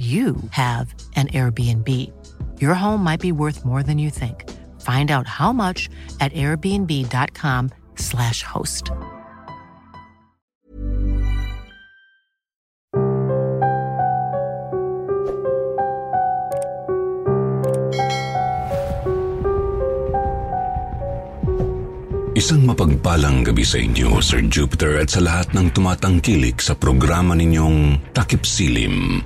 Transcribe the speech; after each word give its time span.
you 0.00 0.40
have 0.56 0.96
an 1.14 1.28
Airbnb. 1.28 1.84
Your 2.56 2.72
home 2.72 3.04
might 3.04 3.20
be 3.20 3.36
worth 3.36 3.68
more 3.68 3.84
than 3.84 4.00
you 4.00 4.08
think. 4.08 4.48
Find 4.80 5.12
out 5.12 5.28
how 5.28 5.52
much 5.52 5.92
at 6.24 6.32
airbnb.com/slash 6.32 8.40
host. 8.48 8.88
Isang 22.40 22.64
mapagpalang 22.64 23.44
gabi 23.44 23.68
sa 23.68 23.76
inyo, 23.76 24.24
Sir 24.24 24.40
Jupiter, 24.48 24.96
at 24.96 25.12
sa 25.12 25.20
lahat 25.20 25.52
ng 25.52 25.76
tumatangkilik 25.76 26.56
sa 26.56 26.72
programa 26.72 27.36
ninyong 27.36 28.00
Takip 28.16 28.48
Silim. 28.48 29.20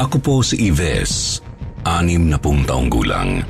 Ako 0.00 0.16
po 0.24 0.40
si 0.40 0.72
Ives, 0.72 1.44
anim 1.84 2.32
na 2.32 2.40
pung 2.40 2.64
taong 2.64 2.88
gulang. 2.88 3.44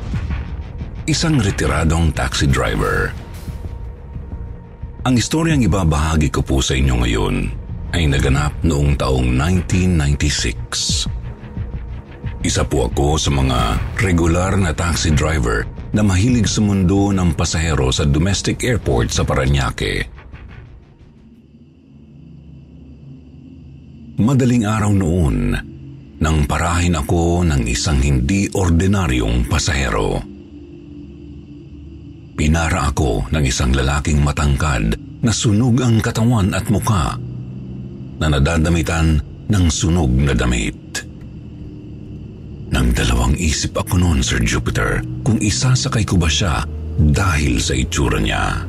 Isang 1.06 1.38
retiradong 1.38 2.10
taxi 2.10 2.50
driver. 2.50 3.14
Ang 5.06 5.18
istoryang 5.18 5.62
ibabahagi 5.66 6.30
ko 6.34 6.42
po 6.42 6.58
sa 6.58 6.74
inyo 6.74 6.94
ngayon 7.02 7.36
ay 7.94 8.10
naganap 8.10 8.54
noong 8.66 8.98
taong 8.98 9.28
1996. 9.34 11.06
Isa 12.42 12.66
po 12.66 12.90
ako 12.90 13.18
sa 13.18 13.30
mga 13.30 13.78
regular 14.02 14.58
na 14.58 14.74
taxi 14.74 15.14
driver 15.14 15.62
na 15.94 16.02
mahilig 16.02 16.50
sa 16.50 16.58
mundo 16.58 17.14
ng 17.14 17.38
pasahero 17.38 17.94
sa 17.94 18.02
domestic 18.02 18.66
airport 18.66 19.14
sa 19.14 19.22
Paranaque. 19.22 20.10
Madaling 24.22 24.66
araw 24.66 24.92
noon, 24.94 25.71
nang 26.22 26.46
parahin 26.46 26.94
ako 26.94 27.42
ng 27.42 27.66
isang 27.66 27.98
hindi 27.98 28.46
ordinaryong 28.46 29.50
pasahero. 29.50 30.22
Pinara 32.38 32.94
ako 32.94 33.26
ng 33.34 33.42
isang 33.42 33.74
lalaking 33.74 34.22
matangkad 34.22 34.94
na 35.18 35.34
sunog 35.34 35.82
ang 35.82 35.98
katawan 35.98 36.54
at 36.54 36.70
muka 36.70 37.18
na 38.22 38.26
nadadamitan 38.30 39.18
ng 39.50 39.64
sunog 39.66 40.14
na 40.14 40.30
damit. 40.30 41.02
Nang 42.70 42.94
dalawang 42.94 43.36
isip 43.36 43.74
ako 43.74 43.98
noon, 43.98 44.22
Sir 44.22 44.40
Jupiter, 44.46 45.02
kung 45.26 45.42
isasakay 45.42 46.06
ko 46.06 46.16
ba 46.16 46.30
siya 46.30 46.62
dahil 46.96 47.58
sa 47.58 47.74
itsura 47.74 48.22
niya. 48.22 48.62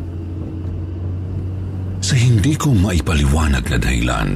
Sa 2.04 2.18
hindi 2.20 2.58
ko 2.60 2.76
maipaliwanag 2.76 3.64
na 3.64 3.78
dahilan, 3.80 4.30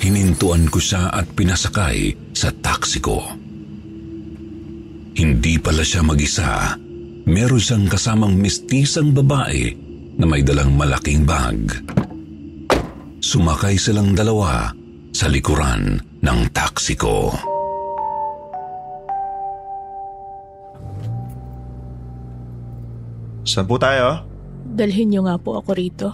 hinintuan 0.00 0.66
ko 0.72 0.80
siya 0.80 1.12
at 1.12 1.28
pinasakay 1.36 2.16
sa 2.32 2.48
taxi 2.50 2.98
ko. 2.98 3.20
Hindi 5.14 5.60
pala 5.60 5.84
siya 5.84 6.00
mag-isa. 6.00 6.74
Meron 7.28 7.60
siyang 7.60 7.86
kasamang 7.86 8.34
mistisang 8.34 9.12
babae 9.12 9.76
na 10.16 10.24
may 10.24 10.40
dalang 10.40 10.72
malaking 10.74 11.28
bag. 11.28 11.60
Sumakay 13.20 13.76
silang 13.76 14.16
dalawa 14.16 14.72
sa 15.12 15.28
likuran 15.28 16.00
ng 16.24 16.40
taxi 16.56 16.96
ko. 16.96 17.28
Saan 23.44 23.68
po 23.68 23.76
tayo? 23.76 24.24
Dalhin 24.64 25.12
niyo 25.12 25.26
nga 25.26 25.36
po 25.36 25.60
ako 25.60 25.70
rito. 25.76 26.08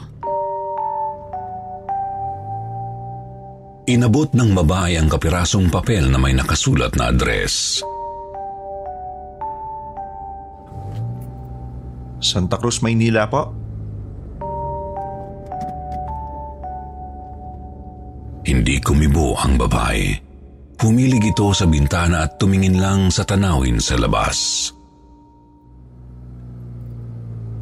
Inabot 3.87 4.27
ng 4.35 4.51
babae 4.51 4.99
ang 4.99 5.07
kapirasong 5.07 5.71
papel 5.71 6.11
na 6.11 6.19
may 6.19 6.35
nakasulat 6.35 6.99
na 6.99 7.15
address. 7.15 7.79
Santa 12.19 12.59
Cruz, 12.59 12.83
Maynila 12.83 13.31
po. 13.31 13.55
Hindi 18.43 18.83
kumibo 18.83 19.39
ang 19.39 19.55
babae. 19.55 20.19
Humilig 20.83 21.31
ito 21.31 21.55
sa 21.55 21.71
bintana 21.71 22.27
at 22.27 22.43
tumingin 22.43 22.83
lang 22.83 23.15
sa 23.15 23.23
tanawin 23.23 23.79
sa 23.79 23.95
labas. 23.95 24.67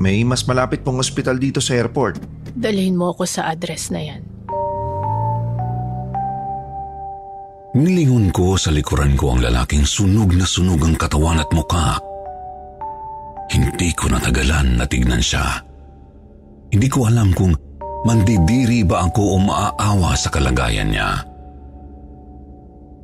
May 0.00 0.24
mas 0.24 0.48
malapit 0.48 0.80
pong 0.80 1.04
ospital 1.04 1.36
dito 1.36 1.60
sa 1.60 1.76
airport. 1.76 2.16
Dalhin 2.56 2.96
mo 2.96 3.12
ako 3.12 3.28
sa 3.28 3.52
address 3.52 3.92
na 3.92 4.00
yan. 4.00 4.33
Nilingon 7.74 8.30
ko 8.30 8.54
sa 8.54 8.70
likuran 8.70 9.18
ko 9.18 9.34
ang 9.34 9.42
lalaking 9.42 9.82
sunog 9.82 10.30
na 10.38 10.46
sunog 10.46 10.78
ang 10.86 10.94
katawan 10.94 11.42
at 11.42 11.50
muka. 11.50 11.98
Hindi 13.50 13.90
ko 13.98 14.06
natagalan 14.14 14.78
na 14.78 14.86
tignan 14.86 15.18
siya. 15.18 15.58
Hindi 16.70 16.86
ko 16.86 17.10
alam 17.10 17.34
kung 17.34 17.50
mandidiri 18.06 18.86
ba 18.86 19.10
ako 19.10 19.22
o 19.26 19.36
maaawa 19.42 20.14
sa 20.14 20.30
kalagayan 20.30 20.94
niya. 20.94 21.18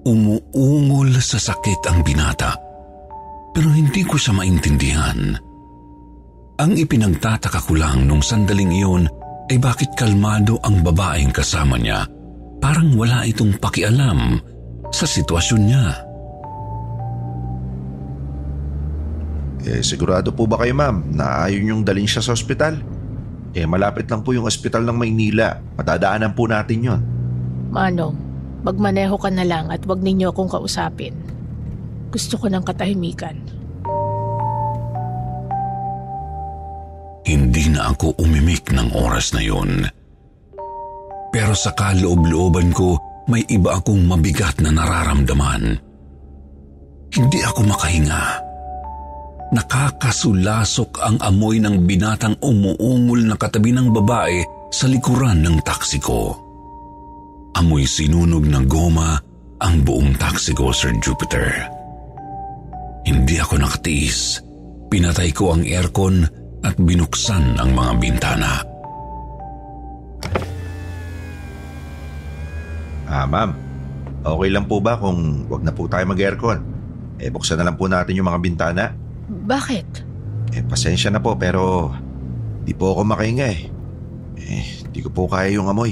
Umuungol 0.06 1.18
sa 1.18 1.42
sakit 1.42 1.90
ang 1.90 2.06
binata, 2.06 2.54
pero 3.50 3.74
hindi 3.74 4.06
ko 4.06 4.14
siya 4.14 4.38
maintindihan. 4.38 5.34
Ang 6.62 6.72
ipinagtataka 6.78 7.58
ko 7.66 7.74
lang 7.74 8.06
nung 8.06 8.22
sandaling 8.22 8.70
iyon 8.70 9.04
ay 9.50 9.58
bakit 9.58 9.90
kalmado 9.98 10.62
ang 10.62 10.86
babaeng 10.86 11.34
kasama 11.34 11.74
niya. 11.74 12.06
Parang 12.62 12.94
wala 12.94 13.26
itong 13.26 13.58
pakialam 13.58 14.38
sa 14.90 15.06
sitwasyon 15.06 15.60
niya. 15.62 15.84
Eh, 19.70 19.84
sigurado 19.84 20.32
po 20.32 20.48
ba 20.48 20.56
kayo 20.58 20.72
ma'am 20.72 21.14
na 21.14 21.46
ayaw 21.46 21.60
niyong 21.60 21.84
dalhin 21.84 22.08
siya 22.08 22.24
sa 22.24 22.32
ospital? 22.32 22.80
Eh, 23.52 23.66
malapit 23.66 24.08
lang 24.08 24.22
po 24.24 24.32
yung 24.32 24.46
ospital 24.46 24.86
ng 24.86 24.96
Maynila. 24.96 25.58
Matadaanan 25.76 26.32
po 26.32 26.46
natin 26.46 26.78
yon. 26.80 27.02
Manong, 27.70 28.16
magmaneho 28.66 29.14
ka 29.18 29.30
na 29.30 29.44
lang 29.44 29.68
at 29.68 29.82
wag 29.84 30.00
ninyo 30.00 30.32
akong 30.32 30.50
kausapin. 30.50 31.14
Gusto 32.10 32.40
ko 32.40 32.46
ng 32.50 32.64
katahimikan. 32.66 33.36
Hindi 37.30 37.70
na 37.70 37.94
ako 37.94 38.18
umimik 38.18 38.74
ng 38.74 38.90
oras 38.96 39.30
na 39.36 39.42
yun. 39.44 39.86
Pero 41.30 41.54
sa 41.54 41.70
kaloob-looban 41.76 42.74
ko, 42.74 42.98
may 43.30 43.46
iba 43.46 43.78
akong 43.78 44.02
mabigat 44.02 44.58
na 44.58 44.74
nararamdaman. 44.74 45.78
Hindi 47.14 47.40
ako 47.46 47.60
makahinga. 47.70 48.24
Nakakasulasok 49.50 51.02
ang 51.02 51.16
amoy 51.22 51.58
ng 51.58 51.86
binatang 51.86 52.38
umuungol 52.38 53.26
na 53.26 53.34
katabi 53.34 53.74
ng 53.74 53.90
babae 53.90 54.42
sa 54.70 54.86
likuran 54.86 55.42
ng 55.42 55.58
taksi 55.62 55.98
ko. 55.98 56.34
Amoy 57.58 57.82
sinunog 57.82 58.46
ng 58.46 58.66
goma 58.70 59.18
ang 59.58 59.82
buong 59.82 60.14
taksi 60.14 60.54
ko, 60.54 60.70
Sir 60.70 60.94
Jupiter. 61.02 61.66
Hindi 63.02 63.42
ako 63.42 63.58
nakatiis. 63.58 64.38
Pinatay 64.86 65.34
ko 65.34 65.54
ang 65.54 65.66
aircon 65.66 66.22
at 66.62 66.78
binuksan 66.78 67.58
ang 67.58 67.74
mga 67.74 67.92
bintana. 67.98 68.69
Ah, 73.10 73.26
ma'am. 73.26 73.50
Okay 74.22 74.50
lang 74.54 74.70
po 74.70 74.78
ba 74.78 74.94
kung 74.94 75.50
wag 75.50 75.66
na 75.66 75.74
po 75.74 75.90
tayo 75.90 76.06
mag-aircon? 76.06 76.62
Eh, 77.18 77.28
buksan 77.28 77.58
na 77.58 77.66
lang 77.66 77.74
po 77.76 77.90
natin 77.90 78.14
yung 78.14 78.30
mga 78.30 78.38
bintana. 78.38 78.84
Bakit? 79.26 79.88
Eh, 80.54 80.62
pasensya 80.62 81.10
na 81.10 81.18
po 81.18 81.34
pero 81.34 81.90
di 82.62 82.70
po 82.70 82.94
ako 82.94 83.02
makahinga 83.02 83.46
eh. 83.50 83.60
Eh, 84.38 84.64
di 84.94 85.02
ko 85.02 85.10
po 85.10 85.26
kaya 85.26 85.58
yung 85.58 85.66
amoy. 85.66 85.90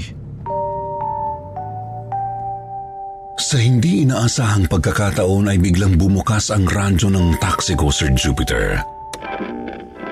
Sa 3.39 3.59
hindi 3.59 4.07
inaasahang 4.07 4.71
pagkakataon 4.71 5.51
ay 5.51 5.59
biglang 5.59 5.99
bumukas 5.99 6.51
ang 6.55 6.67
radyo 6.67 7.11
ng 7.11 7.39
taxi 7.39 7.75
ko, 7.79 7.89
Sir 7.89 8.11
Jupiter. 8.15 8.83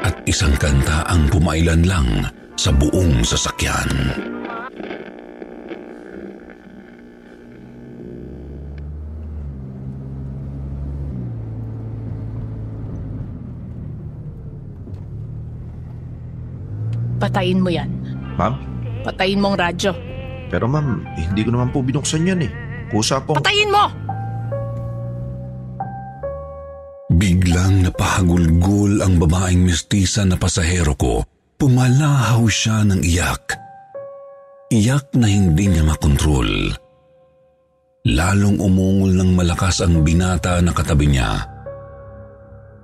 At 0.07 0.23
isang 0.27 0.55
kanta 0.59 1.07
ang 1.11 1.27
pumailan 1.31 1.83
lang 1.87 2.31
sa 2.55 2.71
buong 2.71 3.27
sasakyan. 3.27 3.91
Patayin 17.27 17.59
mo 17.59 17.75
yan. 17.75 17.91
Ma'am? 18.39 18.55
Patayin 19.03 19.43
mo 19.43 19.51
ang 19.51 19.59
radyo. 19.59 19.91
Pero 20.47 20.71
ma'am, 20.71 21.03
hindi 21.19 21.43
ko 21.43 21.51
naman 21.51 21.75
po 21.75 21.83
binuksan 21.83 22.23
yan 22.23 22.47
eh. 22.47 22.51
Kusa 22.87 23.19
pong... 23.19 23.43
Patayin 23.43 23.67
mo! 23.67 23.91
Biglang 27.11 27.83
napahagulgol 27.83 29.03
ang 29.03 29.19
babaeng 29.19 29.67
mestiza 29.67 30.23
na 30.23 30.39
pasahero 30.39 30.95
ko. 30.95 31.27
Pumalahaw 31.59 32.47
siya 32.47 32.87
ng 32.87 33.03
iyak. 33.03 33.59
Iyak 34.71 35.11
na 35.19 35.27
hindi 35.27 35.67
niya 35.67 35.83
makontrol. 35.83 36.79
Lalong 38.07 38.63
umungol 38.63 39.19
ng 39.19 39.31
malakas 39.35 39.83
ang 39.83 40.07
binata 40.07 40.63
na 40.63 40.71
katabi 40.71 41.11
niya. 41.11 41.43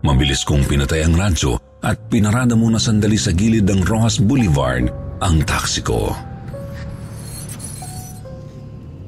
Mabilis 0.02 0.42
kong 0.42 0.66
pinatay 0.66 1.06
ang 1.06 1.14
radyo 1.14 1.71
at 1.82 1.98
pinarada 2.06 2.54
muna 2.54 2.78
sandali 2.78 3.18
sa 3.18 3.34
gilid 3.34 3.66
ng 3.66 3.82
Rojas 3.82 4.22
Boulevard 4.22 4.86
ang 5.18 5.42
taxi 5.42 5.82
ko. 5.82 6.14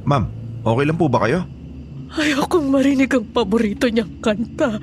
Ma'am, 0.04 0.24
okay 0.66 0.84
lang 0.84 0.98
po 0.98 1.06
ba 1.08 1.22
kayo? 1.24 1.46
Ayokong 2.14 2.68
marinig 2.70 3.10
ang 3.14 3.26
paborito 3.30 3.88
niyang 3.90 4.20
kanta. 4.22 4.78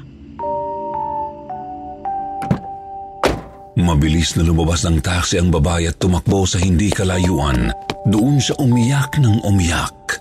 Mabilis 3.80 4.36
na 4.36 4.44
lumabas 4.44 4.84
ng 4.84 5.00
taxi 5.00 5.40
ang 5.40 5.48
babae 5.48 5.88
at 5.88 5.96
tumakbo 5.96 6.44
sa 6.44 6.60
hindi 6.60 6.92
kalayuan. 6.92 7.72
Doon 8.04 8.36
siya 8.36 8.60
umiyak 8.60 9.16
ng 9.20 9.48
umiyak. 9.48 10.20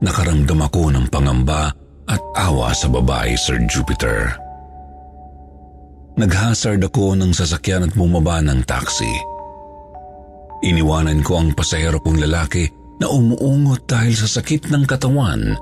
Nakaramdam 0.00 0.60
ako 0.64 0.92
ng 0.96 1.06
pangamba 1.12 1.72
at 2.08 2.22
awa 2.38 2.72
sa 2.72 2.88
babae, 2.88 3.36
Sir 3.36 3.60
Jupiter. 3.68 4.45
Naghasard 6.16 6.80
ako 6.80 7.12
ng 7.12 7.32
sasakyan 7.36 7.84
at 7.84 7.92
bumaba 7.92 8.40
ng 8.40 8.64
taxi. 8.64 9.10
Iniwanan 10.64 11.20
ko 11.20 11.36
ang 11.36 11.52
pasahero 11.52 12.00
kong 12.00 12.24
lalaki 12.24 12.64
na 12.96 13.12
umuungot 13.12 13.84
dahil 13.84 14.16
sa 14.16 14.24
sakit 14.24 14.72
ng 14.72 14.88
katawan 14.88 15.52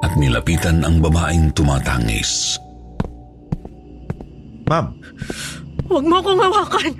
at 0.00 0.16
nilapitan 0.16 0.80
ang 0.80 1.04
babaeng 1.04 1.52
tumatangis. 1.52 2.56
Ma'am, 4.64 4.96
Huwag 5.88 6.04
mo 6.04 6.20
akong 6.20 6.40
hawakan! 6.40 6.92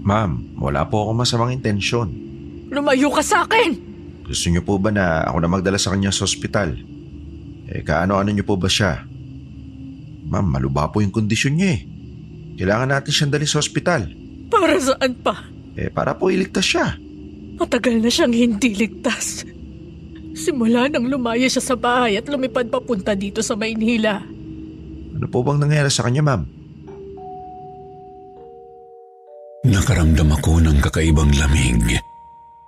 ma'am, 0.00 0.56
wala 0.56 0.84
po 0.88 1.04
akong 1.08 1.20
masamang 1.20 1.52
intensyon. 1.52 2.08
Lumayo 2.68 3.08
ka 3.12 3.20
sa 3.20 3.44
akin! 3.44 3.76
Gusto 4.24 4.46
niyo 4.48 4.60
po 4.60 4.76
ba 4.76 4.92
na 4.92 5.24
ako 5.24 5.36
na 5.40 5.48
magdala 5.48 5.76
sa 5.76 5.92
kanya 5.92 6.12
sa 6.12 6.24
ospital? 6.24 6.76
Eh, 7.68 7.80
kaano-ano 7.80 8.28
niyo 8.28 8.44
po 8.44 8.60
ba 8.60 8.68
siya? 8.68 9.04
Ma'am, 10.28 10.46
maluba 10.46 10.88
po 10.88 11.00
yung 11.00 11.12
kondisyon 11.12 11.56
niya 11.56 11.70
eh. 11.76 11.80
Kailangan 12.60 12.92
natin 12.92 13.08
siyang 13.08 13.32
dali 13.32 13.48
sa 13.48 13.56
ospital. 13.56 14.04
Para 14.52 14.76
saan 14.76 15.16
pa? 15.24 15.48
Eh, 15.80 15.88
para 15.88 16.12
po 16.12 16.28
iligtas 16.28 16.68
siya. 16.68 16.92
Matagal 17.56 18.04
na 18.04 18.12
siyang 18.12 18.36
hindi 18.36 18.76
ligtas. 18.76 19.48
Simula 20.36 20.84
nang 20.92 21.08
lumaya 21.08 21.48
siya 21.48 21.64
sa 21.64 21.72
bahay 21.72 22.20
at 22.20 22.28
lumipad 22.28 22.68
papunta 22.68 23.16
dito 23.16 23.40
sa 23.40 23.56
Maynila. 23.56 24.20
Ano 25.16 25.26
po 25.32 25.40
bang 25.40 25.56
nangyari 25.56 25.88
sa 25.88 26.04
kanya, 26.04 26.20
ma'am? 26.20 26.44
Nakaramdam 29.64 30.28
ako 30.36 30.60
ng 30.60 30.78
kakaibang 30.84 31.32
lamig 31.40 31.96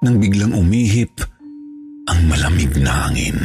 nang 0.01 0.17
biglang 0.17 0.57
umihip 0.57 1.21
ang 2.09 2.21
malamig 2.33 2.73
na 2.81 3.09
hangin. 3.09 3.37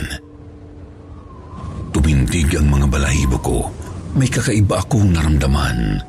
Tumindig 1.91 2.55
ang 2.55 2.71
mga 2.71 2.87
balahibo 2.87 3.37
ko. 3.43 3.57
May 4.15 4.31
kakaiba 4.31 4.79
akong 4.79 5.11
naramdaman. 5.11 5.99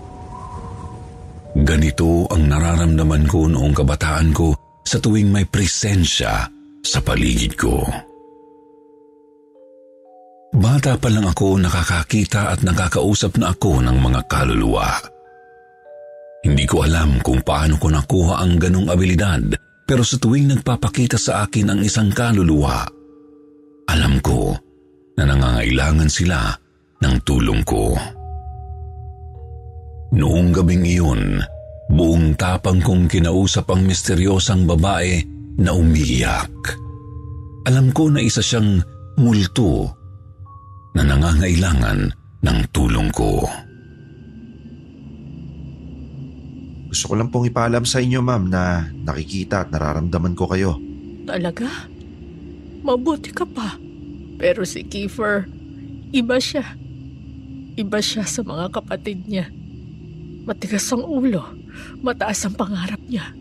Ganito 1.58 2.30
ang 2.30 2.46
nararamdaman 2.46 3.24
ko 3.26 3.50
noong 3.50 3.74
kabataan 3.74 4.30
ko 4.30 4.54
sa 4.86 5.02
tuwing 5.02 5.28
may 5.34 5.42
presensya 5.42 6.46
sa 6.84 6.98
paligid 7.02 7.58
ko. 7.58 7.82
Bata 10.54 10.96
pa 10.96 11.12
lang 11.12 11.28
ako 11.28 11.60
nakakakita 11.60 12.54
at 12.54 12.64
nakakausap 12.64 13.36
na 13.36 13.52
ako 13.52 13.84
ng 13.84 13.98
mga 14.00 14.20
kaluluwa. 14.30 14.88
Hindi 16.46 16.64
ko 16.64 16.86
alam 16.86 17.20
kung 17.20 17.42
paano 17.42 17.76
ko 17.76 17.90
nakuha 17.90 18.40
ang 18.40 18.56
ganong 18.56 18.88
abilidad 18.88 19.42
pero 19.84 20.06
sa 20.06 20.16
tuwing 20.16 20.48
nagpapakita 20.52 21.18
sa 21.20 21.44
akin 21.44 21.74
ang 21.74 21.80
isang 21.82 22.12
kaluluwa, 22.14 22.86
alam 23.88 24.20
ko 24.20 24.54
na 25.18 25.24
nangangailangan 25.26 26.08
sila 26.08 26.52
ng 27.02 27.14
tulong 27.26 27.64
ko. 27.66 27.96
Noong 30.08 30.56
gabing 30.56 30.88
iyon, 30.88 31.44
buong 31.92 32.32
tapang 32.40 32.80
kong 32.80 33.12
kinausap 33.12 33.68
ang 33.68 33.84
misteryosang 33.84 34.64
babae 34.64 35.20
na 35.60 35.76
umiiyak. 35.76 36.80
Alam 37.68 37.92
ko 37.92 38.08
na 38.08 38.24
isa 38.24 38.40
siyang 38.40 38.80
multo 39.20 39.92
na 40.96 41.04
nangangailangan 41.04 42.08
ng 42.40 42.58
tulong 42.72 43.12
ko. 43.12 43.44
Gusto 46.88 47.04
ko 47.12 47.14
lang 47.20 47.28
pong 47.28 47.52
ipaalam 47.52 47.84
sa 47.84 48.00
inyo, 48.00 48.24
ma'am, 48.24 48.48
na 48.48 48.88
nakikita 49.04 49.68
at 49.68 49.68
nararamdaman 49.68 50.32
ko 50.32 50.48
kayo. 50.48 50.80
Talaga? 51.28 51.68
Mabuti 52.80 53.28
ka 53.28 53.44
pa. 53.44 53.76
Pero 54.40 54.64
si 54.64 54.88
Kiefer, 54.88 55.44
iba 56.16 56.40
siya. 56.40 56.64
Iba 57.76 58.00
siya 58.00 58.24
sa 58.24 58.40
mga 58.40 58.72
kapatid 58.72 59.28
niya. 59.28 59.52
Matigas 60.48 60.88
ang 60.96 61.04
ulo, 61.04 61.44
mataas 62.00 62.48
ang 62.48 62.56
pangarap 62.56 62.96
niya. 63.04 63.36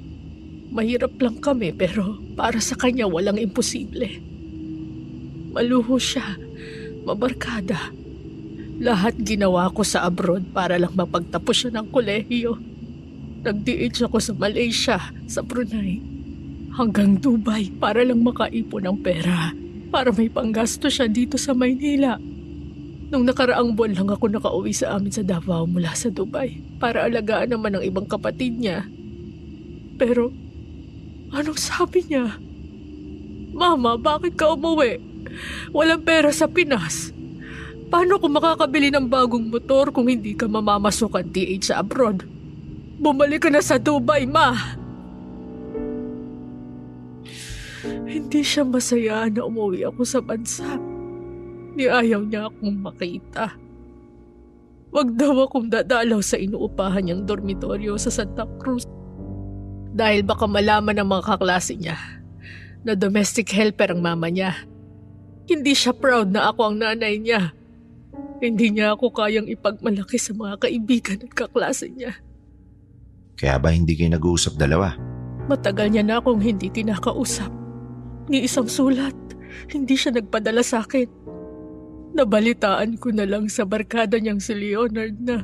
Mahirap 0.76 1.16
lang 1.24 1.40
kami 1.40 1.72
pero 1.72 2.20
para 2.36 2.60
sa 2.60 2.76
kanya 2.76 3.08
walang 3.08 3.40
imposible. 3.40 4.20
Maluho 5.56 5.96
siya, 5.96 6.36
mabarkada. 7.08 7.96
Lahat 8.84 9.16
ginawa 9.24 9.72
ko 9.72 9.88
sa 9.88 10.04
abroad 10.04 10.52
para 10.52 10.76
lang 10.76 10.92
mapagtapos 11.00 11.56
siya 11.56 11.80
ng 11.80 11.88
kolehiyo. 11.96 12.60
Nag-DH 13.48 14.12
ako 14.12 14.20
sa 14.20 14.36
Malaysia, 14.36 15.00
sa 15.32 15.40
Brunei, 15.40 16.04
hanggang 16.76 17.16
Dubai 17.16 17.72
para 17.72 18.04
lang 18.04 18.20
makaipon 18.20 18.84
ng 18.84 19.00
pera 19.00 19.56
para 19.88 20.12
may 20.12 20.28
panggasto 20.28 20.92
siya 20.92 21.08
dito 21.08 21.40
sa 21.40 21.56
Maynila. 21.56 22.20
Nung 23.08 23.24
nakaraang 23.24 23.72
buwan 23.72 23.96
lang 23.96 24.10
ako 24.12 24.28
nakauwi 24.28 24.76
sa 24.76 25.00
amin 25.00 25.16
sa 25.16 25.24
Davao 25.24 25.64
mula 25.64 25.96
sa 25.96 26.12
Dubai 26.12 26.60
para 26.76 27.08
alagaan 27.08 27.56
naman 27.56 27.80
ang 27.80 27.84
ibang 27.84 28.04
kapatid 28.04 28.60
niya. 28.60 28.84
Pero, 29.96 30.36
anong 31.32 31.56
sabi 31.56 32.04
niya? 32.04 32.36
Mama, 33.56 33.96
bakit 33.96 34.36
ka 34.36 34.54
umuwi? 34.54 35.00
Walang 35.72 36.04
pera 36.04 36.36
sa 36.36 36.52
Pinas. 36.52 37.16
Paano 37.88 38.20
kung 38.20 38.36
makakabili 38.36 38.92
ng 38.92 39.08
bagong 39.08 39.48
motor 39.48 39.96
kung 39.96 40.12
hindi 40.12 40.36
ka 40.36 40.52
mamamasukan 40.52 41.32
DH 41.32 41.72
sa 41.72 41.80
abroad? 41.80 42.28
Bumalik 43.00 43.48
ka 43.48 43.50
na 43.50 43.64
sa 43.64 43.80
Dubai, 43.80 44.28
ma! 44.28 44.52
Hindi 48.04 48.44
siya 48.44 48.68
masaya 48.68 49.32
na 49.32 49.48
umuwi 49.48 49.88
ako 49.88 50.04
sa 50.04 50.20
bansa. 50.20 50.97
Ni 51.78 51.86
ayaw 51.86 52.26
niya 52.26 52.50
akong 52.50 52.74
makita. 52.82 53.54
Wag 54.90 55.14
daw 55.14 55.46
akong 55.46 55.70
dadalaw 55.70 56.18
sa 56.26 56.42
inuupahan 56.42 57.06
niyang 57.06 57.22
dormitoryo 57.30 58.02
sa 58.02 58.10
Santa 58.10 58.50
Cruz. 58.58 58.82
Dahil 59.94 60.26
baka 60.26 60.50
malaman 60.50 60.98
ng 60.98 61.06
mga 61.06 61.24
kaklase 61.38 61.78
niya 61.78 62.02
na 62.82 62.98
domestic 62.98 63.46
helper 63.54 63.94
ang 63.94 64.02
mama 64.02 64.26
niya. 64.26 64.58
Hindi 65.46 65.78
siya 65.78 65.94
proud 65.94 66.34
na 66.34 66.50
ako 66.50 66.74
ang 66.74 66.76
nanay 66.82 67.22
niya. 67.22 67.54
Hindi 68.42 68.74
niya 68.74 68.98
ako 68.98 69.14
kayang 69.14 69.46
ipagmalaki 69.46 70.18
sa 70.18 70.34
mga 70.34 70.66
kaibigan 70.66 71.22
at 71.22 71.32
kaklase 71.38 71.94
niya. 71.94 72.18
Kaya 73.38 73.62
ba 73.62 73.70
hindi 73.70 73.94
kayo 73.94 74.18
nag-uusap 74.18 74.58
dalawa? 74.58 74.98
Matagal 75.46 75.94
niya 75.94 76.02
na 76.02 76.18
akong 76.18 76.42
hindi 76.42 76.74
kinakausap. 76.74 77.54
Ni 78.34 78.50
isang 78.50 78.66
sulat, 78.66 79.14
hindi 79.70 79.94
siya 79.94 80.18
nagpadala 80.18 80.66
sa 80.66 80.82
akin. 80.82 81.06
Nabalitaan 82.18 82.98
ko 82.98 83.14
na 83.14 83.30
lang 83.30 83.46
sa 83.46 83.62
barkada 83.62 84.18
niyang 84.18 84.42
si 84.42 84.58
Leonard 84.58 85.22
na 85.22 85.38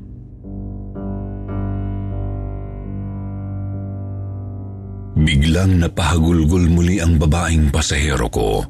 Biglang 5.14 5.78
napahagulgol 5.78 6.66
muli 6.74 6.98
ang 6.98 7.22
babaeng 7.22 7.70
pasahero 7.70 8.26
ko. 8.34 8.66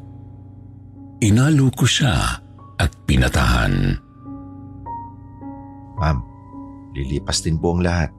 Inalo 1.24 1.72
ko 1.72 1.88
siya 1.88 2.14
at 2.76 2.92
pinatahan. 3.08 3.96
Ma'am, 5.96 6.18
lilipas 6.92 7.40
din 7.40 7.56
po 7.56 7.74
ang 7.74 7.82
lahat. 7.88 8.12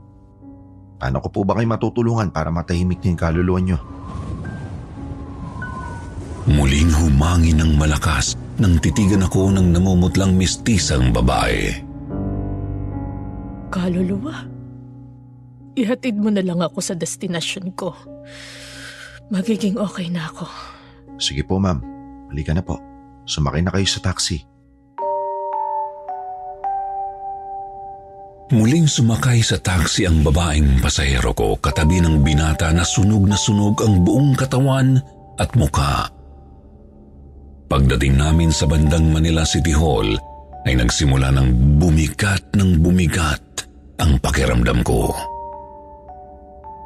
Paano 0.97 1.21
ko 1.21 1.29
po 1.29 1.41
ba 1.45 1.61
kayo 1.61 1.69
matutulungan 1.69 2.33
para 2.33 2.49
matahimik 2.49 3.05
din 3.05 3.13
yung 3.13 3.21
kaluluwa 3.21 3.61
niyo? 3.61 3.79
Muling 6.49 6.91
humangin 6.97 7.61
ng 7.61 7.77
malakas 7.77 8.41
nang 8.61 8.79
titigan 8.79 9.27
ako 9.27 9.55
ng 9.55 9.75
namumutlang 9.75 10.35
mistisang 10.35 11.11
babae. 11.11 11.85
kaluluwa. 13.75 14.47
ihatid 15.75 16.15
mo 16.15 16.31
na 16.31 16.39
lang 16.47 16.63
ako 16.63 16.79
sa 16.79 16.95
destinasyon 16.95 17.75
ko. 17.75 17.91
Magiging 19.35 19.75
okay 19.75 20.07
na 20.07 20.31
ako. 20.31 20.47
Sige 21.19 21.43
po 21.43 21.59
ma'am, 21.59 21.83
halika 22.31 22.55
na 22.55 22.63
po. 22.63 22.79
Sumakay 23.27 23.67
na 23.67 23.75
kayo 23.75 23.83
sa 23.83 23.99
taxi. 23.99 24.39
Muling 28.55 28.87
sumakay 28.87 29.43
sa 29.43 29.59
taxi 29.59 30.07
ang 30.07 30.23
babaeng 30.23 30.79
pasahero 30.79 31.35
ko 31.35 31.59
katabi 31.59 31.99
ng 31.99 32.23
binata 32.23 32.71
na 32.71 32.87
sunog 32.87 33.27
na 33.27 33.35
sunog 33.35 33.83
ang 33.83 34.07
buong 34.07 34.39
katawan 34.39 35.03
at 35.41 35.51
muka. 35.59 36.07
Pagdating 37.75 38.15
namin 38.15 38.55
sa 38.55 38.71
bandang 38.71 39.11
Manila 39.11 39.43
City 39.43 39.75
Hall, 39.75 40.15
ay 40.63 40.79
nagsimula 40.79 41.35
ng 41.35 41.75
bumigat 41.83 42.55
ng 42.55 42.79
bumigat 42.79 43.67
ang 43.99 44.15
pakiramdam 44.23 44.87
ko. 44.87 45.11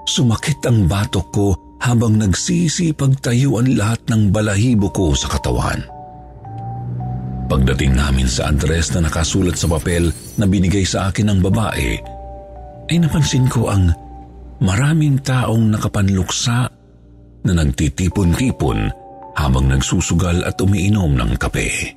Sumakit 0.09 0.65
ang 0.65 0.89
batok 0.89 1.29
ko 1.29 1.47
habang 1.85 2.17
nagsisipag 2.17 3.21
tayo 3.21 3.61
ang 3.61 3.69
lahat 3.77 4.01
ng 4.09 4.33
balahibo 4.33 4.89
ko 4.89 5.13
sa 5.13 5.29
katawan. 5.29 5.85
Pagdating 7.53 7.93
namin 7.93 8.25
sa 8.25 8.49
address 8.49 8.97
na 8.97 9.13
nakasulat 9.13 9.61
sa 9.61 9.69
papel 9.69 10.09
na 10.41 10.49
binigay 10.49 10.89
sa 10.89 11.13
akin 11.13 11.29
ng 11.37 11.41
babae, 11.45 12.01
ay 12.89 12.97
napansin 12.97 13.45
ko 13.45 13.69
ang 13.69 13.93
maraming 14.65 15.21
taong 15.21 15.69
nakapanluksa 15.69 16.73
na 17.45 17.53
nagtitipon-tipon 17.53 18.98
habang 19.39 19.71
nagsusugal 19.71 20.43
at 20.43 20.59
umiinom 20.59 21.15
ng 21.15 21.39
kape. 21.39 21.95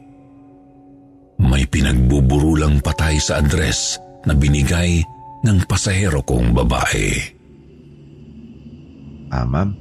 May 1.42 1.66
pinagbuburulang 1.66 2.86
patay 2.86 3.18
sa 3.18 3.42
address 3.42 3.98
na 4.30 4.38
binigay 4.38 5.02
ng 5.42 5.58
pasahero 5.66 6.22
kong 6.22 6.54
babae. 6.54 7.10
Ah 9.34 9.42
ma'am, 9.50 9.74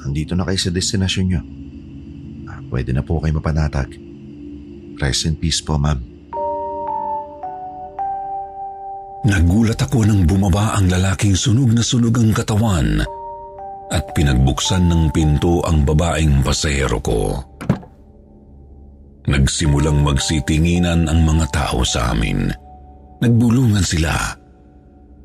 nandito 0.00 0.32
na 0.32 0.48
kayo 0.48 0.56
sa 0.56 0.72
destinasyon 0.72 1.26
nyo. 1.28 1.42
Ah, 2.48 2.60
pwede 2.72 2.96
na 2.96 3.04
po 3.04 3.20
kayo 3.20 3.36
mapanatag. 3.36 3.92
Rest 4.96 5.28
in 5.28 5.36
peace 5.36 5.60
po, 5.60 5.76
ma'am. 5.76 6.00
Nagulat 9.24 9.80
ako 9.80 10.08
nang 10.08 10.24
bumaba 10.24 10.76
ang 10.76 10.88
lalaking 10.88 11.36
sunog 11.36 11.72
na 11.72 11.80
sunog 11.80 12.16
ang 12.16 12.32
katawan 12.32 13.04
at 13.92 14.04
pinagbuksan 14.16 14.88
ng 14.88 15.02
pinto 15.12 15.60
ang 15.64 15.84
babaeng 15.84 16.40
pasahero 16.40 16.98
ko. 17.02 17.40
Nagsimulang 19.24 20.04
magsitinginan 20.04 21.08
ang 21.08 21.20
mga 21.24 21.46
tao 21.52 21.80
sa 21.84 22.12
amin. 22.12 22.52
Nagbulungan 23.24 23.84
sila. 23.84 24.12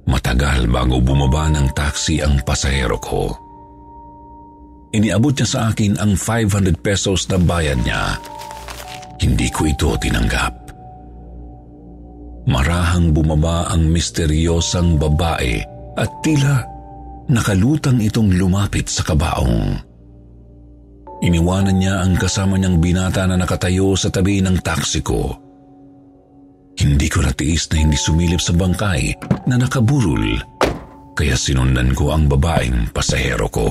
Matagal 0.07 0.71
bago 0.71 1.03
bumaba 1.03 1.51
ng 1.51 1.67
taxi 1.75 2.23
ang 2.23 2.39
pasahero 2.47 2.95
ko. 2.97 3.35
Iniabot 4.95 5.35
niya 5.35 5.47
sa 5.47 5.59
akin 5.69 5.99
ang 6.01 6.17
500 6.17 6.79
pesos 6.81 7.29
na 7.29 7.37
bayad 7.37 7.77
niya 7.83 8.17
hindi 9.19 9.51
ko 9.51 9.67
ito 9.67 9.89
tinanggap. 9.99 10.53
Marahang 12.49 13.11
bumaba 13.13 13.69
ang 13.69 13.91
misteryosang 13.91 14.97
babae 14.97 15.61
at 15.99 16.09
tila 16.23 16.63
nakalutang 17.29 18.01
itong 18.01 18.33
lumapit 18.33 18.89
sa 18.89 19.05
kabaong. 19.05 19.77
Iniwanan 21.19 21.77
niya 21.77 22.01
ang 22.01 22.17
kasama 22.17 22.57
niyang 22.57 22.81
binata 22.81 23.29
na 23.29 23.37
nakatayo 23.37 23.93
sa 23.93 24.09
tabi 24.09 24.41
ng 24.41 24.57
taksi 24.65 24.99
ko. 25.05 25.37
Hindi 26.79 27.07
ko 27.11 27.21
natiis 27.21 27.67
na 27.69 27.83
hindi 27.83 27.99
sumilip 27.99 28.39
sa 28.39 28.55
bangkay 28.55 29.19
na 29.45 29.59
nakaburol, 29.59 30.39
kaya 31.13 31.35
sinundan 31.35 31.91
ko 31.91 32.15
ang 32.15 32.25
babaeng 32.31 32.89
pasahero 32.95 33.51
ko. 33.51 33.67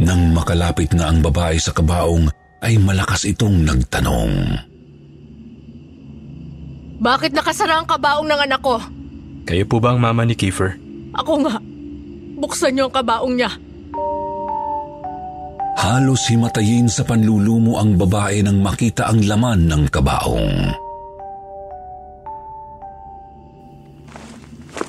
Nang 0.00 0.32
makalapit 0.32 0.96
na 0.96 1.12
ang 1.12 1.20
babae 1.20 1.60
sa 1.60 1.76
kabaong, 1.76 2.32
ay 2.64 2.80
malakas 2.80 3.28
itong 3.28 3.60
nagtanong. 3.60 4.56
Bakit 7.00 7.32
nakasara 7.36 7.80
ang 7.80 7.88
kabaong 7.88 8.28
ng 8.28 8.40
anak 8.48 8.60
ko? 8.64 8.76
Kayo 9.44 9.64
po 9.68 9.80
ba 9.80 9.92
ang 9.92 10.00
mama 10.00 10.24
ni 10.24 10.32
Kiefer? 10.32 10.89
Ako 11.14 11.32
nga. 11.42 11.58
Buksan 12.40 12.72
niyo 12.72 12.88
ang 12.88 12.94
kabaong 12.94 13.34
niya. 13.36 13.50
Halos 15.80 16.28
himatayin 16.28 16.92
sa 16.92 17.02
panlulumo 17.08 17.80
ang 17.80 17.96
babae 17.96 18.44
nang 18.44 18.60
makita 18.60 19.08
ang 19.08 19.24
laman 19.24 19.64
ng 19.64 19.84
kabaong. 19.88 20.76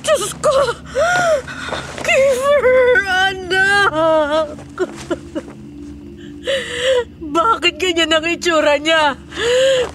Diyos 0.04 0.32
ko! 0.36 0.56
Kiefer, 2.04 2.64
anak! 3.08 4.46
Bakit 7.32 7.74
ganyan 7.80 8.12
ang 8.12 8.26
itsura 8.28 8.76
niya? 8.76 9.16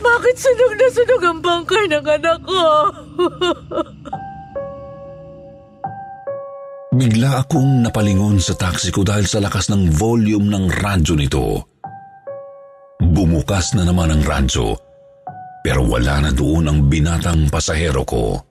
Bakit 0.02 0.36
sunog 0.36 0.74
na 0.74 0.88
sunog 0.90 1.22
ang 1.22 1.40
bangkay 1.46 1.86
ng 1.94 2.06
anak 2.10 2.40
ko? 2.42 2.66
Bigla 6.98 7.46
akong 7.46 7.86
napalingon 7.86 8.42
sa 8.42 8.58
taxi 8.58 8.90
ko 8.90 9.06
dahil 9.06 9.30
sa 9.30 9.38
lakas 9.38 9.70
ng 9.70 9.94
volume 9.94 10.50
ng 10.50 10.66
radyo 10.82 11.14
nito. 11.14 11.46
Bumukas 12.98 13.78
na 13.78 13.86
naman 13.86 14.10
ang 14.10 14.26
radyo, 14.26 14.74
pero 15.62 15.86
wala 15.86 16.26
na 16.26 16.32
doon 16.34 16.66
ang 16.66 16.80
binatang 16.90 17.54
pasahero 17.54 18.02
ko. 18.02 18.42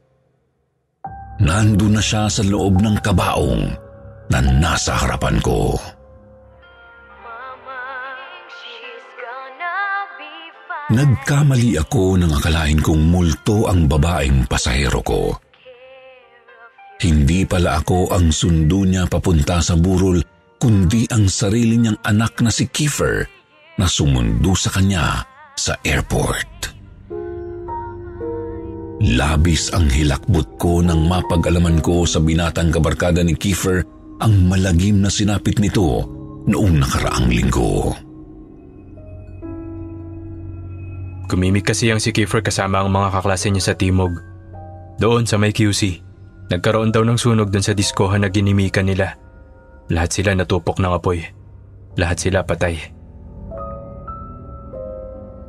Nandun 1.43 1.99
na 1.99 2.03
siya 2.03 2.31
sa 2.31 2.47
loob 2.47 2.79
ng 2.79 3.03
kabaong 3.03 3.67
na 4.31 4.39
nasa 4.39 4.95
harapan 4.95 5.43
ko. 5.43 5.75
Nagkamali 10.87 11.75
ako 11.83 12.15
nang 12.15 12.31
akalain 12.31 12.79
kong 12.79 13.11
multo 13.11 13.67
ang 13.67 13.91
babaeng 13.91 14.47
pasahero 14.47 15.03
ko. 15.03 15.35
Hindi 16.97 17.45
pala 17.45 17.85
ako 17.85 18.09
ang 18.09 18.33
sundo 18.33 18.89
niya 18.89 19.05
papunta 19.05 19.61
sa 19.61 19.77
burol, 19.77 20.25
kundi 20.57 21.05
ang 21.13 21.29
sarili 21.29 21.77
niyang 21.77 22.01
anak 22.01 22.41
na 22.41 22.49
si 22.49 22.73
Kiefer 22.73 23.29
na 23.77 23.85
sumundo 23.85 24.57
sa 24.57 24.73
kanya 24.73 25.21
sa 25.53 25.77
airport. 25.85 26.73
Labis 28.97 29.77
ang 29.77 29.93
hilakbot 29.93 30.57
ko 30.57 30.81
nang 30.81 31.05
mapag-alaman 31.05 31.85
ko 31.85 32.09
sa 32.09 32.17
binatang 32.17 32.73
kabarkada 32.73 33.21
ni 33.21 33.37
Kiefer 33.37 33.85
ang 34.25 34.49
malagim 34.49 35.05
na 35.05 35.13
sinapit 35.13 35.61
nito 35.61 36.09
noong 36.49 36.81
nakaraang 36.81 37.29
linggo. 37.29 37.93
Kumimik 41.29 41.69
kasi 41.69 41.93
ang 41.93 42.01
si 42.01 42.09
Kiefer 42.09 42.41
kasama 42.41 42.81
ang 42.81 42.89
mga 42.89 43.13
kaklase 43.13 43.53
niya 43.53 43.69
sa 43.69 43.75
Timog. 43.77 44.17
Doon 44.97 45.29
sa 45.29 45.37
may 45.37 45.53
QC, 45.53 46.06
nagkaroon 46.51 46.95
daw 46.95 47.03
ng 47.03 47.19
sunog 47.19 47.51
doon 47.51 47.65
sa 47.65 47.75
diskohan 47.75 48.23
na 48.23 48.31
ginimikan 48.31 48.87
nila. 48.87 49.19
Lahat 49.91 50.11
sila 50.11 50.35
natupok 50.35 50.83
ng 50.83 50.93
apoy. 50.93 51.23
Lahat 51.97 52.19
sila 52.19 52.43
patay. 52.43 52.77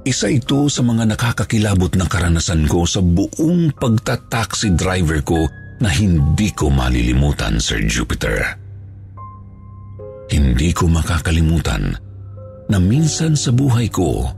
Isa 0.07 0.31
ito 0.31 0.71
sa 0.71 0.81
mga 0.87 1.03
nakakakilabot 1.03 1.91
na 1.99 2.07
karanasan 2.07 2.63
ko 2.71 2.87
sa 2.87 3.03
buong 3.03 3.75
pagta-taxi 3.75 4.71
driver 4.71 5.19
ko 5.19 5.43
na 5.83 5.91
hindi 5.91 6.47
ko 6.55 6.71
malilimutan, 6.71 7.59
Sir 7.59 7.83
Jupiter. 7.83 8.55
Hindi 10.31 10.71
ko 10.71 10.87
makakalimutan 10.87 11.91
na 12.71 12.77
minsan 12.79 13.35
sa 13.35 13.51
buhay 13.51 13.91
ko, 13.91 14.31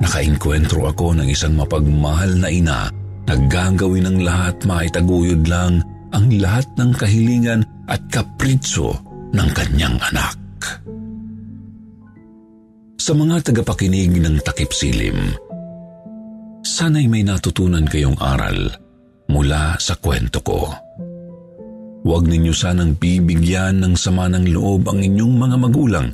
nakainkwentro 0.00 0.88
ako 0.88 1.20
ng 1.20 1.28
isang 1.28 1.52
mapagmahal 1.52 2.32
na 2.40 2.48
ina 2.48 3.01
na 3.28 3.34
gagawin 3.48 4.06
ng 4.08 4.18
lahat 4.26 4.62
maitaguyod 4.66 5.46
lang 5.46 5.82
ang 6.12 6.28
lahat 6.36 6.68
ng 6.76 6.90
kahilingan 6.92 7.62
at 7.88 8.00
kapritso 8.12 8.92
ng 9.32 9.48
kanyang 9.56 9.96
anak. 10.12 10.36
Sa 13.02 13.18
mga 13.18 13.50
tagapakinig 13.50 14.22
ng 14.22 14.38
takip 14.46 14.70
silim, 14.70 15.34
sana'y 16.62 17.10
may 17.10 17.26
natutunan 17.26 17.88
kayong 17.88 18.14
aral 18.22 18.70
mula 19.26 19.74
sa 19.80 19.98
kwento 19.98 20.38
ko. 20.44 20.70
Huwag 22.02 22.26
ninyo 22.26 22.54
sanang 22.54 22.98
bibigyan 22.98 23.82
ng 23.82 23.94
sama 23.94 24.30
ng 24.30 24.50
loob 24.50 24.86
ang 24.90 25.02
inyong 25.02 25.34
mga 25.38 25.56
magulang 25.58 26.08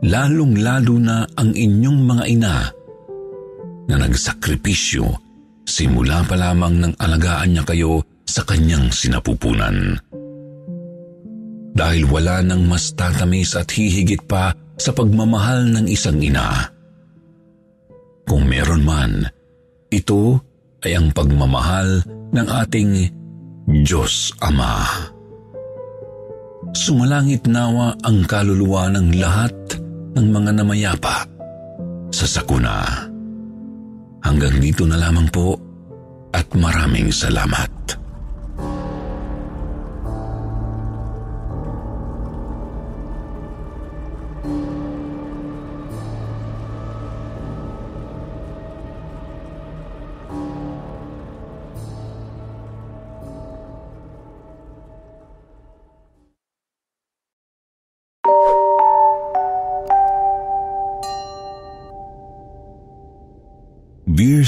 lalong-lalo 0.00 0.96
na 0.96 1.28
ang 1.36 1.52
inyong 1.52 2.00
mga 2.08 2.24
ina 2.32 2.56
na 3.88 3.94
nagsakripisyo 4.00 5.29
simula 5.70 6.26
pa 6.26 6.34
lamang 6.34 6.82
ng 6.82 6.92
alagaan 6.98 7.54
niya 7.54 7.62
kayo 7.62 8.02
sa 8.26 8.42
kanyang 8.42 8.90
sinapupunan. 8.90 9.94
Dahil 11.70 12.02
wala 12.10 12.42
nang 12.42 12.66
mas 12.66 12.90
tatamis 12.98 13.54
at 13.54 13.70
hihigit 13.70 14.26
pa 14.26 14.50
sa 14.74 14.90
pagmamahal 14.90 15.70
ng 15.70 15.86
isang 15.86 16.18
ina. 16.18 16.66
Kung 18.26 18.46
meron 18.50 18.82
man, 18.82 19.26
ito 19.90 20.42
ay 20.82 20.98
ang 20.98 21.14
pagmamahal 21.14 22.02
ng 22.30 22.46
ating 22.46 22.90
Diyos 23.86 24.34
Ama. 24.42 24.82
Sumalangit 26.70 27.50
nawa 27.50 27.98
ang 28.06 28.22
kaluluwa 28.26 28.86
ng 28.94 29.18
lahat 29.18 29.54
ng 30.14 30.26
mga 30.30 30.50
namayapa 30.62 31.26
sa 32.14 32.26
sakuna. 32.26 33.09
Hanggang 34.20 34.56
dito 34.60 34.84
na 34.88 34.96
lamang 34.96 35.28
po 35.28 35.56
at 36.32 36.46
maraming 36.56 37.12
salamat. 37.12 37.99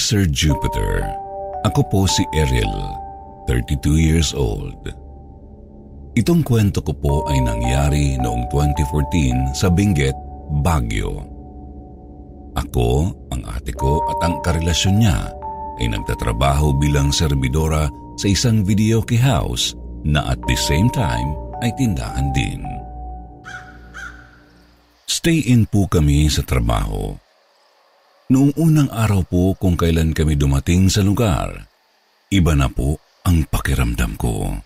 Sir 0.03 0.27
Jupiter, 0.27 1.07
ako 1.63 1.87
po 1.87 2.01
si 2.11 2.27
Errol, 2.35 2.75
32 3.47 4.03
years 4.03 4.35
old. 4.35 4.91
Itong 6.19 6.43
kwento 6.43 6.83
ko 6.83 6.91
po 6.91 7.15
ay 7.31 7.39
nangyari 7.39 8.19
noong 8.19 8.51
2014 8.51 9.55
sa 9.55 9.71
Benguet, 9.71 10.19
Baguio. 10.59 11.23
Ako, 12.59 13.15
ang 13.31 13.47
ate 13.47 13.71
ko 13.79 14.03
at 14.11 14.19
ang 14.27 14.43
karelasyon 14.43 15.07
niya 15.07 15.31
ay 15.79 15.95
nagtatrabaho 15.95 16.75
bilang 16.83 17.15
serbidora 17.15 17.87
sa 18.19 18.27
isang 18.27 18.67
videoke 18.67 19.15
house 19.15 19.79
na 20.03 20.35
at 20.35 20.43
the 20.51 20.59
same 20.59 20.91
time 20.91 21.31
ay 21.63 21.71
tindahan 21.79 22.35
din. 22.35 22.67
Stay 25.07 25.47
in 25.47 25.63
po 25.71 25.87
kami 25.87 26.27
sa 26.27 26.43
trabaho 26.43 27.22
Noong 28.33 28.57
unang 28.57 28.89
araw 28.89 29.29
po 29.29 29.53
kung 29.61 29.77
kailan 29.77 30.17
kami 30.17 30.41
dumating 30.41 30.89
sa 30.89 31.05
lugar, 31.05 31.69
iba 32.33 32.57
na 32.57 32.73
po 32.73 32.97
ang 33.29 33.45
pakiramdam 33.45 34.17
ko. 34.17 34.57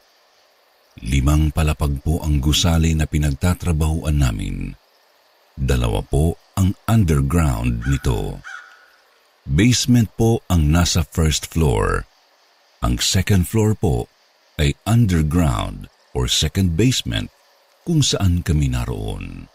Limang 1.03 1.51
palapag 1.51 1.99
po 1.99 2.23
ang 2.23 2.39
gusali 2.39 2.95
na 2.95 3.11
pinagtatrabahuan 3.11 4.23
namin. 4.23 4.71
Dalawa 5.59 5.99
po 6.07 6.39
ang 6.55 6.79
underground 6.87 7.83
nito. 7.91 8.39
Basement 9.43 10.15
po 10.15 10.47
ang 10.47 10.71
nasa 10.71 11.03
first 11.03 11.51
floor. 11.51 12.07
Ang 12.87 13.03
second 13.03 13.51
floor 13.51 13.75
po 13.75 14.07
ay 14.63 14.79
underground 14.87 15.91
or 16.15 16.31
second 16.31 16.79
basement 16.79 17.35
kung 17.83 17.99
saan 17.99 18.47
kami 18.47 18.71
naroon. 18.71 19.51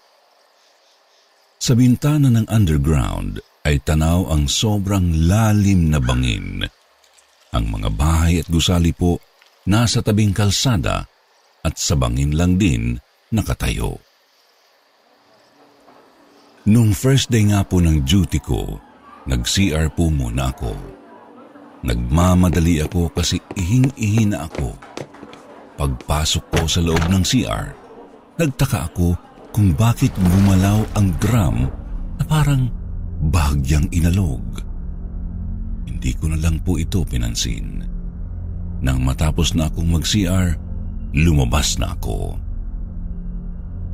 Sa 1.64 1.80
bintana 1.80 2.28
ng 2.28 2.52
underground 2.52 3.40
ay 3.62 3.78
tanaw 3.82 4.34
ang 4.34 4.50
sobrang 4.50 5.30
lalim 5.30 5.94
na 5.94 6.02
bangin. 6.02 6.66
Ang 7.52 7.66
mga 7.68 7.90
bahay 7.94 8.42
at 8.42 8.48
gusali 8.50 8.96
po 8.96 9.22
nasa 9.70 10.02
tabing 10.02 10.34
kalsada 10.34 11.06
at 11.62 11.74
sa 11.78 11.94
bangin 11.94 12.34
lang 12.34 12.58
din 12.58 12.98
nakatayo. 13.30 14.02
Nung 16.66 16.94
first 16.94 17.34
day 17.34 17.42
nga 17.50 17.66
po 17.66 17.82
ng 17.82 18.06
duty 18.06 18.38
ko, 18.38 18.78
nag-CR 19.26 19.90
po 19.94 20.14
muna 20.14 20.54
ako. 20.54 20.74
Nagmamadali 21.82 22.86
ako 22.86 23.10
kasi 23.10 23.42
ihing-ihi 23.58 24.30
na 24.30 24.46
ako. 24.46 24.78
Pagpasok 25.82 26.44
ko 26.54 26.62
sa 26.70 26.80
loob 26.86 27.02
ng 27.10 27.26
CR, 27.26 27.74
nagtaka 28.38 28.94
ako 28.94 29.18
kung 29.50 29.74
bakit 29.74 30.14
gumalaw 30.14 30.86
ang 30.94 31.10
drum 31.18 31.66
na 32.22 32.24
parang 32.30 32.70
bahagyang 33.30 33.86
inalog. 33.94 34.42
Hindi 35.86 36.12
ko 36.18 36.34
na 36.34 36.38
lang 36.42 36.58
po 36.66 36.82
ito 36.82 37.06
pinansin. 37.06 37.86
Nang 38.82 39.06
matapos 39.06 39.54
na 39.54 39.70
akong 39.70 39.94
mag-CR, 39.94 40.58
lumabas 41.14 41.78
na 41.78 41.94
ako. 41.94 42.34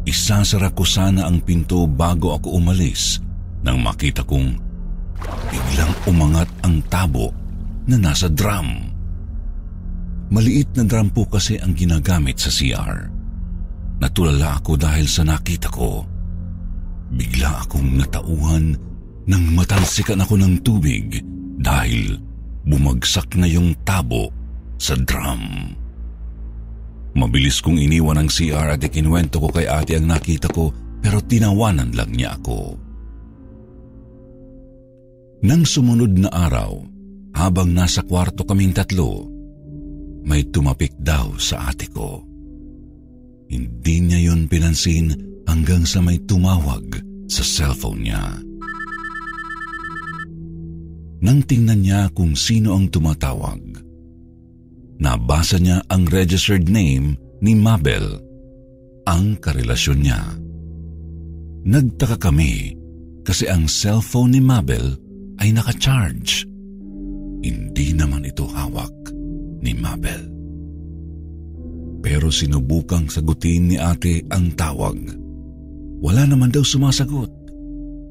Isasara 0.08 0.72
ko 0.72 0.88
sana 0.88 1.28
ang 1.28 1.44
pinto 1.44 1.84
bago 1.84 2.32
ako 2.32 2.56
umalis 2.56 3.20
nang 3.60 3.84
makita 3.84 4.24
kong 4.24 4.56
biglang 5.52 5.94
umangat 6.08 6.48
ang 6.64 6.80
tabo 6.88 7.36
na 7.92 8.00
nasa 8.00 8.32
drum. 8.32 8.88
Maliit 10.32 10.72
na 10.80 10.88
drum 10.88 11.12
po 11.12 11.28
kasi 11.28 11.60
ang 11.60 11.76
ginagamit 11.76 12.40
sa 12.40 12.48
CR. 12.48 13.12
Natulala 14.00 14.64
ako 14.64 14.80
dahil 14.80 15.08
sa 15.12 15.28
nakita 15.28 15.68
ko. 15.68 16.08
Bigla 17.12 17.68
akong 17.68 18.00
natauhan 18.00 18.87
nang 19.28 19.44
matalsikan 19.54 20.24
ako 20.24 20.40
ng 20.40 20.64
tubig 20.64 21.20
dahil 21.60 22.16
bumagsak 22.64 23.36
na 23.36 23.48
yung 23.48 23.76
tabo 23.84 24.32
sa 24.80 24.96
drum. 24.96 25.76
Mabilis 27.18 27.60
kong 27.60 27.82
iniwan 27.82 28.24
ang 28.24 28.30
CR 28.32 28.78
at 28.78 28.82
ikinwento 28.84 29.44
ko 29.44 29.50
kay 29.52 29.68
ate 29.68 30.00
ang 30.00 30.08
nakita 30.08 30.48
ko 30.54 30.72
pero 31.04 31.20
tinawanan 31.20 31.92
lang 31.92 32.14
niya 32.14 32.40
ako. 32.40 32.78
Nang 35.44 35.64
sumunod 35.66 36.18
na 36.18 36.30
araw, 36.34 36.82
habang 37.38 37.70
nasa 37.70 38.02
kwarto 38.02 38.42
kaming 38.42 38.74
tatlo, 38.74 39.30
may 40.26 40.46
tumapik 40.50 40.98
daw 40.98 41.38
sa 41.38 41.70
ate 41.70 41.90
ko. 41.94 42.26
Hindi 43.48 43.96
niya 44.02 44.34
yon 44.34 44.50
pinansin 44.50 45.14
hanggang 45.46 45.86
sa 45.86 46.04
may 46.04 46.20
tumawag 46.26 47.00
sa 47.30 47.46
cellphone 47.46 48.02
niya. 48.04 48.47
Nang 51.18 51.42
tingnan 51.42 51.82
niya 51.82 52.02
kung 52.14 52.38
sino 52.38 52.78
ang 52.78 52.94
tumatawag, 52.94 53.62
nabasa 55.02 55.58
niya 55.58 55.82
ang 55.90 56.06
registered 56.14 56.70
name 56.70 57.18
ni 57.42 57.58
Mabel, 57.58 58.22
ang 59.10 59.34
karelasyon 59.42 60.00
niya. 60.06 60.22
Nagtaka 61.66 62.22
kami 62.22 62.78
kasi 63.26 63.50
ang 63.50 63.66
cellphone 63.66 64.38
ni 64.38 64.42
Mabel 64.42 64.94
ay 65.42 65.50
naka-charge. 65.54 66.46
Hindi 67.42 67.98
naman 67.98 68.26
ito 68.26 68.46
hawak 68.46 68.94
ni 69.66 69.74
Mabel. 69.74 70.22
Pero 72.06 72.30
sinubukang 72.30 73.10
sagutin 73.10 73.74
ni 73.74 73.78
ate 73.82 74.22
ang 74.30 74.54
tawag. 74.54 74.96
Wala 75.98 76.30
naman 76.30 76.54
daw 76.54 76.62
sumasagot. 76.62 77.30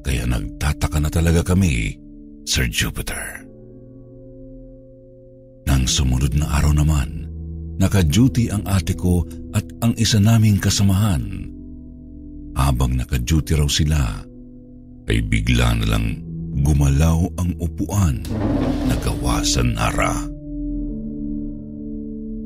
Kaya 0.03 0.27
nagtataka 0.27 0.99
na 1.01 1.09
talaga 1.09 1.41
kami 1.55 1.95
Sir 2.47 2.71
Jupiter. 2.71 3.43
Nang 5.67 5.83
sumunod 5.83 6.31
na 6.39 6.47
araw 6.47 6.79
naman, 6.79 7.27
naka-duty 7.75 8.47
ang 8.47 8.63
ate 8.63 8.95
ko 8.95 9.27
at 9.51 9.67
ang 9.83 9.91
isa 9.99 10.15
naming 10.15 10.55
kasamahan. 10.55 11.27
Habang 12.55 12.95
naka-duty 12.95 13.51
raw 13.51 13.67
sila, 13.67 14.23
ay 15.11 15.19
bigla 15.27 15.75
na 15.75 15.91
lang 15.91 16.23
gumalaw 16.63 17.27
ang 17.35 17.51
upuan 17.59 18.23
na 18.87 18.95
gawa 19.03 19.43
sa 19.43 19.59
nara. 19.67 20.15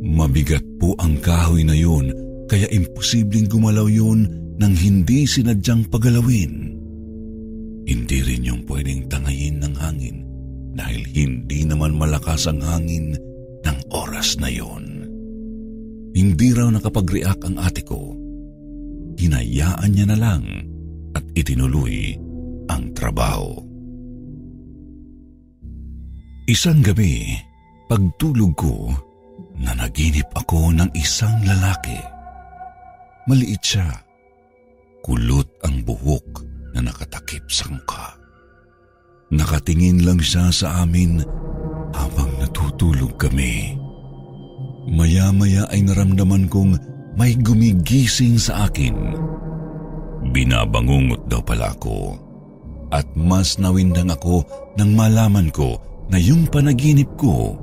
Mabigat 0.02 0.66
po 0.82 0.98
ang 0.98 1.22
kahoy 1.22 1.62
na 1.62 1.78
yun 1.78 2.10
kaya 2.50 2.66
imposibleng 2.74 3.46
gumalaw 3.46 3.86
yun 3.86 4.26
nang 4.58 4.74
hindi 4.74 5.30
sinadyang 5.30 5.86
pagalawin. 5.94 6.81
Hindi 7.86 8.22
rin 8.22 8.46
yung 8.46 8.62
pwedeng 8.70 9.10
tangayin 9.10 9.58
ng 9.62 9.76
hangin 9.78 10.18
dahil 10.78 11.02
hindi 11.12 11.66
naman 11.68 11.98
malakas 11.98 12.48
ang 12.48 12.62
hangin 12.62 13.18
ng 13.66 13.78
oras 13.92 14.38
na 14.38 14.48
yon. 14.48 15.06
Hindi 16.12 16.52
raw 16.52 16.68
nakapag-react 16.70 17.42
ang 17.48 17.58
ate 17.60 17.82
ko. 17.88 18.14
Hinayaan 19.16 19.92
niya 19.92 20.06
na 20.12 20.18
lang 20.18 20.44
at 21.16 21.24
itinuloy 21.36 22.16
ang 22.68 22.92
trabaho. 22.96 23.60
Isang 26.52 26.84
gabi, 26.84 27.32
pagtulog 27.88 28.54
ko, 28.60 28.92
nanaginip 29.56 30.28
ako 30.36 30.76
ng 30.76 30.90
isang 31.00 31.40
lalaki. 31.48 31.96
Maliit 33.30 33.62
siya. 33.64 33.88
Kulot 35.02 35.48
ang 35.64 35.82
buhok 35.82 36.51
na 36.76 36.80
nakatakip 36.84 37.48
sa 37.52 37.68
mukha. 37.72 38.16
Nakatingin 39.32 40.04
lang 40.04 40.20
siya 40.20 40.52
sa 40.52 40.84
amin 40.84 41.24
habang 41.96 42.32
natutulog 42.40 43.16
kami. 43.16 43.80
Maya-maya 44.92 45.70
ay 45.72 45.88
naramdaman 45.88 46.52
kong 46.52 46.76
may 47.16 47.36
gumigising 47.40 48.36
sa 48.36 48.68
akin. 48.68 48.96
Binabangungot 50.32 51.28
daw 51.28 51.40
pala 51.44 51.72
ako 51.76 52.16
at 52.92 53.08
mas 53.16 53.56
nawindang 53.56 54.12
ako 54.12 54.44
nang 54.76 54.92
malaman 54.96 55.48
ko 55.52 55.80
na 56.12 56.20
yung 56.20 56.44
panaginip 56.52 57.08
ko 57.16 57.56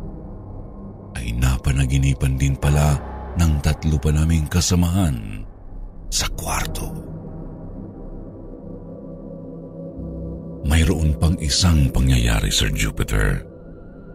ay 1.17 1.37
napag 1.37 1.77
napapanaginipan 1.77 2.41
din 2.41 2.57
pala 2.57 2.97
ng 3.37 3.53
tatlo 3.61 3.97
pa 4.01 4.11
naming 4.11 4.49
kasamahan 4.49 5.45
sa 6.09 6.27
kwarto. 6.33 7.08
Mayroon 10.69 11.17
pang 11.17 11.33
isang 11.41 11.89
pangyayari, 11.89 12.53
Sir 12.53 12.69
Jupiter. 12.69 13.41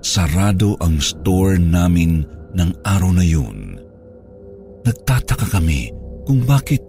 Sarado 0.05 0.77
ang 0.85 1.01
store 1.01 1.57
namin 1.57 2.21
ng 2.53 2.71
araw 2.85 3.09
na 3.09 3.25
yun. 3.25 3.81
Nagtataka 4.85 5.49
kami 5.49 5.89
kung 6.29 6.45
bakit 6.45 6.85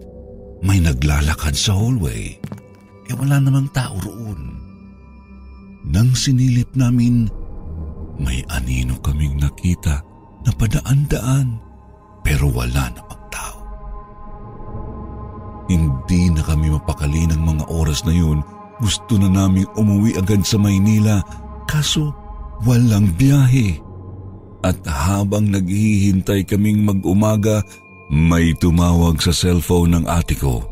may 0.61 0.77
naglalakad 0.77 1.57
sa 1.57 1.73
hallway. 1.73 2.37
E 3.09 3.11
wala 3.17 3.41
namang 3.41 3.73
tao 3.73 3.97
roon. 4.05 4.53
Nang 5.89 6.13
sinilip 6.13 6.69
namin, 6.77 7.25
may 8.21 8.45
anino 8.53 9.01
kaming 9.01 9.41
nakita 9.41 10.01
na 10.45 10.51
padaan-daan 10.53 11.57
pero 12.21 12.53
wala 12.53 12.93
namang 12.93 13.23
tao. 13.33 13.59
Hindi 15.69 16.29
na 16.29 16.45
kami 16.45 16.69
mapakali 16.69 17.25
ng 17.33 17.41
mga 17.41 17.65
oras 17.73 18.05
na 18.05 18.13
yun. 18.13 18.45
Gusto 18.79 19.15
na 19.15 19.31
naming 19.31 19.67
umuwi 19.79 20.19
agad 20.19 20.43
sa 20.43 20.59
Maynila 20.59 21.23
kaso 21.65 22.11
walang 22.67 23.11
biyahe. 23.15 23.79
At 24.65 24.81
habang 24.83 25.53
naghihintay 25.53 26.43
kaming 26.49 26.81
mag-umaga, 26.83 27.61
may 28.09 28.53
tumawag 28.57 29.21
sa 29.21 29.29
cellphone 29.29 29.97
ng 30.01 30.05
ate 30.09 30.35
ko. 30.37 30.65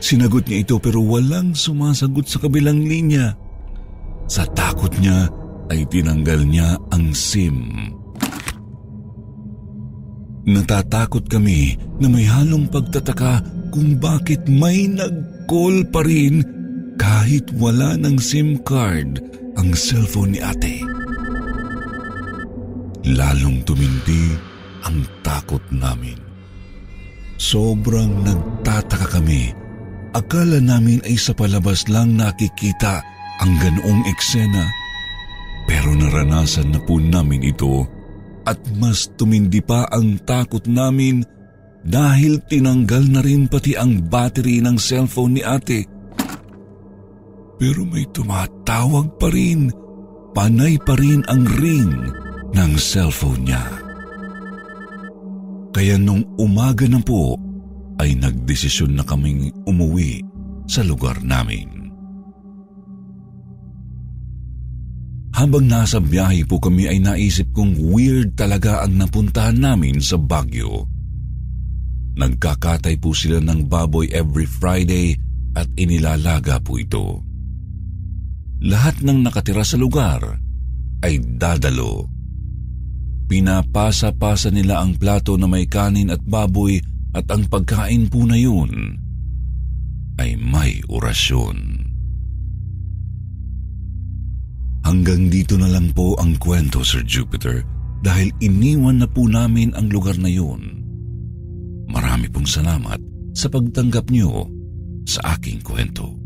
Sinagot 0.00 0.48
niya 0.48 0.64
ito 0.64 0.76
pero 0.80 1.04
walang 1.04 1.52
sumasagot 1.52 2.24
sa 2.24 2.40
kabilang 2.40 2.84
linya. 2.84 3.36
Sa 4.30 4.48
takot 4.48 4.92
niya 5.00 5.28
ay 5.68 5.84
tinanggal 5.88 6.40
niya 6.44 6.76
ang 6.90 7.12
SIM. 7.12 7.99
Natatakot 10.48 11.28
kami 11.28 11.76
na 12.00 12.08
may 12.08 12.24
halong 12.24 12.68
pagtataka 12.70 13.44
kung 13.74 14.00
bakit 14.00 14.40
may 14.48 14.88
nag-call 14.88 15.84
pa 15.92 16.00
rin 16.04 16.40
kahit 16.96 17.48
wala 17.56 17.96
ng 18.00 18.16
SIM 18.16 18.60
card 18.64 19.20
ang 19.60 19.76
cellphone 19.76 20.36
ni 20.36 20.40
ate. 20.40 20.80
Lalong 23.04 23.64
tumindi 23.64 24.32
ang 24.84 25.04
takot 25.20 25.62
namin. 25.72 26.16
Sobrang 27.40 28.24
nagtataka 28.24 29.20
kami 29.20 29.60
Akala 30.10 30.58
namin 30.58 30.98
ay 31.06 31.14
sa 31.14 31.30
palabas 31.30 31.86
lang 31.86 32.18
nakikita 32.18 32.98
ang 33.38 33.52
ganoong 33.62 34.02
eksena. 34.10 34.66
Pero 35.70 35.94
naranasan 35.94 36.74
na 36.74 36.82
po 36.82 36.98
namin 36.98 37.46
ito 37.46 37.86
at 38.44 38.60
mas 38.80 39.10
tumindi 39.16 39.60
pa 39.60 39.88
ang 39.90 40.16
takot 40.22 40.64
namin 40.64 41.24
dahil 41.80 42.40
tinanggal 42.44 43.04
na 43.08 43.20
rin 43.24 43.48
pati 43.48 43.76
ang 43.76 44.04
battery 44.04 44.60
ng 44.60 44.76
cellphone 44.76 45.40
ni 45.40 45.42
ate. 45.44 45.88
Pero 47.60 47.84
may 47.84 48.08
tumatawag 48.08 49.16
pa 49.20 49.28
rin. 49.32 49.68
Panay 50.30 50.78
pa 50.80 50.94
rin 50.94 51.26
ang 51.26 51.42
ring 51.58 51.90
ng 52.54 52.72
cellphone 52.78 53.44
niya. 53.44 53.64
Kaya 55.70 55.98
nung 55.98 56.22
umaga 56.38 56.86
na 56.86 57.02
po, 57.02 57.34
ay 58.00 58.16
nagdesisyon 58.16 58.96
na 58.96 59.04
kaming 59.04 59.52
umuwi 59.68 60.24
sa 60.64 60.80
lugar 60.80 61.20
namin. 61.20 61.79
Habang 65.40 65.72
nasa 65.72 65.96
biyahe 66.04 66.44
po 66.44 66.60
kami 66.60 66.84
ay 66.84 67.00
naisip 67.00 67.48
kong 67.56 67.80
weird 67.80 68.36
talaga 68.36 68.84
ang 68.84 69.00
napuntahan 69.00 69.56
namin 69.56 69.96
sa 69.96 70.20
Baguio. 70.20 70.84
Nagkakatay 72.20 73.00
po 73.00 73.16
sila 73.16 73.40
ng 73.40 73.64
baboy 73.64 74.12
every 74.12 74.44
Friday 74.44 75.16
at 75.56 75.64
inilalaga 75.80 76.60
po 76.60 76.76
ito. 76.76 77.24
Lahat 78.68 79.00
ng 79.00 79.24
nakatira 79.24 79.64
sa 79.64 79.80
lugar 79.80 80.20
ay 81.00 81.16
dadalo. 81.40 82.04
Pinapasa-pasa 83.24 84.52
nila 84.52 84.84
ang 84.84 85.00
plato 85.00 85.40
na 85.40 85.48
may 85.48 85.64
kanin 85.64 86.12
at 86.12 86.20
baboy 86.20 86.76
at 87.16 87.24
ang 87.32 87.48
pagkain 87.48 88.12
po 88.12 88.28
na 88.28 88.36
yun 88.36 89.00
ay 90.20 90.36
may 90.36 90.84
orasyon. 90.92 91.79
Hanggang 94.90 95.30
dito 95.30 95.54
na 95.54 95.70
lang 95.70 95.94
po 95.94 96.18
ang 96.18 96.34
kwento, 96.34 96.82
Sir 96.82 97.06
Jupiter, 97.06 97.62
dahil 98.02 98.34
iniwan 98.42 98.98
na 98.98 99.06
po 99.06 99.30
namin 99.30 99.70
ang 99.78 99.86
lugar 99.86 100.18
na 100.18 100.26
yun. 100.26 100.82
Marami 101.86 102.26
pong 102.26 102.50
salamat 102.50 102.98
sa 103.30 103.46
pagtanggap 103.46 104.10
niyo 104.10 104.50
sa 105.06 105.38
aking 105.38 105.62
kwento. 105.62 106.19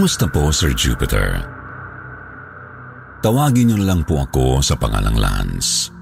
Kumusta 0.00 0.24
po, 0.32 0.48
Sir 0.48 0.72
Jupiter? 0.72 1.44
Tawagin 3.20 3.68
niyo 3.68 3.84
lang 3.84 4.00
po 4.00 4.24
ako 4.24 4.64
sa 4.64 4.72
pangalang 4.72 5.20
Lance. 5.20 5.92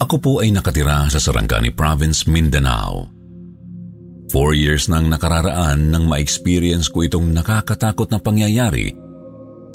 Ako 0.00 0.16
po 0.16 0.32
ay 0.40 0.48
nakatira 0.56 1.04
sa 1.12 1.20
Sarangani 1.20 1.68
Province, 1.68 2.24
Mindanao. 2.24 3.04
Four 4.32 4.56
years 4.56 4.88
nang 4.88 5.12
nakararaan 5.12 5.92
nang 5.92 6.08
ma-experience 6.08 6.88
ko 6.88 7.04
itong 7.04 7.36
nakakatakot 7.36 8.08
na 8.08 8.16
pangyayari 8.16 8.96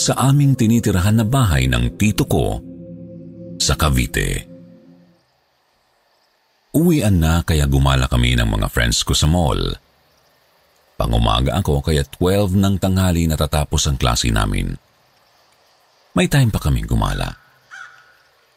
sa 0.02 0.34
aming 0.34 0.58
tinitirahan 0.58 1.22
na 1.22 1.26
bahay 1.30 1.70
ng 1.70 1.94
tito 1.94 2.26
ko 2.26 2.58
sa 3.62 3.78
Cavite. 3.78 4.50
Uwian 6.74 7.22
na 7.22 7.46
kaya 7.46 7.70
gumala 7.70 8.10
kami 8.10 8.34
ng 8.34 8.50
mga 8.50 8.66
friends 8.66 9.06
ko 9.06 9.14
sa 9.14 9.30
mall. 9.30 9.62
Pangumaga 11.04 11.60
ako 11.60 11.84
kaya 11.84 12.08
12 12.08 12.56
ng 12.56 12.76
tanghali 12.80 13.28
natatapos 13.28 13.92
ang 13.92 14.00
klase 14.00 14.32
namin. 14.32 14.72
May 16.16 16.32
time 16.32 16.48
pa 16.48 16.63
kaming 16.63 16.88
gumala. 16.88 17.28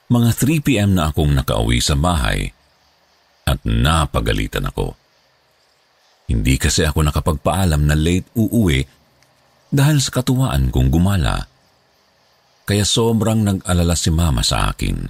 Mga 0.06 0.30
3pm 0.30 0.94
na 0.94 1.10
akong 1.10 1.34
nakauwi 1.34 1.82
sa 1.82 1.98
bahay 1.98 2.46
at 3.50 3.58
napagalitan 3.66 4.62
ako. 4.70 4.94
Hindi 6.30 6.54
kasi 6.54 6.86
ako 6.86 7.10
nakapagpaalam 7.10 7.82
na 7.82 7.98
late 7.98 8.30
uuwi 8.38 8.86
dahil 9.66 9.98
sa 9.98 10.14
katuwaan 10.14 10.70
kong 10.70 10.94
gumala. 10.94 11.50
Kaya 12.62 12.86
sobrang 12.86 13.42
nag-alala 13.42 13.98
si 13.98 14.14
mama 14.14 14.46
sa 14.46 14.70
akin. 14.70 15.02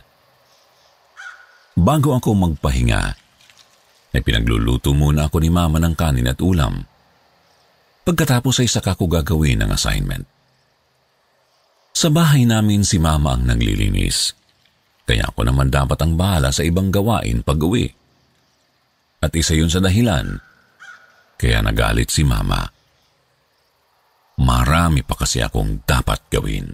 Bago 1.76 2.16
ako 2.16 2.32
magpahinga, 2.32 3.02
ay 4.16 4.24
pinagluluto 4.24 4.96
muna 4.96 5.28
ako 5.28 5.36
ni 5.44 5.52
mama 5.52 5.76
ng 5.76 5.92
kanin 5.92 6.32
at 6.32 6.40
ulam. 6.40 6.95
Pagkatapos 8.06 8.62
ay 8.62 8.70
saka 8.70 8.94
ko 8.94 9.10
gagawin 9.10 9.66
ang 9.66 9.74
assignment. 9.74 10.22
Sa 11.90 12.06
bahay 12.06 12.46
namin 12.46 12.86
si 12.86 13.02
mama 13.02 13.34
ang 13.34 13.50
naglilinis. 13.50 14.30
Kaya 15.02 15.26
ako 15.26 15.42
naman 15.42 15.74
dapat 15.74 15.98
ang 16.06 16.14
bahala 16.14 16.54
sa 16.54 16.62
ibang 16.62 16.94
gawain 16.94 17.42
pag 17.42 17.58
uwi. 17.58 17.90
At 19.18 19.34
isa 19.34 19.58
yun 19.58 19.66
sa 19.66 19.82
dahilan, 19.82 20.38
kaya 21.34 21.58
nagalit 21.66 22.14
si 22.14 22.22
mama. 22.22 22.62
Marami 24.38 25.02
pa 25.02 25.18
kasi 25.18 25.42
akong 25.42 25.82
dapat 25.82 26.30
gawin. 26.30 26.66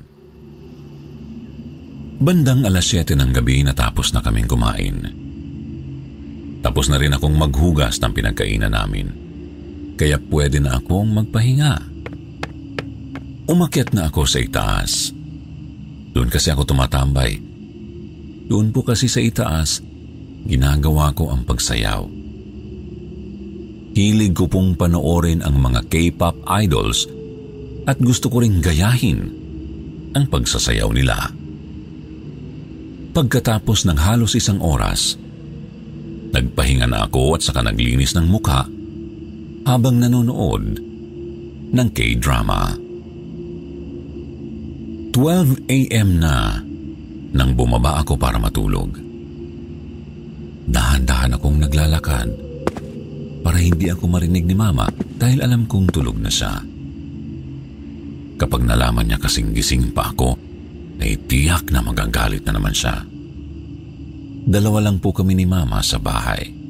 Bandang 2.21 2.69
alas 2.69 2.93
7 2.93 3.17
ng 3.17 3.33
gabi 3.33 3.65
natapos 3.65 4.13
na 4.13 4.21
kaming 4.21 4.51
kumain. 4.51 4.97
Tapos 6.61 6.93
na 6.93 7.01
rin 7.01 7.17
akong 7.17 7.33
maghugas 7.33 7.97
ng 8.05 8.13
pinagkainan 8.13 8.77
namin 8.77 9.22
kaya 9.97 10.17
pwede 10.19 10.59
na 10.59 10.81
akong 10.81 11.09
magpahinga. 11.13 11.75
Umakyat 13.51 13.93
na 13.93 14.09
ako 14.09 14.23
sa 14.25 14.39
itaas. 14.41 15.13
Doon 16.13 16.29
kasi 16.29 16.53
ako 16.53 16.69
tumatambay. 16.69 17.37
Doon 18.49 18.71
po 18.71 18.85
kasi 18.85 19.09
sa 19.09 19.21
itaas, 19.21 19.81
ginagawa 20.49 21.13
ko 21.17 21.33
ang 21.33 21.45
pagsayaw. 21.45 22.05
Hilig 23.93 24.33
ko 24.33 24.49
pong 24.49 24.73
panoorin 24.73 25.45
ang 25.45 25.61
mga 25.61 25.85
K-pop 25.93 26.49
idols 26.49 27.05
at 27.85 28.01
gusto 28.01 28.33
ko 28.33 28.41
ring 28.41 28.65
gayahin 28.65 29.29
ang 30.17 30.25
pagsasayaw 30.33 30.89
nila. 30.93 31.29
Pagkatapos 33.13 33.85
ng 33.85 33.99
halos 34.01 34.33
isang 34.33 34.65
oras, 34.65 35.21
nagpahinga 36.33 36.89
na 36.89 37.05
ako 37.05 37.37
at 37.37 37.45
saka 37.45 37.61
naglinis 37.61 38.17
ng 38.17 38.25
muka 38.25 38.65
habang 39.63 40.03
nanonood 40.03 40.65
ng 41.73 41.89
K-drama. 41.95 42.75
12 45.13 45.69
a.m. 45.69 46.09
na 46.19 46.57
nang 47.33 47.51
bumaba 47.53 48.01
ako 48.01 48.17
para 48.17 48.41
matulog. 48.41 48.97
Dahan-dahan 50.73 51.37
akong 51.37 51.59
naglalakad 51.61 52.29
para 53.45 53.59
hindi 53.61 53.93
ako 53.93 54.09
marinig 54.09 54.49
ni 54.49 54.57
Mama 54.57 54.89
dahil 55.19 55.45
alam 55.45 55.69
kong 55.69 55.93
tulog 55.93 56.17
na 56.17 56.33
siya. 56.33 56.65
Kapag 58.41 58.63
nalaman 58.65 59.07
niya 59.07 59.21
kasing 59.21 59.53
gising 59.53 59.93
pa 59.93 60.11
ako, 60.11 60.35
ay 61.03 61.19
tiyak 61.29 61.69
na 61.75 61.83
magagalit 61.83 62.47
na 62.47 62.57
naman 62.57 62.73
siya. 62.73 63.05
Dalawa 64.43 64.83
lang 64.87 64.99
po 64.99 65.15
kami 65.15 65.35
ni 65.39 65.47
Mama 65.47 65.83
sa 65.85 65.99
bahay. 66.01 66.62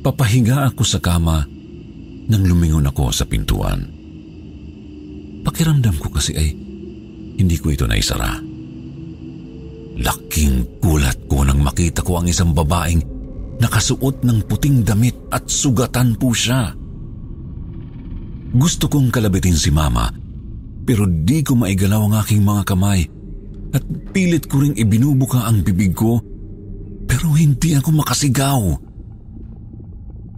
Papahiga 0.00 0.64
ako 0.64 0.80
sa 0.80 0.96
kama 0.96 1.44
nang 2.32 2.42
lumingon 2.48 2.88
ako 2.88 3.12
sa 3.12 3.28
pintuan. 3.28 3.84
Pakiramdam 5.44 5.96
ko 6.00 6.08
kasi 6.08 6.32
ay 6.40 6.48
hindi 7.36 7.56
ko 7.60 7.68
ito 7.68 7.84
naisara. 7.84 8.40
Laking 10.00 10.80
gulat 10.80 11.28
ko 11.28 11.44
nang 11.44 11.60
makita 11.60 12.00
ko 12.00 12.16
ang 12.16 12.32
isang 12.32 12.56
babaeng 12.56 13.04
nakasuot 13.60 14.24
ng 14.24 14.48
puting 14.48 14.80
damit 14.80 15.16
at 15.28 15.44
sugatan 15.52 16.16
po 16.16 16.32
siya. 16.32 16.72
Gusto 18.56 18.88
kong 18.88 19.12
kalabitin 19.12 19.56
si 19.56 19.68
mama 19.68 20.08
pero 20.88 21.04
di 21.04 21.44
ko 21.44 21.60
maigalaw 21.60 22.08
ang 22.08 22.14
aking 22.24 22.40
mga 22.40 22.62
kamay 22.72 23.04
at 23.76 23.84
pilit 24.16 24.48
ko 24.48 24.64
ring 24.64 24.74
ibinubuka 24.80 25.44
ang 25.44 25.60
bibig 25.60 25.92
ko 25.92 26.24
pero 27.04 27.36
hindi 27.36 27.76
ako 27.76 28.00
makasigaw. 28.00 28.89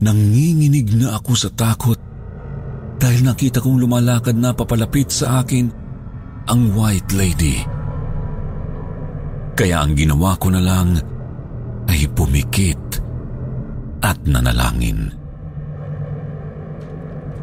Nanginginig 0.03 0.99
na 0.99 1.15
ako 1.15 1.33
sa 1.39 1.51
takot 1.55 1.99
dahil 2.99 3.23
nakita 3.23 3.63
kong 3.63 3.79
lumalakad 3.79 4.35
na 4.35 4.51
papalapit 4.51 5.15
sa 5.15 5.47
akin 5.47 5.71
ang 6.51 6.75
white 6.75 7.15
lady. 7.15 7.63
Kaya 9.55 9.87
ang 9.87 9.95
ginawa 9.95 10.35
ko 10.43 10.51
na 10.51 10.59
lang 10.59 10.99
ay 11.87 12.11
pumikit 12.11 12.99
at 14.03 14.19
nanalangin. 14.27 15.13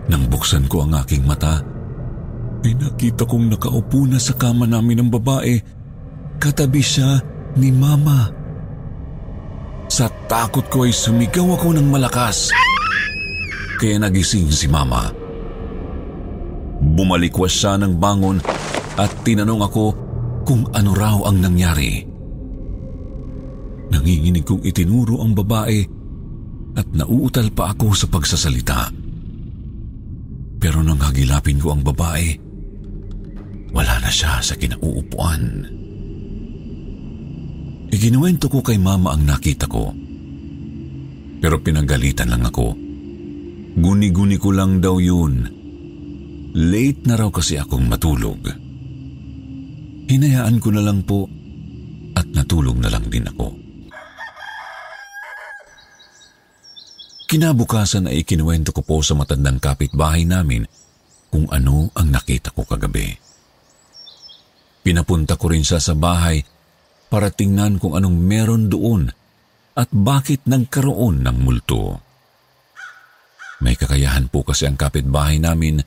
Nang 0.10 0.26
buksan 0.28 0.68
ko 0.68 0.84
ang 0.84 0.98
aking 1.00 1.24
mata, 1.24 1.64
ay 2.66 2.76
nakita 2.76 3.24
kong 3.24 3.56
nakaupo 3.56 4.04
na 4.04 4.20
sa 4.20 4.36
kama 4.36 4.68
namin 4.68 5.06
ng 5.06 5.10
babae. 5.14 5.56
Katabi 6.42 6.82
siya 6.84 7.24
ni 7.56 7.72
Mama. 7.72 8.39
Sa 9.90 10.06
takot 10.30 10.70
ko 10.70 10.86
ay 10.86 10.94
sumigaw 10.94 11.58
ako 11.58 11.74
ng 11.74 11.90
malakas. 11.90 12.54
Kaya 13.82 13.98
nagising 13.98 14.46
si 14.54 14.70
Mama. 14.70 15.10
Bumalikwas 16.80 17.58
siya 17.58 17.76
ng 17.82 17.98
bangon 17.98 18.38
at 19.02 19.10
tinanong 19.26 19.66
ako 19.66 19.86
kung 20.46 20.70
ano 20.78 20.94
raw 20.94 21.18
ang 21.26 21.42
nangyari. 21.42 22.06
Nanginginig 23.90 24.46
kong 24.46 24.62
itinuro 24.62 25.26
ang 25.26 25.34
babae 25.34 25.82
at 26.78 26.88
nauutal 26.94 27.50
pa 27.50 27.74
ako 27.74 27.98
sa 27.98 28.06
pagsasalita. 28.06 28.94
Pero 30.62 30.86
nang 30.86 31.02
hagilapin 31.02 31.58
ko 31.58 31.74
ang 31.74 31.82
babae, 31.82 32.38
wala 33.74 33.96
na 34.06 34.12
siya 34.14 34.38
sa 34.38 34.54
kinauupuan. 34.54 35.79
Iginuwento 37.90 38.54
ko 38.54 38.62
kay 38.62 38.78
mama 38.78 39.18
ang 39.18 39.26
nakita 39.26 39.66
ko. 39.66 39.90
Pero 41.42 41.58
pinagalitan 41.58 42.30
lang 42.30 42.46
ako. 42.46 42.78
Guni-guni 43.80 44.38
ko 44.38 44.54
lang 44.54 44.78
daw 44.78 45.02
yun. 45.02 45.48
Late 46.54 47.02
na 47.10 47.18
raw 47.18 47.30
kasi 47.34 47.58
akong 47.58 47.90
matulog. 47.90 48.46
Hinayaan 50.10 50.58
ko 50.62 50.70
na 50.74 50.82
lang 50.86 51.02
po 51.06 51.30
at 52.18 52.30
natulog 52.34 52.78
na 52.78 52.90
lang 52.94 53.10
din 53.10 53.26
ako. 53.26 53.58
Kinabukasan 57.30 58.10
ay 58.10 58.26
ikinuwento 58.26 58.74
ko 58.74 58.82
po 58.82 59.06
sa 59.06 59.14
matandang 59.14 59.62
kapitbahay 59.62 60.26
namin 60.26 60.66
kung 61.30 61.46
ano 61.54 61.94
ang 61.94 62.10
nakita 62.10 62.50
ko 62.50 62.66
kagabi. 62.66 63.14
Pinapunta 64.82 65.38
ko 65.38 65.54
rin 65.54 65.62
siya 65.62 65.78
sa 65.78 65.94
bahay 65.94 66.42
para 67.10 67.34
tingnan 67.34 67.82
kung 67.82 67.98
anong 67.98 68.16
meron 68.16 68.70
doon 68.70 69.10
at 69.74 69.90
bakit 69.90 70.46
nagkaroon 70.46 71.26
ng 71.26 71.38
multo. 71.42 71.98
May 73.60 73.76
kakayahan 73.76 74.32
po 74.32 74.46
kasi 74.46 74.70
ang 74.70 74.80
kapitbahay 74.80 75.42
namin 75.42 75.84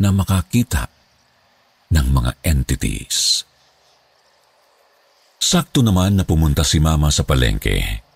na 0.00 0.08
makakita 0.10 0.90
ng 1.92 2.06
mga 2.10 2.30
entities. 2.42 3.46
Sakto 5.40 5.84
naman 5.84 6.18
na 6.18 6.24
pumunta 6.26 6.64
si 6.66 6.82
Mama 6.82 7.12
sa 7.12 7.22
palengke 7.22 8.10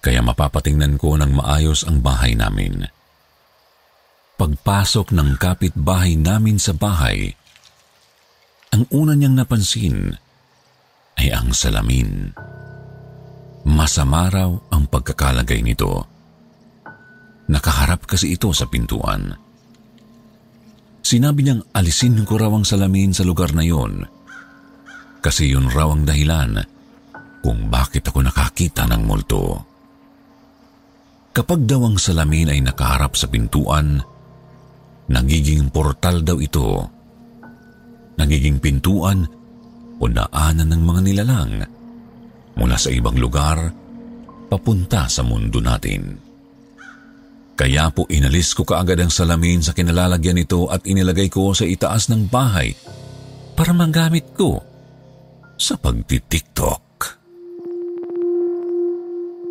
kaya 0.00 0.24
mapapatingnan 0.24 0.96
ko 0.96 1.16
ng 1.20 1.32
maayos 1.36 1.84
ang 1.84 2.00
bahay 2.00 2.32
namin. 2.32 2.88
Pagpasok 4.40 5.12
ng 5.12 5.36
kapitbahay 5.36 6.16
namin 6.16 6.56
sa 6.56 6.72
bahay, 6.72 7.28
ang 8.72 8.88
una 8.88 9.12
niyang 9.12 9.36
napansin 9.36 10.16
ay 10.16 10.29
ang 11.28 11.52
salamin. 11.52 12.32
Masama 13.68 14.32
raw 14.32 14.48
ang 14.72 14.88
pagkakalagay 14.88 15.60
nito. 15.60 16.08
Nakaharap 17.52 18.08
kasi 18.08 18.32
ito 18.32 18.48
sa 18.56 18.64
pintuan. 18.64 19.36
Sinabi 21.04 21.44
niyang 21.44 21.68
alisin 21.76 22.24
ko 22.24 22.40
raw 22.40 22.48
ang 22.48 22.64
salamin 22.64 23.12
sa 23.12 23.28
lugar 23.28 23.52
na 23.52 23.66
yon 23.66 24.20
kasi 25.20 25.52
yun 25.52 25.68
raw 25.68 25.92
ang 25.92 26.08
dahilan 26.08 26.56
kung 27.44 27.68
bakit 27.68 28.08
ako 28.08 28.24
nakakita 28.24 28.88
ng 28.88 29.02
multo. 29.04 29.60
Kapag 31.30 31.68
daw 31.68 31.86
ang 31.86 31.96
salamin 32.00 32.50
ay 32.50 32.60
nakaharap 32.64 33.14
sa 33.14 33.30
pintuan, 33.30 34.00
nagiging 35.12 35.70
portal 35.70 36.24
daw 36.24 36.36
ito. 36.40 36.84
Nagiging 38.18 38.60
pintuan 38.60 39.24
o 40.00 40.04
daanan 40.08 40.72
ng 40.72 40.82
mga 40.82 41.00
nilalang 41.04 41.52
mula 42.56 42.76
sa 42.80 42.88
ibang 42.88 43.20
lugar 43.20 43.70
papunta 44.50 45.06
sa 45.06 45.22
mundo 45.22 45.62
natin. 45.62 46.18
Kaya 47.54 47.92
po 47.92 48.08
inalis 48.08 48.56
ko 48.56 48.64
kaagad 48.64 49.04
ang 49.04 49.12
salamin 49.12 49.60
sa 49.60 49.76
kinalalagyan 49.76 50.40
nito 50.40 50.72
at 50.72 50.80
inilagay 50.88 51.28
ko 51.28 51.52
sa 51.52 51.68
itaas 51.68 52.08
ng 52.08 52.32
bahay 52.32 52.72
para 53.52 53.76
magamit 53.76 54.32
ko 54.32 54.56
sa 55.60 55.76
pagtitiktok. 55.76 56.80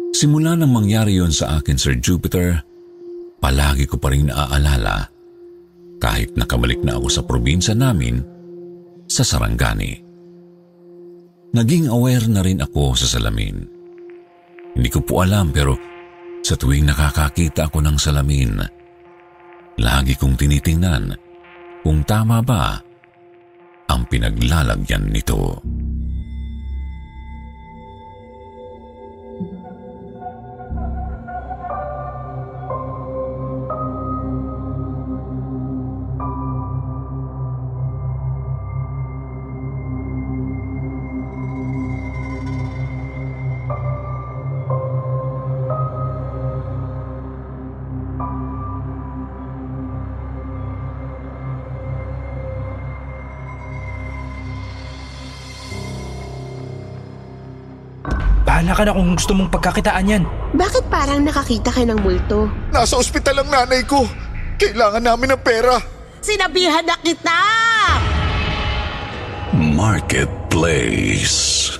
Simula 0.09 0.57
nang 0.57 0.73
mangyari 0.73 1.21
yon 1.21 1.29
sa 1.29 1.61
akin, 1.61 1.77
Sir 1.77 2.01
Jupiter, 2.01 2.65
palagi 3.37 3.85
ko 3.85 4.01
pa 4.01 4.09
rin 4.09 4.33
naaalala 4.33 5.05
kahit 6.01 6.33
nakabalik 6.33 6.81
na 6.81 6.97
ako 6.97 7.07
sa 7.13 7.21
probinsya 7.21 7.77
namin 7.77 8.19
sa 9.05 9.21
Sarangani. 9.21 10.08
Naging 11.49 11.89
aware 11.89 12.29
na 12.29 12.45
rin 12.45 12.61
ako 12.61 12.93
sa 12.93 13.17
salamin. 13.17 13.57
Hindi 14.77 14.89
ko 14.93 15.01
po 15.01 15.25
alam 15.25 15.49
pero 15.49 15.73
sa 16.45 16.53
tuwing 16.53 16.85
nakakakita 16.85 17.67
ako 17.67 17.81
ng 17.81 17.97
salamin, 17.97 18.61
lagi 19.81 20.13
kong 20.13 20.37
tinitingnan 20.37 21.09
kung 21.81 22.05
tama 22.05 22.45
ba 22.45 22.77
ang 23.89 24.01
pinaglalagyan 24.05 25.09
nito. 25.09 25.57
Ka 58.79 58.87
na 58.87 58.95
kung 58.95 59.11
gusto 59.11 59.35
mong 59.35 59.51
pagkakitaan 59.51 60.07
yan. 60.07 60.23
Bakit 60.55 60.87
parang 60.87 61.19
nakakita 61.19 61.67
kayo 61.67 61.91
ng 61.91 61.99
multo? 61.99 62.47
Nasa 62.71 62.95
ospital 62.95 63.43
ang 63.43 63.51
nanay 63.51 63.83
ko. 63.83 64.07
Kailangan 64.55 65.03
namin 65.03 65.35
ng 65.35 65.41
pera. 65.43 65.75
Sinabihan 66.23 66.87
na 66.87 66.95
kita! 67.03 67.39
Marketplace. 69.51 71.75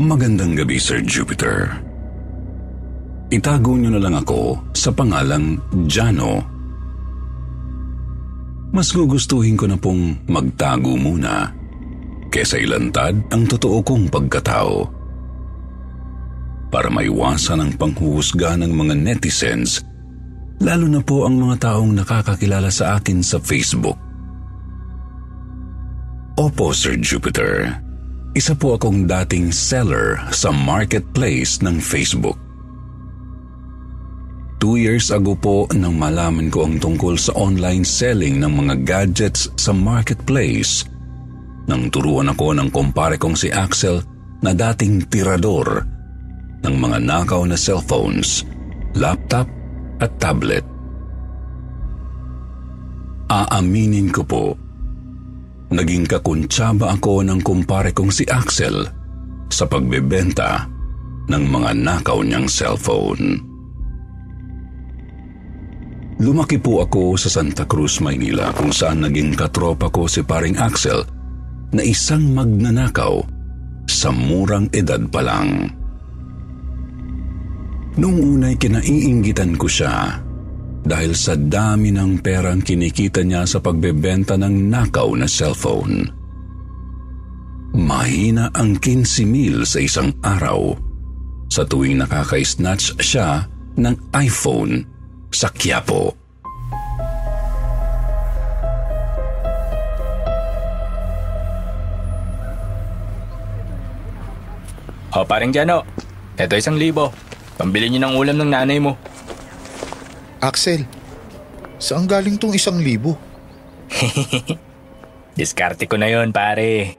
Magandang 0.00 0.56
gabi, 0.56 0.80
Sir 0.80 1.04
Jupiter. 1.04 1.76
Itago 3.28 3.76
niyo 3.76 3.92
na 3.92 4.00
lang 4.00 4.16
ako 4.16 4.56
sa 4.72 4.88
pangalang 4.96 5.60
Jano. 5.84 6.59
Mas 8.70 8.94
gugustuhin 8.94 9.58
ko 9.58 9.66
na 9.66 9.74
pong 9.74 10.22
magtago 10.30 10.94
muna 10.94 11.60
kesa 12.30 12.56
ilantad 12.62 13.18
ang 13.34 13.42
totoo 13.44 13.82
kong 13.82 14.06
pagkatao. 14.06 14.86
Para 16.70 16.86
maiwasan 16.86 17.58
ang 17.66 17.72
panghuhusga 17.74 18.54
ng 18.54 18.70
mga 18.70 18.94
netizens, 18.94 19.82
lalo 20.62 20.86
na 20.86 21.02
po 21.02 21.26
ang 21.26 21.34
mga 21.34 21.66
taong 21.66 21.90
nakakakilala 21.90 22.70
sa 22.70 22.94
akin 22.94 23.26
sa 23.26 23.42
Facebook. 23.42 23.98
Opo, 26.38 26.70
Sir 26.70 26.94
Jupiter. 27.02 27.74
Isa 28.38 28.54
po 28.54 28.78
akong 28.78 29.10
dating 29.10 29.50
seller 29.50 30.22
sa 30.30 30.54
marketplace 30.54 31.58
ng 31.58 31.82
Facebook. 31.82 32.38
Two 34.60 34.76
years 34.76 35.08
ago 35.08 35.32
po 35.32 35.64
nang 35.72 35.96
malaman 35.96 36.52
ko 36.52 36.68
ang 36.68 36.76
tungkol 36.76 37.16
sa 37.16 37.32
online 37.32 37.80
selling 37.80 38.44
ng 38.44 38.52
mga 38.60 38.74
gadgets 38.84 39.48
sa 39.56 39.72
marketplace 39.72 40.84
nang 41.64 41.88
turuan 41.88 42.28
ako 42.28 42.52
ng 42.52 42.68
kumpare 42.68 43.16
kong 43.16 43.40
si 43.40 43.48
Axel 43.48 44.04
na 44.44 44.52
dating 44.52 45.08
tirador 45.08 45.80
ng 46.60 46.76
mga 46.76 46.98
nakaw 47.00 47.40
na 47.48 47.56
cellphones, 47.56 48.44
laptop 48.92 49.48
at 49.96 50.12
tablet. 50.20 50.64
Aaminin 53.32 54.12
ko 54.12 54.28
po 54.28 54.44
naging 55.72 56.04
kakuntsaba 56.04 57.00
ako 57.00 57.24
ng 57.24 57.40
kumpare 57.40 57.96
kong 57.96 58.12
si 58.12 58.28
Axel 58.28 58.84
sa 59.48 59.64
pagbebenta 59.64 60.68
ng 61.32 61.44
mga 61.48 61.70
nakaw 61.80 62.20
niyang 62.20 62.44
cellphone. 62.44 63.49
Lumaki 66.20 66.60
po 66.60 66.84
ako 66.84 67.16
sa 67.16 67.32
Santa 67.32 67.64
Cruz, 67.64 67.96
Maynila 68.04 68.52
kung 68.52 68.68
saan 68.68 69.00
naging 69.00 69.32
katropa 69.32 69.88
ko 69.88 70.04
si 70.04 70.20
paring 70.20 70.60
Axel 70.60 71.00
na 71.72 71.80
isang 71.80 72.36
magnanakaw 72.36 73.24
sa 73.88 74.12
murang 74.12 74.68
edad 74.76 75.00
pa 75.08 75.24
lang. 75.24 75.72
Noong 77.96 78.20
unay 78.36 78.54
kinaiinggitan 78.60 79.56
ko 79.56 79.64
siya 79.64 80.20
dahil 80.84 81.16
sa 81.16 81.40
dami 81.40 81.88
ng 81.88 82.20
perang 82.20 82.60
kinikita 82.60 83.24
niya 83.24 83.48
sa 83.48 83.64
pagbebenta 83.64 84.36
ng 84.36 84.68
nakaw 84.68 85.16
na 85.16 85.24
cellphone. 85.24 86.04
Mahina 87.80 88.52
ang 88.52 88.76
15 88.76 89.24
mil 89.24 89.64
sa 89.64 89.80
isang 89.80 90.12
araw 90.20 90.76
sa 91.48 91.64
tuwing 91.64 91.96
nakaka-snatch 91.96 93.00
siya 93.00 93.48
ng 93.80 93.94
iPhone 94.12 94.99
sa 95.30 95.48
Quiapo. 95.50 96.14
O, 105.10 105.26
parang 105.26 105.50
Jano. 105.50 105.82
Ito 106.38 106.54
isang 106.54 106.78
libo. 106.78 107.10
Pambili 107.58 107.90
niyo 107.90 108.06
ng 108.06 108.14
ulam 108.14 108.36
ng 108.38 108.50
nanay 108.50 108.78
mo. 108.78 108.94
Axel, 110.38 110.86
saan 111.82 112.06
galing 112.06 112.38
tong 112.38 112.54
isang 112.54 112.78
libo? 112.78 113.18
Diskarte 115.38 115.90
ko 115.90 115.98
na 115.98 116.08
yon 116.08 116.30
pare. 116.30 116.94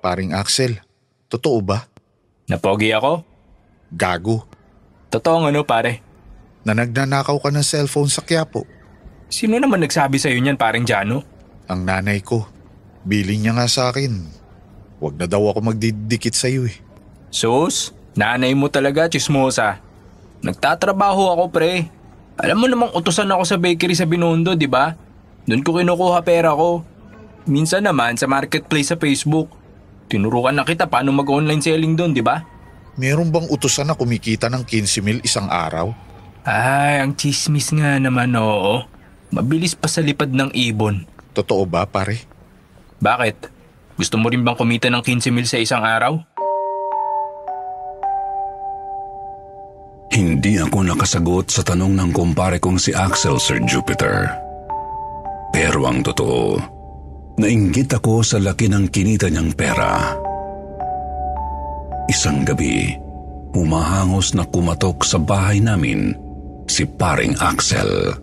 Paring 0.00 0.32
Axel, 0.32 0.80
totoo 1.28 1.60
ba? 1.62 1.86
Napogi 2.48 2.90
ako? 2.90 3.22
Gago, 3.92 4.48
Totoo 5.06 5.46
ano 5.46 5.62
pare? 5.62 6.05
Na 6.66 6.74
nagnanakaw 6.74 7.38
ka 7.38 7.54
ng 7.54 7.62
cellphone 7.62 8.10
sa 8.10 8.26
Quiapo. 8.26 8.66
Sino 9.30 9.54
naman 9.62 9.86
nagsabi 9.86 10.18
sa'yo 10.18 10.42
niyan 10.42 10.58
parang 10.58 10.82
Jano? 10.82 11.22
Ang 11.70 11.86
nanay 11.86 12.18
ko, 12.26 12.50
biling 13.06 13.46
niya 13.46 13.54
nga 13.54 13.70
sa 13.70 13.94
akin. 13.94 14.26
Huwag 14.98 15.14
na 15.14 15.30
daw 15.30 15.46
ako 15.46 15.70
magdidikit 15.70 16.34
sa 16.34 16.50
iyo 16.50 16.66
eh. 16.66 16.74
Sus, 17.30 17.94
nanay 18.18 18.50
mo 18.58 18.66
talaga, 18.66 19.06
chismosa. 19.06 19.78
Nagtatrabaho 20.42 21.38
ako 21.38 21.44
pre. 21.54 21.86
Alam 22.42 22.58
mo 22.58 22.66
namang 22.66 22.92
utusan 22.98 23.30
ako 23.30 23.42
sa 23.46 23.56
bakery 23.62 23.94
sa 23.94 24.04
Binondo, 24.04 24.58
di 24.58 24.66
ba? 24.66 24.94
Doon 25.46 25.62
ko 25.62 25.78
kinukuha 25.78 26.18
pera 26.26 26.50
ko. 26.50 26.82
Minsan 27.46 27.86
naman 27.86 28.18
sa 28.18 28.26
marketplace 28.26 28.90
sa 28.90 28.98
Facebook. 28.98 29.54
Tinurukan 30.10 30.54
na 30.54 30.66
kita 30.66 30.90
paano 30.90 31.14
mag-online 31.14 31.62
selling 31.62 31.94
doon, 31.94 32.10
di 32.10 32.22
ba? 32.22 32.42
Meron 32.98 33.30
bang 33.30 33.46
utusan 33.50 33.86
na 33.86 33.94
kumikita 33.94 34.50
ng 34.50 34.66
15 34.66 35.06
mil 35.06 35.18
isang 35.22 35.46
araw? 35.46 35.94
Ay, 36.46 37.02
ang 37.02 37.18
chismis 37.18 37.74
nga 37.74 37.98
naman, 37.98 38.30
oo. 38.38 38.86
Mabilis 39.34 39.74
pa 39.74 39.90
sa 39.90 39.98
lipad 39.98 40.30
ng 40.30 40.54
ibon. 40.54 41.02
Totoo 41.34 41.66
ba 41.66 41.82
pare? 41.90 42.22
Bakit? 43.02 43.50
Gusto 43.98 44.14
mo 44.14 44.30
rin 44.30 44.46
bang 44.46 44.54
kumita 44.54 44.86
ng 44.86 45.02
15 45.02 45.34
mil 45.34 45.42
sa 45.42 45.58
isang 45.58 45.82
araw? 45.82 46.22
Hindi 50.14 50.62
ako 50.62 50.86
nakasagot 50.86 51.50
sa 51.50 51.66
tanong 51.66 51.98
ng 51.98 52.10
kumpare 52.14 52.62
kong 52.62 52.78
si 52.78 52.94
Axel, 52.94 53.42
Sir 53.42 53.58
Jupiter. 53.66 54.30
Pero 55.50 55.90
ang 55.90 56.06
totoo, 56.06 56.62
nainggit 57.42 57.90
ako 57.90 58.22
sa 58.22 58.38
laki 58.38 58.70
ng 58.70 58.86
kinita 58.94 59.26
niyang 59.26 59.50
pera. 59.50 60.14
Isang 62.06 62.46
gabi, 62.46 62.94
humahangos 63.50 64.38
na 64.38 64.46
kumatok 64.46 65.02
sa 65.02 65.18
bahay 65.18 65.58
namin 65.58 66.25
si 66.66 66.84
paring 66.86 67.34
Axel. 67.38 68.14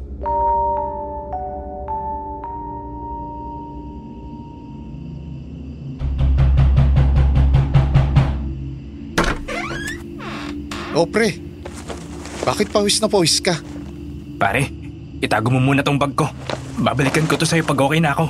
O 10.94 11.10
pre, 11.10 11.34
bakit 12.46 12.70
pawis 12.70 13.02
na 13.02 13.10
pawis 13.10 13.42
ka? 13.42 13.58
Pare, 14.38 14.70
itago 15.26 15.50
mo 15.50 15.58
muna 15.58 15.82
tong 15.82 15.98
bag 15.98 16.14
ko. 16.14 16.30
Babalikan 16.78 17.26
ko 17.26 17.34
to 17.34 17.50
sa'yo 17.50 17.66
pag 17.66 17.82
okay 17.82 17.98
na 17.98 18.14
ako. 18.14 18.30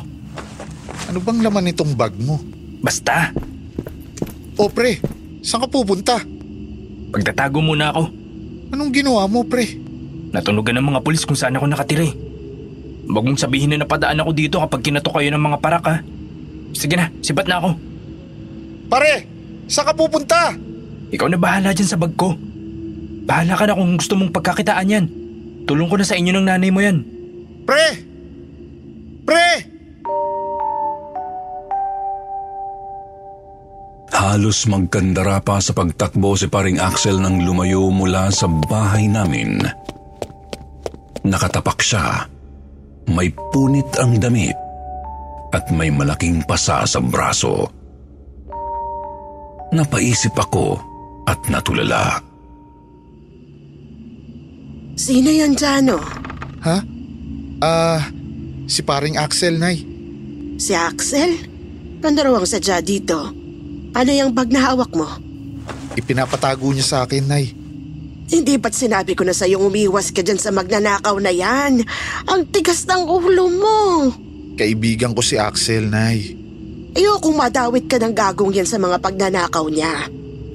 Ano 1.11 1.19
bang 1.19 1.43
laman 1.43 1.67
nitong 1.67 1.91
bag 1.99 2.15
mo? 2.23 2.39
Basta, 2.79 3.35
O 4.53 4.69
pre, 4.69 5.01
saan 5.41 5.65
ka 5.65 5.67
pupunta? 5.67 6.21
pagtatago 7.13 7.61
muna 7.61 7.93
ako. 7.93 8.09
Anong 8.73 8.89
ginawa 8.89 9.29
mo 9.29 9.45
pre? 9.45 9.82
Natunugan 10.33 10.81
ng 10.81 10.87
mga 10.89 11.03
pulis 11.05 11.23
kung 11.29 11.37
saan 11.37 11.53
ako 11.53 11.69
nakatira 11.69 12.09
eh. 12.09 12.13
Huwag 13.05 13.23
mong 13.29 13.37
sabihin 13.37 13.77
na 13.77 13.85
napadaan 13.85 14.17
ako 14.17 14.31
dito 14.33 14.57
kapag 14.57 14.81
kinato 14.81 15.13
kayo 15.13 15.29
ng 15.29 15.43
mga 15.45 15.57
parak 15.61 15.85
ha. 15.85 16.01
Sige 16.73 16.97
na, 16.97 17.13
sibat 17.21 17.45
na 17.45 17.61
ako. 17.61 17.69
Pare, 18.89 19.29
saan 19.69 19.87
ka 19.87 19.93
pupunta? 19.93 20.57
Ikaw 21.13 21.27
na 21.29 21.37
bahala 21.37 21.69
dyan 21.77 21.85
sa 21.85 22.01
bag 22.01 22.17
ko. 22.17 22.33
Bahala 23.29 23.53
ka 23.53 23.69
na 23.69 23.77
kung 23.77 23.93
gusto 23.93 24.17
mong 24.17 24.33
pagkakitaan 24.33 24.89
yan. 24.89 25.05
Tulong 25.69 25.87
ko 25.87 25.95
na 26.01 26.05
sa 26.07 26.17
inyo 26.17 26.33
ng 26.33 26.49
nanay 26.49 26.73
mo 26.73 26.81
yan. 26.81 27.05
Pre! 27.69 27.87
Pre! 29.23 29.47
Halos 34.09 34.65
magkandara 34.65 35.37
pa 35.45 35.61
sa 35.61 35.77
pagtakbo 35.77 36.33
si 36.33 36.49
paring 36.49 36.81
Axel 36.81 37.21
nang 37.21 37.45
lumayo 37.45 37.93
mula 37.93 38.33
sa 38.33 38.49
bahay 38.49 39.05
namin. 39.05 39.61
Nakatapak 41.23 41.79
siya. 41.79 42.27
May 43.07 43.31
punit 43.51 43.87
ang 43.99 44.19
damit 44.19 44.55
at 45.55 45.67
may 45.71 45.91
malaking 45.91 46.43
pasa 46.43 46.83
sa 46.83 46.99
braso. 46.99 47.67
Napaisip 49.71 50.35
ako 50.35 50.79
at 51.27 51.39
natulala. 51.47 52.19
Sino 54.93 55.29
yan, 55.31 55.57
Jano? 55.57 55.97
Ha? 56.61 56.77
Ah, 57.63 58.01
si 58.69 58.85
paring 58.85 59.17
Axel, 59.17 59.57
Nay. 59.57 59.81
Si 60.61 60.75
Axel? 60.77 61.33
Paano 62.03 62.19
raw 62.19 62.33
ang 62.37 62.47
sadya 62.47 62.83
dito? 62.83 63.31
Ano 63.95 64.11
yung 64.11 64.35
bag 64.35 64.51
na 64.51 64.61
hawak 64.69 64.91
mo? 64.93 65.07
Ipinapatago 65.97 66.69
niya 66.75 66.85
sa 66.85 66.97
akin, 67.07 67.23
Nay. 67.25 67.62
Hindi 68.29 68.55
ba't 68.55 68.71
sinabi 68.71 69.13
ko 69.13 69.27
na 69.27 69.35
sa'yo 69.35 69.59
umiwas 69.59 70.15
ka 70.15 70.23
dyan 70.23 70.39
sa 70.39 70.55
magnanakaw 70.55 71.19
na 71.19 71.31
yan? 71.33 71.83
Ang 72.29 72.41
tigas 72.49 72.87
ng 72.87 73.03
ulo 73.03 73.51
mo. 73.51 73.79
Kaibigan 74.55 75.11
ko 75.11 75.19
si 75.19 75.35
Axel, 75.35 75.91
Nay. 75.91 76.37
Ayokong 76.93 77.35
madawit 77.35 77.89
ka 77.89 77.97
ng 77.97 78.13
gagong 78.13 78.53
yan 78.53 78.69
sa 78.69 78.77
mga 78.77 79.01
pagnanakaw 79.01 79.65
niya. 79.67 80.07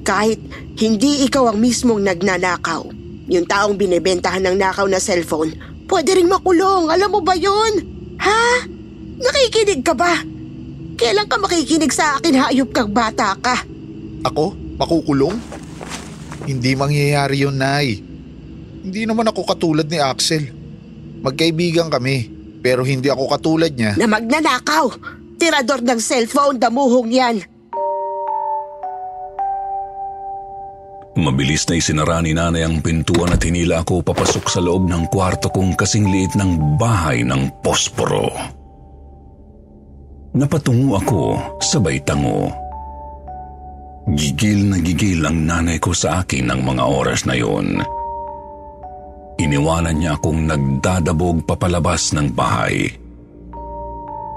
Kahit 0.07 0.39
hindi 0.79 1.27
ikaw 1.27 1.51
ang 1.51 1.59
mismong 1.59 2.01
nagnanakaw. 2.01 2.87
Yung 3.29 3.45
taong 3.45 3.77
binibentahan 3.77 4.41
ng 4.41 4.57
nakaw 4.57 4.89
na 4.89 4.97
cellphone, 4.97 5.53
pwede 5.85 6.17
ring 6.17 6.31
makulong. 6.31 6.89
Alam 6.89 7.19
mo 7.19 7.21
ba 7.21 7.37
yon? 7.37 7.85
Ha? 8.17 8.65
Nakikinig 9.19 9.85
ka 9.85 9.93
ba? 9.93 10.17
Kailan 10.97 11.29
ka 11.29 11.37
makikinig 11.37 11.93
sa 11.93 12.17
akin 12.17 12.39
hayop 12.39 12.73
kang 12.73 12.89
bata 12.89 13.37
ka? 13.37 13.61
Ako? 14.25 14.55
Makukulong? 14.79 15.37
Hindi 16.49 16.73
mangyayari 16.73 17.45
yun, 17.45 17.61
Nay. 17.61 18.01
Hindi 18.81 19.05
naman 19.05 19.29
ako 19.29 19.45
katulad 19.45 19.85
ni 19.85 20.01
Axel. 20.01 20.49
Magkaibigan 21.21 21.93
kami, 21.93 22.25
pero 22.65 22.81
hindi 22.81 23.05
ako 23.05 23.29
katulad 23.29 23.69
niya. 23.69 23.93
Na 24.01 24.09
magnanakaw! 24.09 24.89
Tirador 25.37 25.85
ng 25.85 26.01
cellphone, 26.01 26.57
damuhong 26.57 27.13
yan. 27.13 27.37
Mabilis 31.19 31.69
na 31.69 31.77
isinara 31.77 32.17
ni 32.23 32.33
nanay 32.33 32.65
ang 32.65 32.81
pintuan 32.81 33.35
at 33.35 33.43
hinila 33.43 33.83
ako 33.85 34.01
papasok 34.01 34.45
sa 34.49 34.63
loob 34.63 34.89
ng 34.89 35.11
kwarto 35.13 35.53
kong 35.53 35.77
kasing 35.77 36.09
liit 36.09 36.33
ng 36.33 36.79
bahay 36.81 37.21
ng 37.27 37.61
posporo. 37.61 38.31
Napatungo 40.33 40.97
ako 40.97 41.19
sabay 41.61 41.99
tango. 42.01 42.68
Gigil 44.15 44.73
na 44.73 44.77
gigil 44.81 45.21
ang 45.21 45.45
nanay 45.45 45.77
ko 45.77 45.93
sa 45.93 46.23
akin 46.23 46.49
ng 46.49 46.61
mga 46.65 46.83
oras 46.85 47.29
na 47.29 47.37
yon. 47.37 47.77
Iniwanan 49.39 50.01
niya 50.01 50.17
akong 50.19 50.49
nagdadabog 50.49 51.45
papalabas 51.45 52.11
ng 52.17 52.33
bahay. 52.33 52.89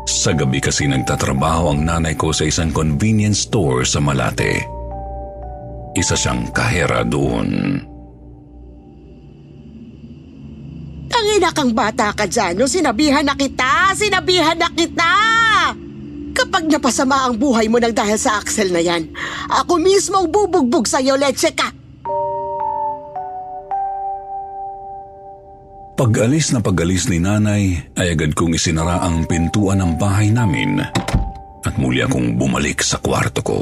Sa 0.07 0.35
gabi 0.35 0.59
kasi 0.59 0.87
nagtatrabaho 0.87 1.73
ang 1.75 1.83
nanay 1.87 2.15
ko 2.19 2.35
sa 2.35 2.47
isang 2.47 2.71
convenience 2.75 3.49
store 3.49 3.87
sa 3.87 3.99
Malate. 4.03 4.63
Isa 5.97 6.15
siyang 6.19 6.51
kahera 6.51 7.03
doon. 7.07 7.79
Tangina 11.13 11.51
kang 11.53 11.73
bata 11.77 12.17
ka 12.17 12.25
dyan, 12.25 12.57
no? 12.57 12.65
Sinabihan 12.65 13.27
na 13.27 13.37
kita! 13.37 13.93
Sinabihan 13.93 14.57
na 14.57 14.69
kita! 14.73 15.15
Kapag 16.33 16.65
napasama 16.69 17.29
ang 17.29 17.37
buhay 17.37 17.69
mo 17.69 17.77
nang 17.77 17.93
dahil 17.93 18.17
sa 18.17 18.41
Axel 18.41 18.73
na 18.73 18.81
yan, 18.81 19.13
ako 19.53 19.77
mismo 19.77 20.25
ang 20.25 20.29
bubugbog 20.33 20.89
sa'yo, 20.89 21.21
leche 21.21 21.53
ka! 21.53 21.69
Pag-alis 25.93 26.51
na 26.51 26.59
pag-alis 26.65 27.07
ni 27.07 27.21
nanay 27.23 27.79
ay 27.95 28.17
agad 28.17 28.33
kong 28.33 28.57
isinara 28.57 29.05
ang 29.05 29.29
pintuan 29.29 29.79
ng 29.79 29.93
bahay 30.01 30.33
namin 30.33 30.81
at 31.63 31.75
muli 31.79 32.03
akong 32.03 32.35
bumalik 32.35 32.83
sa 32.83 32.99
kwarto 32.99 33.45
ko. 33.45 33.61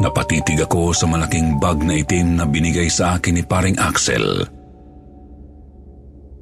Napatitig 0.00 0.58
ako 0.64 0.96
sa 0.96 1.04
malaking 1.06 1.60
bag 1.60 1.84
na 1.84 2.00
itim 2.00 2.40
na 2.40 2.48
binigay 2.48 2.88
sa 2.88 3.20
akin 3.20 3.36
ni 3.36 3.44
paring 3.44 3.76
Axel. 3.76 4.48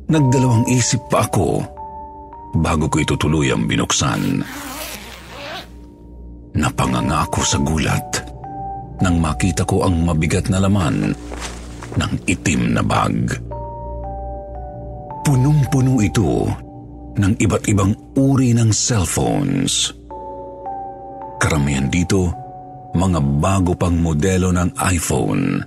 Nagdalawang 0.09 0.70
isip 0.72 1.03
pa 1.11 1.26
ako 1.26 1.78
bago 2.59 2.90
ko 2.90 2.96
ito 3.02 3.14
tuluyang 3.14 3.64
binuksan. 3.64 4.42
Napanganga 6.59 7.22
ako 7.28 7.40
sa 7.46 7.59
gulat 7.62 8.09
nang 8.98 9.22
makita 9.22 9.62
ko 9.62 9.86
ang 9.86 10.02
mabigat 10.02 10.50
na 10.50 10.59
laman 10.59 11.14
ng 11.94 12.12
itim 12.26 12.74
na 12.74 12.82
bag. 12.82 13.30
Punong-puno 15.22 16.02
ito 16.02 16.50
ng 17.18 17.32
iba't 17.38 17.64
ibang 17.70 17.92
uri 18.16 18.56
ng 18.56 18.70
cellphones. 18.74 19.92
Karamihan 21.38 21.86
dito, 21.86 22.32
mga 22.96 23.20
bago 23.38 23.76
pang 23.78 23.94
modelo 23.94 24.50
ng 24.50 24.74
iPhone. 24.90 25.62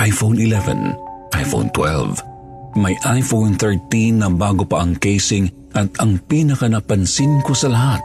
iPhone 0.00 0.40
11, 0.40 1.36
iPhone 1.36 1.68
12, 1.76 2.80
may 2.80 2.96
iPhone 3.04 3.52
13 3.60 4.24
na 4.24 4.28
bago 4.32 4.64
pa 4.64 4.80
ang 4.80 4.96
casing 4.96 5.50
at 5.72 5.88
ang 6.00 6.20
pinaka 6.28 6.68
napansin 6.68 7.40
ko 7.44 7.56
sa 7.56 7.68
lahat 7.72 8.02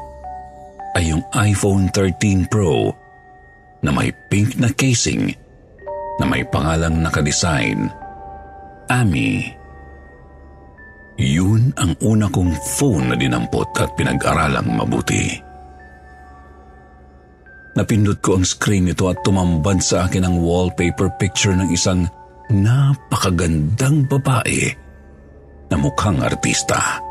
ay 0.97 1.13
yung 1.13 1.23
iPhone 1.35 1.91
13 1.93 2.49
Pro 2.49 2.89
na 3.85 3.91
may 3.93 4.09
pink 4.31 4.57
na 4.57 4.71
casing 4.73 5.29
na 6.17 6.25
may 6.25 6.41
pangalang 6.49 6.97
nakadesign, 7.05 7.93
Ami. 8.89 9.45
Yun 11.17 11.73
ang 11.77 11.93
una 12.01 12.29
kong 12.29 12.53
phone 12.77 13.13
na 13.13 13.15
dinampot 13.17 13.73
at 13.77 13.93
pinag-aralang 13.97 14.69
mabuti. 14.69 15.33
Napindot 17.77 18.17
ko 18.21 18.41
ang 18.41 18.45
screen 18.45 18.89
nito 18.89 19.05
at 19.05 19.21
tumambad 19.21 19.81
sa 19.81 20.09
akin 20.09 20.25
ang 20.25 20.41
wallpaper 20.41 21.13
picture 21.21 21.53
ng 21.53 21.69
isang 21.69 22.09
napakagandang 22.49 24.09
babae 24.09 24.73
na 25.69 25.75
mukhang 25.77 26.17
artista. 26.25 27.06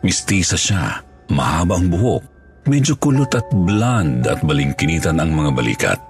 Mistisa 0.00 0.56
siya, 0.56 1.04
mahaba 1.28 1.76
ang 1.76 1.92
buhok, 1.92 2.22
medyo 2.68 2.96
kulot 2.96 3.32
at 3.36 3.46
blonde 3.52 4.24
at 4.24 4.40
balingkinitan 4.40 5.20
ang 5.20 5.36
mga 5.36 5.50
balikat. 5.52 6.00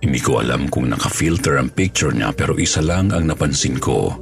Hindi 0.00 0.20
ko 0.20 0.40
alam 0.40 0.68
kung 0.68 0.92
naka-filter 0.92 1.60
ang 1.60 1.72
picture 1.72 2.12
niya 2.12 2.32
pero 2.32 2.56
isa 2.56 2.84
lang 2.84 3.12
ang 3.12 3.28
napansin 3.28 3.76
ko. 3.80 4.12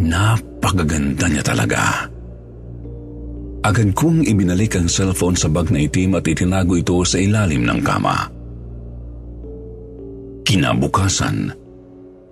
Napakaganda 0.00 1.28
niya 1.28 1.44
talaga. 1.44 2.08
Agad 3.62 3.94
kong 3.94 4.26
ibinalik 4.26 4.74
ang 4.74 4.90
cellphone 4.90 5.38
sa 5.38 5.46
bag 5.46 5.70
na 5.70 5.86
itim 5.86 6.18
at 6.18 6.26
itinago 6.26 6.74
ito 6.74 6.98
sa 7.06 7.20
ilalim 7.22 7.62
ng 7.62 7.80
kama. 7.84 8.26
Kinabukasan, 10.42 11.54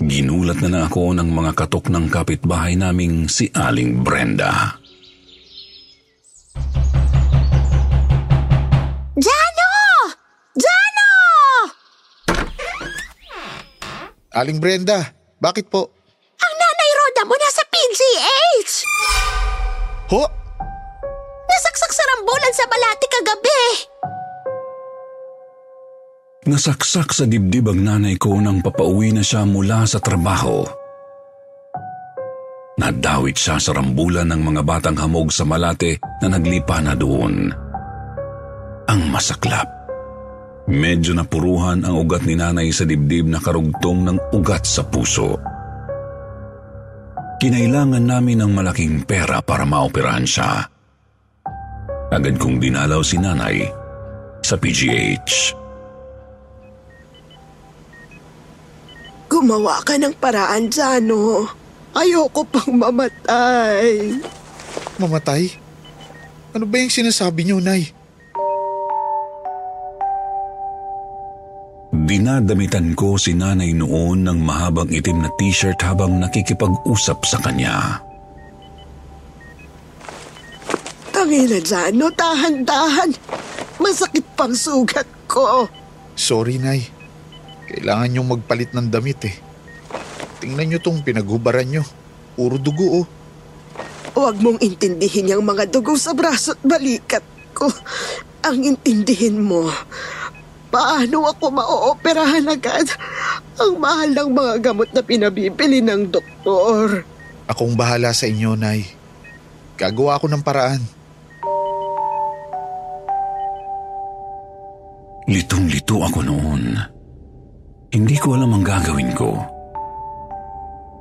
ginulat 0.01 0.65
na 0.65 0.69
lang 0.73 0.83
ako 0.89 1.13
ng 1.13 1.29
mga 1.29 1.53
katok 1.53 1.93
ng 1.93 2.09
kapitbahay 2.09 2.73
naming 2.73 3.29
si 3.29 3.53
Aling 3.53 4.01
Brenda. 4.01 4.81
Jano! 9.21 9.73
Jano! 10.57 11.11
Aling 14.33 14.57
Brenda, 14.57 15.13
bakit 15.37 15.69
po? 15.69 15.93
Ang 16.41 16.55
nanay 16.57 16.91
Roda 16.97 17.23
mo 17.29 17.37
nasa 17.37 17.63
PGH! 17.69 18.73
Ho? 20.17 20.23
Nasaksak 21.45 21.93
sa 21.93 22.05
rambulan 22.17 22.55
sa 22.57 22.65
balati 22.65 23.07
kagabi! 23.13 23.61
Nasaksak 26.51 27.15
sa 27.15 27.31
dibdib 27.31 27.71
ang 27.71 27.79
nanay 27.79 28.19
ko 28.19 28.35
nang 28.43 28.59
papauwi 28.59 29.15
na 29.15 29.23
siya 29.23 29.47
mula 29.47 29.87
sa 29.87 30.03
trabaho. 30.03 30.67
Nadawit 32.75 33.39
siya 33.39 33.63
sa 33.63 33.71
rambulan 33.71 34.27
ng 34.35 34.43
mga 34.43 34.63
batang 34.67 34.99
hamog 34.99 35.31
sa 35.31 35.47
Malate 35.47 36.03
na 36.19 36.27
naglipa 36.35 36.83
na 36.83 36.99
doon. 36.99 37.55
Ang 38.83 39.01
masaklap. 39.15 39.71
Medyo 40.67 41.15
napuruhan 41.15 41.87
ang 41.87 42.03
ugat 42.03 42.27
ni 42.27 42.35
nanay 42.35 42.75
sa 42.75 42.83
dibdib 42.83 43.31
na 43.31 43.39
karugtong 43.39 44.11
ng 44.11 44.19
ugat 44.35 44.67
sa 44.67 44.83
puso. 44.83 45.39
Kinailangan 47.39 48.03
namin 48.03 48.43
ng 48.43 48.51
malaking 48.51 49.07
pera 49.07 49.39
para 49.39 49.63
maoperahan 49.63 50.27
siya. 50.27 50.67
Agad 52.11 52.43
kong 52.43 52.59
dinalaw 52.59 53.07
si 53.07 53.23
nanay 53.23 53.71
sa 54.43 54.59
PGH. 54.59 55.61
Gumawa 59.41 59.81
ka 59.81 59.97
ng 59.97 60.13
paraan, 60.21 60.69
Jano. 60.69 61.49
Ayoko 61.97 62.45
pang 62.45 62.77
mamatay. 62.77 64.21
Mamatay? 65.01 65.49
Ano 66.53 66.69
ba 66.69 66.77
yung 66.77 66.93
sinasabi 66.93 67.49
niyo, 67.49 67.57
Nay? 67.57 67.89
Dinadamitan 71.89 72.93
ko 72.93 73.17
si 73.17 73.33
nanay 73.33 73.73
noon 73.73 74.29
ng 74.29 74.45
mahabang 74.45 74.93
itim 74.93 75.25
na 75.25 75.33
t-shirt 75.41 75.81
habang 75.81 76.21
nakikipag-usap 76.21 77.25
sa 77.25 77.41
kanya. 77.41 77.97
Tangina, 81.17 81.57
Jano. 81.65 82.13
Tahan-tahan. 82.13 83.17
Masakit 83.81 84.27
pang 84.37 84.53
sugat 84.53 85.09
ko. 85.25 85.65
Sorry, 86.13 86.61
Nay. 86.61 87.00
Kailangan 87.71 88.11
niyong 88.11 88.29
magpalit 88.35 88.75
ng 88.75 88.91
damit 88.91 89.23
eh. 89.31 89.37
Tingnan 90.43 90.75
niyo 90.75 90.79
tong 90.83 91.07
pinaghubaran 91.07 91.71
niyo. 91.71 91.87
Puro 92.35 92.59
dugo 92.59 93.05
oh. 93.05 93.07
Huwag 94.11 94.43
mong 94.43 94.59
intindihin 94.59 95.31
yung 95.31 95.47
mga 95.47 95.71
dugo 95.71 95.95
sa 95.95 96.11
braso 96.11 96.59
at 96.59 96.63
balikat 96.67 97.23
ko. 97.55 97.71
Ang 98.43 98.75
intindihin 98.75 99.39
mo, 99.39 99.71
paano 100.75 101.31
ako 101.31 101.55
maooperahan 101.55 102.51
agad? 102.51 102.91
Ang 103.63 103.79
mahal 103.79 104.11
ng 104.11 104.31
mga 104.35 104.55
gamot 104.67 104.91
na 104.91 105.07
pinabibili 105.07 105.79
ng 105.79 106.11
doktor. 106.11 107.07
Akong 107.47 107.79
bahala 107.79 108.11
sa 108.11 108.27
inyo, 108.27 108.59
Nay. 108.59 108.83
Gagawa 109.79 110.19
ako 110.19 110.27
ng 110.27 110.43
paraan. 110.43 110.83
Litong-lito 115.31 116.03
ako 116.03 116.27
noon. 116.27 116.99
Hindi 117.91 118.15
ko 118.23 118.39
alam 118.39 118.55
ang 118.55 118.63
gagawin 118.63 119.11
ko. 119.19 119.35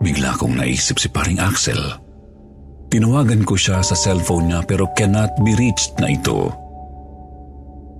Bigla 0.01 0.33
kong 0.41 0.57
naisip 0.57 0.97
si 0.97 1.05
paring 1.05 1.37
Axel. 1.37 1.77
Tinawagan 2.89 3.45
ko 3.45 3.53
siya 3.53 3.85
sa 3.85 3.93
cellphone 3.93 4.49
niya 4.49 4.65
pero 4.65 4.89
cannot 4.97 5.29
be 5.45 5.53
reached 5.53 5.93
na 6.01 6.09
ito. 6.09 6.49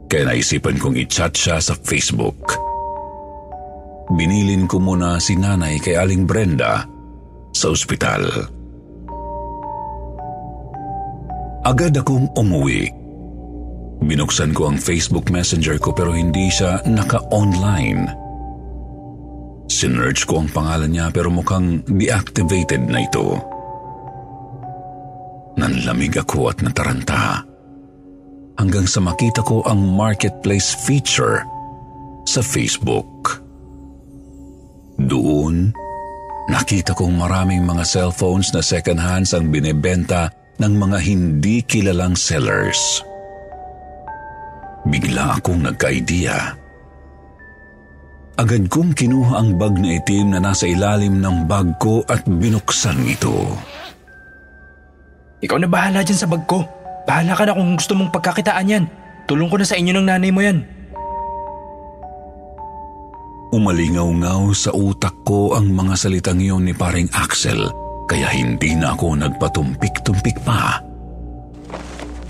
Kaya 0.10 0.34
naisipan 0.34 0.82
kong 0.82 0.98
i-chat 0.98 1.38
siya 1.38 1.62
sa 1.62 1.78
Facebook. 1.78 2.58
Binilin 4.10 4.66
ko 4.66 4.82
muna 4.82 5.22
si 5.22 5.38
nanay 5.38 5.78
kay 5.78 5.94
Aling 5.94 6.26
Brenda 6.26 6.82
sa 7.54 7.70
ospital. 7.70 8.26
Agad 11.62 11.94
akong 11.94 12.26
umuwi. 12.34 12.90
Binuksan 14.02 14.58
ko 14.58 14.74
ang 14.74 14.82
Facebook 14.82 15.30
Messenger 15.30 15.78
ko 15.78 15.94
pero 15.94 16.10
hindi 16.10 16.50
siya 16.50 16.82
naka-online. 16.90 18.19
Sinearch 19.70 20.26
ko 20.26 20.42
ang 20.42 20.50
pangalan 20.50 20.90
niya 20.90 21.14
pero 21.14 21.30
mukhang 21.30 21.86
deactivated 21.86 22.90
na 22.90 23.06
ito. 23.06 23.38
Nanlamig 25.62 26.18
ako 26.18 26.50
at 26.50 26.66
nataranta. 26.66 27.46
Hanggang 28.58 28.90
sa 28.90 29.00
makita 29.00 29.46
ko 29.46 29.64
ang 29.64 29.80
marketplace 29.80 30.76
feature 30.84 31.46
sa 32.28 32.44
Facebook. 32.44 33.40
Doon, 35.00 35.72
nakita 36.52 36.92
kong 36.92 37.16
maraming 37.16 37.64
mga 37.64 37.88
cellphones 37.88 38.52
na 38.52 38.60
second 38.60 39.00
hands 39.00 39.32
ang 39.32 39.48
binebenta 39.48 40.28
ng 40.60 40.74
mga 40.76 40.98
hindi 41.08 41.64
kilalang 41.64 42.20
sellers. 42.20 43.00
Bigla 44.84 45.40
akong 45.40 45.64
nagka-idea. 45.64 46.59
Agad 48.40 48.72
kong 48.72 48.96
kinuha 48.96 49.36
ang 49.36 49.60
bag 49.60 49.76
na 49.84 50.00
itim 50.00 50.32
na 50.32 50.40
nasa 50.40 50.64
ilalim 50.64 51.20
ng 51.20 51.44
bag 51.44 51.76
ko 51.76 52.08
at 52.08 52.24
binuksan 52.24 53.04
ito. 53.04 53.36
Ikaw 55.44 55.60
na 55.60 55.68
bahala 55.68 56.00
dyan 56.08 56.24
sa 56.24 56.32
bag 56.32 56.48
ko. 56.48 56.64
Bahala 57.04 57.36
ka 57.36 57.44
na 57.44 57.52
kung 57.52 57.76
gusto 57.76 58.00
mong 58.00 58.16
pagkakitaan 58.16 58.72
yan. 58.72 58.86
Tulong 59.28 59.52
ko 59.52 59.60
na 59.60 59.68
sa 59.68 59.76
inyo 59.76 59.92
ng 59.92 60.08
nanay 60.08 60.32
mo 60.32 60.40
yan. 60.40 60.64
Umalingaw-ngaw 63.52 64.56
sa 64.56 64.72
utak 64.72 65.20
ko 65.28 65.60
ang 65.60 65.76
mga 65.76 66.00
salitang 66.00 66.40
iyon 66.40 66.64
ni 66.64 66.72
paring 66.72 67.12
Axel 67.12 67.68
kaya 68.08 68.32
hindi 68.32 68.72
na 68.72 68.96
ako 68.96 69.20
nagpatumpik-tumpik 69.20 70.40
pa. 70.48 70.80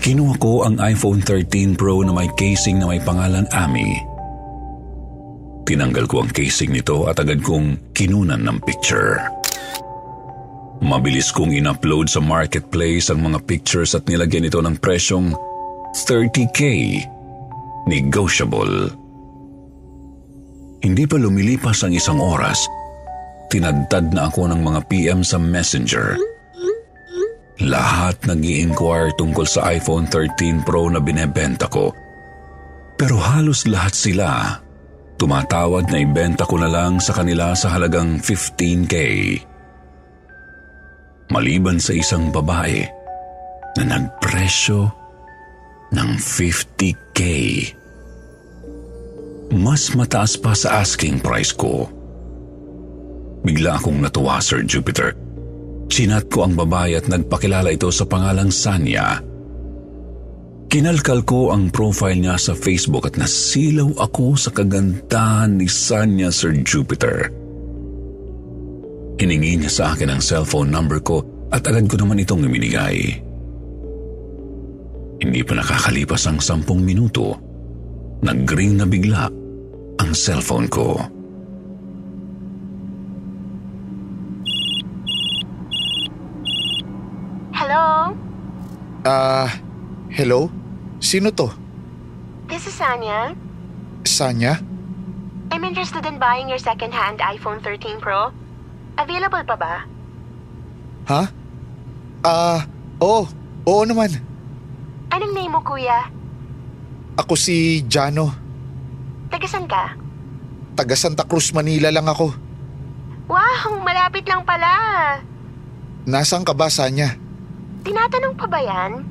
Kinuha 0.02 0.34
ko 0.42 0.66
ang 0.66 0.74
iPhone 0.82 1.22
13 1.22 1.78
Pro 1.78 2.02
na 2.02 2.10
may 2.10 2.26
casing 2.34 2.82
na 2.82 2.90
may 2.90 2.98
pangalan 2.98 3.46
Ami. 3.54 4.09
Tinanggal 5.70 6.10
ko 6.10 6.26
ang 6.26 6.30
casing 6.34 6.74
nito 6.74 7.06
at 7.06 7.22
agad 7.22 7.46
kong 7.46 7.94
kinunan 7.94 8.42
ng 8.42 8.58
picture. 8.66 9.22
Mabilis 10.82 11.30
kong 11.30 11.54
in-upload 11.54 12.10
sa 12.10 12.18
marketplace 12.18 13.06
ang 13.06 13.22
mga 13.22 13.38
pictures 13.46 13.94
at 13.94 14.02
nilagyan 14.10 14.50
ito 14.50 14.58
ng 14.58 14.82
presyong 14.82 15.30
30k. 15.94 16.58
Negotiable. 17.86 18.90
Hindi 20.82 21.06
pa 21.06 21.14
lumilipas 21.22 21.86
ang 21.86 21.94
isang 21.94 22.18
oras, 22.18 22.66
tinadtad 23.46 24.10
na 24.10 24.26
ako 24.26 24.50
ng 24.50 24.66
mga 24.66 24.80
PM 24.90 25.22
sa 25.22 25.38
messenger. 25.38 26.18
Lahat 27.62 28.18
nag 28.26 28.42
inquire 28.42 29.14
tungkol 29.14 29.46
sa 29.46 29.70
iPhone 29.70 30.10
13 30.10 30.66
Pro 30.66 30.90
na 30.90 30.98
binebenta 30.98 31.70
ko. 31.70 31.94
Pero 32.98 33.22
halos 33.22 33.70
lahat 33.70 33.94
sila 33.94 34.58
tumatawad 35.20 35.92
na 35.92 36.00
ibenta 36.00 36.48
ko 36.48 36.56
na 36.56 36.72
lang 36.72 36.96
sa 36.96 37.12
kanila 37.12 37.52
sa 37.52 37.76
halagang 37.76 38.16
15K. 38.24 38.96
Maliban 41.28 41.76
sa 41.76 41.92
isang 41.92 42.32
babae 42.32 42.88
na 43.76 43.84
nagpresyo 43.84 44.88
ng 45.92 46.10
50K 46.16 47.20
mas 49.50 49.90
mataas 49.98 50.38
pa 50.38 50.54
sa 50.54 50.78
asking 50.78 51.18
price 51.18 51.50
ko. 51.50 51.90
Bigla 53.42 53.82
akong 53.82 53.98
natuwa, 53.98 54.38
Sir 54.38 54.62
Jupiter. 54.62 55.16
Chinat 55.90 56.30
ko 56.30 56.46
ang 56.46 56.54
babae 56.54 56.94
at 56.94 57.10
nagpakilala 57.10 57.74
ito 57.74 57.90
sa 57.90 58.06
pangalang 58.06 58.54
Sanya. 58.54 59.18
Kinalkal 60.70 61.26
ko 61.26 61.50
ang 61.50 61.66
profile 61.74 62.14
niya 62.14 62.38
sa 62.38 62.54
Facebook 62.54 63.02
at 63.02 63.18
nasilaw 63.18 63.90
ako 64.06 64.38
sa 64.38 64.54
kagandahan 64.54 65.58
ni 65.58 65.66
Sanya, 65.66 66.30
Sir 66.30 66.54
Jupiter. 66.62 67.26
Hiningi 69.18 69.58
niya 69.58 69.66
sa 69.66 69.84
akin 69.90 70.14
ang 70.14 70.22
cellphone 70.22 70.70
number 70.70 71.02
ko 71.02 71.26
at 71.50 71.66
agad 71.66 71.90
ko 71.90 71.98
naman 71.98 72.22
itong 72.22 72.46
iminigay. 72.46 73.18
Hindi 75.18 75.42
pa 75.42 75.58
nakakalipas 75.58 76.30
ang 76.30 76.38
sampung 76.38 76.86
minuto. 76.86 77.34
Nag-ring 78.22 78.78
na 78.78 78.86
bigla 78.86 79.26
ang 79.98 80.10
cellphone 80.14 80.70
ko. 80.70 80.94
Hello? 87.58 88.14
Ah, 89.02 89.50
hello? 90.10 90.50
Sino 91.00 91.30
to? 91.32 91.48
This 92.50 92.66
is 92.66 92.74
Sanya. 92.76 93.32
Sanya? 94.04 94.58
I'm 95.50 95.64
interested 95.64 96.04
in 96.06 96.18
buying 96.18 96.46
your 96.46 96.60
second-hand 96.60 97.18
iPhone 97.18 97.58
13 97.62 97.98
Pro. 97.98 98.30
Available 98.98 99.42
pa 99.46 99.56
ba? 99.56 99.74
Ha? 101.08 101.22
Ah, 102.22 102.60
oo. 103.00 103.26
Oo 103.66 103.82
naman. 103.86 104.12
Anong 105.10 105.34
name 105.34 105.52
mo, 105.52 105.60
kuya? 105.64 106.06
Ako 107.18 107.34
si 107.34 107.82
Jano. 107.86 108.30
Tagasan 109.30 109.66
ka? 109.66 109.94
Taga 110.78 110.94
Santa 110.94 111.26
Cruz, 111.26 111.50
Manila 111.50 111.90
lang 111.90 112.06
ako. 112.06 112.30
Wow, 113.26 113.78
malapit 113.82 114.26
lang 114.26 114.42
pala. 114.46 114.70
Nasaan 116.06 116.46
ka 116.46 116.54
ba, 116.54 116.70
Sanya? 116.70 117.14
Tinatanong 117.82 118.34
pa 118.38 118.46
ba 118.46 118.58
yan? 118.62 119.02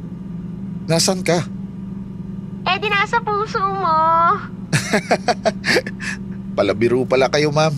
Nasaan 0.89 1.21
ka? 1.21 1.45
Eh, 2.65 2.77
di 2.81 2.89
nasa 2.89 3.21
puso 3.21 3.61
mo. 3.61 4.33
Palabiro 6.57 7.05
pala 7.05 7.29
kayo, 7.29 7.53
ma'am. 7.53 7.77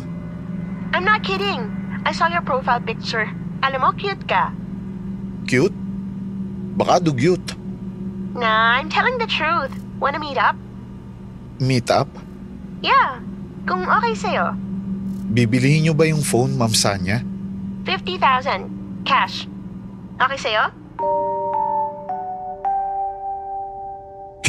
I'm 0.96 1.04
not 1.04 1.20
kidding. 1.20 1.68
I 2.08 2.16
saw 2.16 2.32
your 2.32 2.40
profile 2.40 2.80
picture. 2.80 3.28
Alam 3.68 3.84
mo, 3.84 3.90
cute 4.00 4.24
ka. 4.32 4.56
Cute? 5.44 5.76
Baka 6.80 7.04
dugyot. 7.04 7.44
Nah, 8.32 8.80
I'm 8.80 8.88
telling 8.88 9.20
the 9.20 9.28
truth. 9.28 9.76
Wanna 10.00 10.18
meet 10.18 10.40
up? 10.40 10.56
Meet 11.60 11.92
up? 11.92 12.08
Yeah, 12.80 13.20
kung 13.68 13.84
okay 13.92 14.16
sa'yo. 14.16 14.56
Bibilihin 15.36 15.84
niyo 15.84 15.94
ba 15.94 16.08
yung 16.08 16.24
phone, 16.24 16.56
Ma'am 16.56 16.72
Sanya? 16.72 17.20
50,000. 17.84 19.04
Cash. 19.04 19.52
Okay 20.16 20.40
sa'yo? 20.40 20.64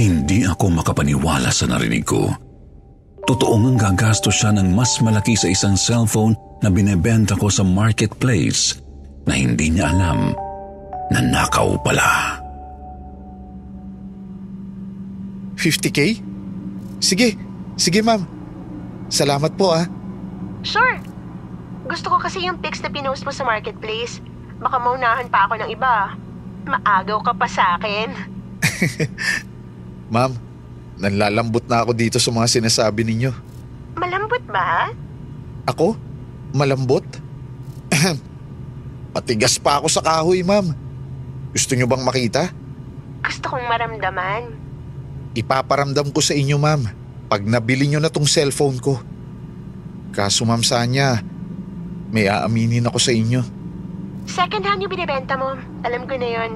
Hindi 0.03 0.43
ako 0.43 0.83
makapaniwala 0.83 1.55
sa 1.55 1.71
narinig 1.71 2.03
ko. 2.03 2.27
Totoo 3.23 3.55
ngang 3.55 3.79
gagastos 3.79 4.35
siya 4.35 4.51
ng 4.51 4.75
mas 4.75 4.99
malaki 4.99 5.39
sa 5.39 5.47
isang 5.47 5.79
cellphone 5.79 6.35
na 6.59 6.75
binebenta 6.75 7.39
ko 7.39 7.47
sa 7.47 7.63
marketplace 7.63 8.83
na 9.31 9.39
hindi 9.39 9.71
niya 9.71 9.95
alam 9.95 10.35
na 11.07 11.23
nakaw 11.23 11.79
pala. 11.87 12.43
50k? 15.55 16.19
Sige, 16.99 17.39
sige 17.79 18.03
ma'am. 18.03 18.27
Salamat 19.07 19.55
po 19.55 19.71
ah. 19.71 19.87
Sure. 20.67 20.99
Gusto 21.87 22.11
ko 22.11 22.19
kasi 22.19 22.43
yung 22.43 22.59
pics 22.59 22.83
na 22.83 22.91
pinost 22.91 23.23
mo 23.23 23.31
sa 23.31 23.47
marketplace. 23.47 24.19
Baka 24.59 24.83
maunahan 24.83 25.31
pa 25.31 25.47
ako 25.47 25.63
ng 25.63 25.71
iba. 25.71 26.19
Maagaw 26.67 27.23
ka 27.23 27.33
pa 27.39 27.47
sa 27.47 27.79
akin. 27.79 28.11
Ma'am, 30.13 30.37
nanlalambot 31.01 31.65
na 31.65 31.81
ako 31.81 31.97
dito 31.97 32.21
sa 32.21 32.29
mga 32.29 32.45
sinasabi 32.45 33.01
ninyo. 33.01 33.33
Malambot 33.97 34.45
ba? 34.45 34.93
Ako? 35.65 35.97
Malambot? 36.53 37.01
Patigas 39.17 39.57
pa 39.57 39.81
ako 39.81 39.89
sa 39.89 40.05
kahoy, 40.05 40.45
ma'am. 40.45 40.77
Gusto 41.57 41.73
nyo 41.73 41.89
bang 41.89 42.05
makita? 42.05 42.53
Gusto 43.25 43.57
kong 43.57 43.65
maramdaman. 43.65 44.53
Ipaparamdam 45.33 46.13
ko 46.13 46.21
sa 46.21 46.37
inyo, 46.37 46.61
ma'am, 46.61 46.85
pag 47.33 47.41
nabili 47.49 47.89
nyo 47.89 47.97
na 48.05 48.13
tong 48.13 48.29
cellphone 48.29 48.77
ko. 48.85 49.01
Kaso, 50.13 50.45
ma'am 50.45 50.61
Sanya, 50.61 51.25
may 52.13 52.29
aaminin 52.29 52.85
ako 52.85 53.01
sa 53.01 53.17
inyo. 53.17 53.41
Second 54.29 54.61
hand 54.69 54.85
yung 54.85 54.93
binibenta 54.93 55.41
mo. 55.41 55.57
Alam 55.89 56.05
ko 56.05 56.21
na 56.21 56.29
yon. 56.29 56.53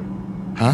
Ha? 0.60 0.72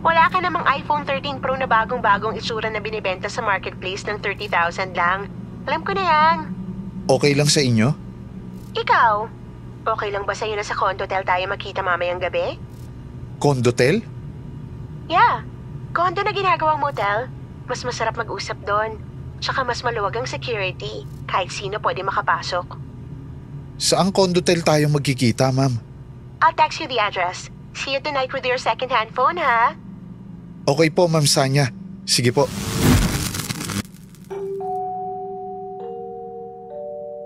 Wala 0.00 0.32
ka 0.32 0.40
namang 0.40 0.64
iPhone 0.64 1.04
13 1.04 1.44
Pro 1.44 1.52
na 1.60 1.68
bagong-bagong 1.68 2.32
itsura 2.32 2.72
na 2.72 2.80
binibenta 2.80 3.28
sa 3.28 3.44
marketplace 3.44 4.08
ng 4.08 4.16
30,000 4.24 4.96
lang. 4.96 5.28
Alam 5.68 5.84
ko 5.84 5.92
na 5.92 6.04
yan. 6.08 6.36
Okay 7.04 7.36
lang 7.36 7.52
sa 7.52 7.60
inyo? 7.60 7.92
Ikaw, 8.72 9.12
okay 9.84 10.08
lang 10.08 10.24
ba 10.24 10.32
sa'yo 10.32 10.56
na 10.56 10.64
sa 10.64 10.72
condotel 10.72 11.20
tayo 11.20 11.44
magkita 11.52 11.84
mamayang 11.84 12.16
gabi? 12.16 12.56
Condotel? 13.36 14.00
Yeah, 15.04 15.44
condo 15.92 16.24
na 16.24 16.32
ginagawang 16.32 16.80
motel. 16.80 17.28
Mas 17.68 17.84
masarap 17.84 18.16
mag-usap 18.16 18.56
doon. 18.64 18.96
Tsaka 19.44 19.68
mas 19.68 19.84
maluwag 19.84 20.16
ang 20.16 20.24
security. 20.24 21.04
Kahit 21.28 21.52
sino 21.52 21.76
pwede 21.76 22.00
makapasok. 22.00 22.78
Saang 23.76 24.12
condotel 24.16 24.64
tayo 24.64 24.88
magkikita, 24.88 25.52
ma'am? 25.52 25.76
I'll 26.40 26.56
text 26.56 26.80
you 26.80 26.88
the 26.88 27.00
address. 27.00 27.52
See 27.76 27.92
you 27.92 28.00
tonight 28.00 28.32
with 28.32 28.48
your 28.48 28.60
second-hand 28.60 29.12
phone, 29.12 29.36
ha? 29.36 29.76
Okay 30.70 30.94
po, 30.94 31.10
ma'am 31.10 31.26
Sanya. 31.26 31.66
Sige 32.06 32.30
po. 32.30 32.46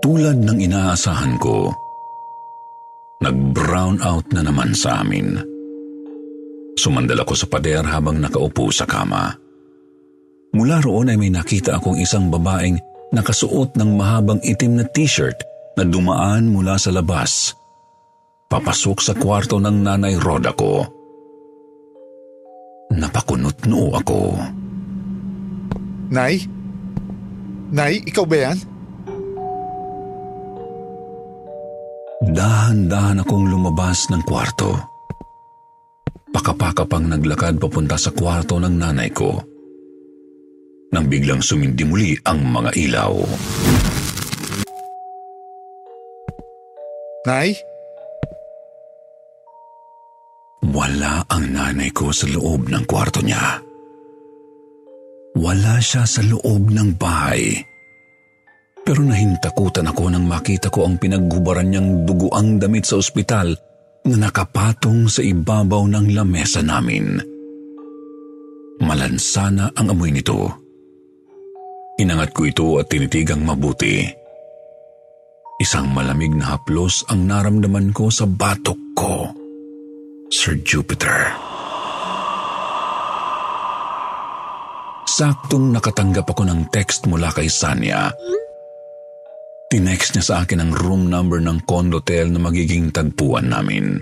Tulad 0.01 0.41
ng 0.41 0.59
inaasahan 0.65 1.37
ko, 1.37 1.69
nag-brown 3.21 4.01
out 4.01 4.25
na 4.33 4.41
naman 4.41 4.73
sa 4.73 5.05
amin. 5.05 5.37
Sumandal 6.77 7.21
ako 7.21 7.33
sa 7.37 7.45
pader 7.49 7.85
habang 7.85 8.17
nakaupo 8.17 8.73
sa 8.73 8.89
kama. 8.89 9.33
Mula 10.57 10.81
roon 10.81 11.13
ay 11.13 11.17
may 11.17 11.29
nakita 11.29 11.77
akong 11.77 12.01
isang 12.01 12.33
babaeng 12.33 12.81
nakasuot 13.13 13.77
ng 13.77 13.89
mahabang 13.93 14.41
itim 14.41 14.81
na 14.81 14.85
t-shirt 14.89 15.37
na 15.77 15.83
dumaan 15.85 16.49
mula 16.49 16.81
sa 16.81 16.89
labas. 16.89 17.53
Papasok 18.49 18.97
sa 19.01 19.13
kwarto 19.17 19.57
ng 19.57 19.83
nanay 19.83 20.15
Roda 20.17 20.53
ko. 20.53 20.94
Napakunot 22.95 23.67
noo 23.67 23.91
ako. 23.91 24.39
Nay? 26.15 26.47
Nay, 27.75 27.99
ikaw 28.07 28.23
ba 28.23 28.37
yan? 28.39 28.57
Dahan-dahan 32.25 33.21
akong 33.21 33.51
lumabas 33.51 34.07
ng 34.07 34.23
kwarto. 34.23 34.79
Pakapakapang 36.31 37.11
naglakad 37.11 37.59
papunta 37.59 37.99
sa 37.99 38.15
kwarto 38.15 38.55
ng 38.63 38.75
nanay 38.75 39.11
ko. 39.11 39.43
Nang 40.95 41.11
biglang 41.11 41.43
sumindi 41.43 41.83
muli 41.83 42.15
ang 42.23 42.39
mga 42.47 42.71
ilaw. 42.79 43.13
Nay? 47.27 47.74
Wala 50.75 51.23
ang 51.31 51.55
nanay 51.55 51.87
ko 51.95 52.11
sa 52.11 52.27
loob 52.27 52.67
ng 52.67 52.83
kwarto 52.83 53.23
niya. 53.23 53.63
Wala 55.39 55.79
siya 55.79 56.03
sa 56.03 56.19
loob 56.19 56.67
ng 56.67 56.99
bahay. 56.99 57.55
Pero 58.83 58.99
nahintakutan 58.99 59.87
ako 59.87 60.11
nang 60.11 60.27
makita 60.27 60.67
ko 60.67 60.83
ang 60.83 60.99
pinaghubaran 60.99 61.71
niyang 61.71 62.03
duguang 62.03 62.59
damit 62.59 62.83
sa 62.83 62.99
ospital 62.99 63.55
na 64.03 64.27
nakapatong 64.27 65.07
sa 65.07 65.23
ibabaw 65.23 65.87
ng 65.87 66.11
lamesa 66.11 66.59
namin. 66.59 67.23
Malansana 68.83 69.71
ang 69.79 69.95
amoy 69.95 70.11
nito. 70.11 70.51
Inangat 72.03 72.35
ko 72.35 72.43
ito 72.43 72.67
at 72.83 72.91
tinitigang 72.91 73.47
mabuti. 73.47 74.03
Isang 75.55 75.87
malamig 75.95 76.35
na 76.35 76.59
haplos 76.59 77.07
ang 77.07 77.23
naramdaman 77.31 77.95
ko 77.95 78.11
sa 78.11 78.27
batok 78.27 78.79
ko. 78.91 79.44
Sir 80.33 80.57
Jupiter. 80.65 81.37
Saktong 85.05 85.69
nakatanggap 85.69 86.25
ako 86.25 86.49
ng 86.49 86.61
text 86.73 87.05
mula 87.05 87.29
kay 87.29 87.45
Sanya. 87.45 88.09
Tinext 89.69 90.17
niya 90.17 90.25
sa 90.25 90.35
akin 90.41 90.65
ang 90.65 90.71
room 90.73 91.13
number 91.13 91.37
ng 91.37 91.61
condotel 91.69 92.33
na 92.33 92.41
magiging 92.41 92.89
tagpuan 92.89 93.53
namin. 93.53 94.01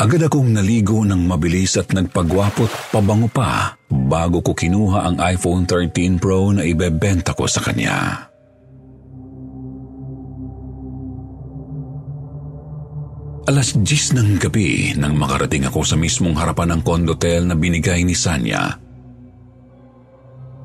Agad 0.00 0.24
akong 0.24 0.48
naligo 0.54 1.04
ng 1.04 1.28
mabilis 1.28 1.76
at 1.76 1.92
nagpagwapot 1.92 2.94
pabango 2.94 3.28
pa 3.28 3.76
bago 3.90 4.40
ko 4.40 4.56
kinuha 4.56 5.12
ang 5.12 5.16
iPhone 5.28 5.68
13 5.68 6.22
Pro 6.22 6.56
na 6.56 6.64
ibebenta 6.64 7.36
ko 7.36 7.44
sa 7.44 7.60
kanya. 7.60 8.27
Alas 13.48 13.72
10 13.72 14.12
ng 14.12 14.30
gabi 14.36 14.92
nang 15.00 15.16
makarating 15.16 15.64
ako 15.64 15.80
sa 15.80 15.96
mismong 15.96 16.36
harapan 16.36 16.76
ng 16.76 16.82
condotel 16.84 17.48
na 17.48 17.56
binigay 17.56 18.04
ni 18.04 18.12
Sanya. 18.12 18.76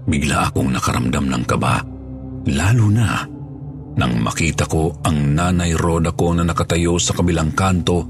Bigla 0.04 0.52
akong 0.52 0.68
nakaramdam 0.68 1.32
ng 1.32 1.44
kaba, 1.48 1.80
lalo 2.52 2.92
na 2.92 3.24
nang 3.96 4.20
makita 4.20 4.68
ko 4.68 5.00
ang 5.00 5.32
nanay 5.32 5.72
Roda 5.80 6.12
ko 6.12 6.36
na 6.36 6.44
nakatayo 6.44 7.00
sa 7.00 7.16
kabilang 7.16 7.56
kanto 7.56 8.04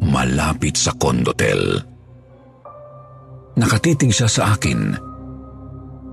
malapit 0.00 0.80
sa 0.80 0.96
condotel. 0.96 1.76
Nakatitig 3.60 4.16
siya 4.16 4.30
sa 4.32 4.56
akin. 4.56 4.96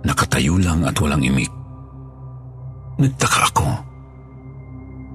Nakatayo 0.03 0.59
lang 0.59 0.83
at 0.83 0.99
walang 0.99 1.23
imik. 1.23 1.53
Nagtaka 2.99 3.41
ako. 3.55 3.69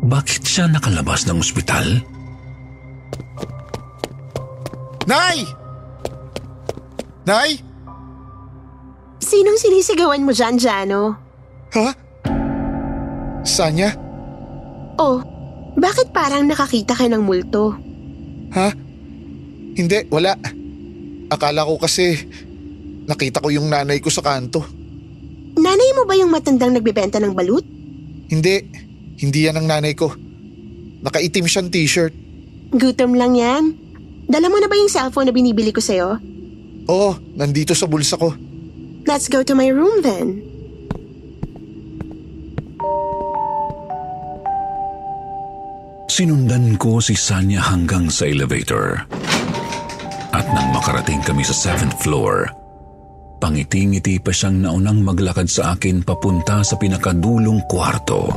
Bakit 0.09 0.43
siya 0.49 0.65
nakalabas 0.73 1.29
ng 1.29 1.45
ospital? 1.45 2.20
Nay! 5.11 5.43
Nay? 7.27 7.59
Sinong 9.21 9.59
sinisigawan 9.59 10.23
mo 10.23 10.31
dyan, 10.31 10.59
Jano? 10.59 11.19
Ha? 11.75 11.89
Sanya? 13.47 13.95
Oh, 14.99 15.23
bakit 15.79 16.13
parang 16.13 16.45
nakakita 16.47 16.95
ka 16.95 17.07
ng 17.09 17.23
multo? 17.23 17.75
Ha? 18.53 18.75
Hindi, 19.75 19.99
wala. 20.11 20.35
Akala 21.31 21.67
ko 21.67 21.79
kasi 21.79 22.19
nakita 23.07 23.43
ko 23.43 23.49
yung 23.55 23.71
nanay 23.71 24.03
ko 24.03 24.11
sa 24.11 24.23
kanto. 24.23 24.63
Nanay 25.59 25.91
mo 25.95 26.07
ba 26.07 26.15
yung 26.15 26.31
matandang 26.31 26.75
nagbebenta 26.75 27.19
ng 27.19 27.35
balut? 27.35 27.67
Hindi, 28.31 28.63
hindi 29.19 29.41
yan 29.47 29.59
ang 29.59 29.67
nanay 29.67 29.95
ko. 29.95 30.11
Nakaitim 31.03 31.47
siyang 31.47 31.71
t-shirt. 31.71 32.15
Gutom 32.71 33.19
lang 33.19 33.35
yan. 33.35 33.75
Dala 34.31 34.47
mo 34.47 34.63
na 34.63 34.71
ba 34.71 34.79
yung 34.79 34.91
cellphone 34.91 35.27
na 35.27 35.35
binibili 35.35 35.75
ko 35.75 35.83
sa'yo? 35.83 36.23
Oo, 36.87 37.11
nandito 37.35 37.75
sa 37.75 37.91
bulsa 37.91 38.15
ko. 38.15 38.31
Let's 39.11 39.27
go 39.27 39.43
to 39.43 39.59
my 39.59 39.71
room 39.75 40.07
then. 40.07 40.47
Sinundan 46.11 46.77
ko 46.79 46.99
si 46.99 47.17
Sanya 47.19 47.65
hanggang 47.65 48.07
sa 48.11 48.29
elevator. 48.29 49.03
At 50.31 50.47
nang 50.55 50.71
makarating 50.71 51.23
kami 51.27 51.43
sa 51.43 51.55
seventh 51.55 52.03
floor, 52.03 52.47
pangiti-ngiti 53.43 54.23
pa 54.23 54.31
siyang 54.31 54.63
naunang 54.63 55.03
maglakad 55.03 55.51
sa 55.51 55.75
akin 55.75 56.07
papunta 56.07 56.63
sa 56.63 56.79
pinakadulong 56.79 57.67
kwarto. 57.67 58.31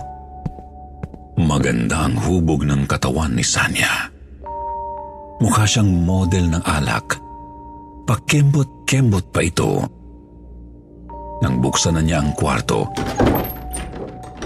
Maganda 1.38 2.06
ang 2.06 2.18
hubog 2.18 2.66
ng 2.66 2.86
katawan 2.86 3.34
ni 3.34 3.46
Sanya. 3.46 4.13
Mukha 5.42 5.66
siyang 5.66 5.90
model 6.06 6.54
ng 6.54 6.64
alak. 6.66 7.18
Pakembot-kembot 8.06 9.26
pa 9.32 9.42
ito. 9.42 9.82
Nang 11.42 11.60
buksan 11.64 11.98
na 11.98 12.02
niya 12.04 12.22
ang 12.22 12.36
kwarto, 12.36 12.88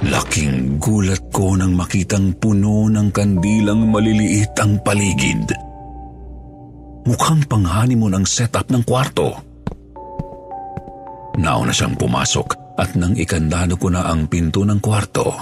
Laking 0.06 0.78
gulat 0.78 1.34
ko 1.34 1.58
nang 1.58 1.74
makitang 1.74 2.38
puno 2.38 2.86
ng 2.86 3.10
kandilang 3.10 3.90
maliliit 3.90 4.54
ang 4.62 4.78
paligid. 4.86 5.50
Mukhang 7.10 7.42
panghani 7.50 7.98
mo 7.98 8.06
ng 8.06 8.22
setup 8.22 8.70
ng 8.70 8.86
kwarto. 8.86 9.34
Nauna 11.42 11.74
siyang 11.74 11.98
pumasok 11.98 12.78
at 12.78 12.94
nang 12.94 13.18
ikandado 13.18 13.74
ko 13.82 13.90
na 13.90 14.06
ang 14.06 14.30
pinto 14.30 14.62
ng 14.62 14.78
kwarto. 14.78 15.34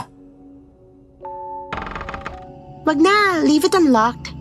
Wag 2.86 2.98
na, 3.02 3.44
leave 3.44 3.66
it 3.68 3.76
unlocked. 3.76 4.35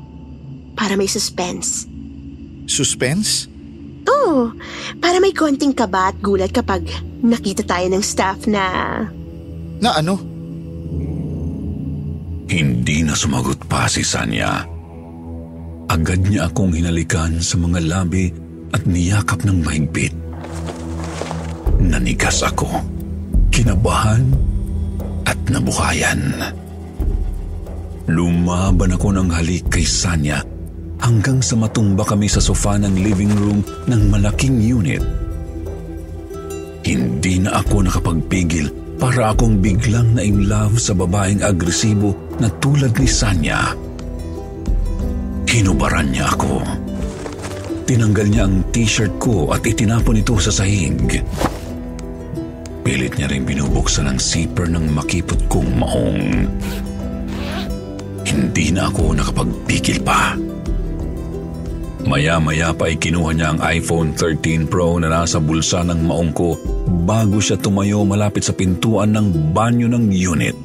Para 0.74 0.98
may 0.98 1.06
suspense. 1.06 1.86
Suspense? 2.66 3.46
Oo, 4.04 4.52
para 5.00 5.22
may 5.22 5.32
konting 5.32 5.72
kaba 5.72 6.12
at 6.12 6.16
gulat 6.20 6.52
kapag 6.52 6.84
nakita 7.24 7.64
tayo 7.64 7.86
ng 7.88 8.04
staff 8.04 8.44
na 8.44 8.64
Na 9.80 9.90
ano? 9.96 10.20
Hindi 12.44 13.00
na 13.00 13.16
sumagot 13.16 13.64
pa 13.64 13.88
si 13.88 14.04
Sanya. 14.04 14.64
Agad 15.88 16.20
niya 16.28 16.52
akong 16.52 16.76
hinalikan 16.76 17.40
sa 17.40 17.56
mga 17.56 17.80
labi 17.84 18.28
at 18.76 18.84
niyakap 18.84 19.44
ng 19.44 19.64
mahigpit. 19.64 20.12
Nanigas 21.80 22.44
ako, 22.44 22.68
kinabahan 23.52 24.24
at 25.24 25.36
nabuhayan. 25.48 26.20
Lumaban 28.04 28.92
ako 28.96 29.08
ng 29.16 29.28
halik 29.32 29.64
kay 29.72 29.84
Sanya 29.84 30.44
hanggang 31.04 31.44
sa 31.44 31.52
matumba 31.60 32.00
kami 32.00 32.32
sa 32.32 32.40
sofa 32.40 32.80
ng 32.80 32.96
living 32.96 33.28
room 33.36 33.60
ng 33.84 34.08
malaking 34.08 34.56
unit. 34.56 35.04
Hindi 36.80 37.44
na 37.44 37.60
ako 37.60 37.84
nakapagpigil 37.84 38.96
para 38.96 39.36
akong 39.36 39.60
biglang 39.60 40.16
na 40.16 40.24
in 40.24 40.48
love 40.48 40.80
sa 40.80 40.96
babaeng 40.96 41.44
agresibo 41.44 42.16
na 42.40 42.48
tulad 42.56 42.96
ni 42.96 43.04
Sanya. 43.04 43.76
Hinubaran 45.44 46.08
niya 46.08 46.32
ako. 46.32 46.64
Tinanggal 47.84 48.26
niya 48.32 48.42
ang 48.48 48.64
t-shirt 48.72 49.12
ko 49.20 49.52
at 49.52 49.60
itinapon 49.60 50.24
ito 50.24 50.40
sa 50.40 50.48
sahig. 50.48 51.20
Pilit 52.80 53.12
niya 53.16 53.28
rin 53.28 53.44
binubuksan 53.44 54.08
ang 54.08 54.16
zipper 54.16 54.72
ng 54.72 54.88
makipot 54.88 55.40
kong 55.52 55.68
maong. 55.76 56.48
Hindi 58.24 58.72
na 58.72 58.88
ako 58.88 59.12
nakapagpigil 59.20 60.00
pa. 60.00 60.53
Maya-maya 62.04 62.76
pa 62.76 62.92
ay 62.92 63.00
kinuha 63.00 63.32
niya 63.32 63.56
ang 63.56 63.60
iPhone 63.64 64.12
13 64.12 64.68
Pro 64.68 65.00
na 65.00 65.08
nasa 65.08 65.40
bulsa 65.40 65.80
ng 65.80 66.04
maong 66.04 66.32
ko 66.36 66.52
bago 67.08 67.40
siya 67.40 67.56
tumayo 67.56 68.04
malapit 68.04 68.44
sa 68.44 68.52
pintuan 68.52 69.16
ng 69.16 69.56
banyo 69.56 69.88
ng 69.88 70.12
unit. 70.12 70.56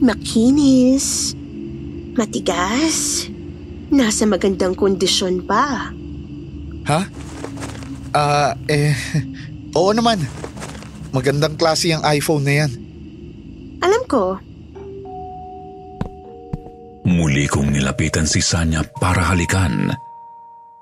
Makinis. 0.00 1.36
Matigas. 2.16 3.28
Nasa 3.92 4.24
magandang 4.24 4.72
kondisyon 4.72 5.44
pa. 5.44 5.92
Ha? 6.88 7.00
Ah, 8.16 8.56
eh, 8.72 8.96
oo 9.78 9.92
naman. 9.92 10.16
Magandang 11.12 11.60
klase 11.60 11.92
ang 11.92 12.00
iPhone 12.08 12.48
na 12.48 12.54
yan. 12.64 12.72
Alam 13.84 14.02
ko, 14.08 14.40
Muli 17.08 17.48
kong 17.48 17.72
nilapitan 17.72 18.28
si 18.28 18.44
Sanya 18.44 18.84
para 18.84 19.24
halikan. 19.32 19.92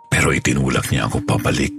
Pero 0.09 0.35
itinulak 0.35 0.91
niya 0.91 1.07
ako 1.07 1.23
pabalik. 1.27 1.79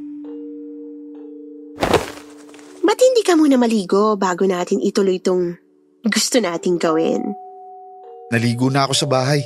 ba't 3.00 3.08
hindi 3.08 3.24
ka 3.24 3.40
muna 3.40 3.56
maligo 3.56 4.20
bago 4.20 4.44
natin 4.44 4.84
ituloy 4.84 5.24
itong 5.24 5.56
gusto 6.04 6.44
nating 6.44 6.76
gawin? 6.76 7.22
Naligo 8.28 8.68
na 8.68 8.84
ako 8.84 8.94
sa 8.98 9.08
bahay. 9.08 9.40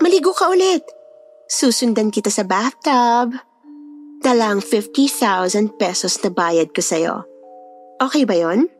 Maligo 0.00 0.32
ka 0.32 0.48
ulit. 0.48 0.80
Susundan 1.44 2.08
kita 2.08 2.32
sa 2.32 2.48
bathtub. 2.48 3.36
Dalang 4.24 4.64
50,000 4.64 5.76
pesos 5.76 6.16
na 6.24 6.30
bayad 6.32 6.72
ko 6.72 6.80
sa'yo. 6.80 7.28
Okay 8.00 8.24
ba 8.24 8.34
yon? 8.40 8.72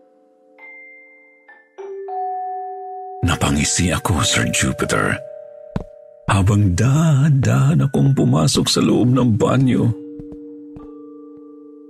Napangisi 3.22 3.92
ako, 3.92 4.24
Sir 4.24 4.48
Jupiter. 4.50 5.20
Habang 6.28 6.76
dahan-dahan 6.76 7.88
akong 7.88 8.12
pumasok 8.12 8.66
sa 8.68 8.84
loob 8.84 9.08
ng 9.16 9.40
banyo. 9.40 9.88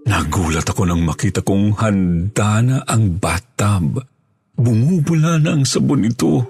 Nagulat 0.09 0.65
ako 0.65 0.89
nang 0.89 1.03
makita 1.05 1.43
kong 1.43 1.75
handa 1.77 2.63
na 2.65 2.81
ang 2.87 3.19
bathtub. 3.19 3.99
Bumubula 4.55 5.43
na 5.43 5.59
ang 5.59 5.67
sabon 5.67 6.07
nito. 6.07 6.47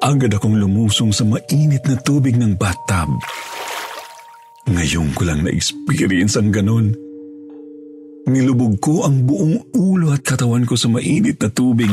Agad 0.00 0.32
akong 0.32 0.56
lumusong 0.56 1.10
sa 1.10 1.26
mainit 1.26 1.82
na 1.84 1.98
tubig 2.00 2.38
ng 2.38 2.54
bathtub. 2.54 3.10
Ngayon 4.70 5.12
ko 5.18 5.22
lang 5.26 5.42
na-experience 5.42 6.38
ang 6.38 6.54
ganon. 6.54 6.94
Nilubog 8.26 8.82
ko 8.82 9.06
ang 9.06 9.22
buong 9.22 9.70
ulo 9.74 10.10
at 10.10 10.26
katawan 10.26 10.66
ko 10.66 10.74
sa 10.74 10.90
mainit 10.90 11.38
na 11.38 11.50
tubig 11.50 11.90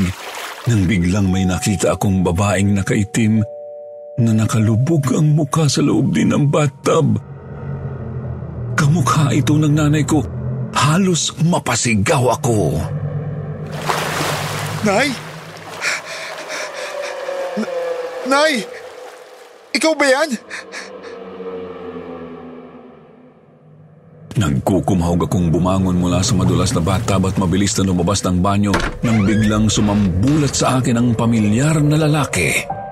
nang 0.66 0.88
biglang 0.88 1.28
may 1.30 1.46
nakita 1.46 1.94
akong 1.94 2.26
babaeng 2.26 2.74
nakaitim 2.74 3.46
na 4.18 4.32
nakalubog 4.34 5.10
ang 5.10 5.34
mukha 5.34 5.66
sa 5.66 5.82
loob 5.82 6.14
din 6.14 6.30
ng 6.30 6.46
bathtub. 6.46 7.18
Kamukha 8.78 9.34
ito 9.34 9.58
ng 9.58 9.74
nanay 9.74 10.06
ko. 10.06 10.22
Halos 10.74 11.34
mapasigaw 11.42 12.38
ako. 12.38 12.78
Nay! 14.86 15.10
N- 17.58 17.72
Nay! 18.30 18.54
Ikaw 19.74 19.94
ba 19.98 20.06
yan? 20.06 20.30
Nagkukumahog 24.34 25.30
akong 25.30 25.54
bumangon 25.54 25.98
mula 25.98 26.26
sa 26.26 26.34
madulas 26.34 26.74
na 26.74 26.82
bathtub 26.82 27.30
at 27.30 27.38
mabilis 27.38 27.78
na 27.78 27.86
lumabas 27.90 28.22
ng 28.26 28.42
banyo 28.42 28.74
nang 29.06 29.26
biglang 29.26 29.70
sumambulat 29.70 30.54
sa 30.54 30.82
akin 30.82 30.98
ang 30.98 31.10
pamilyar 31.14 31.82
na 31.82 31.98
lalaki. 31.98 32.83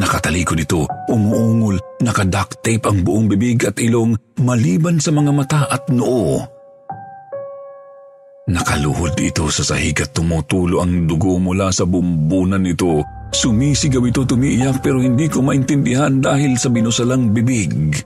Nakatalikod 0.00 0.56
ito, 0.56 0.88
umuungol, 1.12 1.76
nakaduct 2.00 2.64
tape 2.64 2.88
ang 2.88 3.04
buong 3.04 3.28
bibig 3.28 3.68
at 3.68 3.76
ilong 3.76 4.16
maliban 4.40 4.96
sa 4.96 5.12
mga 5.12 5.28
mata 5.28 5.68
at 5.68 5.92
noo. 5.92 6.40
Nakaluhod 8.48 9.12
ito 9.20 9.52
sa 9.52 9.60
sahig 9.60 10.00
at 10.00 10.16
tumutulo 10.16 10.80
ang 10.80 11.04
dugo 11.04 11.36
mula 11.36 11.68
sa 11.68 11.84
bumbunan 11.84 12.64
nito. 12.64 13.04
Sumisigaw 13.28 14.00
ito 14.08 14.24
tumiiyak 14.24 14.80
pero 14.80 15.04
hindi 15.04 15.28
ko 15.28 15.44
maintindihan 15.44 16.16
dahil 16.16 16.56
sa 16.56 16.72
binusalang 16.72 17.36
bibig. 17.36 18.00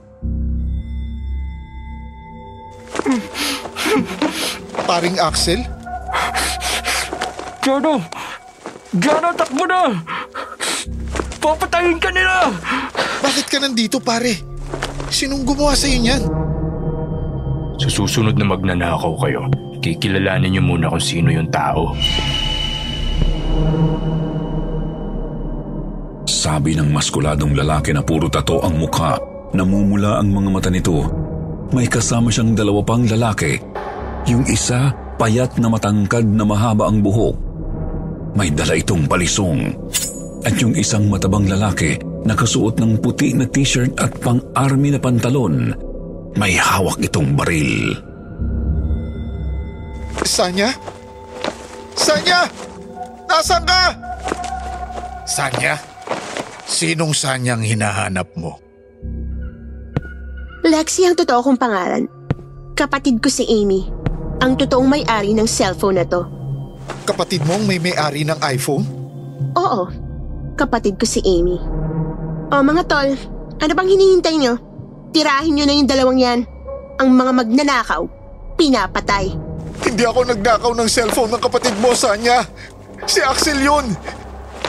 Paring 4.83 5.17
Axel? 5.23 5.63
Jano! 7.63 8.03
Jano, 8.99 9.29
takbo 9.31 9.63
na! 9.63 9.95
Papatayin 11.45 12.01
ka 12.01 12.09
nila! 12.09 12.49
Bakit 13.21 13.45
ka 13.45 13.61
nandito 13.61 14.01
pare? 14.01 14.33
Sinong 15.13 15.45
gumawa 15.45 15.77
sa'yo 15.77 16.01
niyan? 16.01 16.23
Sa 17.77 17.85
susunod 17.85 18.33
na 18.33 18.49
magnanakaw 18.49 19.13
kayo, 19.21 19.45
kikilalanin 19.77 20.57
niyo 20.57 20.65
muna 20.65 20.89
kung 20.89 21.05
sino 21.05 21.29
yung 21.29 21.45
tao. 21.53 21.93
Sabi 26.25 26.73
ng 26.73 26.89
maskuladong 26.89 27.53
lalaki 27.53 27.93
na 27.93 28.01
puro 28.01 28.25
tato 28.25 28.65
ang 28.65 28.81
mukha, 28.81 29.13
namumula 29.53 30.17
ang 30.17 30.33
mga 30.33 30.49
mata 30.49 30.73
nito. 30.73 31.05
May 31.69 31.85
kasama 31.85 32.33
siyang 32.33 32.57
dalawa 32.57 32.81
pang 32.81 33.05
lalaki. 33.05 33.61
Yung 34.33 34.49
isa, 34.49 34.89
payat 35.21 35.61
na 35.61 35.69
matangkad 35.69 36.25
na 36.25 36.41
mahaba 36.41 36.89
ang 36.89 37.05
buhok. 37.05 37.37
May 38.33 38.49
dala 38.49 38.73
itong 38.73 39.05
balisong. 39.05 39.77
At 40.45 40.61
yung 40.61 40.77
isang 40.77 41.09
matabang 41.09 41.49
lalaki, 41.49 41.97
nakasuot 42.21 42.77
ng 42.77 43.01
puti 43.01 43.33
na 43.33 43.49
t-shirt 43.49 43.97
at 43.97 44.13
pang-army 44.21 44.93
na 44.93 45.01
pantalon. 45.01 45.73
May 46.37 46.53
hawak 46.53 47.01
itong 47.01 47.33
baril. 47.33 47.97
Sanya? 50.21 50.69
Sanya! 51.97 52.45
Nasaan 53.25 53.65
ka? 53.65 53.81
Sanya? 55.25 55.73
Sinong 56.69 57.17
Sanyang 57.17 57.65
hinahanap 57.65 58.29
mo? 58.37 58.61
Lexi 60.61 61.09
ang 61.09 61.17
totoo 61.17 61.41
kong 61.41 61.57
pangalan. 61.57 62.05
Kapatid 62.77 63.17
ko 63.17 63.33
si 63.33 63.49
Amy. 63.49 63.89
Ang 64.45 64.61
totoong 64.61 64.85
may-ari 64.85 65.33
ng 65.33 65.49
cellphone 65.49 65.97
na 65.97 66.05
to. 66.05 66.21
Kapatid 67.09 67.41
mong 67.49 67.65
may 67.65 67.81
may-ari 67.81 68.21
ng 68.21 68.37
iPhone? 68.45 68.85
Oo, 69.57 70.04
kapatid 70.55 70.95
ko 70.95 71.05
si 71.05 71.19
Amy. 71.21 71.59
O 72.49 72.63
mga 72.63 72.83
tol, 72.87 73.09
ano 73.59 73.71
bang 73.75 73.89
hinihintay 73.91 74.35
nyo? 74.39 74.53
Tirahin 75.11 75.55
nyo 75.55 75.65
na 75.67 75.75
yung 75.75 75.89
dalawang 75.89 76.19
yan. 76.19 76.39
Ang 76.99 77.09
mga 77.11 77.31
magnanakaw, 77.31 78.03
pinapatay. 78.55 79.31
Hindi 79.83 80.03
ako 80.07 80.31
nagnakaw 80.31 80.71
ng 80.75 80.89
cellphone 80.91 81.35
ng 81.35 81.41
kapatid 81.43 81.75
mo, 81.83 81.91
Sanya. 81.91 82.47
Si 83.03 83.19
Axel 83.19 83.59
yun. 83.59 83.85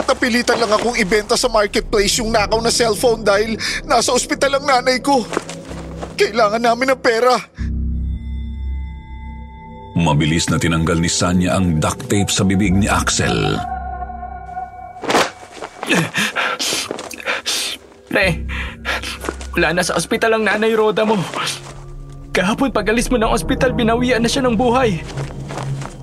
Napilitan 0.07 0.59
lang 0.59 0.71
akong 0.71 0.95
ibenta 0.95 1.35
sa 1.35 1.51
marketplace 1.51 2.23
yung 2.23 2.31
nakaw 2.31 2.63
na 2.63 2.71
cellphone 2.71 3.27
dahil 3.27 3.59
nasa 3.83 4.15
ospital 4.15 4.59
ang 4.59 4.65
nanay 4.67 5.03
ko. 5.03 5.23
Kailangan 6.15 6.63
namin 6.63 6.95
ng 6.95 6.99
pera. 6.99 7.35
Mabilis 9.97 10.47
na 10.47 10.61
tinanggal 10.61 11.01
ni 11.01 11.09
Sanya 11.09 11.57
ang 11.57 11.81
duct 11.81 12.07
tape 12.07 12.29
sa 12.29 12.45
bibig 12.45 12.71
ni 12.71 12.85
Axel. 12.85 13.57
Pre, 18.07 18.27
wala 19.57 19.67
na 19.73 19.83
sa 19.83 19.95
ospital 19.95 20.37
ang 20.37 20.43
nanay 20.47 20.73
Roda 20.77 21.03
mo. 21.03 21.17
Kahapon 22.31 22.69
pagalis 22.69 23.09
mo 23.09 23.17
ng 23.17 23.33
ospital, 23.33 23.73
binawian 23.73 24.21
na 24.21 24.29
siya 24.29 24.45
ng 24.45 24.53
buhay. 24.53 25.01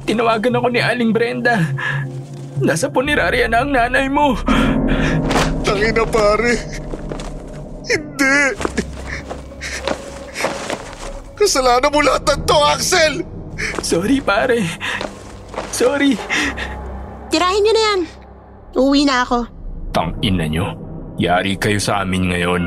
Tinawagan 0.05 0.59
ako 0.59 0.67
ni 0.69 0.83
Aling 0.83 1.15
Brenda. 1.15 1.63
Nasa 2.59 2.91
punerarya 2.91 3.47
na 3.47 3.63
ang 3.63 3.71
nanay 3.71 4.11
mo. 4.11 4.35
Tangina 5.63 6.03
pare. 6.05 6.55
Hindi. 7.87 8.37
Kasalanan 11.39 11.91
mo 11.93 12.01
lahat 12.03 12.25
ng 12.25 12.43
to, 12.43 12.59
Axel! 12.67 13.15
Sorry 13.81 14.19
pare. 14.19 14.65
Sorry. 15.71 16.19
Tirahin 17.31 17.63
nyo 17.63 17.73
na 17.73 17.83
yan. 17.83 18.01
Uwi 18.75 19.07
na 19.07 19.23
ako. 19.23 19.54
Tang 19.95 20.11
ina 20.27 20.51
nyo. 20.51 20.75
Yari 21.15 21.55
kayo 21.55 21.79
sa 21.79 22.03
amin 22.03 22.35
ngayon. 22.35 22.67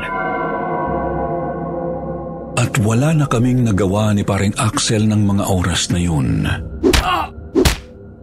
At 2.55 2.73
wala 2.80 3.11
na 3.11 3.28
kaming 3.28 3.67
nagawa 3.67 4.15
ni 4.15 4.23
paring 4.23 4.55
Axel 4.55 5.05
ng 5.11 5.28
mga 5.28 5.43
oras 5.51 5.91
na 5.91 5.99
yun. 5.99 6.47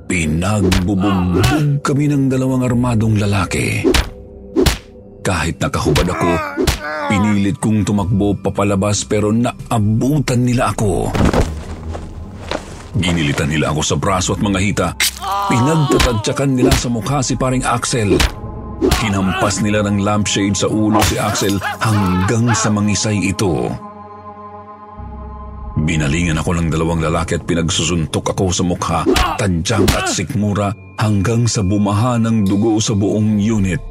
Pinagbubugbog 0.09 1.85
kami 1.85 2.05
ng 2.09 2.33
dalawang 2.33 2.65
armadong 2.65 3.21
lalaki. 3.21 3.85
Kahit 5.21 5.61
nakahubad 5.61 6.09
ako, 6.09 6.31
pinilit 7.13 7.61
kong 7.61 7.85
tumakbo 7.85 8.41
papalabas 8.41 9.05
pero 9.05 9.37
naabutan 9.37 10.49
nila 10.49 10.73
ako. 10.73 11.13
Ginilitan 12.97 13.53
nila 13.53 13.69
ako 13.69 13.81
sa 13.85 13.97
braso 14.01 14.33
at 14.33 14.41
mga 14.41 14.61
hita. 14.65 14.89
Pinagtatadyakan 15.53 16.51
nila 16.57 16.73
sa 16.73 16.89
mukha 16.89 17.21
si 17.21 17.37
paring 17.37 17.69
Axel. 17.69 18.17
Hinampas 18.83 19.61
nila 19.61 19.85
ng 19.85 20.03
lampshade 20.03 20.57
sa 20.57 20.67
ulo 20.67 20.99
si 21.05 21.21
Axel 21.21 21.61
hanggang 21.79 22.51
sa 22.57 22.73
mangisay 22.73 23.31
ito. 23.31 23.71
Binalingan 25.75 26.39
ako 26.39 26.55
ng 26.55 26.69
dalawang 26.71 27.03
lalaki 27.03 27.37
at 27.37 27.45
pinagsusuntok 27.45 28.33
ako 28.33 28.55
sa 28.55 28.63
mukha, 28.63 29.01
tadyang 29.37 29.85
at 29.93 30.07
sikmura 30.07 30.71
hanggang 30.97 31.51
sa 31.51 31.67
bumaha 31.67 32.17
ng 32.23 32.47
dugo 32.47 32.79
sa 32.79 32.95
buong 32.95 33.43
unit. 33.43 33.83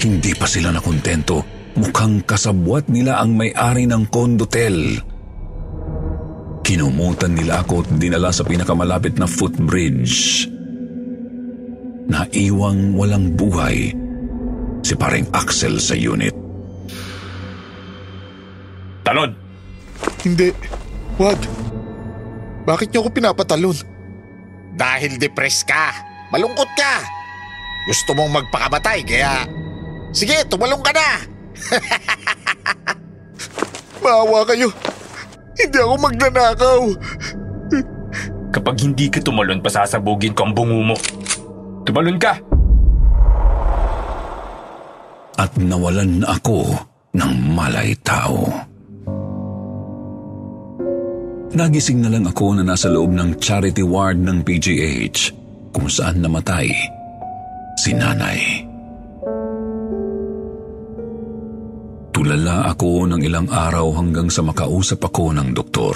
Hindi 0.00 0.32
pa 0.38 0.46
sila 0.46 0.70
nakontento. 0.70 1.42
Mukhang 1.74 2.22
kasabwat 2.22 2.86
nila 2.86 3.18
ang 3.18 3.34
may-ari 3.34 3.90
ng 3.90 4.06
kondotel. 4.06 5.02
Kinumutan 6.62 7.34
nila 7.34 7.66
ako 7.66 7.82
at 7.82 7.88
dinala 7.98 8.30
sa 8.30 8.46
pinakamalapit 8.46 9.18
na 9.18 9.26
footbridge. 9.26 10.46
Naiwang 12.04 12.92
walang 12.92 13.32
buhay 13.32 13.96
si 14.84 14.92
paring 14.92 15.24
Axel 15.32 15.80
sa 15.80 15.96
unit. 15.96 16.36
Talon! 19.04 19.32
Hindi. 20.20 20.52
Wag. 21.16 21.40
Bakit 22.64 22.92
niyo 22.92 23.04
ako 23.04 23.10
pinapatalon? 23.12 23.76
Dahil 24.76 25.16
depressed 25.16 25.68
ka. 25.68 25.92
Malungkot 26.32 26.68
ka. 26.76 27.04
Gusto 27.88 28.16
mong 28.16 28.44
magpakamatay 28.44 29.04
kaya... 29.04 29.44
Sige, 30.14 30.44
tumalong 30.48 30.80
ka 30.80 30.92
na. 30.92 31.08
Maawa 34.04 34.40
kayo. 34.48 34.68
Hindi 35.54 35.78
ako 35.78 35.94
magnanakaw. 36.00 36.80
Kapag 38.54 38.76
hindi 38.86 39.10
ka 39.10 39.18
tumalon, 39.18 39.58
pasasabugin 39.58 40.32
ko 40.32 40.46
ang 40.46 40.54
bungo 40.54 40.94
mo. 40.94 40.96
Tumalon 41.84 42.16
ka! 42.16 42.32
At 45.36 45.52
nawalan 45.60 46.24
na 46.24 46.36
ako 46.40 46.72
ng 47.12 47.32
malay 47.52 47.92
tao. 48.00 48.48
Nagising 51.54 52.02
na 52.02 52.10
lang 52.10 52.26
ako 52.26 52.58
na 52.58 52.66
nasa 52.66 52.90
loob 52.90 53.14
ng 53.14 53.38
charity 53.38 53.84
ward 53.84 54.18
ng 54.18 54.42
PGH 54.42 55.30
kung 55.70 55.86
saan 55.86 56.18
namatay 56.18 56.66
si 57.78 57.94
nanay. 57.94 58.40
Tulala 62.14 62.70
ako 62.70 63.10
ng 63.10 63.20
ilang 63.22 63.46
araw 63.50 63.90
hanggang 63.98 64.30
sa 64.30 64.42
makausap 64.42 65.02
ako 65.02 65.34
ng 65.34 65.50
doktor. 65.54 65.94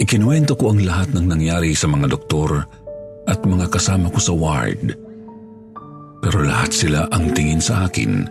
Ikinuwento 0.00 0.56
ko 0.56 0.72
ang 0.72 0.80
lahat 0.80 1.12
ng 1.12 1.28
nangyari 1.28 1.76
sa 1.76 1.84
mga 1.84 2.08
doktor 2.08 2.64
at 3.28 3.40
mga 3.44 3.66
kasama 3.68 4.08
ko 4.08 4.20
sa 4.20 4.32
ward. 4.32 4.96
Pero 6.20 6.38
lahat 6.44 6.70
sila 6.72 7.08
ang 7.08 7.32
tingin 7.32 7.60
sa 7.60 7.88
akin 7.88 8.28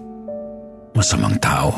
masamang 0.94 1.38
tao. 1.42 1.74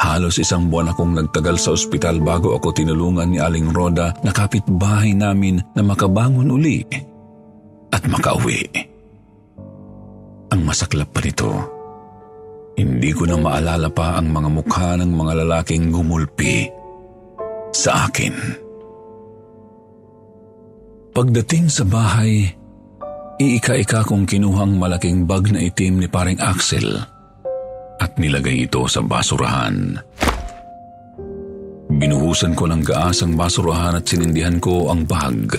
Halos 0.00 0.40
isang 0.40 0.72
buwan 0.72 0.96
akong 0.96 1.12
nagtagal 1.12 1.60
sa 1.60 1.76
ospital 1.76 2.24
bago 2.24 2.56
ako 2.56 2.72
tinulungan 2.72 3.36
ni 3.36 3.38
Aling 3.38 3.68
Roda 3.68 4.16
na 4.24 4.32
kapitbahay 4.32 5.12
namin 5.12 5.60
na 5.76 5.84
makabangon 5.84 6.48
uli 6.48 6.80
at 7.92 8.00
makauwi. 8.08 8.64
Ang 10.50 10.60
masaklap 10.64 11.12
pa 11.12 11.20
nito, 11.20 11.52
hindi 12.80 13.12
ko 13.12 13.28
na 13.28 13.36
maalala 13.36 13.92
pa 13.92 14.16
ang 14.16 14.32
mga 14.32 14.48
mukha 14.48 14.96
ng 14.96 15.12
mga 15.12 15.32
lalaking 15.44 15.92
gumulpi 15.92 16.64
sa 17.76 18.08
akin. 18.08 18.32
Pagdating 21.10 21.66
sa 21.66 21.82
bahay, 21.82 22.46
iika-ika 23.42 24.06
kong 24.06 24.30
kinuhang 24.30 24.78
malaking 24.78 25.26
bag 25.26 25.50
na 25.50 25.58
itim 25.58 25.98
ni 25.98 26.06
paring 26.06 26.38
Axel 26.38 27.02
at 27.98 28.14
nilagay 28.14 28.70
ito 28.70 28.86
sa 28.86 29.02
basurahan. 29.02 29.98
Binuhusan 31.90 32.54
ko 32.54 32.70
ng 32.70 32.86
gaas 32.86 33.26
ang 33.26 33.34
basurahan 33.34 33.98
at 33.98 34.06
sinindihan 34.06 34.62
ko 34.62 34.86
ang 34.94 35.02
bag. 35.02 35.58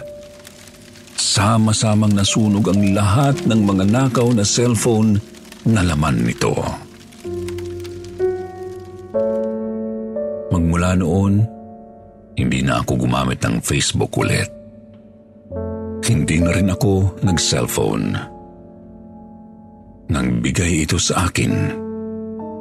Sama-samang 1.20 2.16
nasunog 2.16 2.72
ang 2.72 2.96
lahat 2.96 3.44
ng 3.44 3.62
mga 3.68 3.84
nakaw 3.92 4.32
na 4.32 4.48
cellphone 4.48 5.20
na 5.68 5.84
laman 5.84 6.32
nito. 6.32 6.56
Magmula 10.48 10.96
noon, 10.96 11.44
hindi 12.40 12.64
na 12.64 12.80
ako 12.80 13.04
gumamit 13.04 13.44
ng 13.44 13.60
Facebook 13.60 14.16
ulit. 14.16 14.61
Hindi 16.12 16.44
na 16.44 16.52
rin 16.52 16.68
ako 16.68 17.24
nag-cellphone. 17.24 18.12
Nang 20.12 20.44
bigay 20.44 20.84
ito 20.84 21.00
sa 21.00 21.32
akin 21.32 21.54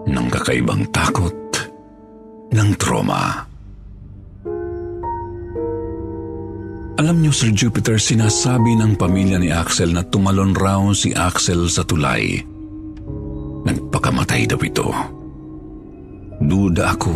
ng 0.07 0.26
kakaibang 0.30 0.86
takot 0.94 1.34
ng 2.55 2.70
trauma. 2.78 3.42
Alam 7.03 7.26
niyo, 7.26 7.34
Sir 7.34 7.51
Jupiter, 7.51 7.98
sinasabi 7.98 8.78
ng 8.78 8.94
pamilya 8.94 9.42
ni 9.42 9.51
Axel 9.51 9.90
na 9.90 10.07
tumalon 10.07 10.55
raw 10.55 10.86
si 10.94 11.11
Axel 11.11 11.66
sa 11.66 11.82
tulay. 11.82 12.38
Nagpakamatay 13.66 14.46
daw 14.46 14.61
ito. 14.62 14.86
Duda 16.38 16.94
ako. 16.94 17.14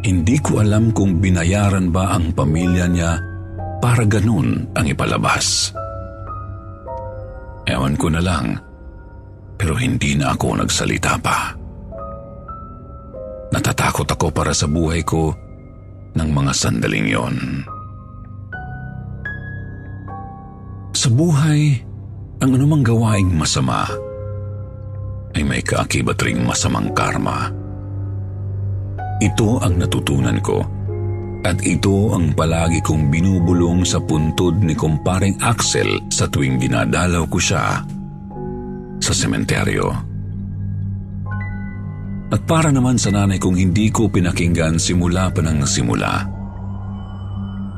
Hindi 0.00 0.40
ko 0.40 0.64
alam 0.64 0.96
kung 0.96 1.20
binayaran 1.20 1.92
ba 1.92 2.16
ang 2.16 2.32
pamilya 2.32 2.88
niya 2.88 3.29
para 3.80 4.04
ganun 4.04 4.68
ang 4.76 4.86
ipalabas. 4.86 5.72
Ewan 7.64 7.96
ko 7.96 8.12
na 8.12 8.20
lang, 8.20 8.60
pero 9.56 9.76
hindi 9.76 10.14
na 10.14 10.36
ako 10.36 10.60
nagsalita 10.60 11.16
pa. 11.20 11.56
Natatakot 13.50 14.06
ako 14.06 14.30
para 14.30 14.54
sa 14.54 14.70
buhay 14.70 15.02
ko 15.02 15.34
ng 16.14 16.28
mga 16.30 16.52
sandaling 16.54 17.08
yon. 17.10 17.36
Sa 20.94 21.08
buhay, 21.08 21.80
ang 22.40 22.50
anumang 22.56 22.84
gawaing 22.84 23.32
masama 23.32 23.88
ay 25.34 25.42
may 25.46 25.62
kaakibat 25.64 26.20
ring 26.20 26.42
masamang 26.42 26.92
karma. 26.92 27.48
Ito 29.20 29.60
ang 29.60 29.76
natutunan 29.76 30.40
ko 30.40 30.79
at 31.40 31.56
ito 31.64 32.12
ang 32.12 32.36
palagi 32.36 32.84
kong 32.84 33.08
binubulong 33.08 33.80
sa 33.80 33.96
puntod 33.96 34.60
ni 34.60 34.76
kumparing 34.76 35.40
Axel 35.40 36.04
sa 36.12 36.28
tuwing 36.28 36.60
dinadalaw 36.60 37.24
ko 37.32 37.38
siya 37.40 37.80
sa 39.00 39.12
sementeryo. 39.16 39.88
At 42.30 42.44
para 42.46 42.68
naman 42.70 43.00
sa 43.00 43.10
nanay 43.10 43.40
kong 43.40 43.56
hindi 43.56 43.88
ko 43.88 44.06
pinakinggan 44.06 44.76
simula 44.76 45.32
pa 45.32 45.40
ng 45.40 45.64
simula. 45.64 46.22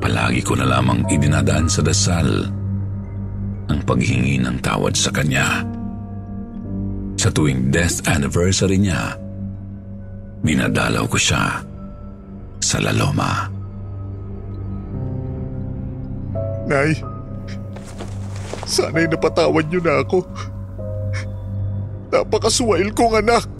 Palagi 0.02 0.42
ko 0.42 0.58
na 0.58 0.66
lamang 0.66 1.06
idinadaan 1.06 1.70
sa 1.70 1.80
dasal 1.80 2.28
ang 3.70 3.80
paghingi 3.86 4.42
ng 4.42 4.58
tawad 4.58 4.92
sa 4.98 5.14
kanya. 5.14 5.62
Sa 7.14 7.30
tuwing 7.30 7.70
death 7.70 8.02
anniversary 8.10 8.82
niya, 8.82 9.14
dinadalaw 10.42 11.06
ko 11.06 11.14
siya 11.14 11.71
sa 12.62 12.78
laloma. 12.78 13.50
Nay, 16.70 16.94
sana'y 18.64 19.10
napatawad 19.10 19.66
niyo 19.66 19.82
na 19.82 20.00
ako. 20.06 20.22
Napakaswail 22.14 22.94
kong 22.94 23.18
anak. 23.18 23.50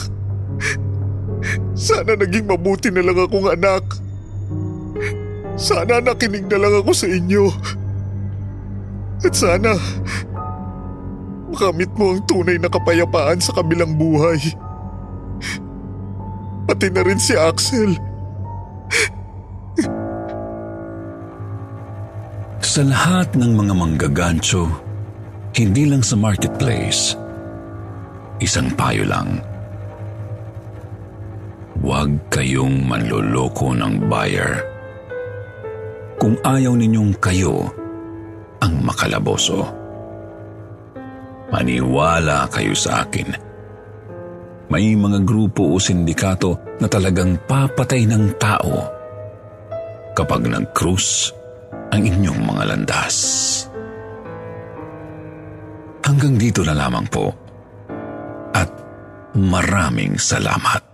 Sana 1.75 2.15
naging 2.15 2.47
mabuti 2.47 2.95
na 2.95 3.03
lang 3.03 3.19
akong 3.19 3.51
anak. 3.51 3.83
Sana 5.59 5.99
nakinig 5.99 6.47
na 6.47 6.63
lang 6.63 6.75
ako 6.79 6.95
sa 6.95 7.11
inyo. 7.11 7.51
At 9.27 9.35
sana, 9.35 9.75
makamit 11.51 11.91
mo 11.99 12.15
ang 12.15 12.23
tunay 12.31 12.59
na 12.59 12.71
kapayapaan 12.71 13.43
sa 13.43 13.51
kabilang 13.55 13.99
buhay. 13.99 14.39
Pati 16.71 16.87
na 16.95 17.03
rin 17.03 17.19
si 17.19 17.35
Axel. 17.35 18.12
Sa 22.63 22.81
lahat 22.81 23.37
ng 23.37 23.53
mga 23.53 23.75
manggagancho, 23.77 24.65
Hindi 25.53 25.85
lang 25.85 26.01
sa 26.01 26.17
marketplace, 26.17 27.13
isang 28.41 28.73
payo 28.73 29.05
lang. 29.05 29.37
Huwag 31.77 32.33
kayong 32.33 32.89
manloloko 32.89 33.77
ng 33.77 34.09
buyer. 34.09 34.65
Kung 36.17 36.41
ayaw 36.41 36.73
ninyong 36.73 37.13
kayo 37.21 37.69
ang 38.65 38.81
makalaboso. 38.81 39.69
Maniwala 41.53 42.49
kayo 42.49 42.73
sa 42.73 43.05
akin. 43.05 43.52
May 44.69 44.95
mga 44.95 45.25
grupo 45.27 45.73
o 45.73 45.81
sindikato 45.81 46.79
na 46.79 46.87
talagang 46.87 47.41
papatay 47.49 48.07
ng 48.07 48.39
tao 48.39 48.87
kapag 50.13 50.45
nag-cruise 50.47 51.33
ang 51.93 52.03
inyong 52.05 52.41
mga 52.41 52.63
landas. 52.69 53.17
Hanggang 56.03 56.35
dito 56.37 56.61
na 56.67 56.75
lamang 56.77 57.07
po. 57.09 57.33
At 58.53 58.69
maraming 59.39 60.21
salamat. 60.21 60.92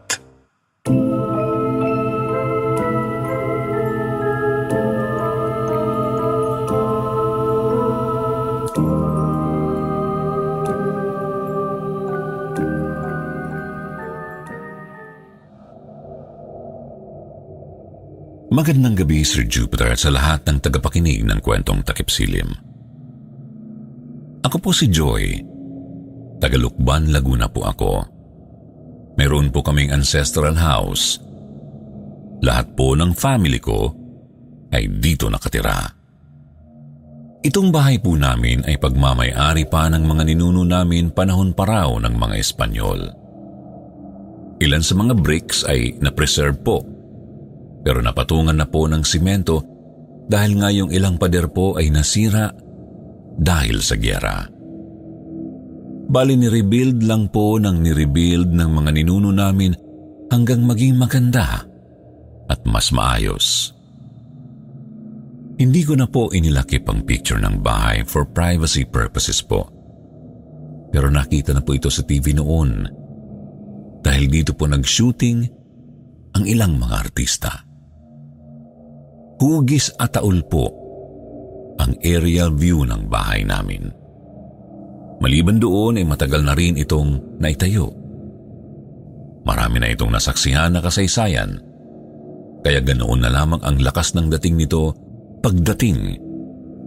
Magandang 18.58 18.98
gabi, 18.98 19.22
Sir 19.22 19.46
Jupiter, 19.46 19.94
sa 19.94 20.10
lahat 20.10 20.42
ng 20.42 20.58
tagapakinig 20.58 21.22
ng 21.22 21.38
kwentong 21.38 21.78
takip 21.86 22.10
silim. 22.10 22.50
Ako 24.42 24.58
po 24.58 24.74
si 24.74 24.90
Joy. 24.90 25.38
Tagalukban, 26.42 27.14
Laguna 27.14 27.46
po 27.46 27.62
ako. 27.62 28.02
Meron 29.14 29.54
po 29.54 29.62
kaming 29.62 29.94
ancestral 29.94 30.58
house. 30.58 31.22
Lahat 32.42 32.66
po 32.74 32.98
ng 32.98 33.14
family 33.14 33.62
ko 33.62 33.94
ay 34.74 34.90
dito 34.90 35.30
nakatira. 35.30 35.78
Itong 37.46 37.70
bahay 37.70 38.02
po 38.02 38.18
namin 38.18 38.66
ay 38.66 38.74
pagmamayari 38.82 39.70
pa 39.70 39.86
ng 39.86 40.02
mga 40.02 40.34
ninuno 40.34 40.66
namin 40.66 41.14
panahon 41.14 41.54
pa 41.54 41.62
raw 41.62 41.94
ng 41.94 42.10
mga 42.10 42.34
Espanyol. 42.34 43.06
Ilan 44.58 44.82
sa 44.82 44.98
mga 44.98 45.14
bricks 45.14 45.62
ay 45.62 45.94
na-preserve 46.02 46.58
po 46.58 46.97
pero 47.82 48.02
napatungan 48.02 48.56
na 48.56 48.66
po 48.66 48.86
ng 48.90 49.02
simento 49.06 49.62
dahil 50.28 50.60
nga 50.60 50.68
yung 50.68 50.90
ilang 50.92 51.16
pader 51.16 51.48
po 51.48 51.80
ay 51.80 51.88
nasira 51.88 52.52
dahil 53.38 53.80
sa 53.80 53.96
gyera. 53.96 54.44
Bali 56.08 56.34
ni-rebuild 56.40 57.04
lang 57.04 57.28
po 57.28 57.60
ng 57.60 57.84
ni-rebuild 57.84 58.48
ng 58.48 58.70
mga 58.72 58.90
ninuno 58.96 59.28
namin 59.32 59.76
hanggang 60.32 60.64
maging 60.64 60.96
maganda 60.96 61.64
at 62.48 62.60
mas 62.64 62.92
maayos. 62.92 63.76
Hindi 65.58 65.82
ko 65.84 65.98
na 65.98 66.08
po 66.08 66.32
inilakip 66.32 66.86
ang 66.88 67.04
picture 67.04 67.40
ng 67.40 67.60
bahay 67.60 68.06
for 68.06 68.24
privacy 68.24 68.88
purposes 68.88 69.42
po. 69.42 69.68
Pero 70.88 71.12
nakita 71.12 71.52
na 71.52 71.60
po 71.60 71.76
ito 71.76 71.92
sa 71.92 72.00
TV 72.00 72.32
noon 72.32 72.88
dahil 74.00 74.24
dito 74.32 74.56
po 74.56 74.64
nag-shooting 74.64 75.44
ang 76.32 76.44
ilang 76.48 76.80
mga 76.80 76.94
artista 76.96 77.67
hugis 79.38 79.94
at 79.96 80.18
taul 80.18 80.42
po 80.46 80.66
ang 81.78 81.94
aerial 82.02 82.50
view 82.58 82.82
ng 82.82 83.06
bahay 83.06 83.46
namin. 83.46 83.88
Maliban 85.18 85.58
doon 85.58 85.98
ay 85.98 86.06
matagal 86.06 86.42
na 86.42 86.54
rin 86.54 86.78
itong 86.78 87.38
naitayo. 87.42 87.90
Marami 89.46 89.82
na 89.82 89.90
itong 89.90 90.12
nasaksihan 90.14 90.74
na 90.74 90.82
kasaysayan, 90.82 91.58
kaya 92.62 92.82
ganoon 92.82 93.22
na 93.22 93.30
lamang 93.30 93.62
ang 93.62 93.78
lakas 93.78 94.14
ng 94.14 94.30
dating 94.34 94.58
nito 94.58 94.94
pagdating 95.40 96.18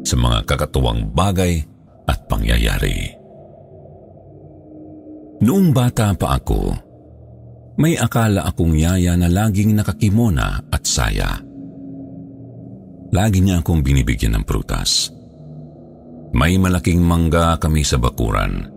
sa 0.03 0.15
mga 0.19 0.43
kakatuwang 0.47 1.11
bagay 1.15 1.63
at 2.07 2.19
pangyayari. 2.27 3.15
Noong 5.41 5.73
bata 5.73 6.13
pa 6.13 6.37
ako, 6.37 6.75
may 7.81 7.97
akala 7.97 8.45
akong 8.45 8.77
yaya 8.77 9.17
na 9.17 9.25
laging 9.25 9.73
nakakimona 9.73 10.61
at 10.69 10.83
saya. 10.85 11.50
Lagi 13.11 13.43
niya 13.43 13.59
akong 13.59 13.83
binibigyan 13.83 14.39
ng 14.39 14.43
prutas. 14.47 15.11
May 16.31 16.55
malaking 16.55 17.03
mangga 17.03 17.59
kami 17.59 17.83
sa 17.83 17.99
bakuran. 17.99 18.71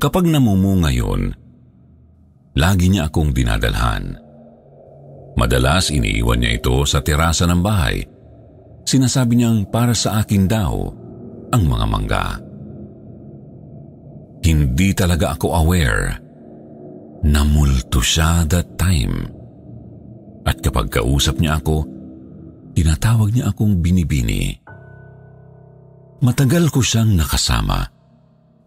Kapag 0.00 0.24
namumunga 0.24 0.88
yon, 0.88 1.28
lagi 2.56 2.88
niya 2.88 3.12
akong 3.12 3.36
dinadalhan. 3.36 4.16
Madalas 5.36 5.92
iniiwan 5.92 6.40
niya 6.40 6.56
ito 6.56 6.80
sa 6.88 7.04
terasa 7.04 7.44
ng 7.44 7.60
bahay. 7.60 8.00
Sinasabi 8.88 9.36
niyang 9.36 9.68
para 9.68 9.92
sa 9.92 10.24
akin 10.24 10.44
daw 10.48 10.72
ang 11.52 11.62
mga 11.68 11.86
mangga. 11.86 12.26
Hindi 14.40 14.96
talaga 14.96 15.36
ako 15.36 15.46
aware 15.60 16.16
na 17.28 17.44
multo 17.44 18.00
siya 18.00 18.48
that 18.48 18.80
time. 18.80 19.28
At 20.48 20.64
kapag 20.64 20.88
kausap 20.88 21.36
niya 21.36 21.60
ako, 21.60 21.99
Tinatawag 22.80 23.36
niya 23.36 23.52
akong 23.52 23.84
binibini. 23.84 24.56
Matagal 26.24 26.72
ko 26.72 26.80
siyang 26.80 27.12
nakasama 27.12 27.84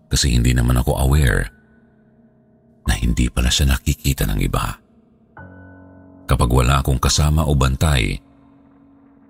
kasi 0.05 0.37
hindi 0.37 0.53
naman 0.53 0.77
ako 0.77 1.01
aware 1.01 1.49
na 2.85 2.93
hindi 2.93 3.25
pala 3.33 3.49
siya 3.49 3.73
nakikita 3.73 4.29
ng 4.29 4.37
iba. 4.37 4.69
Kapag 6.29 6.45
wala 6.45 6.85
akong 6.85 7.01
kasama 7.01 7.49
o 7.49 7.57
bantay, 7.57 8.13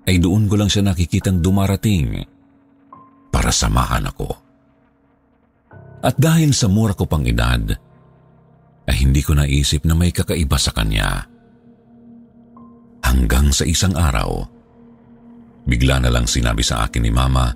ay 0.04 0.20
doon 0.20 0.52
ko 0.52 0.60
lang 0.60 0.68
siya 0.68 0.84
nakikitang 0.92 1.40
dumarating 1.40 2.20
para 3.32 3.56
samahan 3.56 4.04
ako. 4.04 4.36
At 6.04 6.20
dahil 6.20 6.52
sa 6.52 6.68
mura 6.68 6.92
ko 6.92 7.08
pang 7.08 7.24
edad, 7.24 7.72
ay 8.84 8.96
hindi 9.00 9.24
ko 9.24 9.32
naisip 9.32 9.88
na 9.88 9.96
may 9.96 10.12
kakaiba 10.12 10.60
sa 10.60 10.76
kanya. 10.76 11.24
Hanggang 13.00 13.56
sa 13.56 13.64
isang 13.64 13.96
araw, 13.96 14.53
Bigla 15.64 16.04
na 16.04 16.12
lang 16.12 16.28
sinabi 16.28 16.64
sa 16.64 16.88
akin 16.88 17.04
ni 17.04 17.12
Mama 17.12 17.56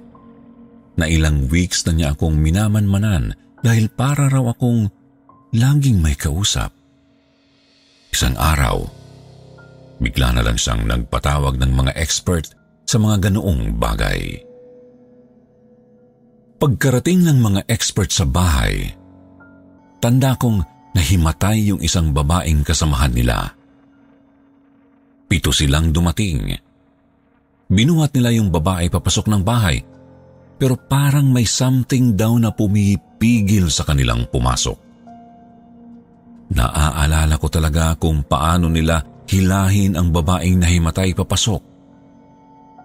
na 0.98 1.06
ilang 1.06 1.46
weeks 1.52 1.86
na 1.86 1.94
niya 1.94 2.08
akong 2.16 2.40
minamanmanan 2.40 3.38
dahil 3.62 3.92
para 3.94 4.32
raw 4.32 4.50
akong 4.50 4.90
laging 5.54 6.02
may 6.02 6.18
kausap. 6.18 6.74
Isang 8.10 8.34
araw, 8.34 8.82
bigla 10.02 10.34
na 10.34 10.42
lang 10.42 10.58
siyang 10.58 10.90
nagpatawag 10.90 11.62
ng 11.62 11.72
mga 11.72 11.94
expert 12.00 12.50
sa 12.88 12.98
mga 12.98 13.30
ganoong 13.30 13.78
bagay. 13.78 14.42
Pagkarating 16.58 17.22
ng 17.30 17.38
mga 17.38 17.62
expert 17.70 18.10
sa 18.10 18.26
bahay, 18.26 18.90
tanda 20.02 20.34
kong 20.34 20.66
nahimatay 20.98 21.70
yung 21.70 21.82
isang 21.86 22.10
babaeng 22.10 22.66
kasamahan 22.66 23.14
nila. 23.14 23.54
Pito 25.30 25.54
silang 25.54 25.94
dumating 25.94 26.67
Binuhat 27.68 28.16
nila 28.16 28.32
yung 28.32 28.48
babae 28.48 28.88
papasok 28.88 29.28
ng 29.28 29.42
bahay 29.44 29.84
pero 30.58 30.74
parang 30.74 31.30
may 31.30 31.46
something 31.46 32.18
daw 32.18 32.34
na 32.42 32.50
pumipigil 32.50 33.70
sa 33.70 33.86
kanilang 33.86 34.26
pumasok. 34.28 34.78
Naaalala 36.48 37.38
ko 37.38 37.48
talaga 37.48 37.94
kung 38.00 38.26
paano 38.26 38.66
nila 38.66 38.98
hilahin 39.30 39.94
ang 39.94 40.10
babaeng 40.10 40.58
nahimatay 40.58 41.14
papasok. 41.14 41.62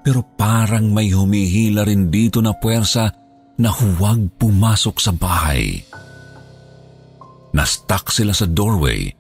Pero 0.03 0.21
parang 0.37 0.91
may 0.91 1.15
humihila 1.15 1.87
rin 1.87 2.11
dito 2.11 2.43
na 2.43 2.53
puwersa 2.53 3.07
na 3.63 3.71
huwag 3.71 4.35
pumasok 4.37 4.97
sa 4.99 5.15
bahay. 5.15 5.79
Nastak 7.55 8.11
sila 8.11 8.35
sa 8.35 8.51
doorway. 8.51 9.15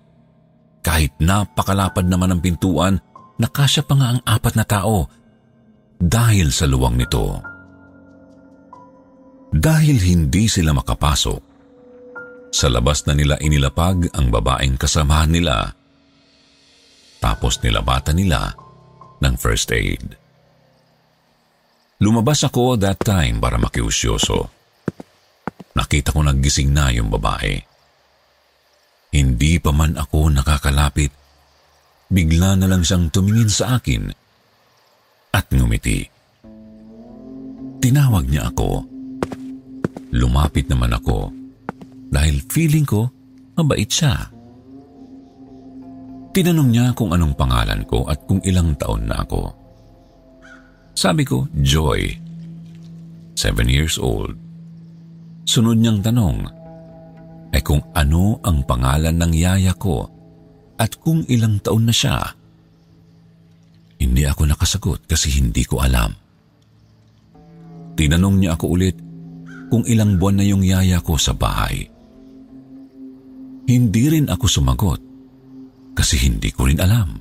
Kahit 0.82 1.14
napakalapad 1.22 2.02
naman 2.10 2.34
ang 2.34 2.40
pintuan, 2.42 2.98
nakasya 3.38 3.86
pa 3.86 3.94
nga 3.94 4.18
ang 4.18 4.20
apat 4.26 4.54
na 4.58 4.66
tao 4.66 5.06
dahil 6.03 6.50
sa 6.50 6.66
luwang 6.66 6.98
nito. 6.98 7.38
Dahil 9.55 10.03
hindi 10.03 10.50
sila 10.50 10.74
makapasok, 10.74 11.42
sa 12.50 12.66
labas 12.66 13.07
na 13.07 13.14
nila 13.14 13.38
inilapag 13.38 14.11
ang 14.11 14.28
babaeng 14.28 14.74
kasamahan 14.74 15.30
nila. 15.30 15.57
Tapos 17.22 17.62
nilabatan 17.62 18.18
nila 18.18 18.50
ng 19.22 19.34
first 19.38 19.70
aid. 19.70 20.18
Lumabas 22.03 22.42
ako 22.42 22.74
that 22.82 22.98
time 22.98 23.38
para 23.38 23.62
makiusyoso. 23.62 24.50
Nakita 25.78 26.11
ko 26.11 26.26
naggising 26.26 26.74
na 26.74 26.90
yung 26.90 27.09
babae. 27.09 27.62
Hindi 29.14 29.62
pa 29.62 29.70
man 29.70 29.94
ako 29.94 30.34
nakakalapit, 30.34 31.14
bigla 32.11 32.59
na 32.59 32.66
lang 32.66 32.82
siyang 32.82 33.09
tumingin 33.14 33.48
sa 33.48 33.78
akin 33.78 34.22
at 35.33 35.49
ngumiti. 35.51 36.07
Tinawag 37.83 38.28
niya 38.28 38.53
ako. 38.53 38.87
lumapit 40.12 40.68
naman 40.68 40.93
ako 40.93 41.33
dahil 42.12 42.45
feeling 42.53 42.85
ko 42.85 43.09
mabait 43.57 43.89
siya. 43.89 44.28
Tinanong 46.33 46.68
niya 46.68 46.93
kung 46.93 47.12
anong 47.16 47.33
pangalan 47.33 47.80
ko 47.89 48.05
at 48.09 48.20
kung 48.28 48.41
ilang 48.45 48.76
taon 48.76 49.09
na 49.09 49.24
ako. 49.24 49.53
Sabi 50.93 51.24
ko, 51.24 51.49
Joy. 51.64 52.12
Seven 53.33 53.68
years 53.68 53.97
old. 53.97 54.37
Sunod 55.49 55.80
niyang 55.80 56.05
tanong 56.05 56.45
ay 57.53 57.61
kung 57.64 57.80
ano 57.97 58.41
ang 58.45 58.64
pangalan 58.64 59.16
ng 59.16 59.33
yaya 59.33 59.72
ko 59.76 60.09
at 60.76 60.93
kung 61.01 61.24
ilang 61.28 61.61
taon 61.61 61.89
na 61.89 61.95
siya. 61.97 62.20
Hindi 64.03 64.26
ako 64.26 64.50
nakasagot 64.50 65.07
kasi 65.07 65.30
hindi 65.38 65.62
ko 65.62 65.78
alam. 65.78 66.11
Tinanong 67.94 68.36
niya 68.42 68.59
ako 68.59 68.66
ulit 68.66 68.98
kung 69.70 69.86
ilang 69.86 70.18
buwan 70.18 70.42
na 70.42 70.44
yung 70.44 70.66
yaya 70.66 70.98
ko 70.98 71.14
sa 71.14 71.30
bahay. 71.30 71.86
Hindi 73.62 74.05
rin 74.11 74.26
ako 74.26 74.44
sumagot 74.50 75.00
kasi 75.94 76.18
hindi 76.18 76.50
ko 76.50 76.66
rin 76.66 76.82
alam. 76.82 77.14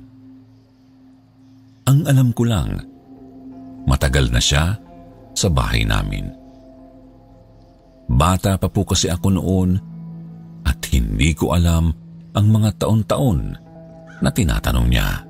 Ang 1.85 1.99
alam 2.09 2.33
ko 2.33 2.49
lang, 2.49 2.81
matagal 3.85 4.33
na 4.33 4.41
siya 4.41 4.73
sa 5.37 5.47
bahay 5.53 5.85
namin. 5.85 6.33
Bata 8.09 8.57
pa 8.57 8.67
po 8.73 8.89
kasi 8.89 9.05
ako 9.05 9.27
noon 9.37 9.69
at 10.65 10.81
hindi 10.89 11.37
ko 11.37 11.53
alam 11.53 11.93
ang 12.33 12.45
mga 12.49 12.81
taon-taon 12.81 13.39
na 14.17 14.29
tinatanong 14.33 14.87
niya. 14.89 15.29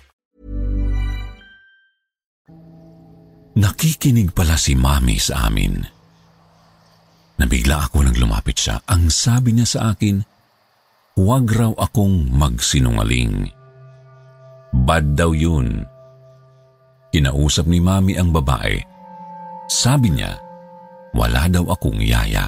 Nakikinig 3.51 4.31
pala 4.31 4.55
si 4.55 4.79
Mami 4.79 5.19
sa 5.19 5.51
amin. 5.51 5.83
Nabigla 7.41 7.89
ako 7.89 8.05
nang 8.05 8.15
lumapit 8.15 8.55
siya. 8.55 8.79
Ang 8.87 9.11
sabi 9.11 9.51
niya 9.51 9.67
sa 9.67 9.79
akin, 9.91 10.23
huwag 11.19 11.49
raw 11.51 11.73
akong 11.75 12.31
magsinungaling. 12.31 13.49
Bad 14.71 15.19
daw 15.19 15.35
yun. 15.35 15.83
Kinausap 17.11 17.67
ni 17.67 17.83
Mami 17.83 18.15
ang 18.15 18.31
babae. 18.31 18.79
Sabi 19.67 20.15
niya, 20.15 20.31
wala 21.11 21.51
daw 21.51 21.67
akong 21.75 21.99
yaya. 21.99 22.47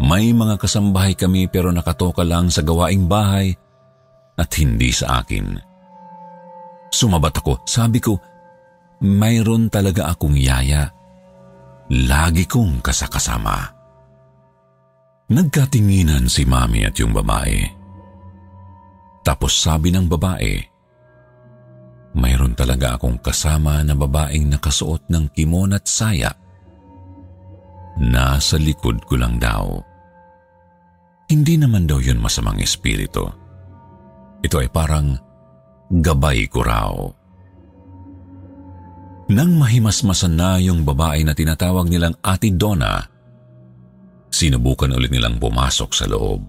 May 0.00 0.32
mga 0.32 0.56
kasambahay 0.56 1.12
kami 1.12 1.52
pero 1.52 1.68
nakatoka 1.68 2.24
lang 2.24 2.48
sa 2.48 2.64
gawaing 2.64 3.04
bahay 3.04 3.52
at 4.40 4.48
hindi 4.56 4.88
sa 4.88 5.20
akin. 5.20 5.60
Sumabat 6.88 7.36
ako. 7.36 7.60
Sabi 7.68 8.00
ko, 8.00 8.16
mayroon 9.02 9.66
talaga 9.66 10.14
akong 10.14 10.38
yaya. 10.38 10.86
Lagi 11.90 12.46
kong 12.46 12.80
kasakasama. 12.80 13.58
Nagkatinginan 15.28 16.30
si 16.30 16.46
mami 16.46 16.86
at 16.86 16.94
yung 17.02 17.10
babae. 17.10 17.66
Tapos 19.26 19.58
sabi 19.58 19.90
ng 19.90 20.06
babae, 20.06 20.54
mayroon 22.14 22.54
talaga 22.54 22.96
akong 22.96 23.18
kasama 23.18 23.82
na 23.82 23.98
babaeng 23.98 24.46
nakasuot 24.54 25.10
ng 25.10 25.34
kimon 25.34 25.74
at 25.74 25.84
saya. 25.84 26.30
Nasa 27.98 28.56
likod 28.56 29.04
ko 29.04 29.20
lang 29.20 29.36
daw. 29.36 29.82
Hindi 31.28 31.54
naman 31.60 31.88
daw 31.88 32.00
yun 32.00 32.20
masamang 32.20 32.60
espiritu. 32.60 33.24
Ito 34.42 34.56
ay 34.58 34.68
parang 34.68 35.16
gabay 35.88 36.48
ko 36.48 36.60
raw. 36.64 36.92
Nang 39.32 39.56
mahimasmasan 39.56 40.36
na 40.36 40.60
yung 40.60 40.84
babae 40.84 41.24
na 41.24 41.32
tinatawag 41.32 41.88
nilang 41.88 42.12
Ate 42.20 42.52
Donna, 42.52 43.00
sinubukan 44.28 44.92
ulit 44.92 45.08
nilang 45.08 45.40
pumasok 45.40 45.90
sa 45.96 46.04
loob. 46.04 46.44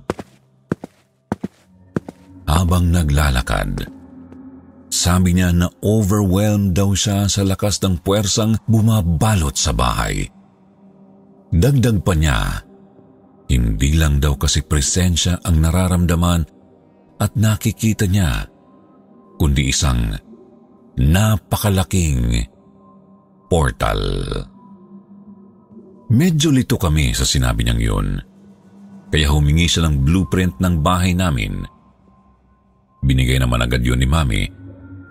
Habang 2.43 2.91
naglalakad, 2.91 3.87
sabi 4.91 5.31
niya 5.31 5.55
na 5.55 5.71
overwhelmed 5.79 6.75
daw 6.75 6.91
siya 6.91 7.31
sa 7.31 7.47
lakas 7.47 7.79
ng 7.79 8.03
puwersang 8.03 8.59
bumabalot 8.67 9.55
sa 9.55 9.71
bahay. 9.71 10.27
Dagdag 11.55 12.03
pa 12.03 12.13
niya, 12.19 12.67
hindi 13.47 13.95
lang 13.95 14.19
daw 14.19 14.35
kasi 14.35 14.59
presensya 14.59 15.39
ang 15.39 15.63
nararamdaman 15.63 16.41
at 17.15 17.31
nakikita 17.39 18.11
niya, 18.11 18.43
kundi 19.39 19.71
isang 19.71 20.19
napakalaking 20.99 22.51
portal. 23.53 24.01
Medyo 26.09 26.49
lito 26.49 26.73
kami 26.81 27.13
sa 27.13 27.21
sinabi 27.21 27.61
niyang 27.61 27.81
yun. 27.85 28.07
Kaya 29.13 29.29
humingi 29.29 29.69
siya 29.69 29.85
ng 29.85 30.01
blueprint 30.01 30.57
ng 30.57 30.81
bahay 30.81 31.13
namin. 31.13 31.61
Binigay 33.05 33.37
naman 33.37 33.61
agad 33.61 33.85
yun 33.85 34.01
ni 34.01 34.09
Mami 34.09 34.49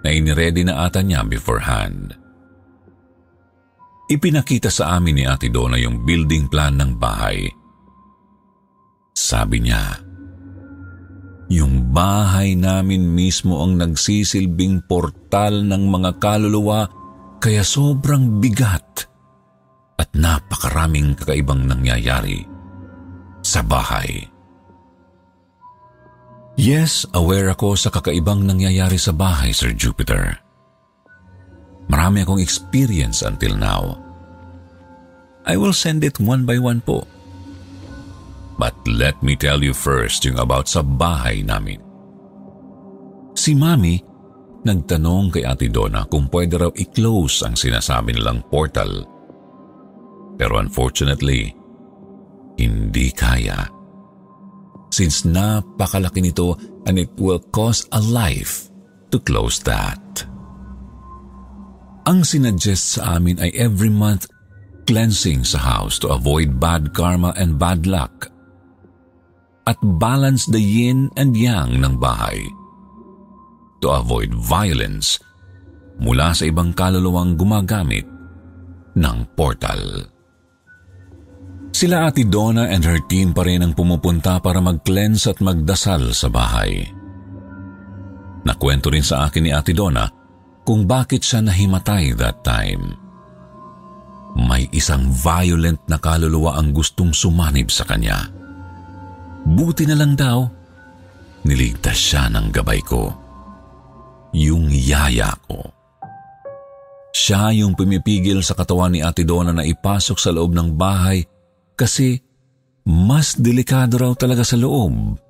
na 0.02 0.10
iniredy 0.10 0.66
na 0.66 0.82
ata 0.82 1.06
niya 1.06 1.22
beforehand. 1.22 2.18
Ipinakita 4.10 4.74
sa 4.74 4.98
amin 4.98 5.22
ni 5.22 5.24
Ate 5.24 5.46
Donna 5.46 5.78
yung 5.78 6.02
building 6.02 6.50
plan 6.50 6.74
ng 6.82 6.98
bahay. 6.98 7.46
Sabi 9.14 9.62
niya, 9.62 10.02
yung 11.46 11.94
bahay 11.94 12.58
namin 12.58 13.06
mismo 13.06 13.62
ang 13.62 13.78
nagsisilbing 13.78 14.90
portal 14.90 15.62
ng 15.62 15.82
mga 15.86 16.10
kaluluwa 16.18 17.01
kaya 17.42 17.66
sobrang 17.66 18.38
bigat 18.38 19.10
at 19.98 20.06
napakaraming 20.14 21.18
kakaibang 21.18 21.66
nangyayari 21.66 22.46
sa 23.42 23.66
bahay. 23.66 24.30
Yes, 26.54 27.02
aware 27.10 27.50
ako 27.50 27.74
sa 27.74 27.90
kakaibang 27.90 28.46
nangyayari 28.46 28.94
sa 28.94 29.10
bahay, 29.10 29.50
Sir 29.50 29.74
Jupiter. 29.74 30.38
Marami 31.90 32.22
akong 32.22 32.38
experience 32.38 33.26
until 33.26 33.58
now. 33.58 33.98
I 35.42 35.58
will 35.58 35.74
send 35.74 36.06
it 36.06 36.22
one 36.22 36.46
by 36.46 36.62
one 36.62 36.78
po. 36.78 37.02
But 38.54 38.78
let 38.86 39.18
me 39.18 39.34
tell 39.34 39.58
you 39.58 39.74
first 39.74 40.22
yung 40.22 40.38
about 40.38 40.70
sa 40.70 40.86
bahay 40.86 41.42
namin. 41.42 41.82
Si 43.34 43.58
Mami 43.58 44.11
nagtanong 44.62 45.34
kay 45.34 45.44
Ate 45.46 45.68
Donna 45.70 46.06
kung 46.06 46.30
pwede 46.30 46.58
raw 46.58 46.70
i-close 46.70 47.46
ang 47.46 47.54
sinasabi 47.58 48.14
nilang 48.14 48.46
portal. 48.46 49.06
Pero 50.38 50.58
unfortunately, 50.58 51.50
hindi 52.58 53.08
kaya. 53.14 53.66
Since 54.92 55.24
napakalaki 55.26 56.20
nito 56.20 56.54
and 56.84 57.00
it 57.00 57.12
will 57.16 57.40
cost 57.50 57.88
a 57.94 58.00
life 58.00 58.68
to 59.10 59.18
close 59.22 59.60
that. 59.64 60.00
Ang 62.02 62.26
sinuggest 62.26 62.98
sa 62.98 63.16
amin 63.16 63.38
ay 63.38 63.54
every 63.54 63.90
month 63.90 64.26
cleansing 64.84 65.46
sa 65.46 65.62
house 65.62 66.02
to 66.02 66.10
avoid 66.10 66.58
bad 66.58 66.90
karma 66.90 67.30
and 67.38 67.54
bad 67.58 67.86
luck 67.86 68.26
at 69.70 69.78
balance 70.02 70.50
the 70.50 70.58
yin 70.58 71.06
and 71.14 71.38
yang 71.38 71.78
ng 71.78 71.94
bahay 72.02 72.42
to 73.82 73.90
avoid 73.90 74.30
violence 74.32 75.18
mula 75.98 76.32
sa 76.32 76.46
ibang 76.48 76.72
kaluluwang 76.72 77.34
gumagamit 77.34 78.06
ng 78.96 79.18
portal. 79.34 80.08
Sila 81.72 82.06
Ate 82.06 82.28
Donna 82.28 82.68
and 82.68 82.84
her 82.84 83.00
team 83.10 83.32
pa 83.34 83.42
rin 83.42 83.64
ang 83.64 83.72
pumupunta 83.72 84.38
para 84.38 84.60
mag-cleanse 84.62 85.26
at 85.26 85.42
magdasal 85.42 86.14
sa 86.14 86.28
bahay. 86.30 86.84
Nakwento 88.44 88.92
rin 88.92 89.02
sa 89.02 89.26
akin 89.26 89.42
ni 89.42 89.50
Ate 89.50 89.72
Donna 89.72 90.06
kung 90.62 90.86
bakit 90.86 91.24
siya 91.24 91.42
nahimatay 91.42 92.14
that 92.14 92.44
time. 92.44 92.94
May 94.36 94.68
isang 94.72 95.10
violent 95.10 95.80
na 95.88 96.00
kaluluwa 96.00 96.56
ang 96.56 96.72
gustong 96.72 97.12
sumanib 97.12 97.68
sa 97.68 97.84
kanya. 97.84 98.30
Buti 99.42 99.84
na 99.88 99.96
lang 99.98 100.14
daw, 100.14 100.46
niligtas 101.44 101.98
siya 101.98 102.30
ng 102.30 102.48
gabay 102.54 102.80
ko. 102.84 103.21
Yung 104.32 104.72
yaya 104.72 105.36
ko. 105.48 105.60
Siya 107.12 107.52
yung 107.52 107.76
pumipigil 107.76 108.40
sa 108.40 108.56
katawan 108.56 108.96
ni 108.96 109.04
Ate 109.04 109.22
Donna 109.28 109.52
na 109.52 109.68
ipasok 109.68 110.16
sa 110.16 110.32
loob 110.32 110.56
ng 110.56 110.72
bahay 110.74 111.20
kasi 111.76 112.16
mas 112.88 113.36
delikado 113.38 114.00
raw 114.00 114.12
talaga 114.16 114.42
sa 114.42 114.56
loob 114.58 115.20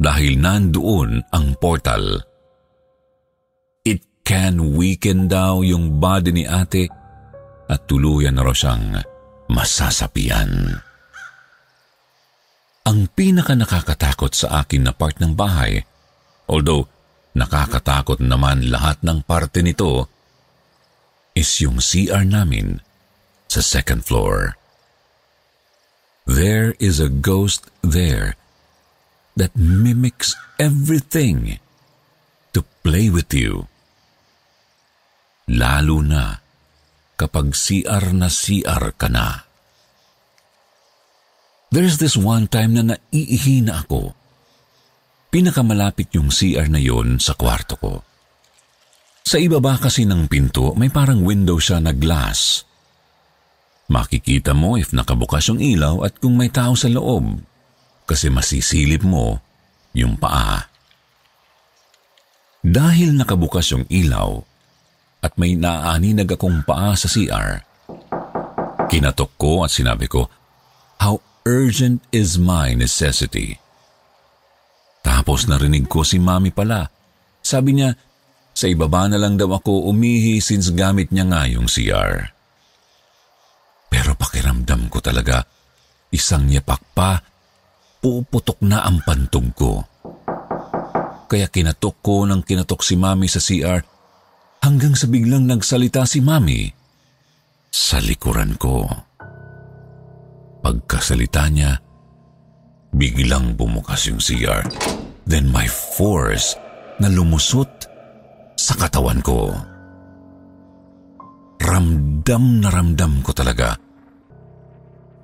dahil 0.00 0.40
nandoon 0.40 1.24
ang 1.32 1.46
portal. 1.56 2.20
It 3.84 4.24
can 4.24 4.76
weaken 4.76 5.28
daw 5.28 5.64
yung 5.64 6.00
body 6.00 6.32
ni 6.32 6.44
ate 6.44 6.88
at 7.66 7.80
tuluyan 7.88 8.36
na 8.36 8.44
raw 8.44 8.54
siyang 8.54 9.00
masasapian. 9.50 10.80
Ang 12.86 13.10
pinaka 13.10 13.58
nakakatakot 13.58 14.30
sa 14.30 14.62
akin 14.62 14.86
na 14.86 14.92
part 14.94 15.18
ng 15.18 15.34
bahay, 15.34 15.82
although 16.46 16.86
nakakatakot 17.36 18.24
naman 18.24 18.72
lahat 18.72 18.96
ng 19.04 19.20
parte 19.20 19.60
nito, 19.60 20.08
is 21.36 21.60
yung 21.60 21.84
CR 21.84 22.24
namin 22.24 22.80
sa 23.44 23.60
second 23.60 24.08
floor. 24.08 24.56
There 26.24 26.72
is 26.80 26.96
a 26.96 27.12
ghost 27.12 27.68
there 27.84 28.40
that 29.36 29.52
mimics 29.52 30.32
everything 30.56 31.60
to 32.56 32.64
play 32.80 33.12
with 33.12 33.28
you. 33.36 33.68
Lalo 35.46 36.00
na 36.00 36.40
kapag 37.20 37.52
CR 37.52 38.16
na 38.16 38.32
CR 38.32 38.84
ka 38.96 39.12
na. 39.12 39.44
There's 41.68 42.00
this 42.00 42.16
one 42.16 42.48
time 42.48 42.72
na 42.80 42.96
naiihi 42.96 43.60
na 43.60 43.84
ako. 43.84 44.15
Pinakamalapit 45.36 46.16
yung 46.16 46.32
CR 46.32 46.72
na 46.72 46.80
yon 46.80 47.20
sa 47.20 47.36
kwarto 47.36 47.76
ko. 47.76 48.00
Sa 49.20 49.36
ibaba 49.36 49.76
kasi 49.76 50.08
ng 50.08 50.24
pinto, 50.32 50.72
may 50.72 50.88
parang 50.88 51.20
window 51.20 51.60
siya 51.60 51.76
na 51.76 51.92
glass 51.92 52.64
Makikita 53.86 54.50
mo 54.50 54.74
if 54.74 54.90
nakabukas 54.90 55.46
yung 55.46 55.62
ilaw 55.62 56.02
at 56.02 56.18
kung 56.18 56.34
may 56.34 56.50
tao 56.50 56.74
sa 56.74 56.90
loob 56.90 57.38
kasi 58.02 58.26
masisilip 58.26 59.06
mo 59.06 59.38
yung 59.94 60.18
paa. 60.18 60.66
Dahil 62.66 63.14
nakabukas 63.14 63.70
yung 63.70 63.86
ilaw 63.86 64.42
at 65.22 65.38
may 65.38 65.54
naaaninag 65.54 66.34
akong 66.34 66.66
paa 66.66 66.98
sa 66.98 67.06
CR, 67.06 67.62
kinatok 68.90 69.30
ko 69.38 69.62
at 69.62 69.70
sinabi 69.70 70.10
ko, 70.10 70.26
How 70.98 71.22
urgent 71.46 72.02
is 72.10 72.42
my 72.42 72.74
necessity? 72.74 73.62
Tapos 75.26 75.50
narinig 75.50 75.90
ko 75.90 76.06
si 76.06 76.22
mami 76.22 76.54
pala. 76.54 76.86
Sabi 77.42 77.74
niya, 77.74 77.90
sa 78.54 78.70
ibaba 78.70 79.10
na 79.10 79.18
lang 79.18 79.34
daw 79.34 79.58
ako 79.58 79.90
umihi 79.90 80.38
since 80.38 80.70
gamit 80.70 81.10
niya 81.10 81.26
nga 81.26 81.50
yung 81.50 81.66
CR. 81.66 82.30
Pero 83.90 84.14
pakiramdam 84.14 84.86
ko 84.86 85.02
talaga, 85.02 85.42
isang 86.14 86.46
yapak 86.46 86.78
pa, 86.94 87.18
puputok 87.98 88.62
na 88.70 88.86
ang 88.86 89.02
pantog 89.02 89.50
ko. 89.50 89.82
Kaya 91.26 91.50
kinatok 91.50 92.06
ko 92.06 92.22
ng 92.22 92.46
kinatok 92.46 92.86
si 92.86 92.94
Mami 92.94 93.26
sa 93.26 93.42
CR 93.42 93.82
hanggang 94.62 94.94
sa 94.94 95.10
biglang 95.10 95.42
nagsalita 95.42 96.06
si 96.06 96.22
Mami 96.22 96.70
sa 97.74 97.98
likuran 97.98 98.54
ko. 98.54 98.86
Pagkasalita 100.62 101.50
niya, 101.50 101.82
biglang 102.94 103.58
bumukas 103.58 104.06
yung 104.06 104.22
CR. 104.22 104.62
Then 105.26 105.50
my 105.50 105.66
force 105.66 106.54
na 107.02 107.10
lumusot 107.10 107.68
sa 108.54 108.74
katawan 108.78 109.20
ko. 109.26 109.50
Ramdam 111.58 112.62
na 112.62 112.70
ramdam 112.70 113.26
ko 113.26 113.34
talaga. 113.34 113.74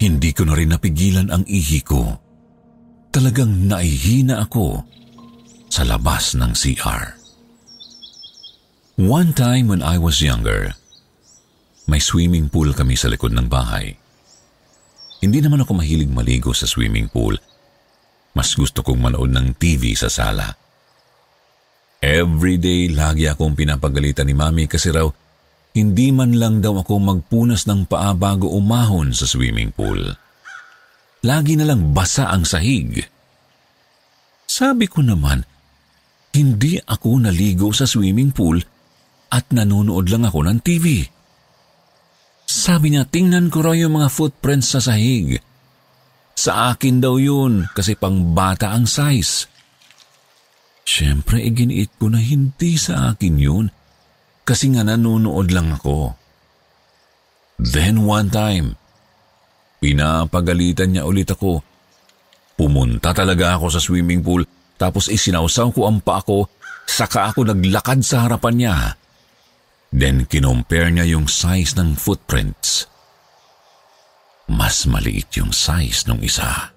Hindi 0.03 0.35
ko 0.35 0.43
na 0.43 0.59
rin 0.59 0.75
napigilan 0.75 1.31
ang 1.31 1.47
ihi 1.47 1.81
ko. 1.87 2.19
Talagang 3.15 3.71
naihina 3.71 4.43
ako 4.43 4.83
sa 5.71 5.87
labas 5.87 6.35
ng 6.35 6.51
CR. 6.51 7.23
One 8.99 9.31
time 9.33 9.71
when 9.71 9.81
I 9.81 10.03
was 10.03 10.19
younger, 10.19 10.75
may 11.87 12.03
swimming 12.03 12.51
pool 12.51 12.75
kami 12.75 12.99
sa 12.99 13.07
likod 13.07 13.31
ng 13.33 13.47
bahay. 13.47 13.95
Hindi 15.23 15.39
naman 15.39 15.63
ako 15.63 15.79
mahilig 15.79 16.11
maligo 16.11 16.51
sa 16.51 16.67
swimming 16.67 17.07
pool. 17.07 17.39
Mas 18.33 18.57
gusto 18.57 18.81
kong 18.81 19.01
manood 19.01 19.33
ng 19.33 19.57
TV 19.57 19.93
sa 19.93 20.09
sala. 20.09 20.53
Every 22.03 22.59
day, 22.59 22.91
lagi 22.91 23.31
akong 23.31 23.55
pinapagalitan 23.55 24.27
ni 24.27 24.35
Mami 24.35 24.67
kasi 24.67 24.91
raw 24.91 25.07
hindi 25.73 26.13
man 26.13 26.37
lang 26.37 26.61
daw 26.61 26.85
ako 26.85 27.01
magpunas 27.01 27.65
ng 27.65 27.89
paa 27.89 28.13
bago 28.13 28.53
umahon 28.53 29.17
sa 29.17 29.25
swimming 29.25 29.73
pool. 29.73 30.13
Lagi 31.25 31.57
na 31.57 31.65
lang 31.65 31.97
basa 31.97 32.29
ang 32.29 32.45
sahig. 32.45 33.01
Sabi 34.45 34.85
ko 34.85 35.01
naman, 35.01 35.49
hindi 36.37 36.77
ako 36.77 37.25
naligo 37.25 37.73
sa 37.73 37.89
swimming 37.89 38.37
pool 38.37 38.61
at 39.33 39.49
nanonood 39.49 40.13
lang 40.13 40.29
ako 40.29 40.45
ng 40.45 40.59
TV. 40.61 41.09
Sabi 42.45 42.93
niya, 42.93 43.09
tingnan 43.09 43.49
ko 43.49 43.65
raw 43.65 43.73
yung 43.73 43.97
mga 43.97 44.13
footprints 44.13 44.77
sa 44.77 44.81
sahig. 44.85 45.41
Sa 46.43 46.75
akin 46.75 46.99
daw 46.99 47.23
yun 47.23 47.71
kasi 47.71 47.95
pang 47.95 48.35
bata 48.35 48.75
ang 48.75 48.83
size. 48.83 49.47
Siyempre, 50.83 51.39
iginiit 51.39 51.95
ko 52.03 52.11
na 52.11 52.19
hindi 52.19 52.75
sa 52.75 53.15
akin 53.15 53.39
yun 53.39 53.71
kasi 54.43 54.75
nga 54.75 54.83
nanonood 54.83 55.55
lang 55.55 55.71
ako. 55.71 56.19
Then 57.63 58.03
one 58.03 58.27
time, 58.35 58.75
pinapagalitan 59.79 60.99
niya 60.99 61.07
ulit 61.07 61.31
ako. 61.31 61.63
Pumunta 62.59 63.15
talaga 63.15 63.55
ako 63.55 63.67
sa 63.71 63.79
swimming 63.79 64.27
pool 64.27 64.43
tapos 64.75 65.07
isinawsaw 65.15 65.71
ko 65.71 65.87
ang 65.87 66.03
pa 66.03 66.19
ako 66.19 66.51
saka 66.83 67.31
ako 67.31 67.55
naglakad 67.55 68.03
sa 68.03 68.27
harapan 68.27 68.55
niya. 68.59 68.77
Then 69.95 70.27
kinompare 70.27 70.91
niya 70.91 71.07
yung 71.07 71.31
size 71.31 71.79
ng 71.79 71.95
footprints. 71.95 72.91
Mas 74.51 74.87
maliit 74.91 75.31
yung 75.39 75.55
size 75.55 76.09
ng 76.11 76.19
isa. 76.23 76.75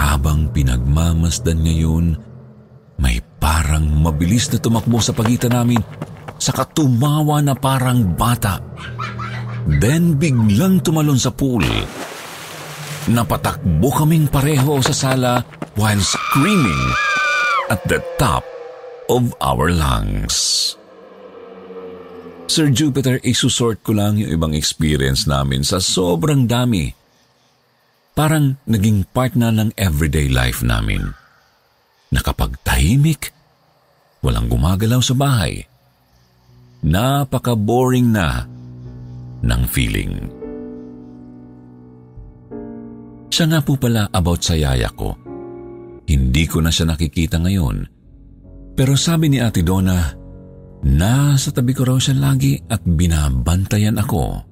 Habang 0.00 0.48
pinagmamasdan 0.56 1.60
niya 1.60 1.84
yun, 1.84 2.16
may 2.96 3.20
parang 3.40 3.84
mabilis 4.00 4.48
na 4.48 4.56
tumakbo 4.60 5.00
sa 5.00 5.12
pagitan 5.12 5.52
namin 5.52 5.80
sa 6.40 6.56
katumawa 6.56 7.44
na 7.44 7.52
parang 7.52 8.16
bata. 8.16 8.60
Then 9.68 10.16
biglang 10.16 10.80
tumalon 10.80 11.20
sa 11.20 11.28
pool. 11.28 11.64
Napatakbo 13.12 13.88
kaming 13.92 14.28
pareho 14.32 14.80
sa 14.80 14.96
sala 14.96 15.44
while 15.76 16.00
screaming 16.00 16.84
at 17.68 17.84
the 17.84 18.00
top 18.16 18.44
of 19.12 19.36
our 19.44 19.68
lungs. 19.68 20.79
Sir 22.50 22.66
Jupiter, 22.74 23.22
isusort 23.22 23.86
ko 23.86 23.94
lang 23.94 24.18
yung 24.18 24.34
ibang 24.34 24.58
experience 24.58 25.22
namin 25.22 25.62
sa 25.62 25.78
sobrang 25.78 26.50
dami. 26.50 26.90
Parang 28.10 28.58
naging 28.66 29.06
part 29.14 29.38
na 29.38 29.54
ng 29.54 29.70
everyday 29.78 30.26
life 30.26 30.58
namin 30.58 31.14
na 32.10 32.18
kapag 32.18 32.58
tahimik, 32.66 33.30
walang 34.18 34.50
gumagalaw 34.50 34.98
sa 34.98 35.14
bahay, 35.14 35.62
napaka-boring 36.82 38.10
na 38.10 38.42
ng 39.46 39.62
feeling. 39.70 40.18
Siya 43.30 43.46
nga 43.46 43.62
po 43.62 43.78
pala 43.78 44.10
about 44.10 44.42
sa 44.42 44.58
yaya 44.58 44.90
ko. 44.90 45.14
Hindi 46.02 46.50
ko 46.50 46.58
na 46.58 46.74
siya 46.74 46.98
nakikita 46.98 47.38
ngayon. 47.38 47.86
Pero 48.74 48.98
sabi 48.98 49.30
ni 49.30 49.38
Ate 49.38 49.62
Donna, 49.62 50.19
nasa 50.84 51.52
tabi 51.52 51.76
ko 51.76 51.84
raw 51.84 51.98
siya 52.00 52.16
lagi 52.16 52.56
at 52.68 52.80
binabantayan 52.84 54.00
ako 54.00 54.49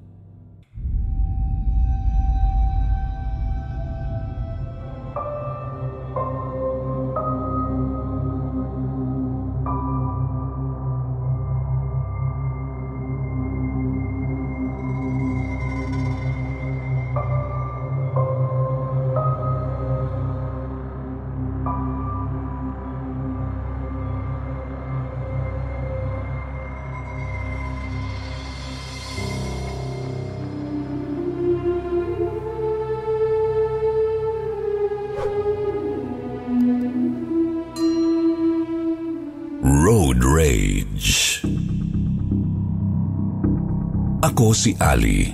si 44.58 44.74
Ali, 44.82 45.30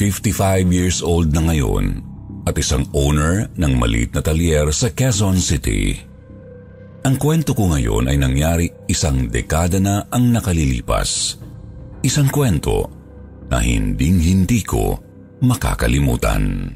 55 0.00 0.72
years 0.72 1.04
old 1.04 1.28
na 1.36 1.44
ngayon 1.52 2.00
at 2.48 2.56
isang 2.56 2.88
owner 2.96 3.52
ng 3.52 3.72
maliit 3.76 4.16
na 4.16 4.24
talyer 4.24 4.72
sa 4.72 4.88
Quezon 4.96 5.36
City. 5.36 5.92
Ang 7.04 7.20
kwento 7.20 7.52
ko 7.52 7.68
ngayon 7.68 8.08
ay 8.08 8.16
nangyari 8.16 8.66
isang 8.88 9.28
dekada 9.28 9.76
na 9.76 10.08
ang 10.08 10.32
nakalilipas. 10.32 11.36
Isang 12.00 12.32
kwento 12.32 12.88
na 13.52 13.60
hinding-hindi 13.60 14.64
ko 14.64 14.96
makakalimutan. 15.44 16.72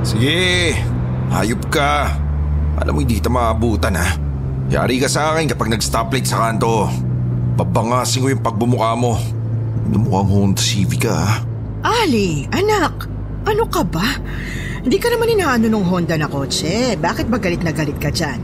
Sige, 0.00 0.74
hayop 1.30 1.62
ka. 1.70 2.29
Alam 2.80 2.96
mo 2.96 2.98
hindi 3.04 3.20
kita 3.20 3.28
maabutan 3.28 3.96
ha. 3.96 4.16
Yari 4.72 5.02
ka 5.02 5.08
sa 5.10 5.34
akin 5.34 5.50
kapag 5.52 5.68
nag-stoplight 5.68 6.24
sa 6.24 6.48
kanto. 6.48 6.88
Babangasin 7.60 8.24
ko 8.24 8.28
yung 8.32 8.44
pagbumuka 8.44 8.96
mo. 8.96 9.20
Numukhang 9.90 10.30
Honda 10.30 10.62
Civic 10.62 11.04
ka 11.04 11.12
ha. 11.12 11.32
Ali, 11.80 12.48
anak, 12.52 13.08
ano 13.44 13.64
ka 13.68 13.84
ba? 13.84 14.04
Hindi 14.80 14.96
ka 14.96 15.12
naman 15.12 15.32
inaano 15.36 15.66
ng 15.68 15.84
Honda 15.84 16.16
na 16.16 16.28
kotse. 16.30 16.96
Bakit 16.96 17.28
ba 17.28 17.36
galit 17.36 17.60
na 17.60 17.72
galit 17.72 18.00
ka 18.00 18.08
dyan? 18.08 18.40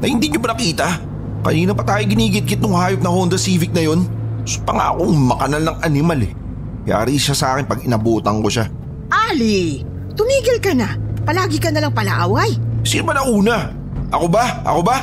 Na 0.00 0.04
hindi 0.04 0.28
niyo 0.28 0.40
ba 0.40 0.52
nakita? 0.52 1.00
Kanina 1.40 1.72
pa 1.72 1.84
tayo 1.86 2.04
ginigit-git 2.04 2.60
ng 2.60 2.76
hayop 2.76 3.00
na 3.00 3.08
Honda 3.08 3.40
Civic 3.40 3.72
na 3.72 3.88
yun. 3.88 4.04
Gusto 4.44 4.60
pa 4.68 4.72
nga 4.76 4.86
akong 4.92 5.16
makanal 5.16 5.62
ng 5.64 5.76
animal 5.80 6.20
eh. 6.28 6.32
Yari 6.84 7.16
siya 7.16 7.32
sa 7.32 7.46
akin 7.56 7.64
pag 7.64 7.80
inabutan 7.84 8.44
ko 8.44 8.48
siya. 8.52 8.68
Ali, 9.08 9.80
tumigil 10.12 10.60
ka 10.60 10.76
na. 10.76 10.92
Palagi 11.24 11.56
ka 11.56 11.72
na 11.72 11.84
lang 11.84 11.96
palaaway. 11.96 12.52
Sino 12.84 13.08
ba 13.08 13.16
nauna? 13.16 13.77
Ako 14.08 14.26
ba? 14.28 14.64
Ako 14.64 14.80
ba? 14.80 14.96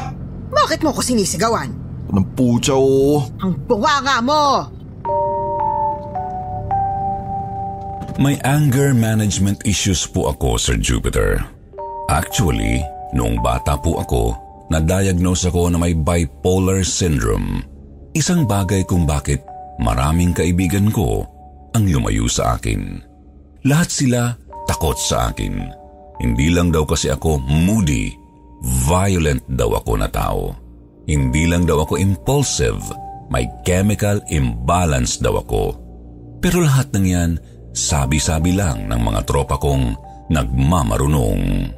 Bakit 0.49 0.81
mo 0.81 0.89
ko 0.89 1.01
sinisigawan? 1.05 1.69
Anong 2.09 2.27
putsa 2.33 2.73
oo. 2.73 3.21
Ang 3.41 3.53
bunganga 3.65 4.17
mo! 4.21 4.41
May 8.15 8.39
anger 8.47 8.95
management 8.95 9.67
issues 9.67 10.07
po 10.07 10.31
ako, 10.31 10.55
Sir 10.55 10.79
Jupiter. 10.79 11.43
Actually, 12.07 12.79
noong 13.11 13.43
bata 13.43 13.75
po 13.75 13.99
ako, 13.99 14.23
na-diagnose 14.71 15.51
ako 15.51 15.67
na 15.67 15.77
may 15.77 15.91
bipolar 15.91 16.81
syndrome. 16.81 17.59
Isang 18.15 18.47
bagay 18.47 18.87
kung 18.87 19.03
bakit 19.03 19.43
maraming 19.83 20.31
kaibigan 20.31 20.87
ko 20.95 21.27
ang 21.75 21.83
lumayo 21.91 22.31
sa 22.31 22.55
akin. 22.55 23.03
Lahat 23.67 23.91
sila 23.91 24.31
takot 24.63 24.95
sa 24.95 25.35
akin. 25.35 25.59
Hindi 26.23 26.47
lang 26.55 26.71
daw 26.71 26.87
kasi 26.87 27.11
ako 27.11 27.43
moody, 27.43 28.15
violent 28.65 29.45
daw 29.45 29.77
ako 29.77 30.01
na 30.01 30.09
tao. 30.09 30.57
Hindi 31.05 31.45
lang 31.45 31.69
daw 31.69 31.85
ako 31.85 32.01
impulsive, 32.01 32.81
may 33.29 33.45
chemical 33.61 34.17
imbalance 34.33 35.21
daw 35.21 35.37
ako. 35.37 35.77
Pero 36.41 36.65
lahat 36.65 36.89
ng 36.97 37.05
yan, 37.05 37.31
sabi-sabi 37.77 38.57
lang 38.57 38.89
ng 38.89 39.01
mga 39.01 39.21
tropa 39.29 39.61
kong 39.61 39.93
nagmamarunong. 40.33 41.69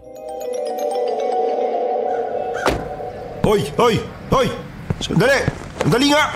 Hoy! 3.43 3.63
Hoy! 3.75 3.95
Hoy! 4.31 4.47
Sandali! 5.03 5.39
Sandali 5.83 6.07
nga! 6.11 6.35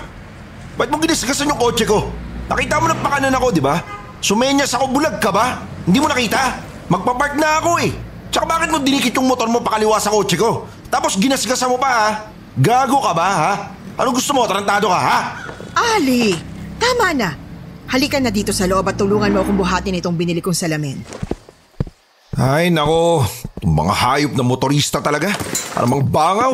Ba't 0.80 0.88
mo 0.92 1.00
ginisgasan 1.00 1.52
yung 1.52 1.60
kotse 1.60 1.84
ko? 1.84 2.08
Nakita 2.52 2.80
mo 2.80 2.88
na 2.92 2.96
pakanan 3.00 3.36
ako, 3.36 3.48
di 3.52 3.64
ba? 3.64 3.80
Sumenyas 4.20 4.76
ako, 4.76 4.92
bulag 4.92 5.20
ka 5.20 5.32
ba? 5.32 5.60
Hindi 5.88 6.00
mo 6.00 6.08
nakita? 6.08 6.60
Magpapark 6.92 7.40
na 7.40 7.64
ako 7.64 7.72
eh. 7.84 8.11
Tsaka 8.32 8.48
bakit 8.48 8.72
mo 8.72 8.80
dinikit 8.80 9.12
yung 9.20 9.28
motor 9.28 9.52
mo 9.52 9.60
pakaliwa 9.60 10.00
sa 10.00 10.08
kotse 10.08 10.40
ko? 10.40 10.64
Tapos 10.88 11.20
ginasgasan 11.20 11.68
mo 11.68 11.76
pa 11.76 11.90
ha? 11.92 12.10
Gago 12.56 13.04
ka 13.04 13.12
ba 13.12 13.28
ha? 13.28 13.54
Ano 14.00 14.16
gusto 14.16 14.32
mo? 14.32 14.48
Tarantado 14.48 14.88
ka 14.88 15.00
ha? 15.00 15.18
Ali, 15.76 16.40
tama 16.80 17.12
na. 17.12 17.36
Halika 17.92 18.24
na 18.24 18.32
dito 18.32 18.56
sa 18.56 18.64
loob 18.72 18.88
at 18.88 18.96
tulungan 18.96 19.36
mo 19.36 19.44
akong 19.44 19.60
buhatin 19.60 20.00
itong 20.00 20.16
binili 20.16 20.40
kong 20.40 20.56
salamin. 20.56 21.04
Ay 22.40 22.72
nako, 22.72 23.28
itong 23.60 23.76
mga 23.76 23.94
hayop 24.00 24.32
na 24.40 24.48
motorista 24.48 25.04
talaga. 25.04 25.36
Parang 25.76 26.00
bangaw. 26.00 26.54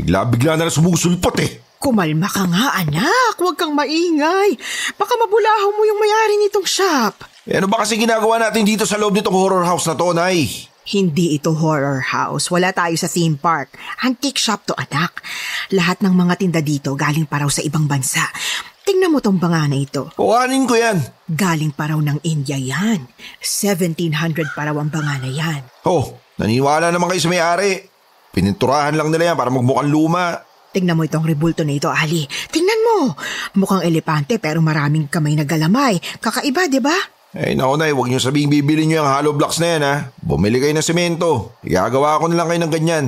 Bigla-bigla 0.00 0.56
na 0.56 0.64
lang 0.64 0.72
sumusulpot 0.72 1.36
eh. 1.44 1.60
Kumalma 1.80 2.28
ka 2.28 2.48
nga 2.48 2.80
anak, 2.80 3.36
huwag 3.40 3.60
kang 3.60 3.76
maingay. 3.76 4.56
Baka 4.96 5.12
mabulahaw 5.20 5.68
mo 5.72 5.82
yung 5.84 6.00
mayari 6.00 6.34
nitong 6.48 6.68
shop. 6.68 7.24
Eh, 7.44 7.56
ano 7.60 7.68
ba 7.68 7.84
kasi 7.84 7.96
ginagawa 8.00 8.40
natin 8.40 8.64
dito 8.64 8.84
sa 8.88 9.00
loob 9.00 9.16
nitong 9.16 9.32
horror 9.32 9.64
house 9.64 9.88
na 9.88 9.96
to, 9.96 10.12
Nay? 10.12 10.69
Hindi 10.90 11.38
ito 11.38 11.54
horror 11.54 12.02
house. 12.02 12.50
Wala 12.50 12.74
tayo 12.74 12.98
sa 12.98 13.06
theme 13.06 13.38
park. 13.38 13.78
Antique 14.02 14.42
shop 14.42 14.66
to, 14.66 14.74
anak. 14.74 15.22
Lahat 15.70 16.02
ng 16.02 16.10
mga 16.10 16.34
tinda 16.42 16.58
dito 16.58 16.98
galing 16.98 17.30
pa 17.30 17.38
raw 17.38 17.46
sa 17.46 17.62
ibang 17.62 17.86
bansa. 17.86 18.26
Tingnan 18.82 19.14
mo 19.14 19.22
tong 19.22 19.38
banga 19.38 19.70
na 19.70 19.78
ito. 19.78 20.10
Kuhanin 20.18 20.66
ko 20.66 20.74
yan. 20.74 20.98
Galing 21.30 21.70
pa 21.70 21.94
raw 21.94 21.98
ng 22.02 22.18
India 22.26 22.58
yan. 22.58 23.06
1700 23.38 24.50
pa 24.50 24.66
raw 24.66 24.74
ang 24.74 24.90
banga 24.90 25.22
na 25.22 25.30
yan. 25.30 25.62
Oh, 25.86 26.18
naniwala 26.42 26.90
naman 26.90 27.14
kayo 27.14 27.22
sa 27.22 27.30
may-ari. 27.30 27.86
Pininturahan 28.34 28.98
lang 28.98 29.14
nila 29.14 29.30
yan 29.30 29.38
para 29.38 29.54
magmukhang 29.54 29.94
luma. 29.94 30.42
Tingnan 30.74 30.98
mo 30.98 31.06
itong 31.06 31.22
rebulto 31.22 31.62
na 31.62 31.78
ito, 31.78 31.86
Ali. 31.86 32.26
Tingnan 32.50 32.80
mo. 32.82 33.14
Mukhang 33.58 33.86
elepante 33.86 34.42
pero 34.42 34.58
maraming 34.58 35.06
kamay 35.06 35.38
na 35.38 35.46
galamay. 35.46 36.02
Kakaiba, 36.18 36.66
di 36.66 36.82
ba? 36.82 36.94
Eh, 37.30 37.54
naku 37.54 37.78
na, 37.78 37.86
huwag 37.94 38.10
niyo 38.10 38.18
sabihing 38.18 38.50
bibili 38.50 38.90
niyo 38.90 39.06
yung 39.06 39.10
hollow 39.10 39.34
blocks 39.38 39.62
na 39.62 39.78
yan 39.78 39.82
ha. 39.86 39.94
Bumili 40.18 40.58
kayo 40.58 40.74
ng 40.74 40.82
semento. 40.82 41.54
Igagawa 41.62 42.18
ko 42.18 42.26
na 42.26 42.42
lang 42.42 42.50
kayo 42.50 42.60
ng 42.66 42.72
ganyan. 42.74 43.06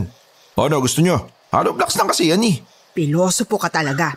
Ano, 0.55 0.79
gusto 0.79 1.03
niyo? 1.03 1.27
Hollow 1.51 1.75
blocks 1.75 1.99
lang 1.99 2.07
kasi 2.07 2.31
yan 2.31 2.39
eh. 2.47 2.63
Piloso 2.95 3.51
po 3.51 3.59
ka 3.59 3.67
talaga. 3.67 4.15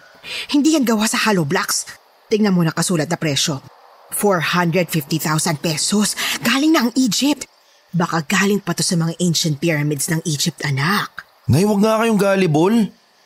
Hindi 0.53 0.77
yan 0.77 0.86
gawa 0.86 1.10
sa 1.10 1.18
hollow 1.26 1.41
blocks. 1.41 1.90
Tingnan 2.30 2.53
mo 2.53 2.61
na 2.61 2.69
kasulat 2.69 3.10
na 3.10 3.18
presyo. 3.18 3.65
450,000 4.14 5.57
pesos. 5.57 6.14
Galing 6.45 6.77
na 6.77 6.86
ang 6.86 6.91
Egypt. 6.94 7.49
Baka 7.90 8.22
galing 8.30 8.61
pa 8.61 8.77
to 8.77 8.86
sa 8.86 8.94
mga 8.94 9.18
ancient 9.18 9.57
pyramids 9.57 10.06
ng 10.14 10.22
Egypt, 10.30 10.61
anak. 10.61 11.26
Nay, 11.49 11.65
huwag 11.65 11.82
nga 11.82 12.06
kayong 12.06 12.22
galibol. 12.22 12.73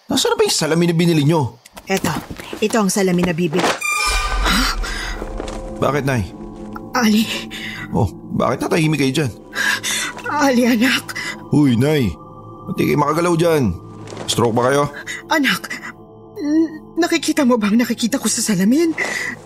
Nasaan 0.07 0.31
na 0.31 0.37
ba 0.39 0.47
yung 0.47 0.55
salamin 0.55 0.87
na 0.91 0.95
binili 0.95 1.23
niyo? 1.27 1.59
Eto, 1.89 2.13
ito 2.63 2.75
ang 2.79 2.87
salamin 2.87 3.27
na 3.27 3.35
bibili. 3.35 3.67
Bakit, 5.79 6.03
Nay? 6.07 6.38
Ali, 6.91 7.25
Oh, 7.89 8.05
bakit 8.31 8.61
natahimik 8.61 8.99
kayo 8.99 9.13
dyan? 9.23 9.31
Ali 10.27 10.63
anak, 10.63 11.13
Uy, 11.49 11.73
Nay. 11.73 12.09
Pati 12.65 12.85
kayo 12.85 12.97
makagalaw 12.97 13.33
dyan. 13.33 13.73
Stroke 14.25 14.53
ba 14.53 14.69
kayo? 14.69 14.85
anak. 15.27 15.73
n- 16.37 16.69
Nakikita 16.95 17.41
mo 17.41 17.55
bang 17.55 17.73
nakikita 17.73 18.19
ko 18.19 18.27
sa 18.27 18.43
salamin? 18.43 18.91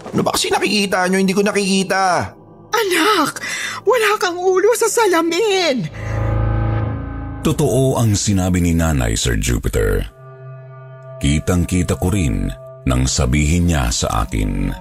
Ano 0.09 0.21
ba 0.21 0.33
kasi 0.33 0.49
nakikita 0.49 1.05
nyo? 1.05 1.21
Hindi 1.21 1.31
ko 1.31 1.45
nakikita. 1.45 2.33
Anak, 2.73 3.31
wala 3.83 4.09
kang 4.17 4.35
ulo 4.35 4.73
sa 4.73 4.89
salamin. 4.89 5.85
Totoo 7.43 7.95
ang 7.95 8.17
sinabi 8.17 8.57
ni 8.57 8.73
Nanay 8.73 9.13
Sir 9.13 9.37
Jupiter. 9.37 10.01
Kitang-kita 11.19 11.95
ko 11.95 12.09
rin 12.09 12.49
nang 12.83 13.05
sabihin 13.05 13.69
niya 13.69 13.87
sa 13.87 14.25
akin. 14.25 14.73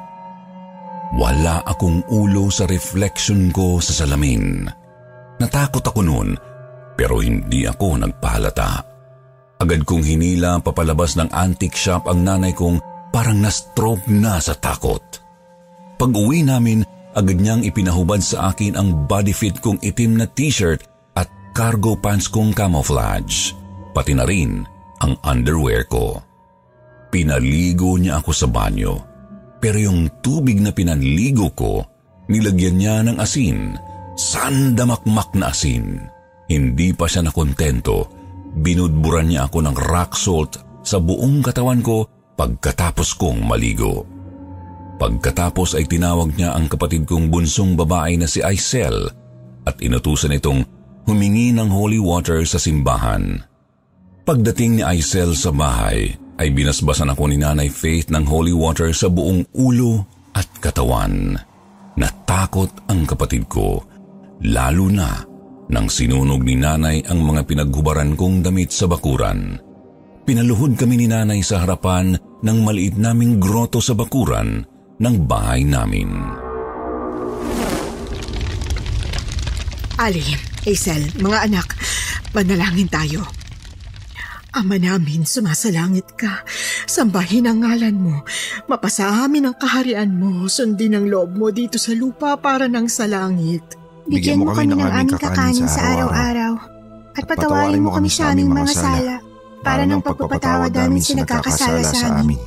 Wala 1.12 1.60
akong 1.68 2.08
ulo 2.08 2.48
sa 2.48 2.64
reflection 2.64 3.52
ko 3.52 3.84
sa 3.84 3.92
salamin. 4.04 4.64
Natakot 5.36 5.84
ako 5.84 6.00
noon 6.00 6.30
pero 6.96 7.20
hindi 7.20 7.68
ako 7.68 8.00
nagpahalata. 8.00 8.72
Agad 9.60 9.84
kong 9.86 10.02
hinila 10.02 10.58
papalabas 10.58 11.14
ng 11.20 11.28
antique 11.30 11.76
shop 11.76 12.08
ang 12.08 12.24
nanay 12.24 12.56
kong 12.56 12.80
parang 13.12 13.38
na-stroke 13.44 14.08
na 14.08 14.40
sa 14.40 14.56
takot. 14.56 15.04
Pag 16.00 16.10
uwi 16.16 16.42
namin, 16.42 16.82
agad 17.12 17.38
niyang 17.38 17.62
ipinahubad 17.62 18.24
sa 18.24 18.50
akin 18.50 18.74
ang 18.74 19.04
body 19.06 19.30
fit 19.36 19.60
kong 19.60 19.78
itim 19.84 20.18
na 20.18 20.26
t-shirt 20.26 20.82
at 21.14 21.28
cargo 21.52 21.94
pants 21.94 22.26
kong 22.26 22.56
camouflage, 22.56 23.52
pati 23.92 24.16
na 24.16 24.24
rin 24.24 24.64
ang 25.04 25.14
underwear 25.22 25.84
ko. 25.86 26.18
Pinaligo 27.12 28.00
niya 28.00 28.18
ako 28.24 28.32
sa 28.32 28.48
banyo, 28.48 29.11
pero 29.62 29.78
yung 29.78 30.10
tubig 30.18 30.58
na 30.58 30.74
pinanligo 30.74 31.54
ko, 31.54 31.86
nilagyan 32.26 32.76
niya 32.82 32.96
ng 33.06 33.16
asin, 33.22 33.78
sandamakmak 34.18 35.30
na 35.38 35.54
asin. 35.54 36.02
Hindi 36.50 36.90
pa 36.90 37.06
siya 37.06 37.22
nakontento, 37.22 38.10
binudburan 38.58 39.30
niya 39.30 39.46
ako 39.46 39.62
ng 39.62 39.76
rock 39.78 40.18
salt 40.18 40.58
sa 40.82 40.98
buong 40.98 41.46
katawan 41.46 41.78
ko 41.78 42.10
pagkatapos 42.34 43.14
kong 43.14 43.46
maligo. 43.46 44.02
Pagkatapos 44.98 45.78
ay 45.78 45.86
tinawag 45.86 46.34
niya 46.34 46.58
ang 46.58 46.66
kapatid 46.66 47.06
kong 47.06 47.30
bunsong 47.30 47.78
babae 47.78 48.18
na 48.18 48.26
si 48.26 48.42
Aisel 48.42 49.06
at 49.62 49.78
inutusan 49.78 50.34
itong 50.42 50.66
humingi 51.06 51.54
ng 51.54 51.70
holy 51.70 52.02
water 52.02 52.42
sa 52.42 52.58
simbahan. 52.58 53.38
Pagdating 54.22 54.78
ni 54.78 54.82
Aisel 54.86 55.34
sa 55.34 55.50
bahay, 55.50 56.14
ay 56.42 56.50
binasbasan 56.50 57.14
ako 57.14 57.30
ni 57.30 57.38
Nanay 57.38 57.70
Faith 57.70 58.10
ng 58.10 58.26
holy 58.26 58.50
water 58.50 58.90
sa 58.90 59.06
buong 59.06 59.46
ulo 59.54 60.02
at 60.34 60.50
katawan. 60.58 61.38
Natakot 61.94 62.90
ang 62.90 63.06
kapatid 63.06 63.46
ko, 63.46 63.78
lalo 64.42 64.90
na 64.90 65.22
nang 65.70 65.86
sinunog 65.86 66.42
ni 66.42 66.58
nanay 66.58 67.06
ang 67.06 67.22
mga 67.22 67.46
pinaghubaran 67.46 68.18
kong 68.18 68.42
damit 68.42 68.74
sa 68.74 68.90
bakuran. 68.90 69.54
Pinaluhod 70.26 70.74
kami 70.74 70.98
ni 70.98 71.06
nanay 71.06 71.46
sa 71.46 71.62
harapan 71.62 72.18
ng 72.18 72.58
maliit 72.66 72.98
naming 72.98 73.38
groto 73.38 73.78
sa 73.78 73.94
bakuran 73.94 74.66
ng 74.98 75.14
bahay 75.22 75.62
namin. 75.62 76.10
Ali, 80.02 80.26
Hazel, 80.66 81.06
mga 81.22 81.38
anak, 81.46 81.78
manalangin 82.34 82.90
tayo. 82.90 83.41
Ama 84.52 84.76
namin, 84.76 85.24
sumasalangit 85.24 86.12
ka. 86.12 86.44
Sambahin 86.84 87.48
ang 87.48 87.64
ngalan 87.64 87.96
mo. 87.96 88.20
Mapasa 88.68 89.08
amin 89.24 89.48
ang 89.48 89.56
kaharian 89.56 90.12
mo. 90.12 90.44
Sundin 90.44 90.92
ang 90.92 91.08
loob 91.08 91.40
mo 91.40 91.48
dito 91.48 91.80
sa 91.80 91.96
lupa 91.96 92.36
para 92.36 92.68
ng 92.68 92.84
sa 92.84 93.08
langit. 93.08 93.64
Bigyan 94.04 94.44
mo 94.44 94.52
kami 94.52 94.76
ng 94.76 94.82
aming 94.84 95.16
kakanin 95.16 95.64
sa 95.64 95.96
araw-araw. 95.96 96.52
At 97.16 97.24
patawarin 97.24 97.80
mo 97.80 97.96
kami 97.96 98.12
sa 98.12 98.36
aming 98.36 98.52
mga 98.52 98.72
sala 98.76 99.16
para 99.64 99.88
ng 99.88 100.04
pagpapatawad 100.04 100.72
namin 100.74 101.00
sa 101.00 101.16
nagkakasala 101.16 101.80
sa 101.88 102.20
amin. 102.20 102.40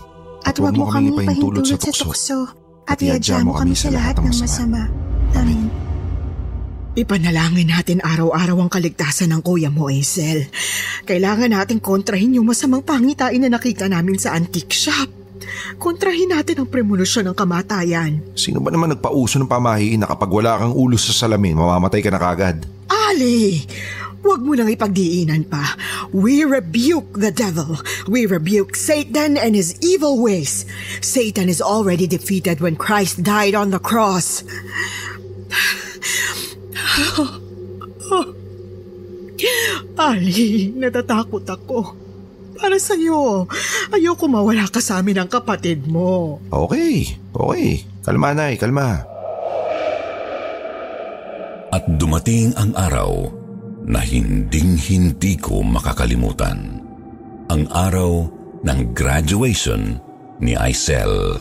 At 0.45 0.61
huwag 0.61 0.77
mo 0.77 0.85
kami 0.85 1.09
pahintulot 1.09 1.65
sa 1.65 1.77
tukso 1.81 2.53
at 2.85 3.01
iadya 3.01 3.41
mo 3.41 3.57
kami 3.57 3.73
sa 3.73 3.89
lahat 3.89 4.21
ng 4.21 4.29
masama. 4.29 4.93
Amen. 5.33 5.84
Ipanalangin 6.95 7.75
natin 7.75 7.99
araw-araw 7.99 8.55
ang 8.63 8.71
kaligtasan 8.71 9.35
ng 9.35 9.43
kuya 9.43 9.67
mo, 9.67 9.91
Hazel. 9.91 10.47
Kailangan 11.03 11.51
natin 11.51 11.83
kontrahin 11.83 12.39
yung 12.39 12.47
masamang 12.47 12.87
pangitain 12.87 13.35
na 13.43 13.51
nakita 13.51 13.91
namin 13.91 14.15
sa 14.15 14.31
antique 14.31 14.71
shop. 14.71 15.11
Kontrahin 15.75 16.31
natin 16.31 16.63
ang 16.63 16.71
premolusyon 16.71 17.27
ng 17.27 17.35
kamatayan. 17.35 18.23
Sino 18.39 18.63
ba 18.63 18.71
naman 18.71 18.95
nagpauso 18.95 19.35
ng 19.35 19.51
pamahiin 19.51 20.07
na 20.07 20.09
kapag 20.09 20.31
wala 20.31 20.55
kang 20.55 20.71
ulo 20.71 20.95
sa 20.95 21.11
salamin, 21.11 21.59
mamamatay 21.59 21.99
ka 21.99 22.07
na 22.07 22.19
kagad? 22.23 22.63
Ali! 22.87 23.67
Huwag 24.23 24.39
mo 24.47 24.55
nang 24.55 24.71
ipagdiinan 24.71 25.51
pa. 25.51 25.75
We 26.15 26.47
rebuke 26.47 27.19
the 27.19 27.35
devil. 27.35 27.75
We 28.07 28.23
rebuke 28.23 28.71
Satan 28.71 29.35
and 29.35 29.51
his 29.51 29.75
evil 29.83 30.23
ways. 30.23 30.63
Satan 31.03 31.51
is 31.51 31.59
already 31.59 32.07
defeated 32.07 32.63
when 32.63 32.79
Christ 32.79 33.19
died 33.19 33.51
on 33.51 33.75
the 33.75 33.83
cross. 33.83 34.47
Ali, 39.99 40.71
natatakot 40.75 41.43
ako. 41.43 41.95
Para 42.55 42.79
sa'yo, 42.79 43.43
ayoko 43.91 44.31
mawala 44.31 44.63
ka 44.71 44.79
sa 44.79 45.03
amin 45.03 45.19
ang 45.19 45.29
kapatid 45.31 45.91
mo. 45.91 46.39
Okay, 46.47 47.19
okay. 47.35 47.83
Kalma, 47.99 48.31
Nay, 48.31 48.55
kalma. 48.55 49.03
At 51.75 51.83
dumating 51.99 52.55
ang 52.55 52.71
araw 52.71 53.27
na 53.83 53.99
hinding-hindi 53.99 55.35
ko 55.35 55.59
makakalimutan. 55.59 56.79
Ang 57.51 57.67
araw 57.67 58.31
ng 58.63 58.79
graduation 58.95 59.99
ni 60.39 60.55
Aisel. 60.55 61.35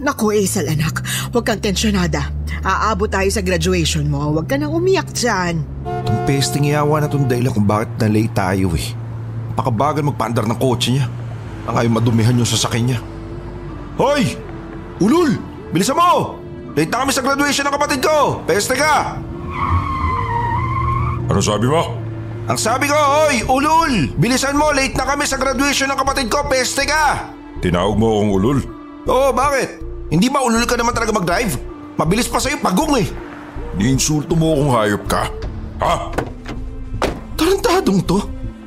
Naku, 0.00 0.32
Hazel 0.32 0.72
anak, 0.72 1.04
huwag 1.28 1.44
kang 1.44 1.60
tensyonada. 1.60 2.32
Aabot 2.64 3.08
tayo 3.08 3.28
sa 3.28 3.44
graduation 3.44 4.08
mo. 4.08 4.32
Huwag 4.32 4.48
ka 4.48 4.56
nang 4.56 4.72
umiyak 4.72 5.12
dyan. 5.12 5.60
Itong 5.84 6.20
pesting 6.24 6.72
iyawa 6.72 7.04
na 7.04 7.08
itong 7.08 7.28
dahilan 7.28 7.52
kung 7.52 7.68
bakit 7.68 7.92
na-late 8.00 8.32
tayo 8.32 8.72
eh. 8.76 8.96
Napakabagal 9.52 10.04
magpaandar 10.08 10.48
ng 10.48 10.56
kotse 10.56 10.96
niya. 10.96 11.06
Ang 11.68 11.74
ayaw 11.76 11.92
madumihan 12.00 12.36
yung 12.36 12.48
sasakyan 12.48 12.96
niya. 12.96 13.00
Hoy! 14.00 14.40
Ulul! 15.04 15.36
Bilisan 15.68 15.96
mo! 15.96 16.40
Late 16.72 16.88
na 16.88 17.04
kami 17.04 17.12
sa 17.12 17.20
graduation 17.20 17.68
ng 17.68 17.74
kapatid 17.76 18.00
ko! 18.00 18.40
Peste 18.48 18.72
ka! 18.76 19.20
Ano 21.28 21.40
sabi 21.44 21.68
mo? 21.68 22.00
Ang 22.48 22.56
sabi 22.56 22.88
ko, 22.88 22.96
hoy! 22.96 23.44
Ulul! 23.44 24.16
Bilisan 24.16 24.56
mo! 24.56 24.72
Late 24.72 24.96
na 24.96 25.04
kami 25.04 25.28
sa 25.28 25.36
graduation 25.36 25.92
ng 25.92 26.00
kapatid 26.00 26.32
ko! 26.32 26.40
Peste 26.48 26.88
ka! 26.88 27.36
Tinawag 27.60 28.00
mo 28.00 28.16
akong 28.16 28.32
ulul? 28.32 28.58
Oo, 29.04 29.28
bakit? 29.36 29.89
Hindi 30.10 30.26
ba 30.26 30.42
ulul 30.42 30.66
ka 30.66 30.74
naman 30.74 30.90
talaga 30.90 31.14
mag-drive? 31.14 31.54
Mabilis 31.94 32.26
pa 32.26 32.42
sa'yo 32.42 32.58
pagong 32.58 32.98
eh. 32.98 33.06
Niinsulto 33.78 34.34
mo 34.34 34.58
akong 34.58 34.72
hayop 34.74 35.02
ka. 35.06 35.22
Ha? 35.78 35.94
Tarantadong 37.38 38.02
to? 38.02 38.18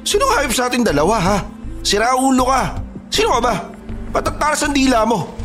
Sino 0.08 0.24
hayop 0.40 0.56
sa 0.56 0.72
ating 0.72 0.88
dalawa 0.88 1.20
ha? 1.20 1.38
Sira 1.84 2.16
ulo 2.16 2.48
ka. 2.48 2.80
Sino 3.12 3.36
ka 3.38 3.42
ba? 3.44 3.56
Ba't 4.16 4.26
ang 4.32 4.38
taras 4.40 4.64
ang 4.64 4.72
dila 4.72 5.04
mo? 5.04 5.36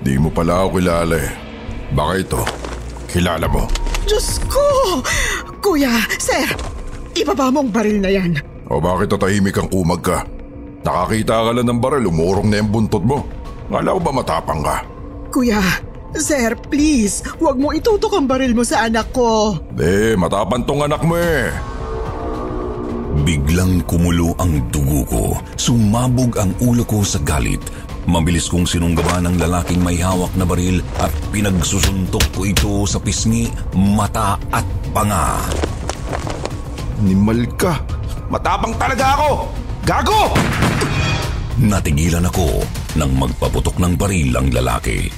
Di 0.00 0.16
mo 0.16 0.32
pala 0.32 0.64
ako 0.64 0.80
kilala 0.80 1.16
eh. 1.20 1.30
Baka 1.92 2.12
ito, 2.16 2.40
kilala 3.12 3.46
mo. 3.46 3.68
Diyos 4.08 4.40
ko! 4.48 4.64
Kuya, 5.62 6.02
sir, 6.16 6.48
ibaba 7.14 7.52
mo 7.52 7.62
ang 7.62 7.70
baril 7.70 8.00
na 8.00 8.10
yan. 8.10 8.40
O 8.72 8.80
bakit 8.80 9.12
tatahimik 9.12 9.54
ang 9.60 9.68
kumag 9.68 10.00
ka? 10.00 10.24
Nakakita 10.82 11.46
ka 11.46 11.50
lang 11.54 11.68
ng 11.68 11.78
baril, 11.78 12.10
umurong 12.10 12.50
na 12.50 12.58
yung 12.58 12.72
buntot 12.72 13.04
mo. 13.04 13.22
Ngala 13.72 13.96
ko 13.96 14.00
ba 14.04 14.12
matapang 14.12 14.60
ka? 14.60 14.76
Kuya, 15.32 15.64
sir, 16.12 16.52
please, 16.68 17.24
huwag 17.40 17.56
mo 17.56 17.72
itutok 17.72 18.20
ang 18.20 18.28
baril 18.28 18.52
mo 18.52 18.68
sa 18.68 18.84
anak 18.84 19.08
ko. 19.16 19.56
De, 19.72 20.12
matapang 20.12 20.60
tong 20.68 20.84
anak 20.84 21.00
mo 21.00 21.16
eh. 21.16 21.48
Biglang 23.24 23.80
kumulo 23.88 24.36
ang 24.36 24.60
dugo 24.68 25.08
ko. 25.08 25.24
Sumabog 25.56 26.36
ang 26.36 26.52
ulo 26.60 26.84
ko 26.84 27.00
sa 27.00 27.16
galit. 27.24 27.64
Mabilis 28.04 28.52
kong 28.52 28.68
sinunggaban 28.68 29.24
ng 29.24 29.40
lalaking 29.40 29.80
may 29.80 29.96
hawak 29.96 30.36
na 30.36 30.44
baril 30.44 30.84
at 31.00 31.08
pinagsusuntok 31.32 32.28
ko 32.36 32.44
ito 32.44 32.84
sa 32.84 33.00
pisngi, 33.00 33.48
mata 33.72 34.36
at 34.52 34.68
panga. 34.92 35.40
Nimal 37.00 37.48
ka. 37.56 37.80
Matapang 38.28 38.76
talaga 38.76 39.16
ako! 39.16 39.30
Gago! 39.88 40.22
Natigilan 41.56 42.28
ako 42.28 42.81
nang 42.98 43.16
magpaputok 43.16 43.80
ng 43.80 43.94
baril 43.96 44.36
ang 44.36 44.48
lalaki. 44.52 45.08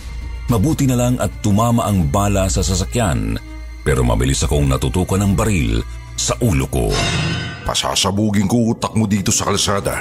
Mabuti 0.52 0.84
na 0.84 0.96
lang 0.98 1.14
at 1.18 1.30
tumama 1.40 1.88
ang 1.88 2.10
bala 2.12 2.46
sa 2.52 2.60
sasakyan 2.60 3.40
pero 3.84 4.01
mabilis 4.01 4.40
akong 4.40 4.64
natutukan 4.64 5.20
ng 5.20 5.32
baril 5.36 5.84
sa 6.16 6.32
ulo 6.40 6.64
ko. 6.72 6.88
Pasasabugin 7.68 8.48
ko 8.48 8.72
utak 8.72 8.96
mo 8.96 9.05
dito 9.05 9.28
sa 9.28 9.52
kalsada. 9.52 10.01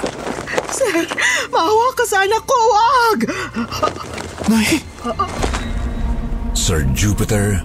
Sir, 0.72 1.04
maawa 1.52 1.92
ka 1.92 2.04
sa 2.08 2.24
anak 2.24 2.42
ko, 2.48 2.56
wag! 2.72 3.20
Nay! 4.48 4.80
Sir 6.56 6.88
Jupiter, 6.96 7.60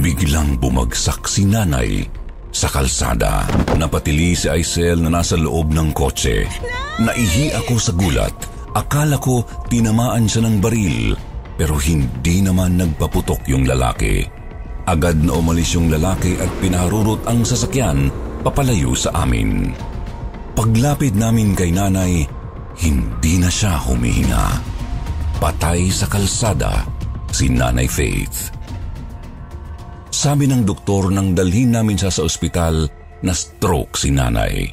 biglang 0.00 0.56
bumagsak 0.56 1.28
si 1.28 1.44
nanay 1.44 2.08
sa 2.48 2.72
kalsada. 2.72 3.44
Napatili 3.76 4.32
si 4.32 4.48
Aisel 4.48 5.04
na 5.04 5.20
nasa 5.20 5.36
loob 5.36 5.76
ng 5.76 5.92
kotse. 5.92 6.48
Naihi 6.96 7.52
ako 7.52 7.76
sa 7.76 7.92
gulat. 7.92 8.55
Akala 8.76 9.16
ko 9.16 9.40
tinamaan 9.72 10.28
siya 10.28 10.44
ng 10.44 10.60
baril 10.60 11.16
pero 11.56 11.80
hindi 11.80 12.44
naman 12.44 12.76
nagpaputok 12.76 13.48
yung 13.48 13.64
lalaki. 13.64 14.20
Agad 14.84 15.16
na 15.24 15.32
umalis 15.40 15.72
yung 15.72 15.88
lalaki 15.88 16.36
at 16.36 16.52
pinaharurot 16.60 17.24
ang 17.24 17.40
sasakyan 17.40 18.12
papalayo 18.44 18.92
sa 18.92 19.24
amin. 19.24 19.72
Paglapit 20.52 21.16
namin 21.16 21.56
kay 21.56 21.72
nanay, 21.72 22.28
hindi 22.84 23.34
na 23.40 23.48
siya 23.48 23.80
humihinga. 23.80 24.46
Patay 25.40 25.88
sa 25.88 26.04
kalsada 26.08 26.84
si 27.32 27.48
Nanay 27.48 27.88
Faith. 27.88 28.52
Sabi 30.12 30.48
ng 30.48 30.64
doktor 30.64 31.12
nang 31.12 31.36
dalhin 31.36 31.76
namin 31.76 31.96
siya 31.96 32.12
sa 32.12 32.24
ospital 32.24 32.88
na 33.24 33.32
stroke 33.36 33.96
si 34.00 34.12
nanay. 34.12 34.64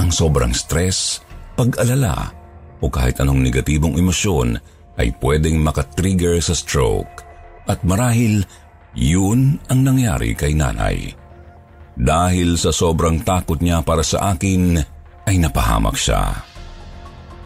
Ang 0.00 0.08
sobrang 0.08 0.56
stress, 0.56 1.20
pag-alala 1.56 2.41
o 2.82 2.90
kahit 2.90 3.22
anong 3.22 3.40
negatibong 3.40 3.94
emosyon 3.94 4.58
ay 4.98 5.14
pwedeng 5.22 5.62
makatrigger 5.62 6.36
sa 6.42 6.52
stroke. 6.52 7.24
At 7.70 7.86
marahil 7.86 8.42
yun 8.92 9.56
ang 9.70 9.80
nangyari 9.86 10.34
kay 10.34 10.52
nanay. 10.52 11.14
Dahil 11.96 12.58
sa 12.58 12.74
sobrang 12.74 13.22
takot 13.22 13.62
niya 13.62 13.80
para 13.80 14.02
sa 14.02 14.34
akin, 14.34 14.80
ay 15.22 15.38
napahamak 15.38 15.94
siya. 15.94 16.42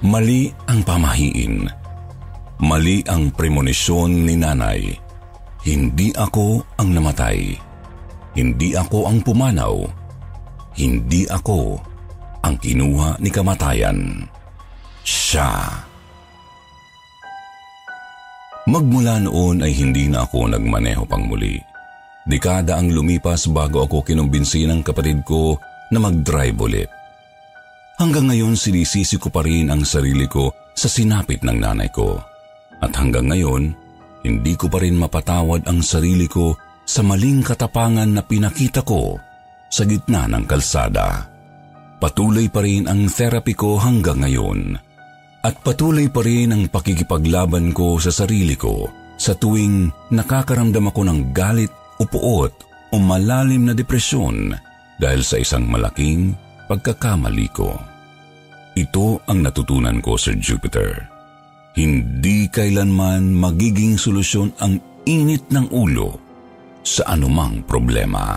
Mali 0.07 0.49
ang 0.67 0.81
pamahiin. 0.81 1.69
Mali 2.65 3.05
ang 3.05 3.29
premonisyon 3.37 4.25
ni 4.25 4.35
nanay. 4.41 4.81
Hindi 5.67 6.15
ako 6.17 6.63
ang 6.81 6.89
namatay. 6.95 7.53
Hindi 8.33 8.73
ako 8.73 8.99
ang 9.13 9.19
pumanaw. 9.21 9.77
Hindi 10.77 11.29
ako 11.29 11.81
ang 12.45 12.55
kinuha 12.61 13.19
ni 13.21 13.29
kamatayan. 13.29 13.99
Siya. 15.07 15.71
Magmula 18.67 19.23
noon 19.23 19.63
ay 19.63 19.71
hindi 19.79 20.11
na 20.11 20.27
ako 20.27 20.51
nagmaneho 20.51 21.07
pang 21.07 21.31
muli. 21.31 21.63
Dekada 22.27 22.83
ang 22.83 22.91
lumipas 22.91 23.47
bago 23.47 23.87
ako 23.87 24.03
kinumbinsi 24.03 24.67
ng 24.67 24.83
kapatid 24.83 25.23
ko 25.23 25.55
na 25.95 26.03
mag-drive 26.03 26.59
ulit. 26.59 26.91
Hanggang 28.03 28.35
ngayon 28.35 28.59
sinisisi 28.59 29.15
ko 29.23 29.31
pa 29.31 29.47
rin 29.47 29.71
ang 29.71 29.87
sarili 29.87 30.27
ko 30.27 30.51
sa 30.75 30.91
sinapit 30.91 31.47
ng 31.47 31.55
nanay 31.55 31.87
ko. 31.95 32.19
At 32.83 32.91
hanggang 32.99 33.31
ngayon, 33.31 33.71
hindi 34.27 34.59
ko 34.59 34.67
pa 34.67 34.83
rin 34.83 34.99
mapatawad 34.99 35.71
ang 35.71 35.87
sarili 35.87 36.27
ko 36.27 36.59
sa 36.83 37.07
maling 37.07 37.47
katapangan 37.47 38.11
na 38.11 38.27
pinakita 38.27 38.83
ko 38.83 39.15
sa 39.71 39.87
gitna 39.87 40.27
ng 40.27 40.45
kalsada. 40.51 41.31
Patuloy 42.03 42.51
pa 42.51 42.67
rin 42.67 42.91
ang 42.91 43.07
therapy 43.07 43.55
ko 43.55 43.79
hanggang 43.79 44.27
ngayon. 44.27 44.86
At 45.47 45.63
patuloy 45.63 46.11
pa 46.11 46.27
rin 46.27 46.51
ang 46.51 46.67
pakikipaglaban 46.67 47.71
ko 47.71 48.03
sa 48.03 48.11
sarili 48.11 48.59
ko 48.59 48.91
sa 49.15 49.39
tuwing 49.39 49.95
nakakaramdam 50.11 50.91
ako 50.91 51.07
ng 51.07 51.21
galit 51.31 51.71
o 52.03 52.05
puot 52.05 52.51
o 52.91 52.99
malalim 52.99 53.71
na 53.71 53.75
depresyon 53.79 54.51
dahil 54.99 55.23
sa 55.23 55.39
isang 55.39 55.63
malaking 55.71 56.35
pagkakamali 56.67 57.47
ko. 57.55 57.79
Ito 58.75 59.23
ang 59.31 59.47
natutunan 59.47 60.03
ko, 60.03 60.19
Sir 60.19 60.35
Jupiter. 60.35 61.07
Hindi 61.79 62.51
kailanman 62.51 63.31
magiging 63.31 64.03
solusyon 64.03 64.51
ang 64.59 64.83
init 65.07 65.47
ng 65.55 65.71
ulo 65.71 66.19
sa 66.83 67.15
anumang 67.15 67.63
problema. 67.63 68.35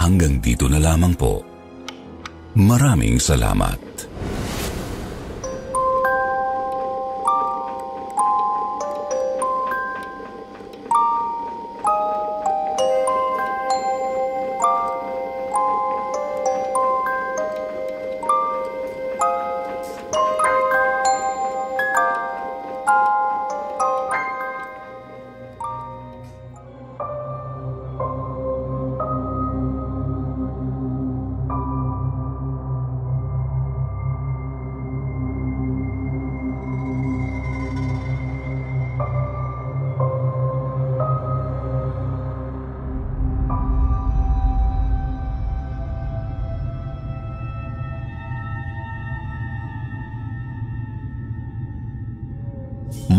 Hanggang 0.00 0.40
dito 0.40 0.72
na 0.72 0.80
lamang 0.80 1.12
po. 1.12 1.44
Maraming 2.56 3.20
salamat. 3.20 3.87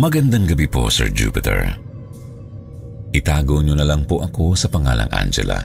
Magandang 0.10 0.50
gabi 0.50 0.66
po, 0.66 0.90
Sir 0.90 1.14
Jupiter. 1.14 1.70
Itago 3.14 3.62
niyo 3.62 3.78
na 3.78 3.86
lang 3.86 4.10
po 4.10 4.26
ako 4.26 4.58
sa 4.58 4.66
pangalang 4.66 5.06
Angela. 5.14 5.62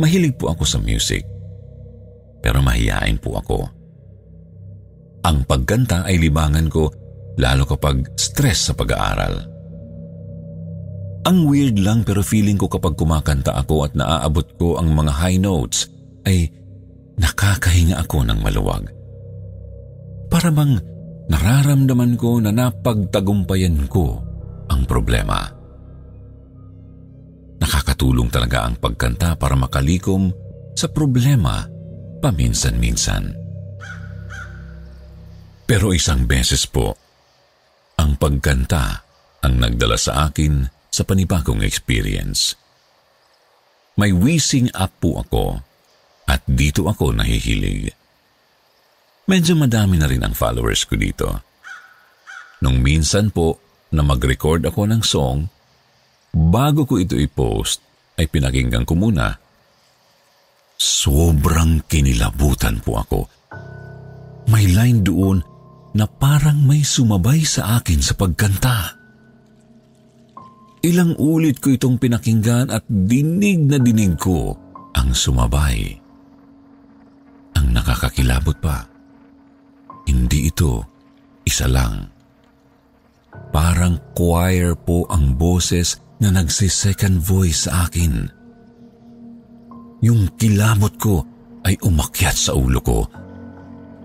Mahilig 0.00 0.40
po 0.40 0.48
ako 0.48 0.64
sa 0.64 0.80
music, 0.80 1.20
pero 2.40 2.64
mahiyain 2.64 3.20
po 3.20 3.36
ako. 3.36 3.68
Ang 5.20 5.44
pagkanta 5.44 6.08
ay 6.08 6.16
libangan 6.16 6.72
ko 6.72 6.88
lalo 7.36 7.68
kapag 7.68 8.08
stress 8.16 8.72
sa 8.72 8.72
pag-aaral. 8.72 9.44
Ang 11.28 11.44
weird 11.44 11.76
lang 11.76 12.08
pero 12.08 12.24
feeling 12.24 12.56
ko 12.56 12.72
kapag 12.72 12.96
kumakanta 12.96 13.52
ako 13.52 13.84
at 13.84 13.92
naaabot 13.92 14.48
ko 14.56 14.80
ang 14.80 14.88
mga 14.96 15.12
high 15.12 15.36
notes 15.36 15.92
ay 16.24 16.48
nakakahinga 17.20 18.00
ako 18.00 18.24
ng 18.24 18.40
maluwag. 18.40 18.88
Para 20.32 20.48
bang 20.48 20.80
nararamdaman 21.30 22.18
ko 22.18 22.42
na 22.42 22.50
napagtagumpayan 22.50 23.86
ko 23.86 24.18
ang 24.66 24.82
problema. 24.82 25.46
Nakakatulong 27.62 28.26
talaga 28.34 28.66
ang 28.66 28.74
pagkanta 28.82 29.38
para 29.38 29.54
makalikom 29.54 30.34
sa 30.74 30.90
problema 30.90 31.62
paminsan-minsan. 32.18 33.36
Pero 35.70 35.94
isang 35.94 36.26
beses 36.26 36.66
po, 36.66 36.98
ang 37.94 38.18
pagkanta 38.18 39.06
ang 39.40 39.54
nagdala 39.54 39.94
sa 39.94 40.26
akin 40.26 40.66
sa 40.90 41.06
panibagong 41.06 41.62
experience. 41.62 42.58
May 43.94 44.10
wheezing 44.10 44.72
up 44.74 44.90
po 44.98 45.22
ako 45.22 45.62
at 46.26 46.42
dito 46.48 46.90
ako 46.90 47.14
nahihilig. 47.14 47.99
Medyo 49.30 49.54
madami 49.54 49.94
na 49.94 50.10
rin 50.10 50.26
ang 50.26 50.34
followers 50.34 50.90
ko 50.90 50.98
dito. 50.98 51.30
Nung 52.66 52.82
minsan 52.82 53.30
po 53.30 53.62
na 53.94 54.02
mag-record 54.02 54.58
ako 54.66 54.90
ng 54.90 55.02
song, 55.06 55.46
bago 56.34 56.82
ko 56.82 56.98
ito 56.98 57.14
i-post, 57.14 57.78
ay 58.18 58.26
pinakinggan 58.26 58.82
ko 58.82 58.98
muna. 58.98 59.30
Sobrang 60.74 61.86
kinilabutan 61.86 62.82
po 62.82 62.98
ako. 62.98 63.20
May 64.50 64.66
line 64.66 65.06
doon 65.06 65.38
na 65.94 66.10
parang 66.10 66.66
may 66.66 66.82
sumabay 66.82 67.46
sa 67.46 67.78
akin 67.78 68.02
sa 68.02 68.18
pagkanta. 68.18 68.98
Ilang 70.82 71.14
ulit 71.22 71.62
ko 71.62 71.70
itong 71.70 72.02
pinakinggan 72.02 72.66
at 72.66 72.82
dinig 72.90 73.62
na 73.62 73.78
dinig 73.78 74.18
ko 74.18 74.58
ang 74.90 75.14
sumabay. 75.14 75.86
Ang 77.54 77.66
nakakakilabot 77.70 78.58
pa 78.58 78.89
hindi 80.10 80.50
ito 80.50 80.82
isa 81.46 81.70
lang. 81.70 82.10
Parang 83.54 83.98
choir 84.14 84.74
po 84.74 85.06
ang 85.06 85.38
boses 85.38 86.02
na 86.18 86.34
nagsi-second 86.34 87.22
voice 87.22 87.70
sa 87.70 87.86
akin. 87.86 88.26
Yung 90.02 90.34
kilabot 90.34 90.94
ko 90.98 91.22
ay 91.62 91.78
umakyat 91.80 92.36
sa 92.36 92.52
ulo 92.58 92.80
ko. 92.82 92.98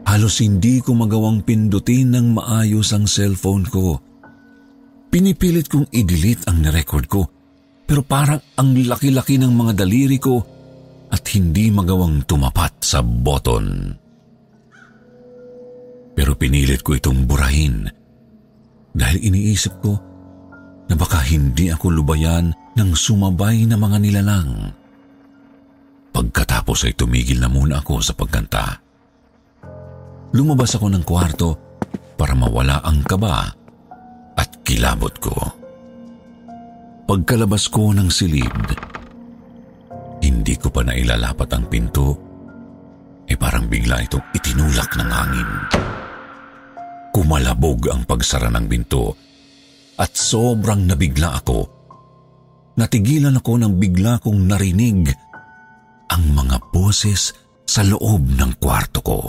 Halos 0.06 0.46
hindi 0.46 0.80
ko 0.86 0.94
magawang 0.94 1.42
pindutin 1.42 2.14
ng 2.14 2.38
maayos 2.38 2.94
ang 2.94 3.10
cellphone 3.10 3.66
ko. 3.66 3.98
Pinipilit 5.10 5.66
kong 5.66 5.90
i-delete 5.90 6.46
ang 6.46 6.62
nirecord 6.62 7.06
ko 7.10 7.22
pero 7.86 8.02
parang 8.02 8.42
ang 8.58 8.74
laki-laki 8.74 9.38
ng 9.38 9.54
mga 9.54 9.74
daliri 9.86 10.18
ko 10.18 10.36
at 11.10 11.24
hindi 11.34 11.70
magawang 11.70 12.26
tumapat 12.26 12.82
sa 12.82 13.06
button 13.06 14.05
pero 16.16 16.34
pinilit 16.40 16.82
ko 16.82 16.96
itong 16.96 17.28
burahin 17.28 17.92
dahil 18.96 19.20
iniisip 19.20 19.84
ko 19.84 20.00
na 20.88 20.96
baka 20.96 21.20
hindi 21.28 21.68
ako 21.68 21.92
lubayan 21.92 22.56
ng 22.80 22.90
sumabay 22.96 23.68
na 23.68 23.76
mga 23.76 23.98
nilalang. 24.00 24.72
Pagkatapos 26.16 26.88
ay 26.88 26.96
tumigil 26.96 27.44
na 27.44 27.52
muna 27.52 27.84
ako 27.84 28.00
sa 28.00 28.16
pagkanta. 28.16 28.80
Lumabas 30.32 30.80
ako 30.80 30.88
ng 30.96 31.04
kwarto 31.04 31.50
para 32.16 32.32
mawala 32.32 32.80
ang 32.88 33.04
kaba 33.04 33.52
at 34.40 34.50
kilabot 34.64 35.12
ko. 35.20 35.36
Pagkalabas 37.06 37.68
ko 37.68 37.92
ng 37.92 38.08
silid, 38.08 38.66
hindi 40.24 40.56
ko 40.58 40.72
pa 40.72 40.82
nailalapat 40.82 41.50
ang 41.54 41.66
pinto, 41.70 42.08
eh 43.28 43.38
parang 43.38 43.68
bigla 43.70 44.02
itong 44.08 44.26
itinulak 44.34 44.96
ng 44.98 45.10
hangin. 45.12 45.52
Kumalabog 47.16 47.88
ang 47.88 48.04
pagsara 48.04 48.52
ng 48.52 48.68
binto 48.68 49.16
at 49.96 50.12
sobrang 50.12 50.84
nabigla 50.84 51.40
ako. 51.40 51.60
Natigilan 52.76 53.40
ako 53.40 53.52
nang 53.56 53.80
bigla 53.80 54.20
kong 54.20 54.52
narinig 54.52 55.16
ang 56.12 56.24
mga 56.36 56.60
boses 56.76 57.32
sa 57.64 57.88
loob 57.88 58.36
ng 58.36 58.60
kwarto 58.60 59.00
ko. 59.00 59.20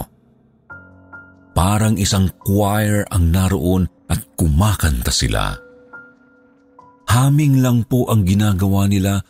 Parang 1.55 1.95
isang 1.95 2.27
choir 2.43 3.07
ang 3.07 3.31
naroon 3.31 3.87
at 4.11 4.35
kumakanta 4.35 5.15
sila. 5.15 5.55
Haming 7.07 7.63
lang 7.63 7.87
po 7.87 8.11
ang 8.11 8.27
ginagawa 8.27 8.91
nila 8.91 9.23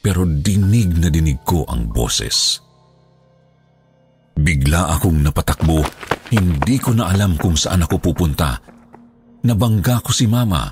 pero 0.00 0.24
dinig 0.24 0.88
na 0.96 1.12
dinig 1.12 1.44
ko 1.44 1.68
ang 1.68 1.92
boses. 1.92 2.64
Bigla 4.34 4.98
akong 4.98 5.22
napatakbo 5.22 5.82
hindi 6.34 6.76
ko 6.82 6.96
na 6.96 7.14
alam 7.14 7.38
kung 7.38 7.54
saan 7.54 7.86
ako 7.86 8.10
pupunta. 8.10 8.58
Nabangga 9.44 10.00
ko 10.00 10.10
si 10.10 10.24
mama. 10.24 10.66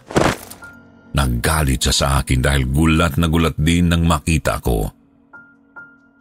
Naggalit 1.12 1.86
siya 1.86 1.94
sa 1.94 2.06
akin 2.18 2.40
dahil 2.40 2.72
gulat 2.72 3.20
na 3.20 3.28
gulat 3.28 3.54
din 3.60 3.92
nang 3.92 4.02
makita 4.08 4.58
ko. 4.64 4.88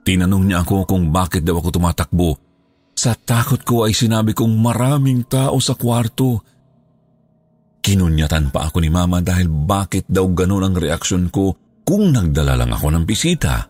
Tinanong 0.04 0.46
niya 0.46 0.68
ako 0.68 0.84
kung 0.84 1.10
bakit 1.10 1.48
daw 1.48 1.58
ako 1.58 1.80
tumatakbo. 1.80 2.30
Sa 2.92 3.16
takot 3.16 3.64
ko 3.64 3.88
ay 3.88 3.96
sinabi 3.96 4.36
kong 4.36 4.52
maraming 4.60 5.24
tao 5.26 5.58
sa 5.64 5.80
kwarto. 5.80 6.44
Kinunyatan 7.82 8.52
pa 8.52 8.68
ako 8.68 8.78
ni 8.84 8.92
mama 8.92 9.24
dahil 9.24 9.48
bakit 9.48 10.06
daw 10.12 10.28
ganun 10.36 10.70
ang 10.70 10.76
reaksyon 10.76 11.32
ko 11.32 11.56
kung 11.88 12.12
nagdala 12.12 12.60
lang 12.60 12.76
ako 12.76 12.94
ng 12.94 13.04
bisita. 13.08 13.64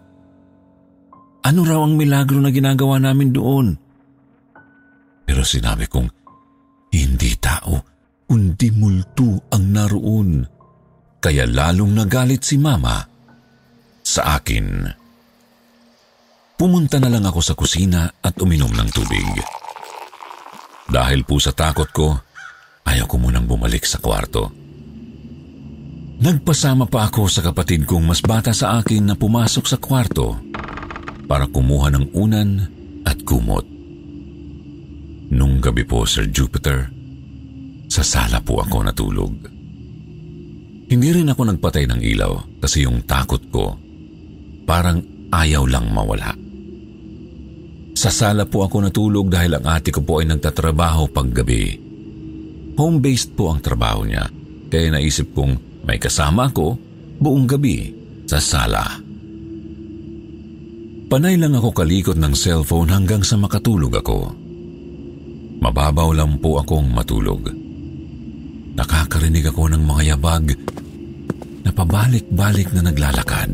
Ano 1.41 1.65
raw 1.65 1.81
ang 1.81 1.97
milagro 1.97 2.37
na 2.37 2.53
ginagawa 2.53 3.01
namin 3.01 3.33
doon? 3.33 3.67
Pero 5.25 5.41
sinabi 5.41 5.89
kong, 5.89 6.09
hindi 6.93 7.33
tao, 7.41 7.81
kundi 8.29 8.69
multo 8.69 9.49
ang 9.49 9.65
naroon. 9.73 10.45
Kaya 11.21 11.49
lalong 11.49 11.97
nagalit 11.97 12.45
si 12.45 12.61
Mama 12.61 13.01
sa 14.05 14.37
akin. 14.37 14.85
Pumunta 16.57 17.01
na 17.01 17.09
lang 17.09 17.25
ako 17.25 17.41
sa 17.41 17.57
kusina 17.57 18.05
at 18.21 18.37
uminom 18.37 18.69
ng 18.69 18.89
tubig. 18.93 19.25
Dahil 20.85 21.25
po 21.25 21.41
sa 21.41 21.55
takot 21.55 21.89
ko, 21.89 22.13
ayaw 22.85 23.09
ko 23.09 23.15
munang 23.17 23.49
bumalik 23.49 23.81
sa 23.87 23.97
kwarto. 23.97 24.51
Nagpasama 26.21 26.85
pa 26.85 27.09
ako 27.09 27.25
sa 27.25 27.41
kapatid 27.41 27.89
kong 27.89 28.05
mas 28.05 28.21
bata 28.21 28.53
sa 28.53 28.77
akin 28.77 29.09
na 29.09 29.15
pumasok 29.17 29.65
sa 29.65 29.81
kwarto 29.81 30.50
para 31.31 31.47
kumuha 31.47 31.95
ng 31.95 32.11
unan 32.11 32.49
at 33.07 33.23
kumot. 33.23 33.63
Nung 35.31 35.63
gabi 35.63 35.87
po, 35.87 36.03
Sir 36.03 36.27
Jupiter, 36.27 36.91
sa 37.87 38.03
sala 38.03 38.43
po 38.43 38.59
ako 38.59 38.83
natulog. 38.83 39.33
Hindi 40.91 41.07
rin 41.15 41.31
ako 41.31 41.55
nagpatay 41.55 41.87
ng 41.87 42.01
ilaw 42.03 42.59
kasi 42.59 42.83
yung 42.83 43.07
takot 43.07 43.39
ko 43.47 43.79
parang 44.67 44.99
ayaw 45.31 45.63
lang 45.71 45.87
mawala. 45.87 46.35
Sa 47.95 48.11
sala 48.11 48.43
po 48.43 48.67
ako 48.67 48.91
natulog 48.91 49.31
dahil 49.31 49.55
ang 49.55 49.71
ate 49.71 49.87
ko 49.87 50.03
po 50.03 50.19
ay 50.19 50.27
nagtatrabaho 50.27 51.07
paggabi. 51.15 51.79
Home-based 52.75 53.39
po 53.39 53.55
ang 53.55 53.63
trabaho 53.63 54.03
niya 54.03 54.27
kaya 54.67 54.91
naisip 54.91 55.31
kong 55.31 55.83
may 55.87 55.95
kasama 55.95 56.51
ako 56.51 56.75
buong 57.23 57.47
gabi 57.47 57.95
sa 58.27 58.43
sala. 58.43 59.10
Panay 61.11 61.35
lang 61.35 61.51
ako 61.59 61.75
kalikot 61.75 62.15
ng 62.15 62.31
cellphone 62.31 62.87
hanggang 62.87 63.19
sa 63.19 63.35
makatulog 63.35 63.99
ako. 63.99 64.31
Mababaw 65.59 66.15
lang 66.15 66.39
po 66.39 66.63
akong 66.63 66.87
matulog. 66.87 67.51
Nakakarinig 68.79 69.51
ako 69.51 69.75
ng 69.75 69.83
mga 69.83 70.15
yabag 70.15 70.55
na 71.67 71.71
pabalik-balik 71.75 72.71
na 72.71 72.87
naglalakad. 72.87 73.51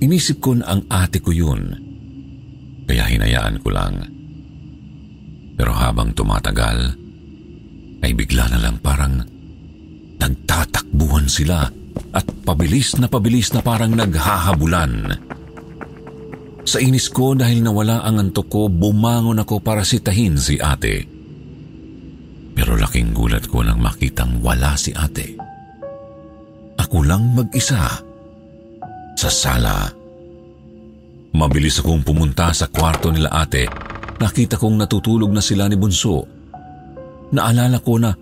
Inisip 0.00 0.40
ko 0.40 0.56
na 0.56 0.72
ang 0.72 0.88
ate 0.88 1.20
ko 1.20 1.36
yun, 1.36 1.76
kaya 2.88 3.04
hinayaan 3.04 3.60
ko 3.60 3.68
lang. 3.68 4.00
Pero 5.60 5.76
habang 5.76 6.16
tumatagal, 6.16 6.96
ay 8.00 8.16
bigla 8.16 8.48
na 8.48 8.56
lang 8.56 8.80
parang 8.80 9.20
Nagtatakbuhan 10.20 11.26
sila 11.32 11.64
at 12.12 12.26
pabilis 12.44 13.00
na 13.00 13.08
pabilis 13.08 13.56
na 13.56 13.64
parang 13.64 13.96
naghahabulan. 13.96 15.16
Sa 16.64 16.76
inis 16.76 17.08
ko 17.08 17.32
dahil 17.32 17.64
nawala 17.64 18.04
ang 18.04 18.20
antok 18.20 18.46
ko, 18.52 18.62
bumangon 18.68 19.40
ako 19.40 19.64
para 19.64 19.80
sitahin 19.80 20.36
si 20.36 20.60
ate. 20.60 21.08
Pero 22.52 22.76
laking 22.76 23.16
gulat 23.16 23.48
ko 23.48 23.64
nang 23.64 23.80
makitang 23.80 24.44
wala 24.44 24.76
si 24.76 24.92
ate. 24.92 25.40
Ako 26.76 27.00
lang 27.04 27.32
mag-isa 27.32 28.04
sa 29.16 29.30
sala. 29.30 29.88
Mabilis 31.30 31.80
akong 31.80 32.04
pumunta 32.04 32.52
sa 32.52 32.68
kwarto 32.68 33.08
nila 33.08 33.32
ate. 33.32 33.64
Nakita 34.20 34.60
kong 34.60 34.76
natutulog 34.76 35.32
na 35.32 35.40
sila 35.40 35.64
ni 35.64 35.80
Bunso. 35.80 36.28
Naalala 37.32 37.80
ko 37.80 37.96
na 37.96 38.12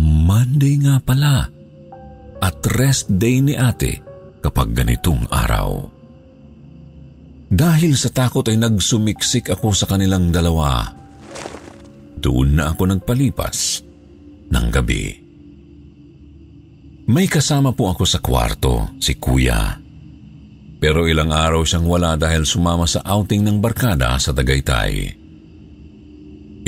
Monday 0.00 0.80
nga 0.80 0.98
pala 0.98 1.46
at 2.40 2.56
rest 2.74 3.12
day 3.14 3.38
ni 3.44 3.54
ate 3.54 4.00
kapag 4.40 4.72
ganitong 4.72 5.28
araw. 5.28 5.99
Dahil 7.50 7.98
sa 7.98 8.14
takot 8.14 8.46
ay 8.46 8.54
nagsumiksik 8.54 9.50
ako 9.50 9.74
sa 9.74 9.90
kanilang 9.90 10.30
dalawa. 10.30 10.86
Doon 12.22 12.54
na 12.54 12.70
ako 12.70 12.94
nagpalipas 12.94 13.82
ng 14.54 14.66
gabi. 14.70 15.18
May 17.10 17.26
kasama 17.26 17.74
po 17.74 17.90
ako 17.90 18.06
sa 18.06 18.22
kwarto, 18.22 18.94
si 19.02 19.18
kuya. 19.18 19.82
Pero 20.78 21.10
ilang 21.10 21.34
araw 21.34 21.66
siyang 21.66 21.90
wala 21.90 22.14
dahil 22.14 22.46
sumama 22.46 22.86
sa 22.86 23.02
outing 23.02 23.42
ng 23.42 23.58
barkada 23.58 24.14
sa 24.22 24.30
Tagaytay. 24.30 25.18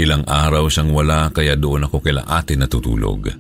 Ilang 0.03 0.27
araw 0.27 0.67
siyang 0.67 0.91
wala 0.91 1.31
kaya 1.31 1.55
doon 1.55 1.87
ako 1.87 2.03
kila 2.03 2.27
ate 2.27 2.59
natutulog. 2.59 3.31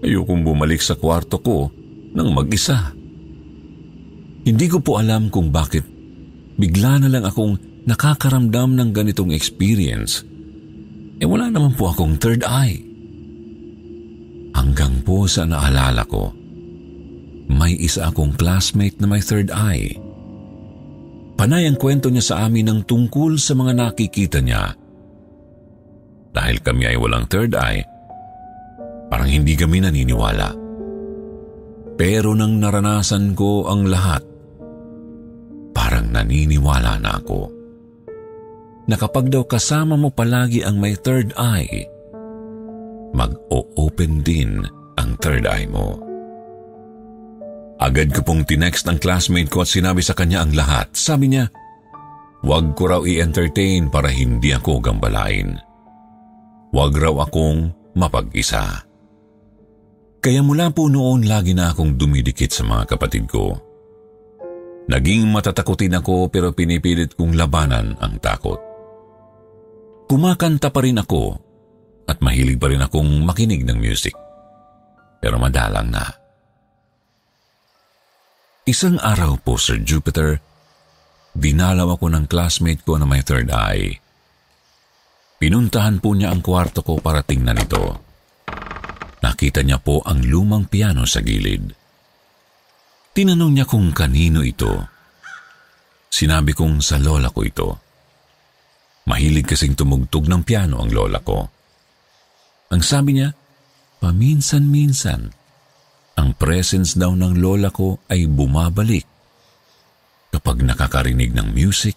Ayokong 0.00 0.40
bumalik 0.40 0.80
sa 0.80 0.96
kwarto 0.96 1.36
ko 1.44 1.68
nang 2.16 2.32
mag-isa. 2.32 2.96
Hindi 4.48 4.66
ko 4.72 4.80
po 4.80 4.96
alam 4.96 5.28
kung 5.28 5.52
bakit 5.52 5.93
bigla 6.56 7.02
na 7.02 7.08
lang 7.10 7.24
akong 7.26 7.58
nakakaramdam 7.84 8.74
ng 8.78 8.90
ganitong 8.94 9.30
experience. 9.34 10.24
Eh 11.20 11.26
wala 11.28 11.50
naman 11.50 11.74
po 11.78 11.90
akong 11.90 12.16
third 12.18 12.42
eye. 12.46 12.80
Hanggang 14.54 15.02
po 15.02 15.26
sa 15.26 15.44
naalala 15.44 16.06
ko, 16.06 16.30
may 17.50 17.76
isa 17.76 18.08
akong 18.08 18.38
classmate 18.38 18.98
na 19.02 19.06
may 19.10 19.20
third 19.20 19.50
eye. 19.50 19.94
Panay 21.34 21.66
ang 21.66 21.76
kwento 21.76 22.08
niya 22.08 22.24
sa 22.24 22.34
amin 22.46 22.70
ng 22.70 22.80
tungkol 22.86 23.36
sa 23.36 23.58
mga 23.58 23.72
nakikita 23.74 24.38
niya 24.38 24.84
dahil 26.34 26.58
kami 26.58 26.90
ay 26.90 26.98
walang 26.98 27.30
third 27.30 27.54
eye, 27.54 27.86
parang 29.06 29.30
hindi 29.30 29.54
kami 29.54 29.78
naniniwala. 29.78 30.50
Pero 31.94 32.34
nang 32.34 32.58
naranasan 32.58 33.38
ko 33.38 33.70
ang 33.70 33.86
lahat, 33.86 34.26
parang 35.74 36.08
naniniwala 36.14 37.02
na 37.02 37.18
ako. 37.18 37.50
Na 38.86 38.96
daw 39.00 39.44
kasama 39.44 39.98
mo 39.98 40.12
palagi 40.14 40.62
ang 40.62 40.78
may 40.78 40.94
third 40.94 41.34
eye, 41.34 41.88
mag-o-open 43.16 44.22
din 44.22 44.62
ang 44.96 45.16
third 45.18 45.44
eye 45.44 45.66
mo. 45.66 45.98
Agad 47.80 48.14
ko 48.14 48.22
pong 48.22 48.46
tinext 48.46 48.86
ang 48.86 49.02
classmate 49.02 49.50
ko 49.50 49.66
at 49.66 49.70
sinabi 49.72 50.00
sa 50.00 50.14
kanya 50.14 50.46
ang 50.46 50.54
lahat. 50.54 50.94
Sabi 50.94 51.32
niya, 51.32 51.50
huwag 52.44 52.76
ko 52.78 52.82
raw 52.86 53.02
i-entertain 53.02 53.90
para 53.90 54.12
hindi 54.12 54.54
ako 54.54 54.78
gambalain. 54.78 55.58
Huwag 56.70 56.92
raw 56.94 57.26
akong 57.26 57.72
mapag-isa. 57.98 58.84
Kaya 60.24 60.40
mula 60.40 60.72
po 60.72 60.88
noon 60.88 61.28
lagi 61.28 61.52
na 61.52 61.72
akong 61.72 62.00
dumidikit 62.00 62.48
sa 62.48 62.64
mga 62.64 62.96
kapatid 62.96 63.28
ko. 63.28 63.63
Naging 64.84 65.32
matatakutin 65.32 65.96
ako 65.96 66.28
pero 66.28 66.52
pinipilit 66.52 67.16
kong 67.16 67.32
labanan 67.40 67.96
ang 68.04 68.20
takot. 68.20 68.60
Kumakanta 70.04 70.68
pa 70.68 70.80
rin 70.84 71.00
ako 71.00 71.40
at 72.04 72.20
mahilig 72.20 72.60
pa 72.60 72.68
rin 72.68 72.84
akong 72.84 73.24
makinig 73.24 73.64
ng 73.64 73.80
music. 73.80 74.12
Pero 75.24 75.40
madalang 75.40 75.88
na. 75.88 76.04
Isang 78.68 79.00
araw 79.00 79.40
po, 79.40 79.56
Sir 79.56 79.80
Jupiter, 79.80 80.40
dinalaw 81.32 81.96
ako 81.96 82.12
ng 82.12 82.24
classmate 82.28 82.84
ko 82.84 83.00
na 83.00 83.08
may 83.08 83.24
third 83.24 83.48
eye. 83.48 83.96
Pinuntahan 85.40 86.00
po 86.00 86.12
niya 86.16 86.32
ang 86.32 86.40
kwarto 86.40 86.80
ko 86.84 87.00
para 87.00 87.24
tingnan 87.24 87.60
ito. 87.60 88.00
Nakita 89.24 89.64
niya 89.64 89.80
po 89.80 90.04
ang 90.04 90.20
lumang 90.24 90.68
piano 90.68 91.08
sa 91.08 91.24
gilid. 91.24 91.83
Tinanong 93.14 93.54
niya 93.54 93.62
kung 93.62 93.94
kanino 93.94 94.42
ito. 94.42 94.90
Sinabi 96.10 96.50
kong 96.50 96.82
sa 96.82 96.98
lola 96.98 97.30
ko 97.30 97.46
ito. 97.46 97.68
Mahilig 99.06 99.46
kasing 99.46 99.78
tumugtog 99.78 100.26
ng 100.26 100.42
piano 100.42 100.82
ang 100.82 100.90
lola 100.90 101.22
ko. 101.22 101.46
Ang 102.74 102.82
sabi 102.82 103.14
niya, 103.14 103.30
paminsan-minsan, 104.02 105.30
ang 106.18 106.28
presence 106.34 106.98
daw 106.98 107.14
ng 107.14 107.38
lola 107.38 107.70
ko 107.70 108.02
ay 108.10 108.26
bumabalik 108.26 109.06
kapag 110.34 110.66
nakakarinig 110.66 111.30
ng 111.30 111.54
music 111.54 111.94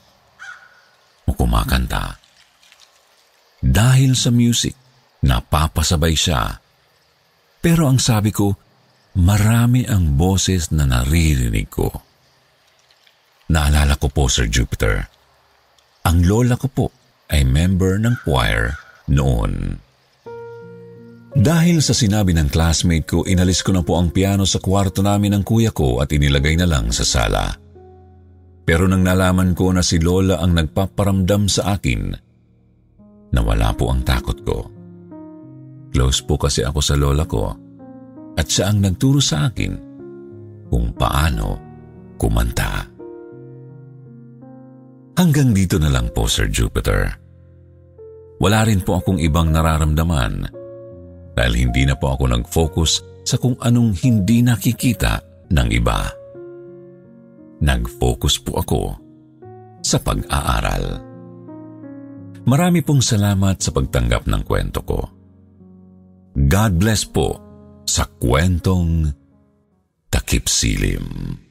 o 1.26 1.34
kumakanta. 1.34 2.22
Dahil 3.58 4.14
sa 4.14 4.30
music, 4.30 4.78
napapasabay 5.26 6.14
siya. 6.14 6.62
Pero 7.58 7.90
ang 7.90 7.98
sabi 7.98 8.30
ko, 8.30 8.67
marami 9.18 9.84
ang 9.90 10.14
boses 10.14 10.70
na 10.70 10.86
naririnig 10.86 11.68
ko. 11.68 11.90
Naalala 13.50 13.98
ko 13.98 14.14
po, 14.14 14.30
Sir 14.30 14.46
Jupiter. 14.46 15.10
Ang 16.06 16.24
lola 16.24 16.56
ko 16.56 16.68
po 16.70 16.88
ay 17.34 17.44
member 17.44 17.98
ng 18.00 18.16
choir 18.24 18.78
noon. 19.10 19.82
Dahil 21.38 21.84
sa 21.84 21.94
sinabi 21.94 22.34
ng 22.34 22.50
classmate 22.50 23.06
ko, 23.06 23.26
inalis 23.28 23.62
ko 23.62 23.76
na 23.76 23.84
po 23.84 24.00
ang 24.00 24.10
piano 24.10 24.48
sa 24.48 24.62
kwarto 24.62 25.04
namin 25.04 25.38
ng 25.38 25.44
kuya 25.44 25.70
ko 25.74 26.00
at 26.02 26.10
inilagay 26.10 26.56
na 26.58 26.66
lang 26.66 26.90
sa 26.90 27.06
sala. 27.06 27.52
Pero 28.68 28.90
nang 28.90 29.04
nalaman 29.04 29.56
ko 29.56 29.72
na 29.72 29.86
si 29.86 30.00
Lola 30.02 30.44
ang 30.44 30.56
nagpaparamdam 30.58 31.48
sa 31.48 31.78
akin, 31.78 32.28
Nawala 33.28 33.76
po 33.76 33.92
ang 33.92 34.08
takot 34.08 34.40
ko. 34.48 34.58
Close 35.92 36.24
po 36.24 36.40
kasi 36.40 36.64
ako 36.64 36.80
sa 36.80 36.96
lola 36.96 37.28
ko 37.28 37.67
at 38.38 38.46
siya 38.46 38.70
ang 38.70 38.86
nagturo 38.86 39.18
sa 39.18 39.50
akin 39.50 39.74
kung 40.70 40.94
paano 40.94 41.58
kumanta. 42.22 42.86
Hanggang 45.18 45.50
dito 45.50 45.82
na 45.82 45.90
lang 45.90 46.14
po, 46.14 46.30
Sir 46.30 46.46
Jupiter. 46.46 47.10
Wala 48.38 48.62
rin 48.70 48.86
po 48.86 49.02
akong 49.02 49.18
ibang 49.18 49.50
nararamdaman 49.50 50.46
dahil 51.34 51.54
hindi 51.58 51.90
na 51.90 51.98
po 51.98 52.14
ako 52.14 52.24
nag-focus 52.30 52.92
sa 53.26 53.42
kung 53.42 53.58
anong 53.58 53.98
hindi 54.06 54.46
nakikita 54.46 55.18
ng 55.50 55.70
iba. 55.74 56.06
Nag-focus 57.58 58.36
po 58.46 58.62
ako 58.62 58.82
sa 59.82 59.98
pag-aaral. 59.98 61.02
Marami 62.46 62.86
pong 62.86 63.02
salamat 63.02 63.58
sa 63.58 63.74
pagtanggap 63.74 64.30
ng 64.30 64.42
kwento 64.46 64.86
ko. 64.86 65.00
God 66.38 66.74
bless 66.78 67.02
po 67.10 67.47
sa 67.88 68.04
kwentong 68.20 69.10
Takip 70.12 70.46
Silim. 70.52 71.47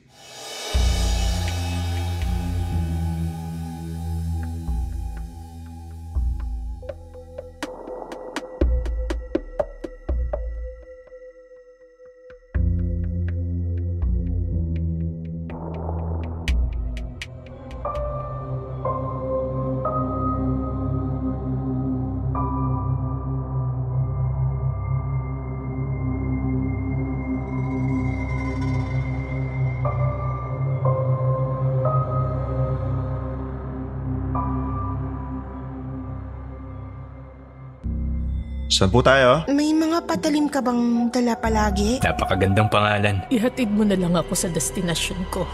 Saan 38.76 38.92
po 38.92 39.00
tayo? 39.00 39.48
May 39.48 39.72
mga 39.72 40.04
patalim 40.04 40.52
ka 40.52 40.60
bang 40.60 41.08
dala 41.08 41.32
palagi? 41.32 41.96
Napakagandang 42.04 42.68
pangalan. 42.68 43.24
Ihatid 43.32 43.72
mo 43.72 43.88
na 43.88 43.96
lang 43.96 44.12
ako 44.12 44.36
sa 44.36 44.52
destinasyon 44.52 45.16
ko. 45.32 45.48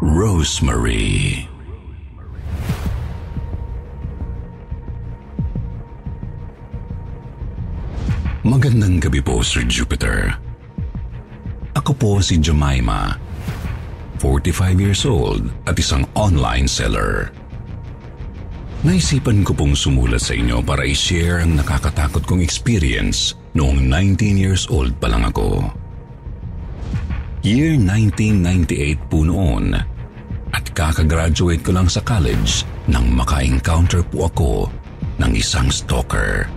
Rosemary. 0.00 1.44
Magandang 8.40 8.96
gabi 8.96 9.20
po, 9.20 9.44
Sir 9.44 9.68
Jupiter. 9.68 10.40
Ako 11.76 11.92
po 11.92 12.10
si 12.24 12.40
Jemima, 12.40 13.20
45 14.24 14.80
years 14.80 15.04
old 15.04 15.52
at 15.68 15.76
isang 15.76 16.08
online 16.16 16.64
seller. 16.64 17.28
Naisipan 18.82 19.46
ko 19.46 19.54
pong 19.54 19.78
sumulat 19.78 20.18
sa 20.18 20.34
inyo 20.34 20.58
para 20.66 20.82
i-share 20.82 21.46
ang 21.46 21.54
nakakatakot 21.54 22.26
kong 22.26 22.42
experience 22.42 23.38
noong 23.54 23.78
19 23.86 24.34
years 24.34 24.66
old 24.66 24.90
pa 24.98 25.06
lang 25.06 25.22
ako. 25.22 25.70
Year 27.46 27.78
1998 27.78 29.06
po 29.06 29.22
noon 29.22 29.78
at 30.50 30.64
kakagraduate 30.74 31.62
ko 31.62 31.78
lang 31.78 31.86
sa 31.86 32.02
college 32.02 32.66
nang 32.90 33.06
maka-encounter 33.14 34.02
po 34.02 34.26
ako 34.26 34.66
ng 35.22 35.30
isang 35.38 35.70
stalker. 35.70 36.50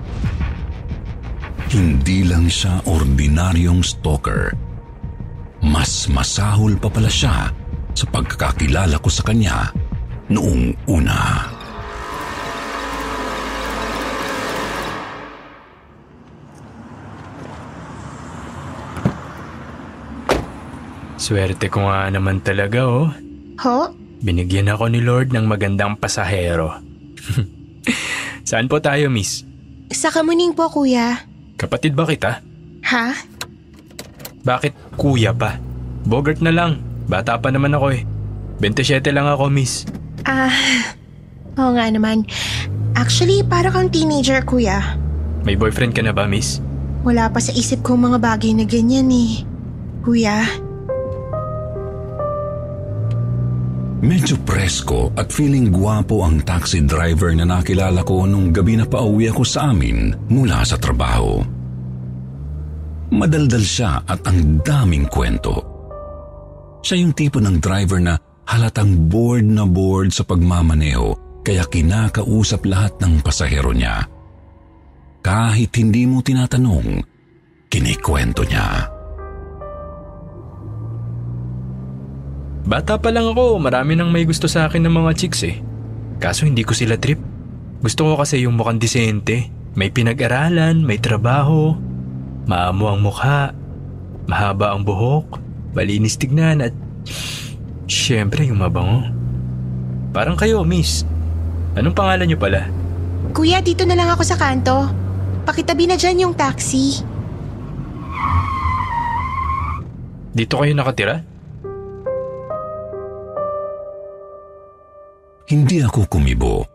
Hindi 1.70 2.26
lang 2.26 2.50
siya 2.50 2.82
ordinaryong 2.90 3.86
stalker. 3.86 4.50
Mas 5.62 6.10
masahol 6.10 6.74
pa 6.82 6.90
pala 6.90 7.10
siya 7.10 7.54
sa 7.94 8.06
pagkakakilala 8.10 8.98
ko 8.98 9.14
sa 9.14 9.22
kanya 9.22 9.70
noong 10.26 10.74
una. 10.90 11.55
Swerte 21.26 21.74
ko 21.74 21.90
nga 21.90 22.06
naman 22.14 22.38
talaga 22.46 22.86
oh. 22.86 23.10
Ho? 23.66 23.78
Binigyan 24.22 24.70
ako 24.70 24.94
ni 24.94 25.02
Lord 25.02 25.34
ng 25.34 25.50
magandang 25.50 25.98
pasahero. 25.98 26.78
Saan 28.50 28.70
po 28.70 28.78
tayo, 28.78 29.10
miss? 29.10 29.42
Sa 29.90 30.14
kamuning 30.14 30.54
po, 30.54 30.70
kuya. 30.70 31.26
Kapatid 31.58 31.98
ba 31.98 32.06
kita? 32.06 32.46
Ha? 32.86 33.18
Bakit 34.46 35.02
kuya 35.02 35.34
pa? 35.34 35.58
Bogart 36.06 36.46
na 36.46 36.54
lang. 36.54 36.78
Bata 37.10 37.42
pa 37.42 37.50
naman 37.50 37.74
ako 37.74 37.98
eh. 37.98 38.06
27 38.62 39.10
lang 39.10 39.26
ako, 39.26 39.50
miss. 39.50 39.90
Ah, 40.30 40.54
oo 41.58 41.74
nga 41.74 41.90
naman. 41.90 42.22
Actually, 42.94 43.42
para 43.42 43.74
kang 43.74 43.90
teenager, 43.90 44.46
kuya. 44.46 44.94
May 45.42 45.58
boyfriend 45.58 45.98
ka 45.98 46.06
na 46.06 46.14
ba, 46.14 46.30
miss? 46.30 46.62
Wala 47.02 47.34
pa 47.34 47.42
sa 47.42 47.50
isip 47.50 47.82
ko 47.82 47.98
mga 47.98 48.22
bagay 48.22 48.54
na 48.54 48.70
ganyan 48.70 49.10
eh. 49.10 49.42
Kuya, 50.06 50.46
Medyo 54.04 54.44
presko 54.44 55.16
at 55.16 55.32
feeling 55.32 55.72
guwapo 55.72 56.28
ang 56.28 56.44
taxi 56.44 56.84
driver 56.84 57.32
na 57.32 57.48
nakilala 57.48 58.04
ko 58.04 58.28
nung 58.28 58.52
gabi 58.52 58.76
na 58.76 58.84
pauwi 58.84 59.32
ako 59.32 59.44
sa 59.48 59.72
amin 59.72 60.12
mula 60.28 60.68
sa 60.68 60.76
trabaho. 60.76 61.40
Madaldal 63.16 63.64
siya 63.64 64.04
at 64.04 64.20
ang 64.28 64.60
daming 64.66 65.08
kwento. 65.08 65.64
Siya 66.84 67.00
yung 67.00 67.16
tipo 67.16 67.40
ng 67.40 67.58
driver 67.64 68.04
na 68.04 68.20
halatang 68.46 69.08
bored 69.08 69.48
na 69.48 69.64
bored 69.64 70.12
sa 70.12 70.28
pagmamaneho 70.28 71.42
kaya 71.46 71.64
kinakausap 71.64 72.68
lahat 72.68 72.94
ng 73.00 73.24
pasahero 73.24 73.72
niya. 73.72 74.06
Kahit 75.24 75.74
hindi 75.82 76.06
mo 76.06 76.22
tinatanong, 76.22 77.02
kinikwento 77.72 78.46
niya. 78.46 78.95
Bata 82.66 82.98
pa 82.98 83.14
lang 83.14 83.30
ako, 83.30 83.62
marami 83.62 83.94
nang 83.94 84.10
may 84.10 84.26
gusto 84.26 84.50
sa 84.50 84.66
akin 84.66 84.82
ng 84.82 84.94
mga 84.94 85.12
chicks 85.14 85.46
eh. 85.46 85.62
Kaso 86.18 86.50
hindi 86.50 86.66
ko 86.66 86.74
sila 86.74 86.98
trip. 86.98 87.22
Gusto 87.86 88.10
ko 88.10 88.14
kasi 88.18 88.42
yung 88.42 88.58
mukhang 88.58 88.82
disente, 88.82 89.54
may 89.78 89.94
pinag-aralan, 89.94 90.82
may 90.82 90.98
trabaho, 90.98 91.78
maamo 92.50 92.86
ang 92.90 93.06
mukha, 93.06 93.54
mahaba 94.26 94.74
ang 94.74 94.82
buhok, 94.82 95.38
malinis 95.78 96.18
tignan 96.18 96.66
at 96.66 96.74
syempre 97.86 98.50
yung 98.50 98.66
mabango. 98.66 99.14
Parang 100.10 100.34
kayo, 100.34 100.66
miss. 100.66 101.06
Anong 101.78 101.94
pangalan 101.94 102.26
niyo 102.26 102.42
pala? 102.42 102.66
kuya 103.36 103.60
dito 103.60 103.84
na 103.84 104.00
lang 104.00 104.08
ako 104.08 104.24
sa 104.24 104.40
kanto. 104.40 104.88
Pakitabi 105.44 105.92
na 105.92 106.00
dyan 106.00 106.24
yung 106.26 106.34
taxi. 106.34 107.04
Dito 110.32 110.56
kayo 110.56 110.72
nakatira? 110.72 111.35
Hindi 115.46 115.78
ako 115.78 116.10
kumibo. 116.10 116.66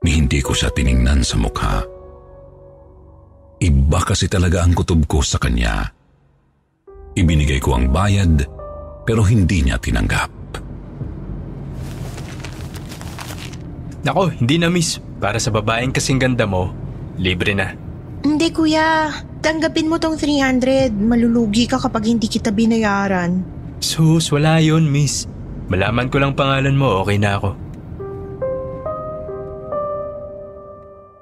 Ni 0.00 0.16
hindi 0.16 0.40
ko 0.40 0.56
siya 0.56 0.72
tiningnan 0.72 1.20
sa 1.20 1.36
mukha. 1.36 1.84
Iba 3.60 4.00
kasi 4.00 4.32
talaga 4.32 4.64
ang 4.64 4.72
kutob 4.72 5.04
ko 5.04 5.20
sa 5.20 5.36
kanya. 5.36 5.92
Ibinigay 7.12 7.60
ko 7.60 7.76
ang 7.76 7.92
bayad 7.92 8.48
pero 9.04 9.20
hindi 9.28 9.60
niya 9.60 9.76
tinanggap. 9.76 10.32
Nako, 14.08 14.32
hindi 14.32 14.56
na 14.56 14.72
miss. 14.72 14.96
Para 15.20 15.36
sa 15.36 15.52
babaeng 15.52 15.92
kasing 15.92 16.16
ganda 16.16 16.48
mo, 16.48 16.72
libre 17.20 17.52
na. 17.52 17.76
Hindi 18.24 18.48
kuya, 18.56 19.12
tanggapin 19.44 19.92
mo 19.92 20.00
tong 20.00 20.16
300. 20.16 20.96
Malulugi 20.96 21.68
ka 21.68 21.76
kapag 21.76 22.08
hindi 22.08 22.24
kita 22.24 22.56
binayaran. 22.56 23.44
Sus, 23.84 24.32
wala 24.32 24.64
yun 24.64 24.88
miss. 24.88 25.35
Malaman 25.66 26.06
ko 26.06 26.22
lang 26.22 26.38
pangalan 26.38 26.78
mo, 26.78 27.02
okay 27.02 27.18
na 27.18 27.38
ako. 27.38 27.50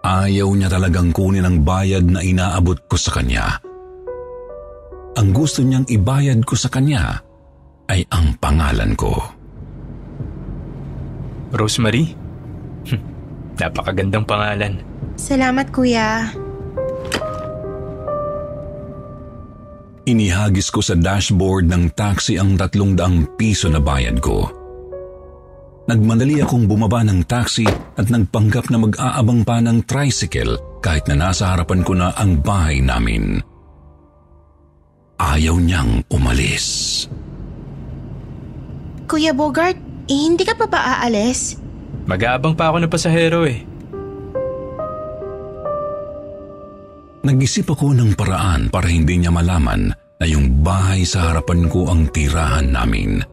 Ayaw 0.04 0.48
niya 0.52 0.68
talagang 0.68 1.16
kunin 1.16 1.48
ang 1.48 1.64
bayad 1.64 2.04
na 2.04 2.20
inaabot 2.20 2.76
ko 2.84 2.96
sa 3.00 3.16
kanya. 3.16 3.56
Ang 5.16 5.32
gusto 5.32 5.64
niyang 5.64 5.88
ibayad 5.88 6.44
ko 6.44 6.52
sa 6.60 6.68
kanya 6.68 7.24
ay 7.88 8.04
ang 8.12 8.36
pangalan 8.36 8.92
ko. 8.92 9.16
Rosemary? 11.56 12.12
Napakagandang 13.60 14.28
pangalan. 14.28 14.82
Salamat 15.16 15.72
kuya. 15.72 16.28
Inihagis 20.04 20.68
ko 20.68 20.84
sa 20.84 20.92
dashboard 20.92 21.64
ng 21.72 21.96
taxi 21.96 22.36
ang 22.36 22.60
tatlong 22.60 22.92
daang 22.92 23.24
piso 23.40 23.72
na 23.72 23.80
bayad 23.80 24.20
ko. 24.20 24.52
Nagmadali 25.88 26.44
akong 26.44 26.68
bumaba 26.68 27.00
ng 27.04 27.24
taxi 27.24 27.64
at 27.68 28.08
nagpanggap 28.12 28.68
na 28.68 28.84
mag-aabang 28.84 29.44
pa 29.44 29.64
ng 29.64 29.84
tricycle 29.88 30.60
kahit 30.84 31.08
na 31.08 31.28
nasa 31.28 31.52
harapan 31.52 31.80
ko 31.80 31.96
na 31.96 32.12
ang 32.20 32.40
bahay 32.40 32.84
namin. 32.84 33.40
Ayaw 35.20 35.56
niyang 35.56 36.04
umalis. 36.12 37.08
Kuya 39.08 39.32
Bogart, 39.32 39.76
eh, 40.08 40.20
hindi 40.28 40.44
ka 40.44 40.56
pa 40.56 40.68
ba 40.68 40.80
aalis? 41.00 41.56
Mag-aabang 42.04 42.56
pa 42.56 42.72
ako 42.72 42.84
ng 42.84 42.92
pasahero 42.92 43.48
eh. 43.48 43.64
Nag-isip 47.24 47.72
ako 47.72 47.96
ng 47.96 48.12
paraan 48.20 48.68
para 48.68 48.84
hindi 48.84 49.16
niya 49.16 49.32
malaman 49.32 49.88
na 50.20 50.26
yung 50.28 50.60
bahay 50.60 51.08
sa 51.08 51.32
harapan 51.32 51.72
ko 51.72 51.88
ang 51.88 52.12
tirahan 52.12 52.68
namin. 52.68 53.24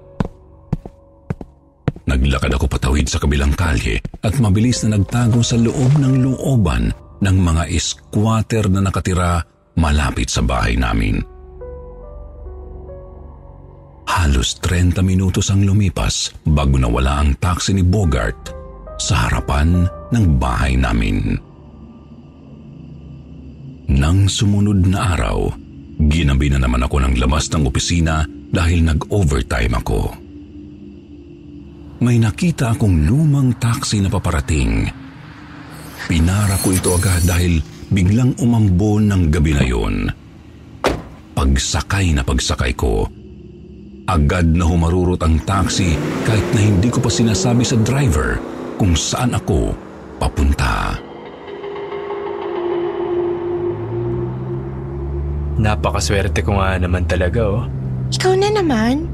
Naglakad 2.07 2.55
ako 2.55 2.71
patawid 2.71 3.11
sa 3.11 3.19
kabilang 3.19 3.51
kalye 3.51 3.99
at 4.23 4.39
mabilis 4.39 4.87
na 4.87 4.95
nagtago 4.95 5.43
sa 5.43 5.59
loob 5.59 5.99
ng 5.99 6.23
looban 6.23 6.95
ng 7.19 7.35
mga 7.35 7.67
squatter 7.83 8.71
na 8.71 8.79
nakatira 8.79 9.43
malapit 9.75 10.31
sa 10.31 10.39
bahay 10.39 10.79
namin. 10.79 11.19
Halos 14.07 14.55
30 14.63 15.03
minutos 15.03 15.51
ang 15.51 15.67
lumipas 15.67 16.31
bago 16.47 16.79
nawala 16.79 17.27
ang 17.27 17.35
taxi 17.43 17.75
ni 17.75 17.83
Bogart 17.83 18.55
sa 18.95 19.27
harapan 19.27 19.83
ng 20.15 20.25
bahay 20.39 20.79
namin. 20.79 21.50
Nang 23.91 24.31
sumunod 24.31 24.87
na 24.87 25.19
araw, 25.19 25.51
ginabi 26.07 26.47
na 26.47 26.63
naman 26.63 26.79
ako 26.87 27.03
ng 27.03 27.13
labas 27.19 27.51
ng 27.51 27.67
opisina 27.67 28.23
dahil 28.27 28.87
nag-overtime 28.87 29.75
ako. 29.75 29.99
May 31.99 32.15
nakita 32.15 32.71
akong 32.71 33.03
lumang 33.03 33.59
taxi 33.59 33.99
na 33.99 34.07
paparating. 34.07 34.87
Pinara 36.07 36.55
ko 36.63 36.71
ito 36.71 36.95
agad 36.95 37.21
dahil 37.27 37.59
biglang 37.91 38.31
umambon 38.39 39.11
ng 39.11 39.23
gabi 39.27 39.51
na 39.59 39.65
yon. 39.67 39.95
Pagsakay 41.35 42.15
na 42.15 42.23
pagsakay 42.23 42.71
ko, 42.79 43.05
agad 44.07 44.47
na 44.55 44.71
humarurot 44.71 45.19
ang 45.19 45.35
taxi 45.43 45.99
kahit 46.23 46.47
na 46.55 46.61
hindi 46.63 46.87
ko 46.87 47.03
pa 47.03 47.11
sinasabi 47.11 47.67
sa 47.67 47.75
driver 47.83 48.39
kung 48.79 48.95
saan 48.95 49.35
ako 49.35 49.75
papunta. 50.15 51.10
Napakaswerte 55.61 56.41
ko 56.41 56.57
nga 56.57 56.81
naman 56.81 57.05
talaga 57.05 57.45
oh. 57.45 57.63
Ikaw 58.09 58.33
na 58.33 58.49
naman? 58.49 59.05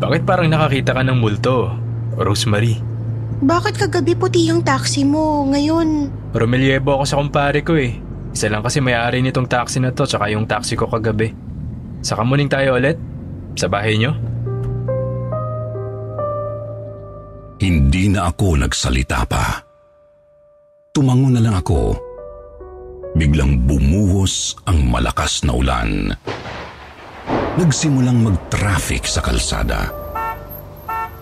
Bakit 0.00 0.24
parang 0.24 0.48
nakakita 0.48 0.96
ka 0.96 1.04
ng 1.04 1.20
multo, 1.20 1.68
Rosemary? 2.16 2.80
Bakit 3.44 3.76
kagabi 3.76 4.16
puti 4.16 4.48
yung 4.48 4.64
taxi 4.64 5.04
mo? 5.04 5.44
Ngayon... 5.52 6.08
Romelyebo 6.32 6.96
ako 6.96 7.04
sa 7.04 7.20
kumpare 7.20 7.60
ko 7.60 7.76
eh. 7.76 8.00
Isa 8.32 8.48
lang 8.48 8.64
kasi 8.64 8.80
may-ari 8.80 9.20
nitong 9.20 9.44
taxi 9.44 9.76
na 9.76 9.92
to 9.92 10.08
tsaka 10.08 10.32
yung 10.32 10.48
taxi 10.48 10.72
ko 10.72 10.88
kagabi. 10.88 11.36
Saka 12.00 12.24
muning 12.24 12.48
tayo 12.48 12.80
ulit? 12.80 12.96
Sa 13.60 13.68
bahay 13.68 14.00
nyo? 14.00 14.16
Hindi 17.60 18.08
na 18.08 18.32
ako 18.32 18.56
nagsalita 18.56 19.28
pa. 19.28 19.60
Tumango 20.96 21.28
na 21.28 21.44
lang 21.44 21.60
ako. 21.60 22.09
Biglang 23.10 23.66
bumuhos 23.66 24.54
ang 24.70 24.86
malakas 24.86 25.42
na 25.42 25.50
ulan. 25.50 26.14
Nagsimulang 27.58 28.22
mag-traffic 28.22 29.02
sa 29.02 29.18
kalsada. 29.18 29.90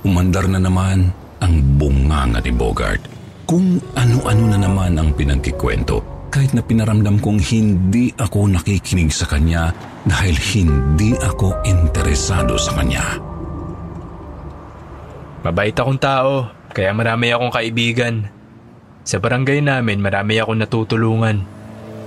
Umandar 0.04 0.44
na 0.52 0.60
naman 0.60 1.08
ang 1.40 1.54
bunganga 1.80 2.44
ni 2.44 2.52
Bogart. 2.52 3.00
Kung 3.48 3.80
ano-ano 3.96 4.44
na 4.52 4.58
naman 4.60 5.00
ang 5.00 5.16
pinagkikwento 5.16 6.28
kahit 6.28 6.52
na 6.52 6.60
pinaramdam 6.60 7.24
kong 7.24 7.40
hindi 7.40 8.12
ako 8.20 8.52
nakikinig 8.52 9.08
sa 9.08 9.24
kanya 9.24 9.72
dahil 10.04 10.36
hindi 10.36 11.16
ako 11.16 11.64
interesado 11.64 12.60
sa 12.60 12.76
kanya. 12.76 13.16
Mabait 15.40 15.72
akong 15.72 15.96
tao, 15.96 16.52
kaya 16.76 16.92
marami 16.92 17.32
akong 17.32 17.48
kaibigan. 17.48 18.28
Sa 19.08 19.16
barangay 19.16 19.64
namin, 19.64 20.04
marami 20.04 20.36
akong 20.36 20.60
natutulungan. 20.60 21.57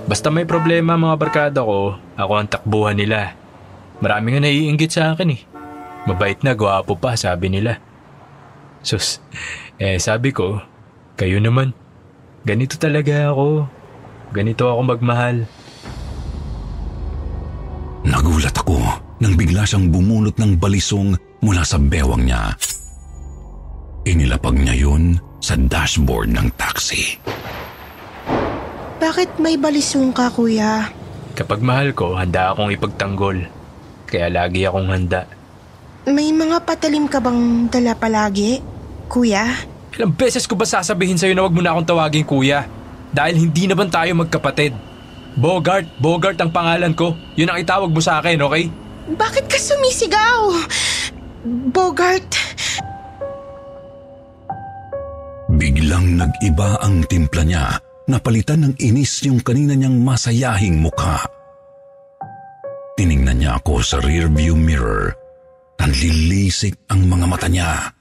Basta 0.02 0.34
may 0.34 0.42
problema 0.42 0.98
mga 0.98 1.16
barkada 1.18 1.60
ko, 1.62 1.94
ako 2.18 2.32
ang 2.34 2.50
takbuhan 2.50 2.98
nila. 2.98 3.38
Marami 4.02 4.34
nga 4.34 4.40
naiinggit 4.42 4.90
sa 4.90 5.14
akin 5.14 5.30
eh. 5.30 5.40
Mabait 6.10 6.38
na, 6.42 6.58
gwapo 6.58 6.98
pa, 6.98 7.14
sabi 7.14 7.46
nila. 7.46 7.78
Sus, 8.82 9.22
eh 9.78 10.02
sabi 10.02 10.34
ko, 10.34 10.58
kayo 11.14 11.38
naman. 11.38 11.70
Ganito 12.42 12.74
talaga 12.74 13.30
ako. 13.30 13.70
Ganito 14.34 14.66
ako 14.66 14.80
magmahal. 14.82 15.46
Nagulat 18.02 18.58
ako 18.58 18.82
nang 19.22 19.38
bigla 19.38 19.62
siyang 19.62 19.86
bumunot 19.86 20.34
ng 20.34 20.58
balisong 20.58 21.14
mula 21.38 21.62
sa 21.62 21.78
bewang 21.78 22.26
niya. 22.26 22.58
Inilapag 24.02 24.58
niya 24.58 24.74
yun 24.74 25.22
sa 25.38 25.54
dashboard 25.54 26.34
ng 26.34 26.50
taxi. 26.58 27.22
Bakit 29.02 29.42
may 29.42 29.58
balisong 29.58 30.14
ka, 30.14 30.30
kuya? 30.30 30.86
Kapag 31.34 31.58
mahal 31.58 31.90
ko, 31.90 32.14
handa 32.14 32.54
akong 32.54 32.70
ipagtanggol. 32.70 33.34
Kaya 34.06 34.30
lagi 34.30 34.62
akong 34.62 34.86
handa. 34.94 35.26
May 36.06 36.30
mga 36.30 36.62
patalim 36.62 37.10
ka 37.10 37.18
bang 37.18 37.66
dala 37.66 37.98
palagi, 37.98 38.62
kuya? 39.10 39.58
Ilang 39.98 40.14
beses 40.14 40.46
ko 40.46 40.54
ba 40.54 40.62
sasabihin 40.62 41.18
sa'yo 41.18 41.34
na 41.34 41.42
wag 41.42 41.50
mo 41.50 41.58
na 41.58 41.74
akong 41.74 41.90
tawagin 41.90 42.22
kuya? 42.22 42.62
Dahil 43.10 43.42
hindi 43.42 43.66
naman 43.66 43.90
tayo 43.90 44.14
magkapatid. 44.14 44.70
Bogart, 45.34 45.90
Bogart 45.98 46.38
ang 46.38 46.54
pangalan 46.54 46.94
ko. 46.94 47.18
Yun 47.34 47.50
ang 47.50 47.58
itawag 47.58 47.90
mo 47.90 47.98
sa 47.98 48.22
akin, 48.22 48.38
okay? 48.38 48.70
Bakit 49.10 49.50
ka 49.50 49.58
sumisigaw? 49.58 50.54
Bogart, 51.74 52.30
Biglang 55.52 56.16
nag-iba 56.16 56.80
ang 56.80 57.04
timpla 57.10 57.42
niya. 57.44 57.91
Napalitan 58.02 58.66
ng 58.66 58.74
inis 58.82 59.22
yung 59.22 59.38
kanina 59.38 59.78
niyang 59.78 60.02
masayahing 60.02 60.82
mukha. 60.82 61.22
Tiningnan 62.98 63.38
niya 63.38 63.62
ako 63.62 63.78
sa 63.78 64.02
rearview 64.02 64.58
mirror. 64.58 65.14
Nanlilisik 65.78 66.82
ang 66.90 67.06
mga 67.06 67.26
mata 67.30 67.46
niya. 67.46 67.94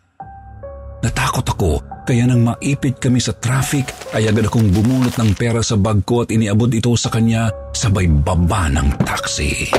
Natakot 1.05 1.45
ako 1.45 1.71
kaya 2.05 2.25
nang 2.25 2.45
maipit 2.45 2.97
kami 2.97 3.21
sa 3.21 3.33
traffic 3.37 3.93
ay 4.17 4.25
agad 4.25 4.49
akong 4.49 4.73
bumulot 4.73 5.13
ng 5.21 5.37
pera 5.37 5.61
sa 5.61 5.77
bag 5.77 6.01
ko 6.01 6.25
at 6.25 6.33
iniabot 6.33 6.69
ito 6.73 6.93
sa 6.97 7.13
kanya 7.13 7.53
sabay 7.73 8.09
baba 8.09 8.73
ng 8.73 9.05
taxi. 9.05 9.69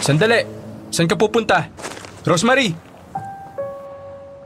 Sandali! 0.00 0.40
Saan 0.92 1.08
ka 1.08 1.16
pupunta? 1.16 1.68
Rosemary! 2.24 2.72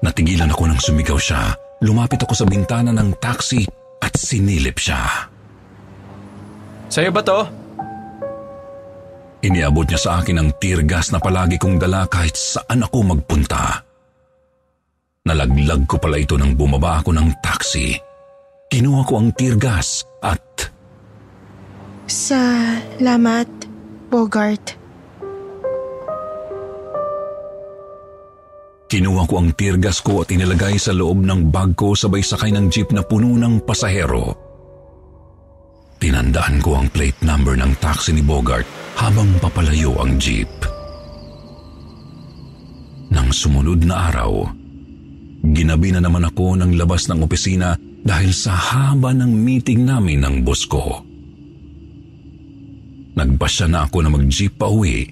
Natigilan 0.02 0.50
ako 0.50 0.62
nang 0.66 0.82
sumigaw 0.82 1.18
siya. 1.18 1.54
Lumapit 1.82 2.22
ako 2.22 2.34
sa 2.34 2.46
bintana 2.46 2.94
ng 2.94 3.18
taxi 3.18 3.85
at 4.00 4.14
sinilip 4.16 4.76
siya. 4.80 5.30
Sa'yo 6.86 7.10
ba 7.10 7.22
to? 7.24 7.40
Iniabot 9.46 9.86
niya 9.86 10.00
sa 10.00 10.10
akin 10.22 10.40
ang 10.40 10.50
tear 10.58 10.82
gas 10.82 11.12
na 11.12 11.20
palagi 11.20 11.60
kong 11.60 11.78
dala 11.78 12.08
kahit 12.08 12.34
saan 12.34 12.82
ako 12.82 13.14
magpunta. 13.14 13.84
Nalaglag 15.26 15.90
ko 15.90 15.98
pala 15.98 16.22
ito 16.22 16.38
nang 16.38 16.54
bumaba 16.54 17.02
ako 17.02 17.10
ng 17.14 17.28
taxi. 17.42 17.98
Kinuha 18.70 19.02
ko 19.06 19.22
ang 19.22 19.30
tear 19.34 19.58
gas 19.58 20.06
at 20.22 20.42
salamat, 22.06 23.50
Bogart. 24.10 24.85
Kinuha 28.86 29.26
ko 29.26 29.42
ang 29.42 29.50
tear 29.54 29.76
gas 29.78 29.98
ko 29.98 30.22
at 30.22 30.30
inilagay 30.30 30.78
sa 30.78 30.94
loob 30.94 31.22
ng 31.22 31.50
bag 31.50 31.74
ko 31.74 31.98
sabay 31.98 32.22
sakay 32.22 32.54
ng 32.54 32.70
jeep 32.70 32.94
na 32.94 33.02
puno 33.02 33.34
ng 33.34 33.66
pasahero. 33.66 34.34
Tinandaan 35.96 36.62
ko 36.62 36.78
ang 36.78 36.86
plate 36.92 37.18
number 37.24 37.58
ng 37.58 37.72
taxi 37.82 38.14
ni 38.14 38.22
Bogart 38.22 38.68
habang 39.00 39.28
papalayo 39.42 39.96
ang 39.98 40.20
jeep. 40.20 40.50
Nang 43.10 43.32
sumunod 43.32 43.82
na 43.82 44.12
araw, 44.12 44.44
ginabi 45.50 45.90
na 45.90 46.04
naman 46.04 46.26
ako 46.28 46.58
ng 46.60 46.76
labas 46.76 47.08
ng 47.08 47.24
opisina 47.24 47.74
dahil 48.06 48.30
sa 48.30 48.54
haba 48.54 49.10
ng 49.16 49.32
meeting 49.34 49.82
namin 49.82 50.22
ng 50.22 50.34
boss 50.46 50.62
ko. 50.68 51.02
Nagpasya 53.16 53.66
na 53.66 53.88
ako 53.88 54.04
na 54.04 54.10
mag-jeep 54.12 54.54
pa 54.60 54.68
uwi 54.68 55.08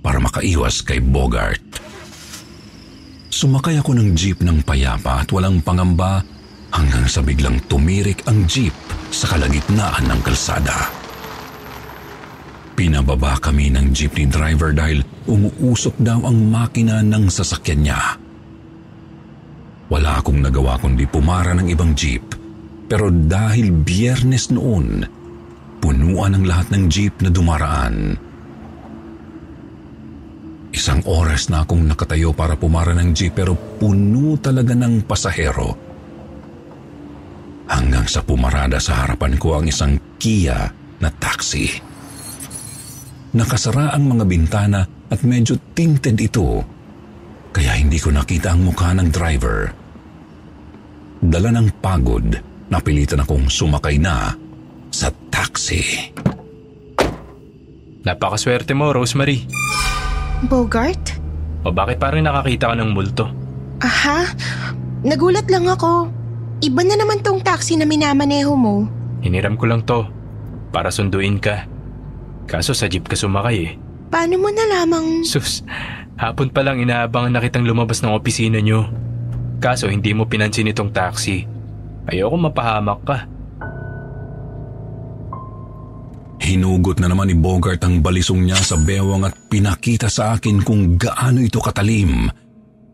para 0.00 0.16
makaiwas 0.16 0.80
kay 0.80 0.98
Bogart. 0.98 1.85
Sumakay 3.36 3.76
ako 3.84 4.00
ng 4.00 4.16
jeep 4.16 4.40
ng 4.40 4.64
payapa 4.64 5.20
at 5.20 5.28
walang 5.28 5.60
pangamba 5.60 6.24
hanggang 6.72 7.04
sa 7.04 7.20
biglang 7.20 7.60
tumirik 7.68 8.24
ang 8.24 8.48
jeep 8.48 8.72
sa 9.12 9.28
kalagitnaan 9.28 10.08
ng 10.08 10.20
kalsada. 10.24 10.88
Pinababa 12.72 13.36
kami 13.36 13.68
ng 13.76 13.92
jeepney 13.92 14.24
driver 14.24 14.72
dahil 14.72 15.04
umuusok 15.28 16.00
daw 16.00 16.24
ang 16.24 16.48
makina 16.48 17.04
ng 17.04 17.28
sasakyan 17.28 17.84
niya. 17.84 18.00
Wala 19.92 20.24
akong 20.24 20.40
nagawa 20.40 20.80
kundi 20.80 21.04
pumara 21.04 21.52
ng 21.52 21.68
ibang 21.68 21.92
jeep 21.92 22.24
pero 22.88 23.12
dahil 23.12 23.68
biyernes 23.68 24.48
noon, 24.48 25.04
punuan 25.84 26.40
ang 26.40 26.48
lahat 26.48 26.72
ng 26.72 26.88
jeep 26.88 27.12
na 27.20 27.28
dumaraan. 27.28 28.16
Isang 30.76 31.00
oras 31.08 31.48
na 31.48 31.64
akong 31.64 31.88
nakatayo 31.88 32.36
para 32.36 32.52
pumara 32.52 32.92
ng 32.92 33.16
jeep 33.16 33.32
pero 33.32 33.56
puno 33.56 34.36
talaga 34.36 34.76
ng 34.76 35.08
pasahero. 35.08 35.72
Hanggang 37.72 38.04
sa 38.04 38.20
pumarada 38.20 38.76
sa 38.76 39.00
harapan 39.00 39.40
ko 39.40 39.56
ang 39.56 39.64
isang 39.72 39.96
Kia 40.20 40.68
na 41.00 41.08
taxi. 41.08 41.72
Nakasara 43.32 43.96
ang 43.96 44.04
mga 44.04 44.24
bintana 44.28 44.84
at 44.84 45.20
medyo 45.24 45.56
tinted 45.72 46.20
ito 46.20 46.60
kaya 47.56 47.72
hindi 47.80 47.96
ko 47.96 48.12
nakita 48.12 48.52
ang 48.52 48.68
mukha 48.68 48.92
ng 48.92 49.08
driver. 49.08 49.72
Dala 51.24 51.56
ng 51.56 51.80
pagod, 51.80 52.36
napilitan 52.68 53.24
akong 53.24 53.48
sumakay 53.48 53.96
na 53.96 54.28
sa 54.92 55.08
taxi. 55.32 56.12
Napakaswerte 58.04 58.76
mo, 58.76 58.92
Rosemary. 58.92 59.48
Bogart? 60.44 61.16
O 61.64 61.72
bakit 61.72 61.96
parang 61.96 62.20
nakakita 62.20 62.68
ka 62.68 62.76
ng 62.76 62.92
multo? 62.92 63.24
Aha, 63.80 64.28
nagulat 65.00 65.48
lang 65.48 65.64
ako. 65.64 66.12
Iba 66.60 66.84
na 66.84 66.96
naman 66.96 67.24
tong 67.24 67.40
taxi 67.40 67.76
na 67.76 67.88
minamaneho 67.88 68.52
mo. 68.52 68.84
Hiniram 69.24 69.56
ko 69.56 69.64
lang 69.68 69.84
to 69.84 70.04
para 70.72 70.92
sunduin 70.92 71.40
ka. 71.40 71.64
Kaso 72.44 72.76
sa 72.76 72.86
jeep 72.86 73.08
ka 73.08 73.16
sumakay 73.16 73.56
eh. 73.64 73.72
Paano 74.12 74.38
mo 74.38 74.48
na 74.52 74.64
lamang... 74.64 75.26
Sus, 75.26 75.66
hapon 76.14 76.52
pa 76.52 76.62
lang 76.62 76.78
inaabangan 76.78 77.34
na 77.34 77.42
kitang 77.42 77.66
lumabas 77.66 78.00
ng 78.00 78.14
opisina 78.14 78.62
nyo. 78.62 78.86
Kaso 79.58 79.90
hindi 79.90 80.14
mo 80.14 80.28
pinansin 80.30 80.70
itong 80.70 80.94
taxi. 80.94 81.42
Ayoko 82.06 82.38
mapahamak 82.38 83.00
ka. 83.02 83.18
Hinugot 86.36 87.00
na 87.00 87.08
naman 87.08 87.32
ni 87.32 87.36
Bogart 87.36 87.80
ang 87.82 88.04
balisong 88.04 88.44
niya 88.44 88.60
sa 88.60 88.76
bewang 88.76 89.24
at 89.24 89.34
pinakita 89.48 90.06
sa 90.06 90.36
akin 90.36 90.60
kung 90.60 91.00
gaano 91.00 91.40
ito 91.40 91.58
katalim 91.58 92.28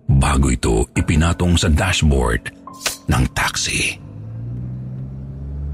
bago 0.06 0.46
ito 0.52 0.86
ipinatong 0.94 1.58
sa 1.58 1.66
dashboard 1.66 2.52
ng 3.10 3.24
taxi. 3.34 3.98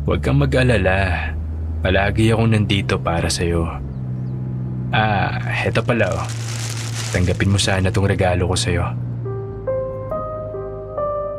Huwag 0.09 0.25
kang 0.25 0.41
mag-alala. 0.41 1.33
Palagi 1.79 2.35
akong 2.35 2.57
nandito 2.57 2.99
para 2.99 3.31
sa'yo. 3.31 3.69
Ah, 4.91 5.37
heto 5.53 5.85
pala 5.85 6.11
oh. 6.11 6.27
Tanggapin 7.13 7.53
mo 7.53 7.61
sana 7.61 7.93
tong 7.93 8.09
regalo 8.09 8.49
ko 8.51 8.57
sa'yo. 8.57 9.08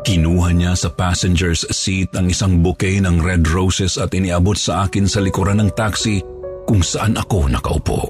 Kinuha 0.09 0.57
niya 0.57 0.73
sa 0.73 0.89
passenger's 0.89 1.69
seat 1.69 2.09
ang 2.17 2.33
isang 2.33 2.65
bouquet 2.65 2.97
ng 2.97 3.21
red 3.21 3.45
roses 3.45 3.93
at 4.01 4.09
iniabot 4.09 4.57
sa 4.57 4.89
akin 4.89 5.05
sa 5.05 5.21
likuran 5.21 5.61
ng 5.61 5.69
taxi 5.77 6.25
kung 6.65 6.81
saan 6.81 7.13
ako 7.13 7.45
nakaupo. 7.45 8.09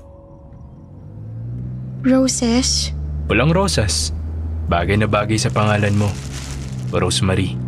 Roses? 2.08 2.96
Walang 3.28 3.52
rosas. 3.52 4.16
Bagay 4.72 4.96
na 4.96 5.12
bagay 5.12 5.36
sa 5.36 5.52
pangalan 5.52 5.92
mo. 6.00 6.08
Rosemary. 6.96 7.60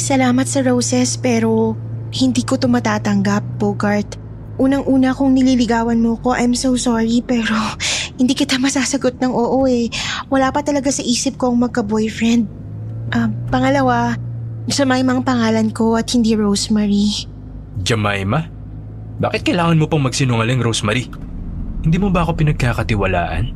Salamat 0.00 0.48
sa 0.48 0.64
roses 0.64 1.20
pero 1.20 1.76
hindi 2.16 2.48
ko 2.48 2.56
to 2.56 2.72
matatanggap, 2.72 3.44
Bogart. 3.60 4.16
Unang-una 4.56 5.12
kung 5.12 5.36
nililigawan 5.36 6.00
mo 6.00 6.16
ko, 6.24 6.32
I'm 6.32 6.56
so 6.56 6.80
sorry 6.80 7.20
pero 7.20 7.52
hindi 8.24 8.32
kita 8.32 8.56
masasagot 8.56 9.20
ng 9.20 9.36
oo 9.36 9.68
eh. 9.68 9.92
Wala 10.32 10.48
pa 10.48 10.64
talaga 10.64 10.88
sa 10.88 11.04
isip 11.04 11.36
ko 11.36 11.52
ang 11.52 11.60
magka-boyfriend. 11.60 12.64
Uh, 13.14 13.30
pangalawa, 13.50 14.18
Jemima 14.66 15.14
ang 15.14 15.22
pangalan 15.22 15.70
ko 15.70 15.94
at 15.94 16.10
hindi 16.10 16.34
Rosemary. 16.34 17.30
Jemima? 17.86 18.50
Bakit 19.22 19.46
kailangan 19.46 19.78
mo 19.78 19.86
pang 19.86 20.02
magsinungaling, 20.02 20.58
Rosemary? 20.58 21.06
Hindi 21.86 21.96
mo 22.02 22.10
ba 22.10 22.26
ako 22.26 22.34
pinagkakatiwalaan? 22.42 23.54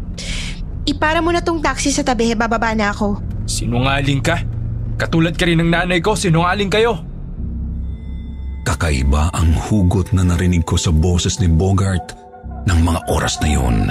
Ipara 0.87 1.19
mo 1.19 1.35
na 1.35 1.43
tong 1.43 1.59
taxi 1.59 1.91
sa 1.91 2.07
tabi, 2.07 2.31
bababa 2.39 2.73
na 2.79 2.95
ako. 2.95 3.19
Sinungaling 3.51 4.23
ka? 4.23 4.39
Katulad 4.95 5.35
ka 5.35 5.51
rin 5.51 5.59
ng 5.59 5.71
nanay 5.75 5.99
ko, 5.99 6.15
sinungaling 6.15 6.71
kayo. 6.71 7.03
Kakaiba 8.63 9.35
ang 9.35 9.51
hugot 9.51 10.15
na 10.15 10.23
narinig 10.23 10.63
ko 10.63 10.79
sa 10.79 10.95
boses 10.95 11.43
ni 11.43 11.51
Bogart 11.51 12.15
ng 12.71 12.81
mga 12.87 13.01
oras 13.11 13.43
na 13.43 13.49
yun. 13.51 13.91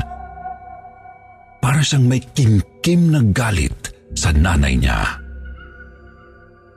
Para 1.59 1.83
siyang 1.83 2.07
may 2.07 2.23
kimkim 2.23 3.11
na 3.11 3.19
galit 3.19 3.91
sa 4.15 4.31
nanay 4.31 4.79
niya. 4.79 5.28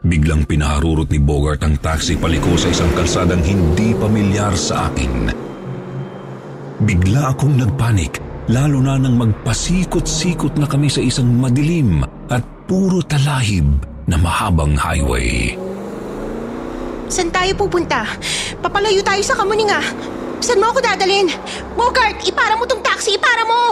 Biglang 0.03 0.43
pinaharurot 0.51 1.07
ni 1.15 1.23
Bogart 1.23 1.63
ang 1.63 1.79
taxi 1.79 2.19
paliko 2.19 2.59
sa 2.59 2.75
isang 2.75 2.91
kalsadang 2.99 3.39
hindi 3.39 3.95
pamilyar 3.95 4.51
sa 4.59 4.91
akin. 4.91 5.31
Bigla 6.83 7.31
akong 7.31 7.55
nagpanik, 7.55 8.19
lalo 8.51 8.83
na 8.83 8.99
nang 8.99 9.15
magpasikot-sikot 9.15 10.59
na 10.59 10.67
kami 10.67 10.91
sa 10.91 10.99
isang 10.99 11.31
madilim 11.31 12.03
at 12.27 12.43
puro 12.67 12.99
talahib 13.07 13.79
na 14.11 14.19
mahabang 14.19 14.75
highway. 14.75 15.55
Saan 17.07 17.31
tayo 17.31 17.55
pupunta? 17.55 18.03
Papalayo 18.59 19.07
tayo 19.07 19.23
sa 19.23 19.39
Kamuninga. 19.39 19.79
Saan 20.43 20.59
mo 20.59 20.75
ako 20.75 20.83
dadalhin? 20.83 21.31
Bogart, 21.79 22.19
ipara 22.27 22.59
mo 22.59 22.67
tong 22.67 22.83
taxi, 22.83 23.15
ipara 23.15 23.47
mo! 23.47 23.63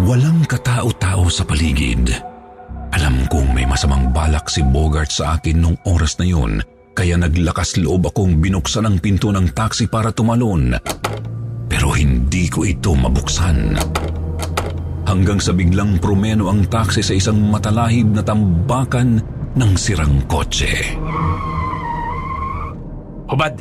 Walang 0.00 0.48
katao-tao 0.48 1.28
sa 1.28 1.44
paligid. 1.44 2.31
Alam 3.02 3.26
kong 3.26 3.50
may 3.50 3.66
masamang 3.66 4.14
balak 4.14 4.46
si 4.46 4.62
Bogart 4.62 5.10
sa 5.10 5.34
akin 5.34 5.58
nung 5.58 5.74
oras 5.90 6.22
na 6.22 6.26
yun, 6.30 6.62
kaya 6.94 7.18
naglakas 7.18 7.74
loob 7.74 8.06
akong 8.06 8.38
binuksan 8.38 8.86
ang 8.86 9.02
pinto 9.02 9.34
ng 9.34 9.50
taxi 9.58 9.90
para 9.90 10.14
tumalon. 10.14 10.78
Pero 11.66 11.98
hindi 11.98 12.46
ko 12.46 12.62
ito 12.62 12.94
mabuksan. 12.94 13.74
Hanggang 15.02 15.42
sa 15.42 15.50
biglang 15.50 15.98
promeno 15.98 16.46
ang 16.46 16.62
taxi 16.70 17.02
sa 17.02 17.18
isang 17.18 17.42
matalahib 17.42 18.06
na 18.14 18.22
tambakan 18.22 19.18
ng 19.58 19.72
sirang 19.74 20.22
kotse. 20.30 20.70
Hubad! 23.26 23.58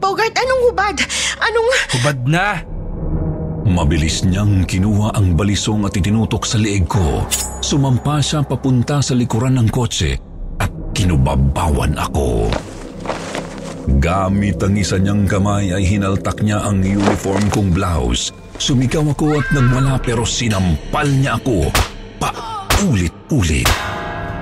Bogart, 0.00 0.32
anong 0.40 0.62
hubad? 0.72 0.96
Anong... 1.36 1.68
Hubad 2.00 2.18
na! 2.24 2.69
Mabilis 3.66 4.24
niyang 4.24 4.64
kinuha 4.64 5.12
ang 5.12 5.36
balisong 5.36 5.84
at 5.84 5.92
itinutok 5.92 6.48
sa 6.48 6.56
leeg 6.56 6.88
ko. 6.88 7.28
Sumampa 7.60 8.20
siya 8.24 8.40
papunta 8.40 9.04
sa 9.04 9.12
likuran 9.12 9.60
ng 9.60 9.68
kotse 9.68 10.16
at 10.56 10.72
kinubabawan 10.96 11.92
ako. 12.00 12.48
Gamit 14.00 14.60
ang 14.64 14.76
isa 14.76 14.96
niyang 14.96 15.28
kamay 15.28 15.76
ay 15.76 15.84
hinaltak 15.84 16.40
niya 16.40 16.64
ang 16.64 16.80
uniform 16.80 17.44
kong 17.52 17.70
blouse. 17.74 18.32
Sumigaw 18.60 19.04
ako 19.12 19.40
at 19.40 19.46
nagwala 19.52 19.96
pero 20.00 20.24
sinampal 20.24 21.08
niya 21.08 21.40
ako 21.40 21.68
pa 22.20 22.32
ulit-ulit. 22.84 23.68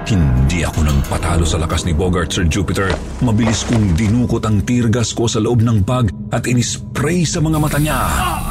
Hindi 0.09 0.65
ako 0.65 0.89
nagpatalo 0.89 1.45
sa 1.45 1.61
lakas 1.61 1.85
ni 1.85 1.93
Bogart, 1.93 2.33
Sir 2.33 2.49
Jupiter. 2.49 2.97
Mabilis 3.21 3.61
kong 3.69 3.93
dinukot 3.93 4.41
ang 4.49 4.65
tirgas 4.65 5.13
ko 5.13 5.29
sa 5.29 5.37
loob 5.37 5.61
ng 5.61 5.85
bag 5.85 6.09
at 6.33 6.49
inispray 6.49 7.29
sa 7.29 7.45
mga 7.45 7.59
mata 7.61 7.77
niya. 7.77 8.01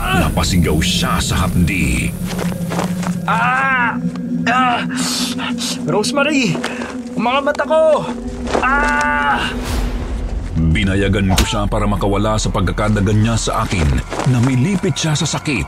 Napasigaw 0.08 0.80
siya 0.80 1.20
sa 1.20 1.44
hapdi. 1.44 2.08
Ah! 3.28 4.00
Ah! 4.48 4.80
Rosemary! 5.84 6.56
Mga 7.20 7.40
mata 7.44 7.64
ko! 7.68 8.08
Ah! 8.64 9.52
Binayagan 10.58 11.30
ko 11.36 11.44
siya 11.44 11.62
para 11.68 11.86
makawala 11.86 12.40
sa 12.40 12.48
pagkakadagan 12.50 13.20
niya 13.20 13.36
sa 13.36 13.68
akin. 13.68 13.86
Namilipit 14.32 14.96
siya 14.96 15.14
sa 15.14 15.28
sakit. 15.28 15.68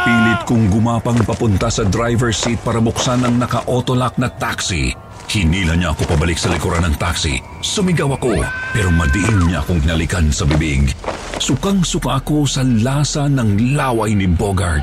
Pilit 0.00 0.40
kong 0.48 0.72
gumapang 0.72 1.20
papunta 1.28 1.68
sa 1.68 1.84
driver's 1.84 2.40
seat 2.40 2.56
para 2.64 2.80
buksan 2.80 3.20
ang 3.20 3.36
naka-autolock 3.36 4.16
na 4.16 4.32
taxi. 4.32 4.96
Hinila 5.30 5.78
niya 5.78 5.94
ako 5.94 6.10
pabalik 6.10 6.34
sa 6.42 6.50
likuran 6.50 6.82
ng 6.90 6.98
taxi. 6.98 7.38
Sumigaw 7.62 8.18
ako, 8.18 8.42
pero 8.74 8.90
madiin 8.90 9.46
niya 9.46 9.62
akong 9.62 9.78
hinalikan 9.78 10.26
sa 10.34 10.42
bibig. 10.42 10.90
Sukang-suka 11.38 12.18
ako 12.18 12.50
sa 12.50 12.66
lasa 12.66 13.30
ng 13.30 13.78
laway 13.78 14.18
ni 14.18 14.26
Bogart. 14.26 14.82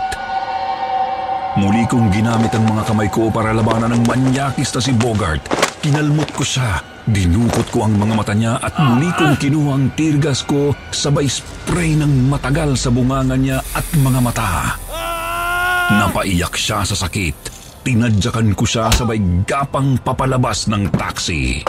Muli 1.59 1.83
kong 1.91 2.15
ginamit 2.15 2.55
ang 2.55 2.63
mga 2.63 2.87
kamay 2.87 3.11
ko 3.11 3.27
para 3.27 3.51
labanan 3.51 3.91
ng 3.99 4.07
manyakis 4.07 4.71
na 4.71 4.79
si 4.79 4.95
Bogart. 4.95 5.43
Kinalmot 5.83 6.31
ko 6.31 6.47
siya, 6.47 6.79
dinukot 7.03 7.67
ko 7.67 7.83
ang 7.83 7.99
mga 7.99 8.13
mata 8.15 8.31
niya 8.31 8.55
at 8.63 8.71
muli 8.79 9.11
kong 9.19 9.35
kinuha 9.35 9.75
ang 9.75 9.91
tirgas 9.99 10.47
ko 10.47 10.71
sabay 10.95 11.27
spray 11.27 11.99
ng 11.99 12.31
matagal 12.31 12.79
sa 12.79 12.87
bunganga 12.87 13.35
niya 13.35 13.59
at 13.75 13.83
mga 13.99 14.19
mata. 14.23 14.79
Napaiyak 15.91 16.55
siya 16.55 16.87
sa 16.87 16.95
sakit. 16.95 17.56
Tinadyakan 17.87 18.51
ko 18.51 18.67
siya 18.67 18.91
sabay 18.91 19.15
gapang 19.47 19.95
papalabas 20.03 20.67
ng 20.67 20.91
taxi. 20.91 21.63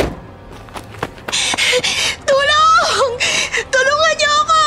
Tulong! 2.27 3.11
Tulungan 3.71 4.15
niyo 4.19 4.33
ako! 4.43 4.63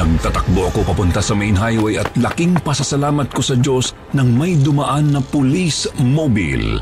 Nagtatakbo 0.00 0.60
ako 0.72 0.80
papunta 0.88 1.20
sa 1.20 1.36
main 1.36 1.52
highway 1.52 2.00
at 2.00 2.08
laking 2.16 2.56
pasasalamat 2.64 3.28
ko 3.36 3.44
sa 3.44 3.52
Diyos 3.52 3.92
nang 4.16 4.32
may 4.32 4.56
dumaan 4.56 5.12
na 5.12 5.20
police 5.20 5.84
mobile. 6.00 6.80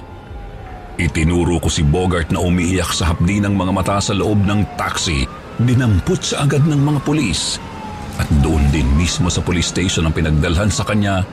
Itinuro 1.02 1.58
ko 1.58 1.66
si 1.66 1.82
Bogart 1.82 2.30
na 2.30 2.38
umiiyak 2.46 2.94
sa 2.94 3.10
hapdi 3.10 3.42
ng 3.42 3.58
mga 3.58 3.74
mata 3.74 3.98
sa 3.98 4.14
loob 4.14 4.38
ng 4.46 4.78
taxi. 4.78 5.26
Dinampot 5.58 6.22
sa 6.22 6.46
agad 6.46 6.62
ng 6.62 6.78
mga 6.78 7.02
pulis. 7.02 7.73
At 8.18 8.28
doon 8.42 8.70
din 8.70 8.86
mismo 8.94 9.26
sa 9.28 9.42
police 9.42 9.70
station 9.70 10.06
ang 10.06 10.14
pinagdalhan 10.14 10.70
sa 10.70 10.86
kanya, 10.86 11.26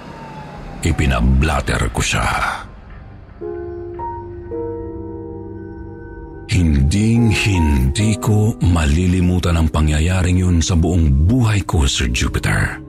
ipinablatter 0.82 1.90
ko 1.94 2.02
siya. 2.02 2.28
Hindi 6.52 6.91
Hinding 6.91 7.32
hindi 7.32 8.20
ko 8.20 8.52
malilimutan 8.60 9.56
ang 9.56 9.72
pangyayaring 9.72 10.44
yun 10.44 10.60
sa 10.60 10.76
buong 10.76 11.24
buhay 11.24 11.64
ko, 11.64 11.88
Sir 11.88 12.12
Jupiter. 12.12 12.84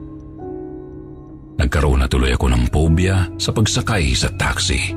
Nagkaroon 1.55 2.03
na 2.03 2.11
tuloy 2.11 2.35
ako 2.35 2.51
ng 2.51 2.67
phobia 2.67 3.31
sa 3.39 3.55
pagsakay 3.55 4.11
sa 4.11 4.27
taxi. 4.35 4.91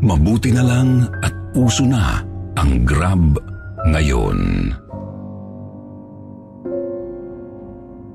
Mabuti 0.00 0.48
na 0.48 0.64
lang 0.64 1.12
at 1.20 1.36
uso 1.60 1.84
na 1.84 2.24
ang 2.56 2.88
Grab 2.88 3.36
ngayon. 3.92 4.72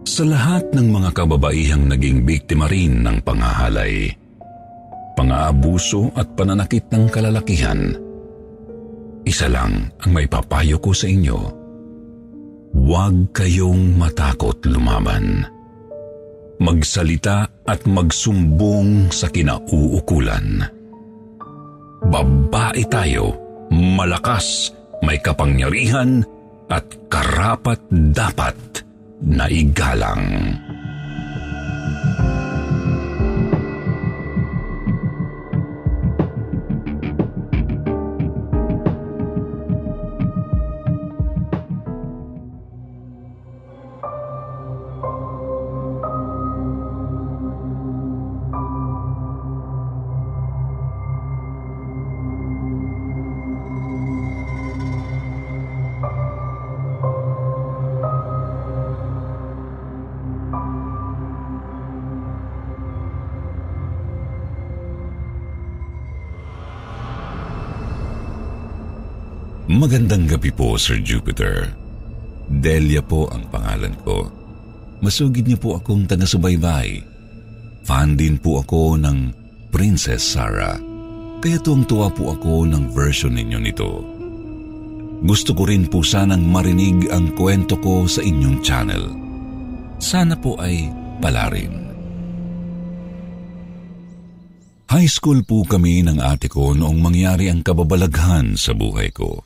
Sa 0.04 0.28
lahat 0.28 0.76
ng 0.76 0.92
mga 0.92 1.16
kababaihang 1.16 1.88
naging 1.88 2.28
biktima 2.28 2.68
rin 2.68 3.08
ng 3.08 3.24
pangahalay, 3.24 4.12
pang-aabuso 5.16 6.12
at 6.20 6.28
pananakit 6.36 6.92
ng 6.92 7.08
kalalakihan, 7.08 7.96
isa 9.24 9.48
lang 9.48 9.96
ang 10.04 10.12
may 10.12 10.28
papayo 10.28 10.76
ko 10.84 10.92
sa 10.92 11.08
inyo. 11.08 11.40
Huwag 12.76 13.32
kayong 13.32 13.96
matakot 13.96 14.60
lumaban. 14.68 15.48
Magsalita 16.60 17.48
at 17.64 17.88
magsumbong 17.88 19.08
sa 19.08 19.32
kinauukulan. 19.32 20.68
Babae 22.04 22.84
tayo, 22.92 23.40
malakas, 23.72 24.76
may 25.00 25.16
kapangyarihan 25.24 26.28
at 26.68 26.84
karapat 27.08 27.80
dapat 28.12 28.84
na 29.24 29.48
igalang. 29.48 30.60
Magandang 69.84 70.32
gabi 70.32 70.48
po, 70.48 70.80
Sir 70.80 71.04
Jupiter. 71.04 71.68
Delia 72.48 73.04
po 73.04 73.28
ang 73.28 73.52
pangalan 73.52 73.92
ko. 74.08 74.32
Masugid 75.04 75.44
niyo 75.44 75.60
po 75.60 75.76
akong 75.76 76.08
taga-subaybay. 76.08 77.04
Fan 77.84 78.16
din 78.16 78.40
po 78.40 78.64
ako 78.64 78.96
ng 78.96 79.36
Princess 79.76 80.24
Sarah. 80.24 80.80
Kaya 81.44 81.60
tuwang-tuwa 81.60 82.08
po 82.16 82.32
ako 82.32 82.64
ng 82.64 82.96
version 82.96 83.36
ninyo 83.36 83.60
nito. 83.60 84.08
Gusto 85.20 85.52
ko 85.52 85.68
rin 85.68 85.92
po 85.92 86.00
sanang 86.00 86.48
marinig 86.48 87.12
ang 87.12 87.36
kwento 87.36 87.76
ko 87.84 88.08
sa 88.08 88.24
inyong 88.24 88.64
channel. 88.64 89.12
Sana 90.00 90.40
po 90.40 90.56
ay 90.64 90.88
pala 91.20 91.52
rin. 91.52 91.92
High 94.88 95.12
school 95.12 95.44
po 95.44 95.68
kami 95.68 96.08
ng 96.08 96.24
ate 96.24 96.48
ko 96.48 96.72
noong 96.72 97.04
mangyari 97.04 97.52
ang 97.52 97.60
kababalaghan 97.60 98.56
sa 98.56 98.72
buhay 98.72 99.12
ko. 99.12 99.44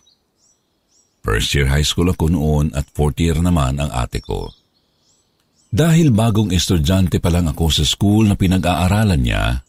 First 1.27 1.59
year 1.59 1.67
high 1.67 1.83
school 1.83 2.07
ako 2.07 2.31
noon 2.31 2.71
at 2.71 2.87
fourth 2.95 3.19
year 3.19 3.35
naman 3.35 3.83
ang 3.83 3.91
ate 3.91 4.23
ko. 4.23 4.47
Dahil 5.67 6.15
bagong 6.15 6.55
estudyante 6.55 7.19
pa 7.19 7.27
lang 7.27 7.51
ako 7.51 7.67
sa 7.67 7.83
school 7.83 8.31
na 8.31 8.39
pinag-aaralan 8.39 9.19
niya, 9.19 9.59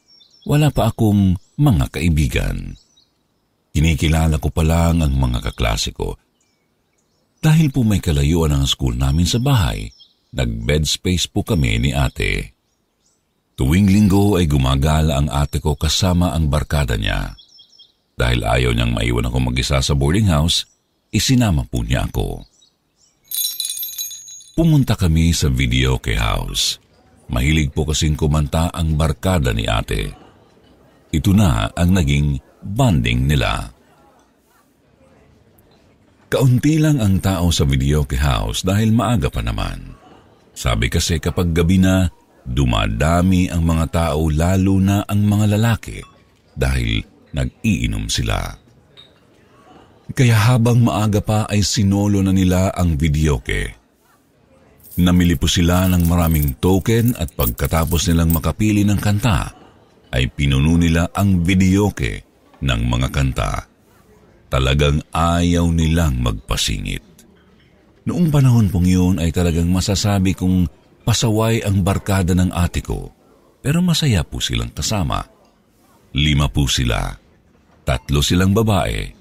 wala 0.47 0.71
pa 0.71 0.95
akong 0.95 1.35
mga 1.59 1.99
kaibigan. 1.99 2.79
Kinikilala 3.75 4.39
ko 4.39 4.55
pa 4.55 4.63
lang 4.63 5.03
ang 5.03 5.11
mga 5.19 5.51
kaklase 5.51 5.91
ko. 5.91 6.15
Dahil 7.43 7.75
po 7.75 7.83
may 7.83 7.99
kalayuan 7.99 8.55
ang 8.55 8.63
school 8.71 8.95
namin 8.95 9.27
sa 9.27 9.43
bahay, 9.43 9.91
nag-bed 10.31 10.87
space 10.87 11.27
po 11.27 11.43
kami 11.43 11.83
ni 11.83 11.91
ate. 11.91 12.55
Tuwing 13.59 13.91
linggo 13.91 14.39
ay 14.39 14.47
gumagala 14.47 15.19
ang 15.19 15.27
ate 15.27 15.59
ko 15.59 15.75
kasama 15.75 16.39
ang 16.39 16.47
barkada 16.47 16.95
niya. 16.95 17.35
Dahil 18.15 18.47
ayaw 18.47 18.71
niyang 18.79 18.95
maiwan 18.95 19.27
ako 19.27 19.51
mag-isa 19.51 19.83
sa 19.83 19.95
boarding 19.99 20.31
house, 20.31 20.78
isinama 21.09 21.65
po 21.65 21.81
niya 21.85 22.09
ako. 22.09 22.45
Pumunta 24.59 24.99
kami 24.99 25.31
sa 25.31 25.47
video 25.47 26.03
kay 26.03 26.19
house. 26.19 26.83
Mahilig 27.31 27.71
po 27.71 27.87
kasing 27.87 28.19
kumanta 28.19 28.73
ang 28.75 28.99
barkada 28.99 29.55
ni 29.55 29.69
ate. 29.71 30.11
Ito 31.15 31.31
na 31.31 31.71
ang 31.73 31.95
naging 31.95 32.43
bonding 32.65 33.31
nila. 33.31 33.71
Kaunti 36.29 36.77
lang 36.77 37.01
ang 37.01 37.23
tao 37.23 37.49
sa 37.49 37.65
video 37.65 38.05
kay 38.05 38.21
house 38.21 38.67
dahil 38.67 38.93
maaga 38.93 39.33
pa 39.33 39.41
naman. 39.41 39.97
Sabi 40.53 40.91
kasi 40.91 41.23
kapag 41.23 41.55
gabi 41.55 41.79
na, 41.79 42.11
dumadami 42.43 43.47
ang 43.49 43.63
mga 43.63 43.87
tao 43.89 44.27
lalo 44.27 44.77
na 44.83 45.07
ang 45.07 45.23
mga 45.23 45.55
lalaki 45.57 46.03
dahil 46.59 47.01
nag-iinom 47.33 48.11
sila. 48.11 48.68
Kaya 50.09 50.37
habang 50.49 50.81
maaga 50.81 51.21
pa 51.21 51.45
ay 51.45 51.61
sinolo 51.61 52.25
na 52.25 52.33
nila 52.33 52.73
ang 52.73 52.97
videoke. 52.97 53.77
Namili 54.99 55.37
po 55.37 55.47
sila 55.47 55.87
ng 55.87 56.09
maraming 56.09 56.59
token 56.59 57.15
at 57.21 57.31
pagkatapos 57.37 58.09
nilang 58.09 58.33
makapili 58.33 58.83
ng 58.89 58.99
kanta, 58.99 59.53
ay 60.09 60.33
pinuno 60.33 60.81
nila 60.81 61.13
ang 61.13 61.45
videoke 61.45 62.25
ng 62.65 62.81
mga 62.89 63.09
kanta. 63.13 63.53
Talagang 64.49 65.05
ayaw 65.13 65.69
nilang 65.69 66.25
magpasingit. 66.25 67.05
Noong 68.09 68.33
panahon 68.33 68.73
pong 68.73 68.89
yun 68.89 69.15
ay 69.21 69.29
talagang 69.29 69.69
masasabi 69.69 70.33
kong 70.33 70.65
pasaway 71.05 71.61
ang 71.61 71.85
barkada 71.85 72.33
ng 72.33 72.49
ate 72.57 72.81
ko, 72.81 73.13
pero 73.61 73.85
masaya 73.85 74.25
po 74.25 74.41
silang 74.41 74.73
kasama. 74.73 75.21
Lima 76.17 76.49
po 76.49 76.65
sila. 76.65 77.13
Tatlo 77.85 78.25
silang 78.25 78.57
babae 78.57 79.18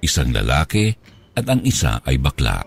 isang 0.00 0.32
lalaki 0.34 0.92
at 1.36 1.46
ang 1.46 1.62
isa 1.64 2.00
ay 2.04 2.20
bakla. 2.20 2.64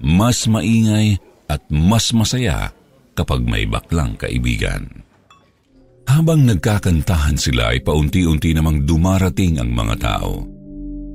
Mas 0.00 0.48
maingay 0.48 1.20
at 1.50 1.60
mas 1.68 2.10
masaya 2.16 2.72
kapag 3.12 3.44
may 3.44 3.68
baklang 3.68 4.16
kaibigan. 4.16 5.04
Habang 6.08 6.42
nagkakantahan 6.42 7.38
sila 7.38 7.70
ay 7.70 7.84
paunti-unti 7.84 8.50
namang 8.50 8.82
dumarating 8.82 9.62
ang 9.62 9.70
mga 9.70 9.94
tao. 10.00 10.42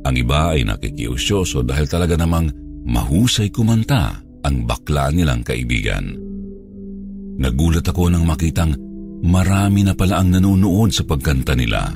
Ang 0.06 0.16
iba 0.16 0.54
ay 0.54 0.64
nakikiusyoso 0.64 1.66
dahil 1.66 1.90
talaga 1.90 2.16
namang 2.16 2.54
mahusay 2.86 3.50
kumanta 3.50 4.22
ang 4.46 4.70
bakla 4.70 5.10
nilang 5.10 5.42
kaibigan. 5.42 6.14
Nagulat 7.42 7.84
ako 7.84 8.14
nang 8.14 8.24
makitang 8.24 8.78
marami 9.26 9.82
na 9.84 9.98
pala 9.98 10.22
ang 10.22 10.32
nanonood 10.32 10.94
sa 10.94 11.04
pagkanta 11.04 11.58
nila. 11.58 11.90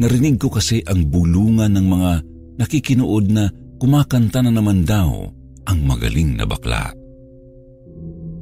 Narinig 0.00 0.40
ko 0.40 0.48
kasi 0.50 0.80
ang 0.82 1.06
bulungan 1.06 1.76
ng 1.76 1.86
mga 1.86 2.12
nakikinood 2.56 3.28
na 3.32 3.48
kumakanta 3.76 4.40
na 4.40 4.52
naman 4.52 4.84
daw 4.84 5.28
ang 5.66 5.78
magaling 5.84 6.36
na 6.36 6.44
bakla. 6.48 6.92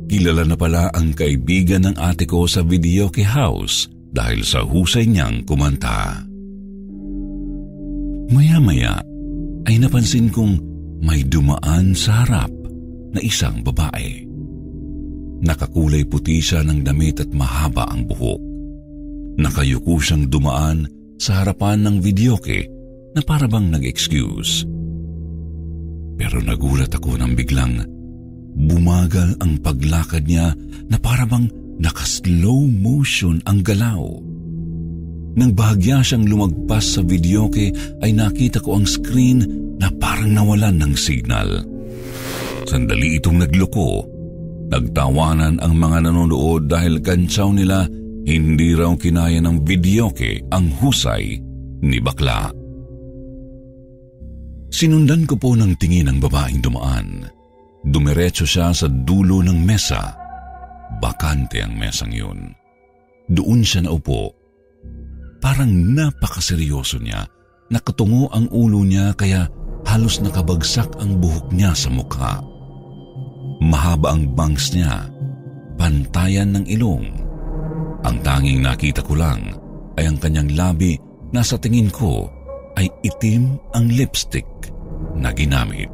Kilala 0.05 0.45
na 0.45 0.57
pala 0.57 0.93
ang 0.93 1.17
kaibigan 1.17 1.89
ng 1.89 1.97
ate 1.97 2.29
ko 2.29 2.45
sa 2.45 2.61
videoke 2.63 3.25
house 3.25 3.89
dahil 4.15 4.47
sa 4.47 4.63
husay 4.63 5.09
niyang 5.11 5.43
kumanta. 5.43 6.23
Maya-maya 8.31 9.01
ay 9.65 9.81
napansin 9.81 10.29
kong 10.31 10.61
may 11.03 11.25
dumaan 11.27 11.97
sa 11.97 12.23
harap 12.25 12.53
na 13.11 13.21
isang 13.25 13.65
babae. 13.65 14.25
Nakakulay 15.45 16.07
puti 16.09 16.41
siya 16.41 16.65
ng 16.65 16.81
damit 16.87 17.21
at 17.21 17.31
mahaba 17.35 17.85
ang 17.91 18.09
buhok. 18.09 18.41
Nakayuko 19.41 19.99
siyang 19.99 20.31
dumaan 20.31 20.87
sa 21.19 21.43
harapan 21.43 21.85
ng 21.85 21.97
videoke 22.01 22.71
na 23.15 23.23
para 23.23 23.47
bang 23.47 23.71
nag-excuse. 23.71 24.67
Pero 26.19 26.43
nagulat 26.43 26.91
ako 26.95 27.19
nang 27.19 27.35
biglang 27.35 27.95
bumagal 28.55 29.35
ang 29.43 29.59
paglakad 29.59 30.31
niya 30.31 30.55
na 30.87 30.97
para 30.99 31.27
bang 31.27 31.51
naka-slow 31.83 32.71
motion 32.71 33.43
ang 33.51 33.67
galaw. 33.67 34.03
Nang 35.35 35.51
bahagya 35.51 35.99
siyang 35.99 36.31
lumagpas 36.31 36.95
sa 36.95 37.03
videoke 37.03 37.75
ay 38.07 38.15
nakita 38.15 38.63
ko 38.63 38.79
ang 38.79 38.87
screen 38.87 39.43
na 39.83 39.91
parang 39.91 40.31
nawalan 40.31 40.79
ng 40.79 40.95
signal. 40.95 41.67
Sandali 42.71 43.19
itong 43.19 43.43
nagloko. 43.43 44.07
Nagtawanan 44.71 45.59
ang 45.59 45.75
mga 45.75 46.09
nanonood 46.09 46.71
dahil 46.71 47.03
kantsaw 47.03 47.51
nila 47.51 47.91
hindi 48.25 48.73
raw 48.73 48.95
kinaya 48.95 49.43
ng 49.43 49.67
videoke 49.67 50.47
ang 50.55 50.71
husay 50.79 51.37
ni 51.85 51.99
bakla. 52.01 52.64
Sinundan 54.75 55.23
ko 55.31 55.39
po 55.39 55.55
ng 55.55 55.79
tingin 55.79 56.11
ang 56.11 56.19
babaeng 56.19 56.59
dumaan. 56.59 57.31
Dumiretso 57.87 58.43
siya 58.43 58.75
sa 58.75 58.91
dulo 58.91 59.39
ng 59.39 59.55
mesa. 59.63 60.19
Bakante 60.99 61.63
ang 61.63 61.79
mesang 61.79 62.11
yun. 62.11 62.51
Doon 63.31 63.63
siya 63.63 63.87
naupo. 63.87 64.35
Parang 65.39 65.71
napakaseryoso 65.71 66.99
niya. 66.99 67.23
Nakatungo 67.71 68.27
ang 68.35 68.51
ulo 68.51 68.83
niya 68.83 69.15
kaya 69.15 69.47
halos 69.87 70.19
nakabagsak 70.19 70.91
ang 70.99 71.23
buhok 71.23 71.55
niya 71.55 71.71
sa 71.71 71.95
mukha. 71.95 72.43
Mahaba 73.63 74.11
ang 74.11 74.35
bangs 74.35 74.75
niya, 74.75 75.07
pantayan 75.79 76.51
ng 76.51 76.67
ilong. 76.67 77.07
Ang 78.03 78.17
tanging 78.27 78.59
nakita 78.59 79.07
ko 79.07 79.15
lang 79.15 79.55
ay 79.95 80.11
ang 80.11 80.19
kanyang 80.19 80.51
labi 80.59 80.99
na 81.31 81.47
sa 81.47 81.55
tingin 81.63 81.95
ko 81.95 82.27
ay 82.75 82.91
itim 83.07 83.55
ang 83.71 83.87
lipstick 83.87 84.45
na 85.19 85.31
ginamit. 85.31 85.91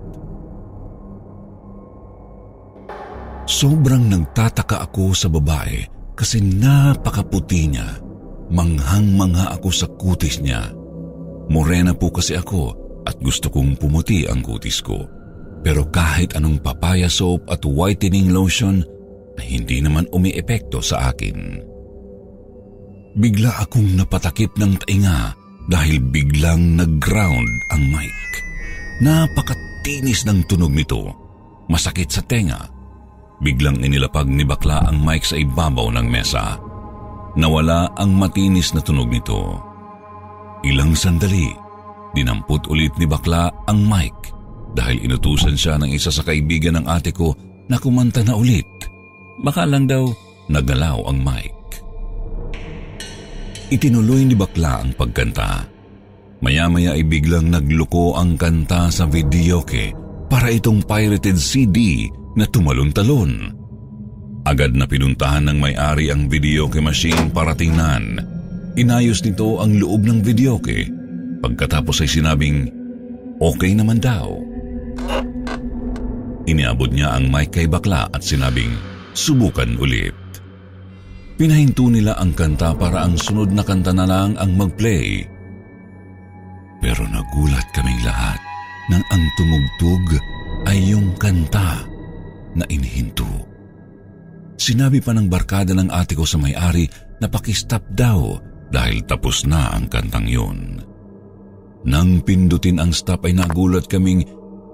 Sobrang 3.51 4.07
nagtataka 4.07 4.87
ako 4.87 5.11
sa 5.11 5.27
babae 5.27 5.83
kasi 6.15 6.39
napakaputi 6.39 7.67
niya. 7.67 7.99
Manghang-mangha 8.51 9.55
ako 9.55 9.69
sa 9.71 9.87
kutis 9.87 10.43
niya. 10.43 10.71
Morena 11.51 11.95
po 11.95 12.15
kasi 12.15 12.39
ako 12.39 12.75
at 13.07 13.19
gusto 13.19 13.51
kong 13.51 13.79
pumuti 13.79 14.27
ang 14.27 14.43
kutis 14.43 14.79
ko. 14.83 15.07
Pero 15.61 15.87
kahit 15.91 16.39
anong 16.39 16.63
papaya 16.63 17.11
soap 17.11 17.51
at 17.51 17.63
whitening 17.67 18.31
lotion 18.31 18.87
hindi 19.41 19.81
naman 19.81 20.05
umiepekto 20.13 20.85
sa 20.85 21.11
akin. 21.11 21.65
Bigla 23.17 23.67
akong 23.67 23.99
napatakip 23.99 24.55
ng 24.61 24.79
tainga 24.87 25.35
dahil 25.67 25.99
biglang 25.99 26.79
nag-ground 26.79 27.51
ang 27.75 27.83
mic. 27.91 28.19
Napakatinis 29.01 30.29
ng 30.29 30.45
tunog 30.45 30.77
nito. 30.77 31.09
Masakit 31.73 32.13
sa 32.13 32.21
tenga. 32.21 32.69
Biglang 33.41 33.81
inilapag 33.81 34.29
ni 34.29 34.45
bakla 34.45 34.85
ang 34.85 35.01
mic 35.01 35.25
sa 35.25 35.41
ibabaw 35.41 35.89
ng 35.97 36.05
mesa. 36.05 36.61
Nawala 37.33 37.97
ang 37.97 38.13
matinis 38.13 38.77
na 38.77 38.85
tunog 38.85 39.09
nito. 39.09 39.57
Ilang 40.61 40.93
sandali, 40.93 41.49
dinampot 42.13 42.69
ulit 42.69 42.93
ni 43.01 43.09
bakla 43.09 43.49
ang 43.65 43.81
mic 43.89 44.13
dahil 44.77 45.01
inutusan 45.01 45.57
siya 45.57 45.81
ng 45.81 45.89
isa 45.89 46.13
sa 46.13 46.21
kaibigan 46.21 46.77
ng 46.77 46.85
ate 46.85 47.17
ko 47.17 47.33
na 47.73 47.81
kumanta 47.81 48.21
na 48.21 48.37
ulit. 48.37 48.69
Baka 49.41 49.65
lang 49.65 49.89
daw 49.89 50.13
nagalaw 50.53 51.09
ang 51.09 51.25
mic. 51.25 51.57
Itinuloy 53.73 54.29
ni 54.29 54.37
Bakla 54.37 54.83
ang 54.85 54.93
pagkanta. 54.93 55.80
Maya-maya 56.41 56.97
ay 56.97 57.05
biglang 57.05 57.53
nagluko 57.53 58.17
ang 58.17 58.41
kanta 58.41 58.89
sa 58.89 59.05
videoke 59.05 59.93
para 60.33 60.49
itong 60.49 60.81
pirated 60.89 61.37
CD 61.37 62.09
na 62.33 62.49
tumalon-talon. 62.49 63.53
Agad 64.49 64.73
na 64.73 64.89
pinuntahan 64.89 65.53
ng 65.53 65.59
may-ari 65.61 66.09
ang 66.09 66.33
videoke 66.33 66.81
machine 66.81 67.29
para 67.29 67.53
tingnan. 67.53 68.17
Inayos 68.73 69.21
nito 69.21 69.61
ang 69.61 69.77
loob 69.77 70.09
ng 70.09 70.25
videoke. 70.25 70.89
Pagkatapos 71.45 72.01
ay 72.01 72.09
sinabing, 72.09 72.59
okay 73.37 73.77
naman 73.77 74.01
daw. 74.01 74.41
Iniabot 76.49 76.89
niya 76.89 77.21
ang 77.21 77.29
mic 77.29 77.53
kay 77.53 77.69
bakla 77.69 78.09
at 78.09 78.25
sinabing, 78.25 78.73
subukan 79.13 79.77
ulit. 79.77 80.17
Pinahinto 81.37 81.93
nila 81.93 82.17
ang 82.17 82.33
kanta 82.33 82.73
para 82.73 83.05
ang 83.05 83.21
sunod 83.21 83.53
na 83.53 83.61
kanta 83.61 83.93
na 83.93 84.09
lang 84.09 84.41
ang 84.41 84.57
mag-play. 84.57 85.25
Pero 86.81 87.05
nagulat 87.05 87.69
kaming 87.77 88.01
lahat 88.03 88.41
nang 88.89 89.05
ang 89.13 89.25
tumugtog 89.37 90.19
ay 90.67 90.93
yung 90.93 91.15
kanta 91.21 91.85
na 92.57 92.65
inihinto. 92.67 93.29
Sinabi 94.61 95.01
pa 95.01 95.17
ng 95.17 95.29
barkada 95.29 95.73
ng 95.73 95.89
ate 95.89 96.17
ko 96.17 96.25
sa 96.25 96.37
may-ari 96.37 96.89
na 97.21 97.29
pakistop 97.29 97.85
daw 97.93 98.37
dahil 98.69 99.05
tapos 99.05 99.45
na 99.49 99.73
ang 99.73 99.89
kantang 99.89 100.29
yun. 100.29 100.81
Nang 101.85 102.21
pindutin 102.25 102.77
ang 102.77 102.93
stop 102.93 103.25
ay 103.25 103.33
nagulat 103.33 103.89
kaming 103.89 104.25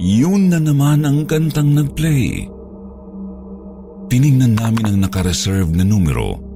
yun 0.02 0.50
na 0.50 0.58
naman 0.58 1.06
ang 1.06 1.22
kantang 1.26 1.74
nag-play. 1.74 2.50
Tiningnan 4.10 4.58
namin 4.58 4.84
ang 4.90 4.98
nakareserve 5.06 5.70
na 5.74 5.86
numero 5.86 6.46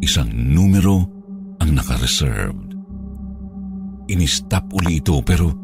isang 0.00 0.32
numero 0.32 1.04
ang 1.60 1.76
nakareserved. 1.76 2.69
Inistop 4.10 4.74
uli 4.74 4.98
ito 4.98 5.22
pero 5.22 5.54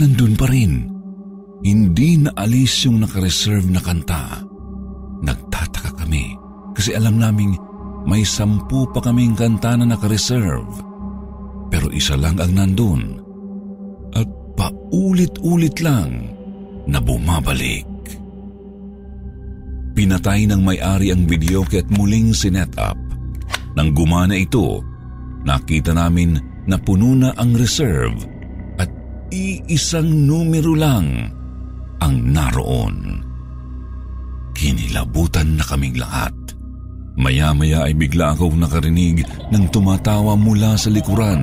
nandun 0.00 0.34
pa 0.34 0.48
rin. 0.48 0.88
Hindi 1.60 2.24
naalis 2.24 2.88
yung 2.88 3.04
nakareserve 3.04 3.68
na 3.68 3.82
kanta. 3.82 4.40
Nagtataka 5.20 5.92
kami 6.00 6.32
kasi 6.72 6.94
alam 6.96 7.20
naming 7.20 7.58
may 8.08 8.24
sampu 8.24 8.88
pa 8.88 9.04
kaming 9.04 9.36
kanta 9.36 9.76
na 9.76 9.84
nakareserve. 9.84 10.70
Pero 11.68 11.92
isa 11.92 12.16
lang 12.16 12.40
ang 12.40 12.56
nandun. 12.56 13.20
At 14.16 14.24
paulit-ulit 14.56 15.76
lang 15.84 16.32
na 16.88 17.04
bumabalik. 17.04 17.84
Pinatay 19.92 20.48
ng 20.48 20.62
may-ari 20.64 21.12
ang 21.12 21.28
video 21.28 21.66
at 21.68 21.84
muling 21.92 22.32
sinet 22.32 22.72
up. 22.80 22.96
Nang 23.76 23.92
gumana 23.92 24.32
ito, 24.32 24.80
nakita 25.44 25.92
namin 25.92 26.47
na 26.68 26.76
puno 26.76 27.16
na 27.16 27.32
ang 27.40 27.56
reserve 27.56 28.20
at 28.76 28.92
iisang 29.32 30.28
numero 30.28 30.76
lang 30.76 31.32
ang 31.98 32.16
naroon. 32.28 33.24
Kinilabutan 34.52 35.56
na 35.56 35.64
kaming 35.64 35.96
lahat. 35.96 36.34
Maya-maya 37.18 37.88
ay 37.88 37.98
bigla 37.98 38.36
akong 38.36 38.62
nakarinig 38.62 39.26
ng 39.50 39.64
tumatawa 39.74 40.38
mula 40.38 40.78
sa 40.78 40.86
likuran. 40.86 41.42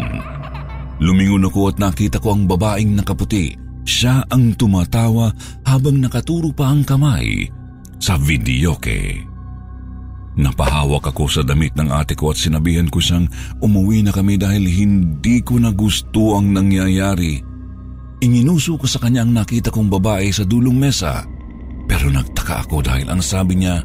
Lumingon 1.04 1.44
ako 1.52 1.76
at 1.76 1.78
nakita 1.82 2.24
ko 2.24 2.32
ang 2.32 2.48
babaeng 2.48 2.96
nakaputi. 2.96 3.52
Siya 3.84 4.24
ang 4.32 4.56
tumatawa 4.56 5.30
habang 5.68 6.00
nakaturo 6.00 6.56
pa 6.56 6.72
ang 6.72 6.88
kamay 6.88 7.44
sa 8.00 8.16
videoke. 8.16 9.35
Napahawak 10.36 11.16
ako 11.16 11.32
sa 11.32 11.41
damit 11.48 11.80
ng 11.80 11.88
ate 11.88 12.12
ko 12.12 12.36
at 12.36 12.38
sinabihan 12.40 12.91
ko 12.91 12.99
siyang 12.99 13.32
umuwi 13.64 14.03
na 14.03 14.12
kami 14.12 14.36
dahil 14.36 14.68
hindi 14.68 15.40
ko 15.40 15.56
na 15.64 15.72
gusto 15.72 16.36
ang 16.36 16.52
nangyayari. 16.52 17.40
Inginuso 18.20 18.76
ko 18.76 18.84
sa 18.84 18.99
kanya 18.99 19.24
ang 19.24 19.32
nakita 19.32 19.72
kong 19.72 19.88
babae 19.88 20.28
sa 20.36 20.44
dulong 20.44 20.76
mesa. 20.76 21.24
Pero 21.88 22.12
nagtaka 22.12 22.68
ako 22.68 22.84
dahil 22.84 23.07
ang 23.07 23.24
sabi 23.24 23.64
niya, 23.64 23.80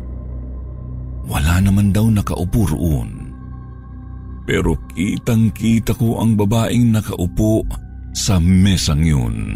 wala 1.31 1.62
naman 1.62 1.94
daw 1.94 2.10
nakaupo 2.10 2.74
roon. 2.74 3.31
Pero 4.43 4.74
kitang 4.90 5.55
kita 5.55 5.94
ko 5.94 6.18
ang 6.18 6.35
babaeng 6.35 6.90
nakaupo 6.90 7.62
sa 8.10 8.43
mesang 8.43 9.06
yun. 9.06 9.55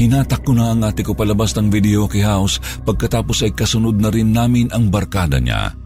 Hinatak 0.00 0.48
ko 0.48 0.56
na 0.56 0.72
ang 0.72 0.80
ate 0.80 1.04
ko 1.04 1.12
palabas 1.12 1.52
ng 1.52 1.68
video 1.68 2.08
kay 2.08 2.24
house 2.24 2.56
pagkatapos 2.88 3.44
ay 3.44 3.52
kasunod 3.52 4.00
na 4.00 4.08
rin 4.08 4.32
namin 4.32 4.72
ang 4.72 4.88
barkada 4.88 5.36
niya. 5.36 5.76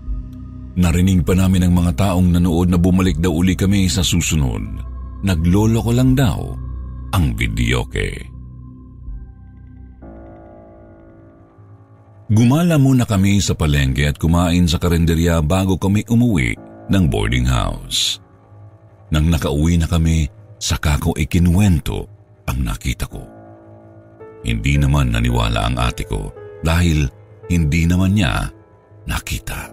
Narinig 0.79 1.27
pa 1.27 1.35
namin 1.35 1.67
ang 1.67 1.75
mga 1.75 1.99
taong 1.99 2.31
nanood 2.31 2.71
na 2.71 2.79
bumalik 2.79 3.19
daw 3.19 3.35
uli 3.35 3.59
kami 3.59 3.91
sa 3.91 4.07
susunod. 4.07 4.63
Naglolo 5.27 5.83
ko 5.83 5.91
lang 5.91 6.15
daw 6.15 6.47
ang 7.11 7.35
videoke. 7.35 8.31
Gumala 12.31 12.79
muna 12.79 13.11
kami 13.11 13.43
sa 13.43 13.59
palengke 13.59 14.07
at 14.07 14.15
kumain 14.23 14.71
sa 14.71 14.79
karinderya 14.79 15.43
bago 15.43 15.75
kami 15.75 16.07
umuwi 16.07 16.55
ng 16.87 17.05
boarding 17.11 17.51
house. 17.51 18.23
Nang 19.11 19.27
nakauwi 19.27 19.75
na 19.75 19.91
kami, 19.91 20.31
saka 20.63 21.03
ko 21.03 21.19
ikinuwento 21.19 22.07
ang 22.47 22.63
nakita 22.63 23.11
ko. 23.11 23.34
Hindi 24.45 24.77
naman 24.77 25.11
naniwala 25.11 25.73
ang 25.73 25.77
ate 25.81 26.05
ko 26.05 26.29
dahil 26.61 27.09
hindi 27.49 27.89
naman 27.89 28.17
niya 28.17 28.49
nakita. 29.09 29.73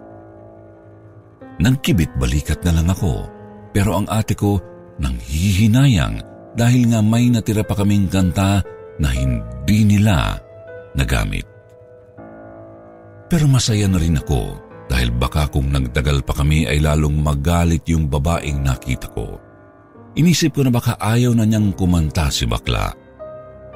Nagkibit 1.62 2.16
balikat 2.18 2.64
na 2.66 2.80
lang 2.80 2.90
ako 2.90 3.28
pero 3.76 4.00
ang 4.00 4.08
ate 4.08 4.34
ko 4.34 4.58
nang 4.98 5.16
hihinayang 5.20 6.24
dahil 6.56 6.92
nga 6.92 7.00
may 7.00 7.32
natira 7.32 7.64
pa 7.64 7.76
kaming 7.76 8.12
kanta 8.12 8.64
na 9.00 9.10
hindi 9.12 9.88
nila 9.88 10.36
nagamit. 10.96 11.48
Pero 13.32 13.48
masaya 13.48 13.88
na 13.88 13.96
rin 13.96 14.20
ako 14.20 14.60
dahil 14.92 15.08
baka 15.16 15.48
kung 15.48 15.72
nagdagal 15.72 16.20
pa 16.28 16.36
kami 16.36 16.68
ay 16.68 16.84
lalong 16.84 17.16
magalit 17.16 17.88
yung 17.88 18.12
babaeng 18.12 18.60
nakita 18.60 19.08
ko. 19.08 19.40
Inisip 20.20 20.60
ko 20.60 20.68
na 20.68 20.72
baka 20.76 21.00
ayaw 21.00 21.32
na 21.32 21.48
niyang 21.48 21.72
kumanta 21.72 22.28
si 22.28 22.44
bakla. 22.44 22.92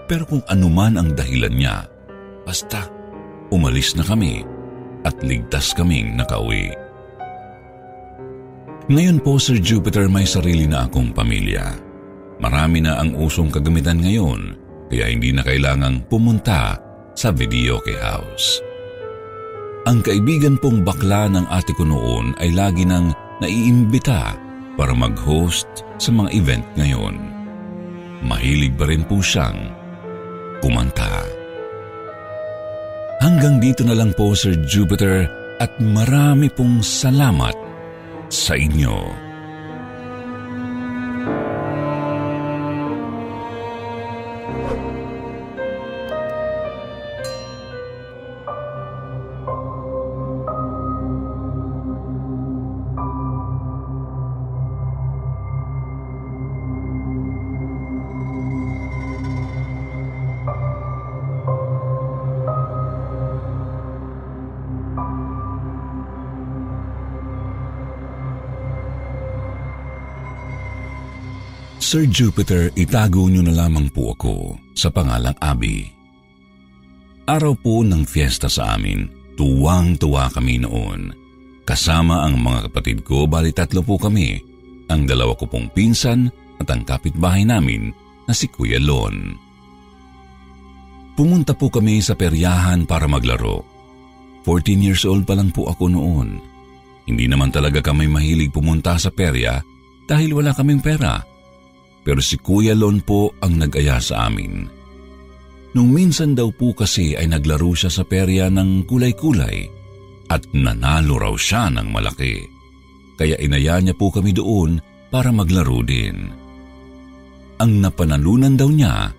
Pero 0.06 0.24
kung 0.30 0.46
anuman 0.46 1.02
ang 1.02 1.10
dahilan 1.18 1.54
niya, 1.54 1.90
basta 2.46 2.86
umalis 3.50 3.98
na 3.98 4.06
kami 4.06 4.46
at 5.06 5.18
ligtas 5.22 5.74
kaming 5.74 6.14
nakauwi. 6.18 6.74
Ngayon 8.86 9.18
po, 9.26 9.42
Sir 9.42 9.58
Jupiter, 9.58 10.06
may 10.06 10.30
sarili 10.30 10.70
na 10.70 10.86
akong 10.86 11.10
pamilya. 11.10 11.74
Marami 12.38 12.86
na 12.86 13.02
ang 13.02 13.18
usong 13.18 13.50
kagamitan 13.50 13.98
ngayon, 13.98 14.54
kaya 14.94 15.10
hindi 15.10 15.34
na 15.34 15.42
kailangang 15.42 16.06
pumunta 16.06 16.78
sa 17.18 17.34
videoke 17.34 17.98
house. 17.98 18.62
Ang 19.90 20.06
kaibigan 20.06 20.62
pong 20.62 20.86
bakla 20.86 21.30
ng 21.30 21.50
ate 21.50 21.74
ko 21.74 21.86
noon 21.86 22.38
ay 22.42 22.54
lagi 22.54 22.86
nang 22.86 23.14
naiimbita 23.42 24.38
para 24.78 24.94
mag-host 24.94 25.86
sa 25.98 26.10
mga 26.14 26.30
event 26.34 26.66
ngayon. 26.78 27.16
Mahilig 28.26 28.74
ba 28.78 28.90
rin 28.90 29.06
po 29.06 29.22
siyang 29.22 29.85
kumanta. 30.66 31.22
Hanggang 33.22 33.62
dito 33.62 33.86
na 33.86 33.94
lang 33.94 34.18
po 34.18 34.34
Sir 34.34 34.58
Jupiter 34.66 35.30
at 35.62 35.78
marami 35.78 36.50
pong 36.50 36.82
salamat 36.82 37.54
sa 38.34 38.58
inyo. 38.58 39.25
Sir 71.86 72.10
Jupiter, 72.10 72.74
itago 72.74 73.30
niyo 73.30 73.46
na 73.46 73.54
lamang 73.54 73.94
po 73.94 74.18
ako 74.18 74.58
sa 74.74 74.90
pangalang 74.90 75.38
Abby. 75.38 75.86
Araw 77.30 77.54
po 77.62 77.86
ng 77.86 78.02
fiesta 78.10 78.50
sa 78.50 78.74
amin, 78.74 79.06
tuwang-tuwa 79.38 80.34
kami 80.34 80.66
noon. 80.66 81.14
Kasama 81.62 82.26
ang 82.26 82.42
mga 82.42 82.74
kapatid 82.74 83.06
ko, 83.06 83.30
bali 83.30 83.54
tatlo 83.54 83.86
po 83.86 84.02
kami, 84.02 84.42
ang 84.90 85.06
dalawa 85.06 85.38
ko 85.38 85.46
pong 85.46 85.70
pinsan 85.78 86.26
at 86.58 86.66
ang 86.74 86.82
kapitbahay 86.90 87.46
namin 87.46 87.94
na 88.26 88.34
si 88.34 88.50
Kuya 88.50 88.82
Lon. 88.82 89.38
Pumunta 91.14 91.54
po 91.54 91.70
kami 91.70 92.02
sa 92.02 92.18
peryahan 92.18 92.90
para 92.90 93.06
maglaro. 93.06 93.62
14 94.42 94.82
years 94.82 95.06
old 95.06 95.22
pa 95.30 95.38
lang 95.38 95.54
po 95.54 95.70
ako 95.70 95.94
noon. 95.94 96.42
Hindi 97.06 97.30
naman 97.30 97.54
talaga 97.54 97.78
kami 97.86 98.10
mahilig 98.10 98.50
pumunta 98.50 98.98
sa 98.98 99.14
perya 99.14 99.62
dahil 100.10 100.34
wala 100.34 100.50
kaming 100.50 100.82
pera 100.82 101.35
pero 102.06 102.22
si 102.22 102.38
Kuya 102.38 102.78
Lon 102.78 103.02
po 103.02 103.34
ang 103.42 103.58
nag-aya 103.58 103.98
sa 103.98 104.30
amin. 104.30 104.70
Nung 105.74 105.90
minsan 105.92 106.38
daw 106.38 106.54
po 106.54 106.72
kasi 106.72 107.18
ay 107.18 107.28
naglaro 107.28 107.74
siya 107.74 107.90
sa 107.90 108.06
perya 108.06 108.48
ng 108.48 108.86
kulay-kulay 108.86 109.68
at 110.30 110.46
nanalo 110.54 111.18
raw 111.20 111.36
siya 111.36 111.68
ng 111.74 111.90
malaki. 111.90 112.46
Kaya 113.18 113.36
inaya 113.42 113.82
niya 113.82 113.98
po 113.98 114.14
kami 114.14 114.32
doon 114.32 114.80
para 115.10 115.34
maglaro 115.34 115.82
din. 115.82 116.32
Ang 117.60 117.72
napanalunan 117.82 118.56
daw 118.56 118.70
niya 118.70 119.12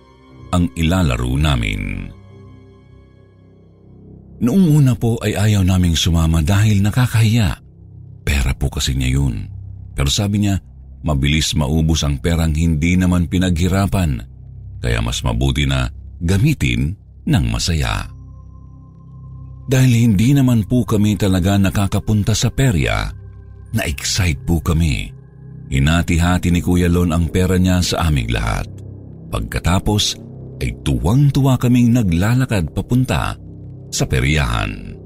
ang 0.55 0.65
ilalaro 0.73 1.33
namin. 1.35 2.09
Noong 4.37 4.65
una 4.69 4.93
po 4.93 5.17
ay 5.21 5.33
ayaw 5.33 5.65
naming 5.65 5.97
sumama 5.97 6.45
dahil 6.45 6.85
nakakahiya. 6.85 7.57
Pera 8.21 8.53
po 8.53 8.69
kasi 8.69 8.93
niya 8.93 9.17
yun. 9.17 9.49
Pero 9.97 10.13
sabi 10.13 10.45
niya, 10.45 10.61
mabilis 11.05 11.53
maubos 11.53 12.01
ang 12.01 12.17
perang 12.17 12.53
hindi 12.53 12.97
naman 12.97 13.29
pinaghirapan, 13.29 14.23
kaya 14.81 14.99
mas 15.01 15.21
mabuti 15.21 15.65
na 15.69 15.89
gamitin 16.21 16.95
ng 17.27 17.45
masaya. 17.51 18.09
Dahil 19.67 19.91
hindi 20.09 20.31
naman 20.31 20.63
po 20.63 20.87
kami 20.87 21.19
talaga 21.19 21.59
nakakapunta 21.59 22.31
sa 22.31 22.47
perya, 22.47 23.11
na-excite 23.75 24.41
po 24.47 24.63
kami. 24.63 25.11
Hinati-hati 25.67 26.47
ni 26.47 26.63
Kuya 26.63 26.87
Lon 26.87 27.11
ang 27.11 27.27
pera 27.27 27.59
niya 27.59 27.83
sa 27.83 28.07
aming 28.07 28.31
lahat. 28.31 28.71
Pagkatapos 29.27 30.15
ay 30.63 30.71
tuwang-tuwa 30.87 31.59
kaming 31.59 31.91
naglalakad 31.91 32.71
papunta 32.71 33.35
sa 33.91 34.03
peryahan. 34.07 34.96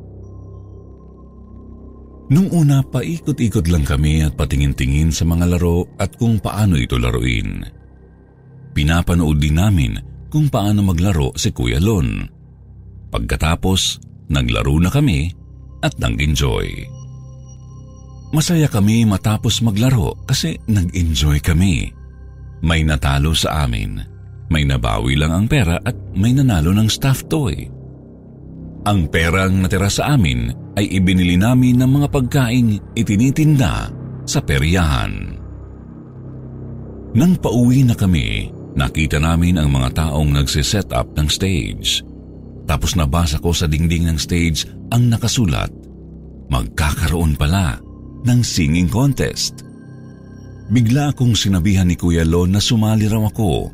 Nung 2.32 2.48
una, 2.56 2.80
paikot-ikot 2.80 3.68
lang 3.68 3.84
kami 3.84 4.24
at 4.24 4.40
patingin-tingin 4.40 5.12
sa 5.12 5.28
mga 5.28 5.52
laro 5.52 5.84
at 5.99 6.16
kung 6.16 6.40
paano 6.40 6.80
ito 6.80 6.95
laruin. 6.95 7.60
Pinapanood 8.72 9.36
din 9.36 9.60
namin 9.60 9.99
kung 10.32 10.48
paano 10.48 10.80
maglaro 10.80 11.36
si 11.36 11.52
Kuya 11.52 11.84
Lon. 11.84 12.24
Pagkatapos, 13.12 13.99
naglaro 14.32 14.80
na 14.80 14.88
kami 14.88 15.28
at 15.84 15.91
nag-enjoy. 15.99 16.88
Masaya 18.32 18.72
kami 18.72 19.03
matapos 19.03 19.60
maglaro 19.60 20.16
kasi 20.24 20.56
nag-enjoy 20.72 21.44
kami. 21.44 21.91
May 22.64 22.88
natalo 22.88 23.36
sa 23.36 23.68
amin, 23.68 23.99
may 24.48 24.64
nabawi 24.64 25.20
lang 25.20 25.36
ang 25.36 25.45
pera 25.52 25.76
at 25.84 25.99
may 26.16 26.32
nanalo 26.32 26.72
ng 26.72 26.88
stuffed 26.88 27.28
toy. 27.28 27.68
Ang 28.88 29.12
perang 29.12 29.60
natira 29.60 29.91
sa 29.91 30.16
amin 30.16 30.61
ay 30.80 30.85
ibinili 30.88 31.35
namin 31.35 31.84
ng 31.84 31.91
mga 31.99 32.07
pagkain 32.11 32.80
itinitinda 32.95 33.91
sa 34.23 34.39
peryahan. 34.39 35.35
Nang 37.11 37.35
pauwi 37.35 37.84
na 37.84 37.91
kami, 37.91 38.48
nakita 38.77 39.19
namin 39.19 39.60
ang 39.60 39.68
mga 39.68 39.99
taong 39.99 40.31
nagsiset 40.31 40.95
up 40.95 41.11
ng 41.19 41.27
stage. 41.27 42.07
Tapos 42.64 42.95
nabasa 42.95 43.35
ko 43.43 43.52
sa 43.52 43.68
dingding 43.68 44.07
ng 44.07 44.15
stage 44.15 44.64
ang 44.95 45.11
nakasulat, 45.11 45.68
magkakaroon 46.48 47.35
pala 47.35 47.76
ng 48.23 48.39
singing 48.39 48.88
contest. 48.88 49.68
Bigla 50.72 51.11
akong 51.11 51.35
sinabihan 51.35 51.84
ni 51.84 51.99
Kuya 51.99 52.23
Lon 52.23 52.56
na 52.56 52.64
sumali 52.64 53.11
raw 53.11 53.27
ako. 53.27 53.68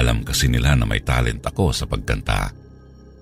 Alam 0.00 0.24
kasi 0.24 0.48
nila 0.48 0.72
na 0.72 0.88
may 0.88 1.04
talent 1.04 1.44
ako 1.44 1.76
sa 1.76 1.84
pagkanta 1.84 2.62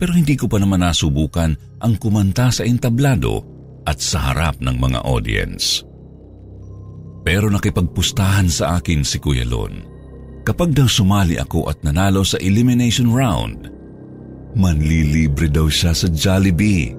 pero 0.00 0.16
hindi 0.16 0.32
ko 0.32 0.48
pa 0.48 0.56
naman 0.56 0.80
nasubukan 0.80 1.52
ang 1.80 1.96
kumanta 1.96 2.52
sa 2.52 2.62
entablado 2.62 3.42
at 3.88 3.98
sa 3.98 4.32
harap 4.32 4.60
ng 4.60 4.76
mga 4.76 5.00
audience. 5.04 5.82
Pero 7.24 7.48
nakipagpustahan 7.52 8.48
sa 8.48 8.80
akin 8.80 9.04
si 9.04 9.20
Kuya 9.20 9.44
Lon. 9.44 9.84
Kapag 10.44 10.72
daw 10.72 10.88
sumali 10.88 11.36
ako 11.36 11.68
at 11.68 11.84
nanalo 11.84 12.24
sa 12.24 12.40
elimination 12.40 13.12
round, 13.12 13.68
manlilibre 14.56 15.48
daw 15.52 15.68
siya 15.68 15.92
sa 15.92 16.08
Jollibee. 16.08 16.96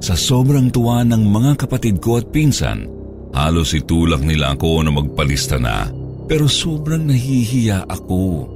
Sa 0.00 0.14
sobrang 0.16 0.70
tuwa 0.70 1.02
ng 1.04 1.22
mga 1.28 1.66
kapatid 1.66 1.98
ko 1.98 2.22
at 2.22 2.30
pinsan, 2.30 2.86
halos 3.34 3.74
itulak 3.74 4.22
nila 4.22 4.54
ako 4.54 4.86
na 4.86 4.90
magpalista 4.94 5.60
na 5.60 6.00
pero 6.30 6.46
sobrang 6.46 7.10
nahihiya 7.10 7.90
ako. 7.90 8.46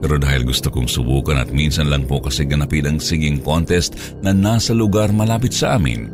Pero 0.00 0.16
dahil 0.16 0.48
gusto 0.48 0.72
kong 0.72 0.88
subukan 0.88 1.36
at 1.36 1.52
minsan 1.52 1.92
lang 1.92 2.08
po 2.08 2.24
kasi 2.24 2.48
ganapin 2.48 2.88
ang 2.88 2.98
singing 2.98 3.44
contest 3.44 4.16
na 4.24 4.32
nasa 4.32 4.72
lugar 4.72 5.12
malapit 5.12 5.52
sa 5.52 5.76
amin, 5.76 6.08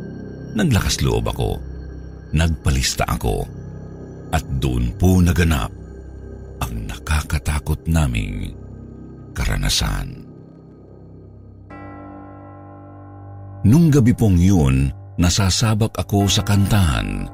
naglakas 0.53 0.99
loob 0.99 1.31
ako. 1.31 1.55
Nagpalista 2.35 3.07
ako. 3.07 3.47
At 4.35 4.43
doon 4.59 4.91
po 4.99 5.23
naganap 5.23 5.71
ang 6.59 6.73
nakakatakot 6.83 7.87
naming 7.87 8.51
karanasan. 9.31 10.27
Nung 13.63 13.87
gabi 13.87 14.11
pong 14.11 14.35
yun, 14.35 14.91
nasasabak 15.15 15.95
ako 15.95 16.27
sa 16.27 16.43
kantahan. 16.43 17.25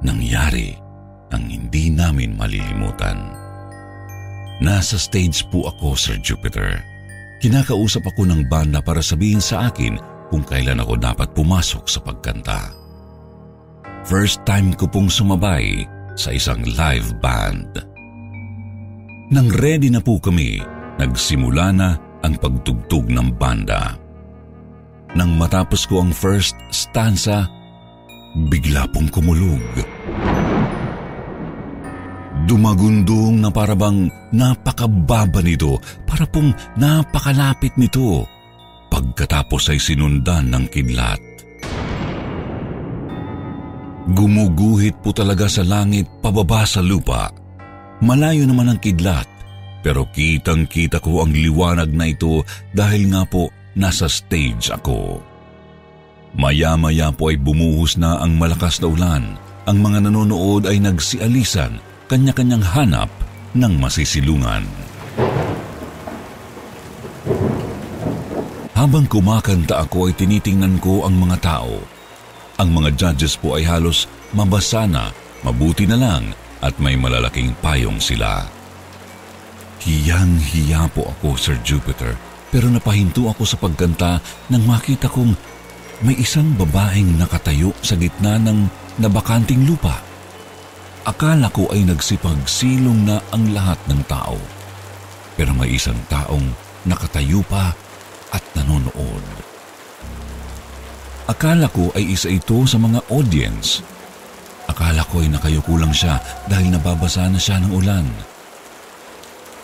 Nangyari 0.00 0.72
ang 1.32 1.44
hindi 1.48 1.92
namin 1.92 2.36
malilimutan. 2.36 3.45
Nasa 4.56 4.96
stage 4.96 5.44
po 5.52 5.68
ako, 5.68 5.92
Sir 5.92 6.16
Jupiter. 6.24 6.80
Kinakausap 7.44 8.08
ako 8.08 8.24
ng 8.24 8.48
banda 8.48 8.80
para 8.80 9.04
sabihin 9.04 9.40
sa 9.40 9.68
akin 9.68 10.00
kung 10.32 10.40
kailan 10.40 10.80
ako 10.80 10.96
dapat 10.96 11.28
pumasok 11.36 11.84
sa 11.84 12.00
pagkanta. 12.00 12.72
First 14.08 14.46
time 14.48 14.72
ko 14.72 14.88
pong 14.88 15.12
sumabay 15.12 15.84
sa 16.16 16.32
isang 16.32 16.64
live 16.64 17.12
band. 17.20 17.68
Nang 19.28 19.50
ready 19.60 19.92
na 19.92 20.00
po 20.00 20.16
kami, 20.16 20.62
nagsimula 20.96 21.74
na 21.74 21.98
ang 22.24 22.38
pagtugtog 22.40 23.10
ng 23.12 23.36
banda. 23.36 23.98
Nang 25.12 25.36
matapos 25.36 25.84
ko 25.84 26.00
ang 26.00 26.14
first 26.14 26.56
stanza, 26.72 27.44
bigla 28.48 28.88
pong 28.88 29.12
kumulog. 29.12 29.64
Dumagundong 32.46 33.42
na 33.42 33.50
parabang 33.50 34.06
napakababa 34.30 35.42
nito, 35.42 35.82
para 36.06 36.22
pong 36.30 36.54
napakalapit 36.78 37.74
nito. 37.74 38.22
Pagkatapos 38.86 39.74
ay 39.74 39.82
sinundan 39.82 40.54
ng 40.54 40.64
kidlat. 40.70 41.18
Gumuguhit 44.06 45.02
po 45.02 45.10
talaga 45.10 45.50
sa 45.50 45.66
langit 45.66 46.06
pababa 46.22 46.62
sa 46.62 46.78
lupa. 46.78 47.34
Malayo 47.98 48.46
naman 48.46 48.70
ang 48.70 48.78
kidlat, 48.78 49.26
Pero 49.86 50.02
kitang 50.10 50.66
kita 50.66 50.98
ko 50.98 51.22
ang 51.22 51.30
liwanag 51.30 51.94
na 51.94 52.10
ito 52.10 52.42
dahil 52.74 53.06
nga 53.06 53.22
po 53.22 53.54
nasa 53.78 54.10
stage 54.10 54.74
ako. 54.74 55.22
Maya-maya 56.34 57.14
po 57.14 57.30
ay 57.30 57.38
bumuhos 57.38 57.94
na 57.94 58.18
ang 58.18 58.34
malakas 58.34 58.82
na 58.82 58.90
ulan. 58.90 59.24
Ang 59.70 59.78
mga 59.78 60.10
nanonood 60.10 60.66
ay 60.66 60.82
nagsialisan, 60.82 61.78
kanya-kanyang 62.06 62.62
hanap 62.62 63.10
ng 63.58 63.74
masisilungan. 63.82 64.62
Habang 68.76 69.10
kumakanta 69.10 69.82
ako 69.82 70.06
ay 70.06 70.14
tinitingnan 70.14 70.78
ko 70.78 71.02
ang 71.02 71.18
mga 71.18 71.42
tao. 71.42 71.82
Ang 72.62 72.68
mga 72.70 72.94
judges 72.94 73.34
po 73.34 73.58
ay 73.58 73.66
halos 73.66 74.06
mabasa 74.30 74.86
na, 74.86 75.10
mabuti 75.42 75.88
na 75.88 75.98
lang 75.98 76.30
at 76.62 76.78
may 76.78 76.94
malalaking 76.94 77.50
payong 77.58 77.98
sila. 77.98 78.46
Hiyang-hiya 79.82 80.86
po 80.94 81.10
ako, 81.18 81.34
Sir 81.34 81.58
Jupiter, 81.66 82.14
pero 82.54 82.70
napahinto 82.70 83.26
ako 83.26 83.42
sa 83.42 83.58
pagkanta 83.58 84.22
nang 84.54 84.62
makita 84.62 85.10
kong 85.10 85.34
may 86.06 86.14
isang 86.22 86.54
babaeng 86.54 87.18
nakatayo 87.18 87.74
sa 87.82 87.98
gitna 87.98 88.38
ng 88.38 88.70
nabakanting 89.02 89.66
lupa. 89.66 90.05
Akala 91.06 91.46
ko 91.54 91.70
ay 91.70 91.86
nagsipagsilong 91.86 93.06
na 93.06 93.22
ang 93.30 93.54
lahat 93.54 93.78
ng 93.86 94.02
tao. 94.10 94.34
Pero 95.38 95.54
may 95.54 95.78
isang 95.78 95.98
taong 96.10 96.50
nakatayo 96.82 97.46
pa 97.46 97.70
at 98.34 98.42
nanonood. 98.58 99.22
Akala 101.30 101.70
ko 101.70 101.94
ay 101.94 102.10
isa 102.18 102.26
ito 102.26 102.58
sa 102.66 102.82
mga 102.82 103.06
audience. 103.14 103.86
Akala 104.66 105.06
ko 105.06 105.22
ay 105.22 105.30
nakayuko 105.30 105.78
lang 105.78 105.94
siya 105.94 106.18
dahil 106.50 106.74
nababasa 106.74 107.30
na 107.30 107.38
siya 107.38 107.62
ng 107.62 107.70
ulan. 107.70 108.06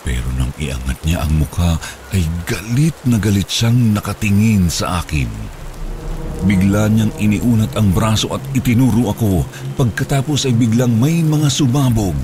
Pero 0.07 0.27
nang 0.39 0.51
iangat 0.55 0.99
niya 1.03 1.27
ang 1.27 1.43
mukha 1.43 1.75
ay 2.15 2.23
galit 2.47 2.95
na 3.03 3.19
galit 3.19 3.51
siyang 3.51 3.95
nakatingin 3.95 4.71
sa 4.71 5.03
akin. 5.03 5.27
Bigla 6.43 6.91
niyang 6.91 7.13
iniunat 7.23 7.71
ang 7.79 7.95
braso 7.95 8.27
at 8.35 8.43
itinuro 8.51 9.07
ako. 9.15 9.47
Pagkatapos 9.79 10.43
ay 10.43 10.53
biglang 10.53 10.91
may 10.91 11.23
mga 11.23 11.47
sumabog. 11.47 12.19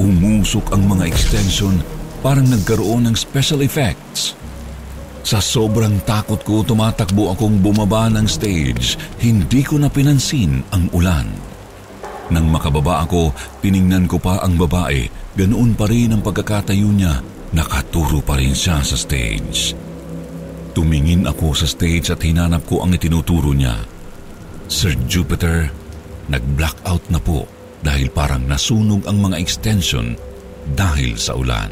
Umusok 0.00 0.72
ang 0.72 0.88
mga 0.88 1.04
extension 1.04 1.76
parang 2.24 2.48
nagkaroon 2.48 3.04
ng 3.04 3.16
special 3.16 3.60
effects. 3.60 4.32
Sa 5.24 5.44
sobrang 5.44 6.00
takot 6.04 6.40
ko, 6.40 6.64
tumatakbo 6.64 7.36
akong 7.36 7.60
bumaba 7.60 8.08
ng 8.08 8.24
stage. 8.24 8.96
Hindi 9.20 9.60
ko 9.60 9.76
na 9.76 9.92
pinansin 9.92 10.64
ang 10.72 10.88
ulan. 10.96 11.28
Nang 12.32 12.48
makababa 12.48 13.04
ako, 13.04 13.36
tiningnan 13.60 14.08
ko 14.08 14.16
pa 14.16 14.40
ang 14.40 14.56
babae. 14.56 15.04
Ganoon 15.36 15.76
pa 15.76 15.84
rin 15.84 16.16
ang 16.16 16.24
pagkakatayo 16.24 16.88
niya. 16.88 17.20
Nakaturo 17.52 18.24
pa 18.24 18.40
rin 18.40 18.56
siya 18.56 18.80
sa 18.80 18.96
stage. 18.96 19.76
Tumingin 20.74 21.24
ako 21.30 21.54
sa 21.54 21.70
stage 21.70 22.10
at 22.10 22.20
hinanap 22.20 22.66
ko 22.66 22.82
ang 22.82 22.90
itinuturo 22.90 23.54
niya. 23.54 23.78
Sir 24.66 24.98
Jupiter, 25.06 25.70
nag-blackout 26.26 27.08
na 27.14 27.22
po 27.22 27.46
dahil 27.80 28.10
parang 28.10 28.42
nasunog 28.44 29.06
ang 29.06 29.22
mga 29.22 29.38
extension 29.38 30.18
dahil 30.74 31.14
sa 31.14 31.38
ulan. 31.38 31.70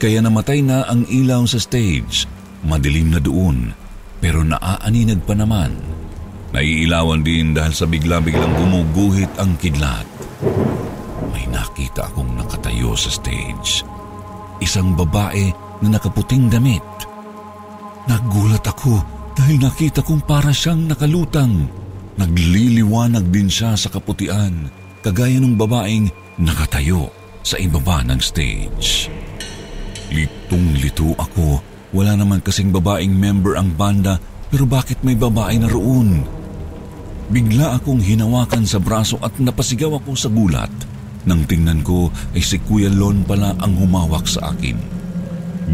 Kaya 0.00 0.24
namatay 0.24 0.64
na 0.64 0.88
ang 0.88 1.04
ilaw 1.04 1.44
sa 1.44 1.60
stage 1.60 2.24
Madilim 2.60 3.16
na 3.16 3.20
doon, 3.24 3.72
pero 4.20 4.44
naaaninag 4.44 5.24
pa 5.24 5.32
naman. 5.32 5.72
Naiilawan 6.52 7.24
din 7.24 7.56
dahil 7.56 7.72
sa 7.72 7.88
bigla-biglang 7.88 8.52
gumuguhit 8.52 9.32
ang 9.40 9.56
kidlat. 9.56 10.04
May 11.32 11.48
nakita 11.48 12.10
akong 12.12 12.36
nakatayo 12.36 12.92
sa 12.98 13.08
stage. 13.08 13.86
Isang 14.60 14.92
babae 14.92 15.48
na 15.80 15.96
nakaputing 15.96 16.52
damit. 16.52 16.84
Nagulat 18.08 18.64
ako 18.64 19.02
dahil 19.36 19.60
nakita 19.60 20.00
kong 20.00 20.24
para 20.24 20.54
siyang 20.54 20.88
nakalutang. 20.88 21.68
Nagliliwanag 22.16 23.28
din 23.32 23.48
siya 23.48 23.76
sa 23.76 23.88
kaputian, 23.88 24.68
kagaya 25.00 25.40
ng 25.40 25.56
babaeng 25.56 26.08
nakatayo 26.40 27.08
sa 27.40 27.56
ibaba 27.56 28.04
ng 28.04 28.20
stage. 28.20 29.08
Litong-lito 30.10 31.16
ako 31.16 31.70
wala 31.90 32.14
naman 32.14 32.38
kasing 32.38 32.70
babaeng 32.70 33.10
member 33.10 33.58
ang 33.58 33.74
banda 33.74 34.22
pero 34.50 34.66
bakit 34.66 35.02
may 35.02 35.18
babae 35.18 35.58
na 35.58 35.66
roon? 35.66 36.22
Bigla 37.30 37.78
akong 37.78 38.02
hinawakan 38.02 38.66
sa 38.66 38.82
braso 38.82 39.18
at 39.22 39.38
napasigaw 39.38 40.02
ako 40.02 40.18
sa 40.18 40.26
gulat. 40.30 40.70
Nang 41.26 41.46
tingnan 41.46 41.86
ko 41.86 42.10
ay 42.34 42.42
si 42.42 42.58
Kuya 42.58 42.90
Lon 42.90 43.22
pala 43.22 43.54
ang 43.62 43.78
humawak 43.78 44.26
sa 44.26 44.50
akin. 44.50 44.99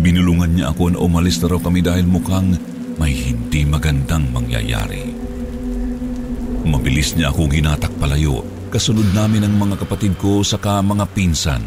Binulungan 0.00 0.52
niya 0.52 0.72
ako 0.72 0.92
na 0.92 0.98
umalis 1.00 1.40
na 1.40 1.48
raw 1.48 1.60
kami 1.60 1.80
dahil 1.80 2.04
mukhang 2.04 2.56
may 3.00 3.12
hindi 3.12 3.64
magandang 3.64 4.28
mangyayari. 4.32 5.12
Mabilis 6.66 7.14
niya 7.14 7.30
akong 7.30 7.52
hinatak 7.52 7.92
palayo, 7.96 8.42
kasunod 8.68 9.06
namin 9.14 9.46
ang 9.46 9.54
mga 9.56 9.86
kapatid 9.86 10.18
ko 10.18 10.42
saka 10.42 10.82
mga 10.82 11.06
pinsan. 11.14 11.62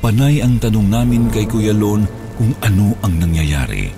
Panay 0.00 0.44
ang 0.44 0.60
tanong 0.60 0.86
namin 0.86 1.32
kay 1.32 1.48
Kuya 1.48 1.74
Lon 1.74 2.06
kung 2.36 2.52
ano 2.62 2.94
ang 3.02 3.16
nangyayari. 3.16 3.90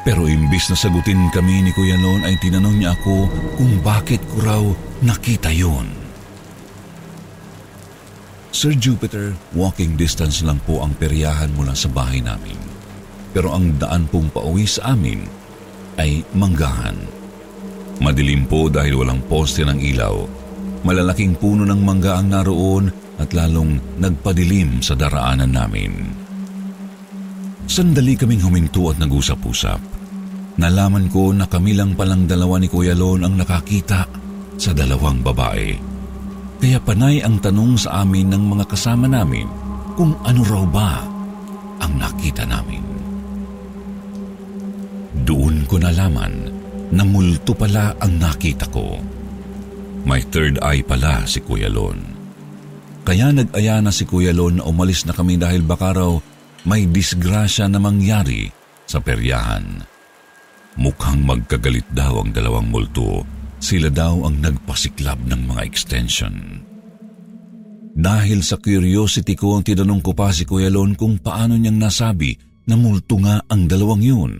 Pero 0.00 0.24
imbis 0.24 0.72
na 0.72 0.76
sagutin 0.76 1.28
kami 1.28 1.64
ni 1.64 1.72
Kuya 1.76 1.98
Lon 2.00 2.24
ay 2.24 2.36
tinanong 2.40 2.76
niya 2.80 2.96
ako 2.96 3.28
kung 3.60 3.72
bakit 3.84 4.20
ko 4.32 4.36
raw 4.40 4.64
nakita 5.04 5.52
yon. 5.52 6.09
Sir 8.50 8.74
Jupiter, 8.74 9.30
walking 9.54 9.94
distance 9.94 10.42
lang 10.42 10.58
po 10.66 10.82
ang 10.82 10.90
peryahan 10.98 11.54
mula 11.54 11.70
sa 11.70 11.86
bahay 11.86 12.18
namin. 12.18 12.58
Pero 13.30 13.54
ang 13.54 13.78
daan 13.78 14.10
pong 14.10 14.26
pauwi 14.26 14.66
sa 14.66 14.98
amin 14.98 15.22
ay 15.94 16.26
manggahan. 16.34 16.98
Madilim 18.02 18.50
po 18.50 18.66
dahil 18.66 18.98
walang 18.98 19.22
poste 19.30 19.62
ng 19.62 19.78
ilaw. 19.78 20.26
Malalaking 20.82 21.38
puno 21.38 21.62
ng 21.62 21.78
mangga 21.78 22.18
ang 22.18 22.32
naroon 22.32 22.90
at 23.22 23.30
lalong 23.30 23.78
nagpadilim 24.02 24.82
sa 24.82 24.98
daraanan 24.98 25.54
namin. 25.54 26.10
Sandali 27.70 28.18
kaming 28.18 28.42
huminto 28.42 28.90
at 28.90 28.98
nag-usap-usap. 28.98 29.78
Nalaman 30.58 31.06
ko 31.06 31.30
na 31.30 31.46
kami 31.46 31.78
lang 31.78 31.94
palang 31.94 32.26
dalawa 32.26 32.58
ni 32.58 32.66
Kuya 32.66 32.98
Lon 32.98 33.22
ang 33.22 33.38
nakakita 33.38 34.10
sa 34.58 34.70
dalawang 34.74 35.22
babae. 35.22 35.89
Kaya 36.60 36.76
panay 36.76 37.24
ang 37.24 37.40
tanong 37.40 37.80
sa 37.80 38.04
amin 38.04 38.28
ng 38.28 38.44
mga 38.52 38.64
kasama 38.68 39.08
namin 39.08 39.48
kung 39.96 40.12
ano 40.20 40.40
raw 40.44 40.64
ba 40.68 40.92
ang 41.80 41.96
nakita 41.96 42.44
namin. 42.44 42.84
Doon 45.24 45.64
ko 45.64 45.80
nalaman 45.80 46.52
na 46.92 47.02
multo 47.02 47.56
pala 47.56 47.96
ang 47.96 48.20
nakita 48.20 48.68
ko. 48.68 49.00
May 50.04 50.20
third 50.28 50.60
eye 50.60 50.84
pala 50.84 51.24
si 51.24 51.40
Kuya 51.40 51.72
Lon. 51.72 51.96
Kaya 53.08 53.32
nag-aya 53.32 53.80
na 53.80 53.88
si 53.88 54.04
Kuya 54.04 54.36
Lon 54.36 54.60
na 54.60 54.68
umalis 54.68 55.08
na 55.08 55.16
kami 55.16 55.40
dahil 55.40 55.64
baka 55.64 55.96
raw 55.96 56.12
may 56.68 56.84
disgrasya 56.84 57.72
na 57.72 57.80
mangyari 57.80 58.52
sa 58.84 59.00
peryahan. 59.00 59.80
Mukhang 60.76 61.24
magkagalit 61.24 61.88
daw 61.88 62.20
ang 62.20 62.36
dalawang 62.36 62.68
multo. 62.68 63.39
Sila 63.60 63.92
daw 63.92 64.24
ang 64.24 64.40
nagpasiklab 64.40 65.28
ng 65.28 65.52
mga 65.52 65.62
extension. 65.68 66.64
Dahil 68.00 68.40
sa 68.40 68.56
curiosity 68.56 69.36
ko, 69.36 69.60
ang 69.60 69.64
tinanong 69.68 70.00
ko 70.00 70.16
pa 70.16 70.32
si 70.32 70.48
Kuya 70.48 70.72
Lon 70.72 70.96
kung 70.96 71.20
paano 71.20 71.60
niyang 71.60 71.76
nasabi 71.76 72.32
na 72.64 72.74
multo 72.80 73.20
nga 73.20 73.44
ang 73.44 73.68
dalawang 73.68 74.00
yun. 74.00 74.32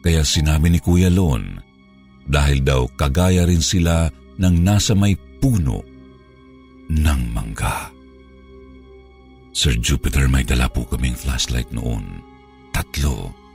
Kaya 0.00 0.24
sinabi 0.24 0.72
ni 0.72 0.80
Kuya 0.80 1.12
Lon, 1.12 1.60
dahil 2.24 2.64
daw 2.64 2.88
kagaya 2.96 3.44
rin 3.44 3.60
sila 3.60 4.08
ng 4.40 4.54
nasa 4.64 4.96
may 4.96 5.12
puno 5.42 5.84
ng 6.88 7.20
mangga. 7.36 7.92
Sir 9.52 9.76
Jupiter, 9.76 10.30
may 10.30 10.46
dala 10.46 10.70
po 10.70 10.86
kaming 10.86 11.18
flashlight 11.18 11.68
noon. 11.74 12.22
Tatlo. 12.70 13.47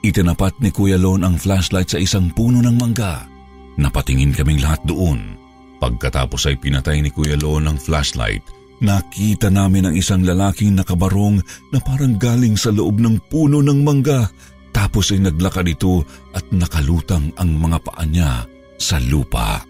Itinapat 0.00 0.56
ni 0.64 0.72
Kuya 0.72 0.96
Lon 0.96 1.20
ang 1.28 1.36
flashlight 1.36 1.92
sa 1.92 2.00
isang 2.00 2.32
puno 2.32 2.64
ng 2.64 2.76
mangga. 2.80 3.28
Napatingin 3.76 4.32
kaming 4.32 4.64
lahat 4.64 4.80
doon. 4.88 5.36
Pagkatapos 5.76 6.48
ay 6.48 6.56
pinatay 6.56 7.04
ni 7.04 7.12
Kuya 7.12 7.36
Lon 7.36 7.68
ang 7.68 7.76
flashlight. 7.76 8.40
Nakita 8.80 9.52
namin 9.52 9.92
ang 9.92 9.94
isang 9.96 10.24
lalaking 10.24 10.72
nakabarong 10.72 11.44
na 11.68 11.78
parang 11.84 12.16
galing 12.16 12.56
sa 12.56 12.72
loob 12.72 12.96
ng 12.96 13.28
puno 13.28 13.60
ng 13.60 13.84
mangga. 13.84 14.24
Tapos 14.72 15.12
ay 15.12 15.20
naglakad 15.20 15.68
ito 15.68 16.00
at 16.32 16.48
nakalutang 16.48 17.28
ang 17.36 17.60
mga 17.60 17.78
paa 17.84 18.04
niya 18.08 18.48
sa 18.80 18.96
lupa. 19.04 19.60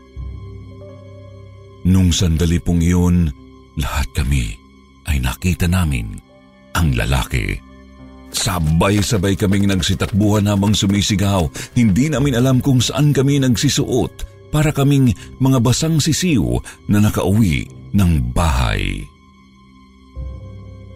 Nung 1.90 2.14
sandali 2.14 2.62
pong 2.62 2.86
iyon, 2.86 3.16
lahat 3.82 4.06
kami 4.14 4.54
ay 5.10 5.18
nakita 5.18 5.66
namin 5.66 6.22
ang 6.78 6.94
lalaki. 6.94 7.69
Sabay-sabay 8.30 9.34
kaming 9.34 9.66
nagsitakbuhan 9.66 10.46
habang 10.46 10.72
sumisigaw. 10.72 11.50
Hindi 11.74 12.08
namin 12.08 12.38
alam 12.38 12.62
kung 12.62 12.78
saan 12.78 13.10
kami 13.10 13.42
nagsisuot 13.42 14.30
para 14.54 14.70
kaming 14.74 15.14
mga 15.38 15.58
basang 15.62 15.98
sisiw 15.98 16.58
na 16.90 17.02
nakauwi 17.02 17.66
ng 17.94 18.12
bahay. 18.34 19.02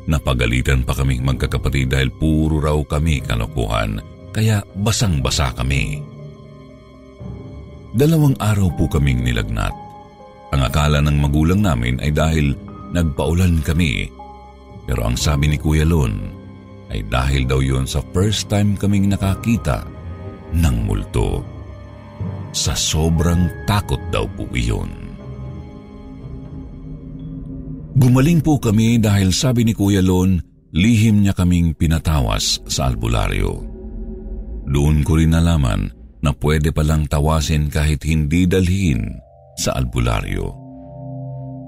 Napagalitan 0.04 0.84
pa 0.84 0.92
kaming 0.92 1.24
magkakapatid 1.24 1.88
dahil 1.88 2.12
puro 2.12 2.60
raw 2.60 2.76
kami 2.84 3.24
kalokohan, 3.24 3.98
kaya 4.36 4.60
basang-basa 4.76 5.48
kami. 5.56 6.04
Dalawang 7.94 8.36
araw 8.36 8.68
po 8.74 8.84
kaming 8.90 9.24
nilagnat. 9.24 9.72
Ang 10.52 10.60
akala 10.60 11.00
ng 11.00 11.18
magulang 11.18 11.62
namin 11.62 11.98
ay 12.04 12.10
dahil 12.10 12.52
nagpaulan 12.92 13.62
kami. 13.64 14.10
Pero 14.84 15.08
ang 15.08 15.16
sabi 15.16 15.48
ni 15.48 15.56
Kuya 15.56 15.88
Lon 15.88 16.43
ay 16.92 17.00
dahil 17.08 17.48
daw 17.48 17.60
yon 17.62 17.88
sa 17.88 18.04
first 18.12 18.52
time 18.52 18.76
kaming 18.76 19.08
nakakita 19.08 19.84
ng 20.52 20.76
multo. 20.84 21.40
Sa 22.54 22.72
sobrang 22.78 23.50
takot 23.66 24.00
daw 24.14 24.28
po 24.30 24.46
iyon. 24.54 24.90
Gumaling 27.94 28.42
po 28.42 28.58
kami 28.58 28.98
dahil 28.98 29.30
sabi 29.30 29.62
ni 29.62 29.74
Kuya 29.74 30.02
Lon, 30.02 30.38
lihim 30.74 31.22
niya 31.22 31.34
kaming 31.34 31.74
pinatawas 31.78 32.58
sa 32.66 32.90
albularyo. 32.90 33.62
Doon 34.66 35.06
ko 35.06 35.18
rin 35.18 35.30
nalaman 35.30 35.94
na 36.18 36.34
pwede 36.42 36.74
palang 36.74 37.06
tawasin 37.06 37.70
kahit 37.70 38.02
hindi 38.02 38.50
dalhin 38.50 39.18
sa 39.54 39.78
albularyo. 39.78 40.50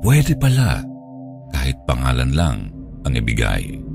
Pwede 0.02 0.34
pala 0.34 0.82
kahit 1.55 1.78
pangalan 1.86 2.34
lang 2.34 2.59
ang 3.06 3.14
ibigay. 3.14 3.85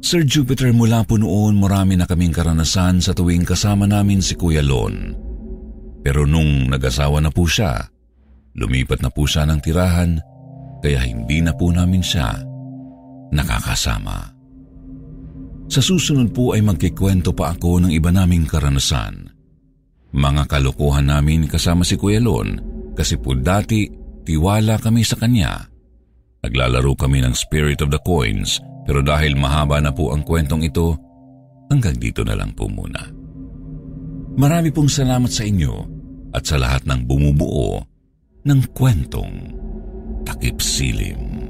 Sir 0.00 0.24
Jupiter, 0.24 0.72
mula 0.72 1.04
po 1.04 1.20
noon 1.20 1.60
marami 1.60 1.92
na 1.92 2.08
kaming 2.08 2.32
karanasan 2.32 3.04
sa 3.04 3.12
tuwing 3.12 3.44
kasama 3.44 3.84
namin 3.84 4.24
si 4.24 4.32
Kuya 4.32 4.64
Lon. 4.64 5.12
Pero 6.00 6.24
nung 6.24 6.72
nag-asawa 6.72 7.20
na 7.20 7.28
po 7.28 7.44
siya, 7.44 7.84
lumipat 8.56 9.04
na 9.04 9.12
po 9.12 9.28
siya 9.28 9.44
ng 9.44 9.60
tirahan 9.60 10.16
kaya 10.80 11.04
hindi 11.04 11.44
na 11.44 11.52
po 11.52 11.68
namin 11.68 12.00
siya 12.00 12.32
nakakasama. 13.28 14.32
Sa 15.70 15.84
susunod 15.84 16.32
po 16.32 16.56
ay 16.56 16.64
magkikwento 16.64 17.36
pa 17.36 17.52
ako 17.54 17.84
ng 17.84 17.92
iba 17.92 18.08
naming 18.08 18.48
karanasan. 18.48 19.28
Mga 20.10 20.48
kalokohan 20.48 21.12
namin 21.12 21.46
kasama 21.46 21.84
si 21.84 22.00
Kuya 22.00 22.18
Lon 22.24 22.56
kasi 22.96 23.20
po 23.20 23.36
dati 23.36 23.86
tiwala 24.24 24.80
kami 24.80 25.04
sa 25.04 25.20
kanya. 25.20 25.60
Naglalaro 26.40 26.96
kami 26.96 27.20
ng 27.20 27.36
Spirit 27.36 27.84
of 27.84 27.92
the 27.92 28.00
Coins 28.00 28.69
pero 28.86 29.04
dahil 29.04 29.36
mahaba 29.36 29.82
na 29.82 29.90
po 29.90 30.14
ang 30.14 30.22
kwentong 30.24 30.64
ito, 30.64 30.96
hanggang 31.70 31.96
dito 31.98 32.26
na 32.26 32.34
lang 32.34 32.54
po 32.54 32.66
muna. 32.66 33.00
Marami 34.38 34.70
pong 34.70 34.90
salamat 34.90 35.30
sa 35.30 35.42
inyo 35.42 35.74
at 36.32 36.46
sa 36.46 36.56
lahat 36.56 36.86
ng 36.86 37.00
bumubuo 37.06 37.82
ng 38.46 38.60
kwentong 38.72 39.34
takip 40.24 40.62
silim. 40.62 41.49